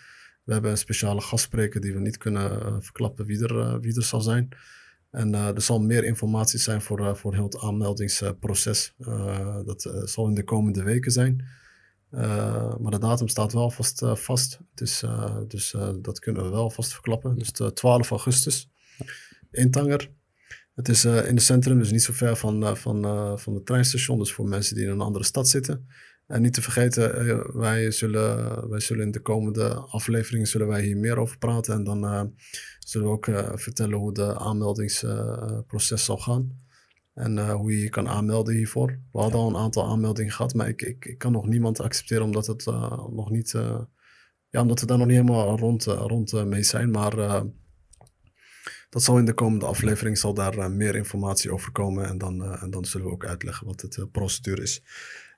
We 0.47 0.53
hebben 0.53 0.71
een 0.71 0.79
speciale 0.79 1.21
gastspreker 1.21 1.81
die 1.81 1.93
we 1.93 2.01
niet 2.01 2.17
kunnen 2.17 2.61
eh, 2.61 2.77
verklappen 2.81 3.27
wie 3.27 3.43
er, 3.43 3.61
eh, 3.61 3.77
wie 3.81 3.97
er 3.97 4.03
zal 4.03 4.21
zijn. 4.21 4.49
En 5.11 5.35
eh, 5.35 5.49
er 5.49 5.61
zal 5.61 5.81
meer 5.81 6.05
informatie 6.05 6.59
zijn 6.59 6.83
voor, 6.83 7.17
voor 7.17 7.35
heel 7.35 7.45
het 7.45 7.59
aanmeldingsproces. 7.59 8.95
Dat 9.65 9.91
zal 10.05 10.29
in 10.29 10.35
de 10.35 10.45
komende 10.45 10.83
weken 10.83 11.13
zijn. 11.13 11.45
Maar 12.81 12.91
de 12.91 12.99
datum 12.99 13.29
staat 13.29 13.53
wel 13.53 13.71
vast. 13.71 14.03
vast. 14.05 14.59
Dus, 14.75 15.05
dus 15.49 15.75
dat 16.03 16.19
kunnen 16.19 16.43
we 16.43 16.49
wel 16.49 16.71
vast 16.71 16.93
verklappen. 16.93 17.39
Dus 17.39 17.53
de 17.53 17.73
12 17.73 18.11
augustus 18.11 18.71
in 19.51 19.71
Tanger. 19.71 20.11
Het 20.75 20.89
is 20.89 21.05
in 21.05 21.13
het 21.13 21.43
centrum, 21.43 21.79
dus 21.79 21.91
niet 21.91 22.03
zo 22.03 22.13
ver 22.13 22.37
van, 22.37 22.77
van, 22.77 23.03
van 23.39 23.55
het 23.55 23.67
treinstation. 23.67 24.19
Dus 24.19 24.33
voor 24.33 24.49
mensen 24.49 24.75
die 24.77 24.85
in 24.85 24.91
een 24.91 25.01
andere 25.01 25.25
stad 25.25 25.49
zitten. 25.49 25.89
En 26.27 26.43
niet 26.43 26.55
te 26.55 26.63
vergeten, 26.63 27.29
eh, 27.29 27.55
wij, 27.55 27.91
zullen, 27.91 28.69
wij 28.69 28.81
zullen 28.81 29.05
in 29.05 29.11
de 29.11 29.21
komende 29.21 29.75
afleveringen 29.75 30.47
zullen 30.47 30.67
wij 30.67 30.83
hier 30.83 30.97
meer 30.97 31.19
over 31.19 31.39
praten. 31.39 31.75
En 31.75 31.85
dan 31.85 32.05
eh, 32.05 32.23
zullen 32.79 33.07
we 33.07 33.13
ook 33.13 33.27
eh, 33.27 33.51
vertellen 33.55 33.99
hoe 33.99 34.13
de 34.13 34.39
aanmeldingsproces 34.39 36.05
zal 36.05 36.19
gaan. 36.19 36.65
En 37.15 37.51
hoe 37.51 37.73
je 37.73 37.81
je 37.81 37.89
kan 37.89 38.09
aanmelden 38.09 38.55
hiervoor. 38.55 39.01
We 39.13 39.19
hadden 39.19 39.41
al 39.41 39.49
een 39.49 39.57
aantal 39.57 39.89
aanmeldingen 39.89 40.33
gehad, 40.33 40.55
maar 40.55 40.69
ik, 40.69 40.83
ik, 40.83 41.05
ik 41.05 41.19
kan 41.19 41.33
nog 41.33 41.47
niemand 41.47 41.81
accepteren 41.81 42.25
omdat 42.25 42.47
het 42.47 42.65
nog 43.11 43.31
niet. 43.31 43.51
ja, 44.49 44.61
omdat 44.61 44.81
we 44.81 44.87
daar 44.87 44.99
nog 44.99 45.07
niet 45.07 45.17
helemaal 45.17 45.59
rond, 45.59 45.85
rond 45.85 46.45
mee 46.45 46.63
zijn. 46.63 46.91
Maar 46.91 47.43
dat 48.91 49.03
zal 49.03 49.19
in 49.19 49.25
de 49.25 49.35
komende 49.35 49.67
aflevering 49.67 50.19
zal 50.19 50.35
daar 50.35 50.71
meer 50.71 50.97
informatie 50.97 51.53
over 51.53 51.73
komen. 51.73 52.07
En 52.07 52.19
dan, 52.19 52.45
en 52.45 52.71
dan 52.71 52.85
zullen 52.85 53.07
we 53.07 53.13
ook 53.13 53.27
uitleggen 53.27 53.67
wat 53.67 53.81
het 53.81 54.11
procedure 54.13 54.63
is. 54.63 54.83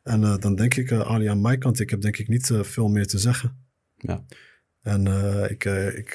En 0.09 0.23
eh, 0.25 0.39
dan 0.39 0.55
denk 0.55 0.75
ik, 0.75 0.91
eh 0.91 1.01
Ali, 1.01 1.27
aan 1.27 1.41
mijn 1.41 1.59
kant, 1.59 1.81
ik 1.81 1.91
heb 1.91 2.01
denk 2.01 2.17
ik 2.17 2.29
niet 2.29 2.51
eh, 2.51 2.63
veel 2.63 2.89
meer 2.89 3.07
te 3.07 3.19
zeggen. 3.19 3.67
Ja. 3.97 4.25
En 4.81 5.07
ik, 5.51 5.65
ik, 5.97 6.15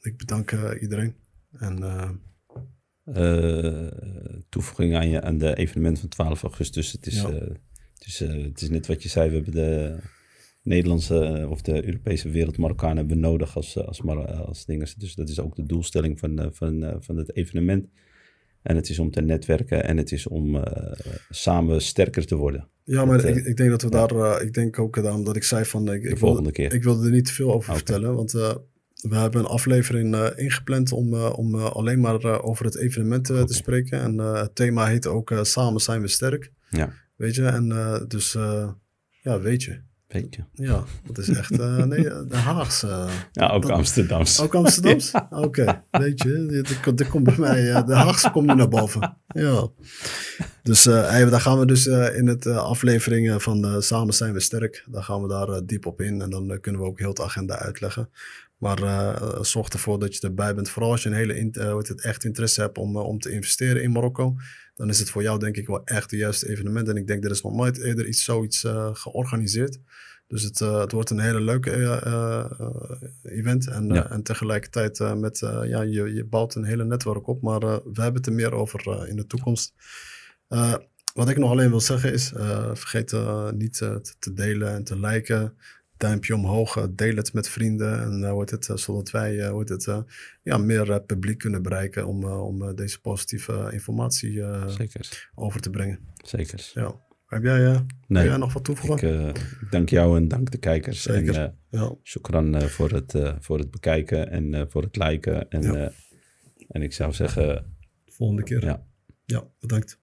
ik 0.00 0.16
bedank 0.16 0.52
iedereen. 0.80 1.14
En 1.52 1.78
toevoeging 4.48 4.94
aan, 4.96 5.08
je, 5.08 5.22
aan 5.22 5.38
de 5.38 5.54
evenement 5.56 5.98
van 6.00 6.08
12 6.08 6.42
augustus. 6.42 6.92
Het 6.92 7.06
is, 7.06 7.20
Ja. 7.20 7.32
het, 7.32 8.06
is, 8.06 8.18
het 8.18 8.60
is 8.62 8.68
net 8.70 8.86
wat 8.86 9.02
je 9.02 9.08
zei, 9.08 9.28
we 9.28 9.34
hebben 9.34 9.52
de 9.54 9.98
Nederlandse 10.62 11.46
of 11.50 11.62
de 11.62 11.84
Europese 11.86 12.30
wereld 12.30 12.58
Marokkaan 12.58 12.96
hebben 12.96 13.14
we 13.16 13.22
nodig 13.22 13.56
als, 13.56 13.76
als, 13.76 14.02
Mar- 14.02 14.30
als 14.32 14.64
dingen. 14.64 14.88
Dus 14.98 15.14
dat 15.14 15.28
is 15.28 15.40
ook 15.40 15.56
de 15.56 15.66
doelstelling 15.66 16.18
van, 16.18 16.50
van, 16.52 16.96
van 17.00 17.16
het 17.16 17.36
evenement. 17.36 17.88
En 18.62 18.76
het 18.76 18.88
is 18.88 18.98
om 18.98 19.10
te 19.10 19.20
netwerken 19.20 19.84
en 19.84 19.96
het 19.96 20.12
is 20.12 20.26
om 20.26 20.56
eh, 20.56 20.92
samen 21.30 21.82
sterker 21.82 22.26
te 22.26 22.36
worden. 22.36 22.68
ja, 22.84 23.04
maar 23.04 23.24
eh, 23.24 23.36
ik, 23.36 23.44
ik 23.44 23.56
denk 23.56 23.70
dat 23.70 23.82
we 23.82 23.90
daar, 23.90 24.10
eh, 24.10 24.46
ik 24.46 24.52
denk 24.54 24.78
ook 24.78 25.02
daarom 25.02 25.24
dat 25.24 25.36
ik 25.36 25.44
zei 25.44 25.64
van, 25.64 25.92
ik, 25.92 26.02
De 26.02 26.08
ik, 26.08 26.18
volgende 26.18 26.42
wilde, 26.42 26.68
keer. 26.68 26.74
ik 26.74 26.82
wilde 26.82 27.06
er 27.06 27.12
niet 27.12 27.26
te 27.26 27.32
veel 27.32 27.52
over 27.52 27.74
vertellen, 27.74 28.14
want 28.14 28.32
we 28.32 29.16
hebben 29.16 29.40
een 29.40 29.46
aflevering 29.46 30.16
ingepland 30.36 30.92
om, 30.92 31.14
om 31.14 31.54
alleen 31.54 32.00
maar 32.00 32.42
over 32.42 32.64
het 32.64 32.76
evenement 32.76 33.24
te 33.24 33.46
spreken. 33.48 34.00
En 34.00 34.18
het 34.18 34.54
thema 34.54 34.86
heet 34.86 35.06
ook 35.06 35.32
Samen 35.42 35.80
zijn 35.80 36.00
we 36.00 36.08
sterk, 36.08 36.52
Ja, 36.70 36.92
weet 37.16 37.34
je. 37.34 37.44
En 37.44 37.68
dus, 38.08 38.32
ja, 39.22 39.40
weet 39.40 39.62
je. 39.62 39.80
Weet 40.08 40.34
je. 40.34 40.42
Ja, 40.52 40.84
dat 41.06 41.18
is 41.18 41.28
echt, 41.28 41.58
eh, 41.58 41.76
nee, 41.84 42.02
de 42.02 42.36
Haagse. 42.36 43.06
Ja, 43.32 43.48
ook 43.50 43.62
Dat- 43.62 43.70
Amsterdams. 43.70 44.40
Ook 44.40 44.54
Amsterdams? 44.54 45.10
Oké, 45.30 45.82
weet 45.90 46.22
je, 46.22 46.46
dit, 46.94 47.08
komt 47.08 47.24
bij 47.24 47.34
mij, 47.38 47.72
eh, 47.72 47.86
de 47.86 47.94
Haagse 47.94 48.30
komt 48.30 48.46
nu 48.46 48.54
naar 48.54 48.68
boven. 48.68 49.16
Ja. 49.28 49.68
Dus 50.62 50.86
eh, 50.86 51.08
hey, 51.10 51.24
daar 51.30 51.40
gaan 51.40 51.58
we 51.58 51.66
dus 51.66 51.86
eh, 51.86 52.16
in 52.16 52.26
het 52.26 52.46
eh, 52.46 52.56
aflevering 52.56 53.30
eh, 53.30 53.38
van 53.38 53.64
eh, 53.64 53.76
Samen 53.80 54.14
zijn 54.14 54.32
we 54.32 54.40
sterk, 54.40 54.84
daar 54.90 55.02
gaan 55.02 55.22
we 55.22 55.28
daar 55.28 55.48
eh, 55.48 55.60
diep 55.64 55.86
op 55.86 56.00
in 56.00 56.20
en 56.22 56.30
dan 56.30 56.50
eh, 56.50 56.60
kunnen 56.60 56.80
we 56.80 56.86
ook 56.86 56.98
heel 56.98 57.14
de 57.14 57.22
agenda 57.24 57.58
uitleggen. 57.58 58.10
Maar 58.58 58.82
eh, 58.82 59.42
zorg 59.42 59.68
ervoor 59.68 59.98
dat 59.98 60.14
je 60.16 60.20
erbij 60.26 60.54
bent. 60.54 60.70
Vooral 60.70 60.90
als 60.90 61.02
je 61.02 61.08
een 61.08 61.14
hele 61.14 61.36
in, 61.38 61.52
eh, 61.52 61.76
het, 61.76 62.00
echt 62.00 62.24
interesse 62.24 62.60
hebt 62.60 62.78
om, 62.78 62.96
eh, 62.96 63.02
om 63.04 63.18
te 63.18 63.30
investeren 63.30 63.82
in 63.82 63.92
Marokko. 63.92 64.34
Dan 64.78 64.88
is 64.88 64.98
het 64.98 65.10
voor 65.10 65.22
jou 65.22 65.38
denk 65.38 65.56
ik 65.56 65.66
wel 65.66 65.84
echt 65.84 66.10
het 66.10 66.20
juiste 66.20 66.48
evenement. 66.48 66.88
En 66.88 66.96
ik 66.96 67.06
denk 67.06 67.24
er 67.24 67.30
is 67.30 67.42
nog 67.42 67.54
nooit 67.54 67.78
eerder 67.78 68.06
iets 68.06 68.24
zoiets 68.24 68.64
eh, 68.64 68.88
georganiseerd. 68.92 69.78
Dus 70.26 70.42
het, 70.42 70.60
eh, 70.60 70.80
het 70.80 70.92
wordt 70.92 71.10
een 71.10 71.18
hele 71.18 71.40
leuke 71.40 71.70
eh, 71.70 72.44
event. 73.22 73.66
En, 73.66 73.86
Ja. 73.88 74.10
en 74.10 74.22
tegelijkertijd 74.22 74.98
met, 75.16 75.38
ja, 75.38 75.82
je, 75.82 76.14
je 76.14 76.24
bouwt 76.24 76.54
een 76.54 76.64
hele 76.64 76.84
netwerk 76.84 77.26
op. 77.26 77.42
Maar 77.42 77.60
we 77.60 78.00
hebben 78.02 78.14
het 78.14 78.26
er 78.26 78.32
meer 78.32 78.52
over 78.52 79.08
in 79.08 79.16
de 79.16 79.26
toekomst. 79.26 79.72
Wat 81.14 81.28
ik 81.28 81.36
nog 81.36 81.50
alleen 81.50 81.70
wil 81.70 81.80
zeggen 81.80 82.12
is, 82.12 82.32
vergeet 82.72 83.16
niet 83.54 83.76
te, 83.76 84.00
te 84.18 84.32
delen 84.32 84.72
en 84.72 84.84
te 84.84 84.98
liken. 84.98 85.54
Duimpje 85.98 86.34
omhoog, 86.34 86.76
eh, 86.76 86.84
deel 86.90 87.16
het 87.16 87.32
met 87.32 87.48
vrienden. 87.48 88.00
En 88.02 88.20
uh, 88.22 88.30
wordt 88.32 88.50
het, 88.50 88.68
eh, 88.68 88.76
zodat 88.76 89.10
wij 89.10 89.40
eh, 89.40 89.50
wordt 89.50 89.68
het, 89.68 89.86
eh, 89.86 89.98
ja, 90.42 90.58
meer 90.58 90.90
eh, 90.92 91.04
publiek 91.06 91.38
kunnen 91.38 91.62
bereiken 91.62 92.06
om, 92.06 92.22
eh, 92.24 92.44
om 92.46 92.62
eh, 92.62 92.74
deze 92.74 93.00
positieve 93.00 93.68
informatie 93.72 94.42
eh, 94.42 94.68
Zeker, 94.68 95.30
over 95.34 95.60
te 95.60 95.70
brengen. 95.70 95.98
zeker. 96.24 96.70
Ja. 96.74 96.94
Heb 97.26 97.42
jij, 97.42 97.64
eh, 97.66 97.80
Nee, 98.06 98.22
wil 98.22 98.30
jij 98.30 98.36
nog 98.36 98.52
wat 98.52 98.64
toevoegen? 98.64 99.28
ik, 99.28 99.36
eh, 99.36 99.42
dank 99.70 99.88
jou 99.88 100.16
en 100.16 100.28
dank 100.28 100.50
de 100.50 100.58
kijkers. 100.58 101.02
Zeker. 101.02 101.34
En, 101.36 101.44
eh, 101.70 101.80
ja. 101.80 101.94
Shukran 102.02 102.54
eh, 102.54 102.62
voor, 102.66 102.90
het, 102.90 103.14
eh, 103.14 103.34
voor 103.40 103.58
het 103.58 103.70
bekijken 103.70 104.30
en 104.30 104.54
eh, 104.54 104.62
voor 104.68 104.82
het 104.82 104.96
liken. 104.96 105.50
En, 105.50 105.62
Ja. 105.62 105.74
eh, 105.74 105.90
en 106.68 106.82
ik 106.82 106.92
zou 106.92 107.12
zeggen, 107.12 107.76
Volgende 108.06 108.42
keer. 108.42 108.64
ja, 108.64 108.86
ja 109.24 109.44
bedankt. 109.60 110.00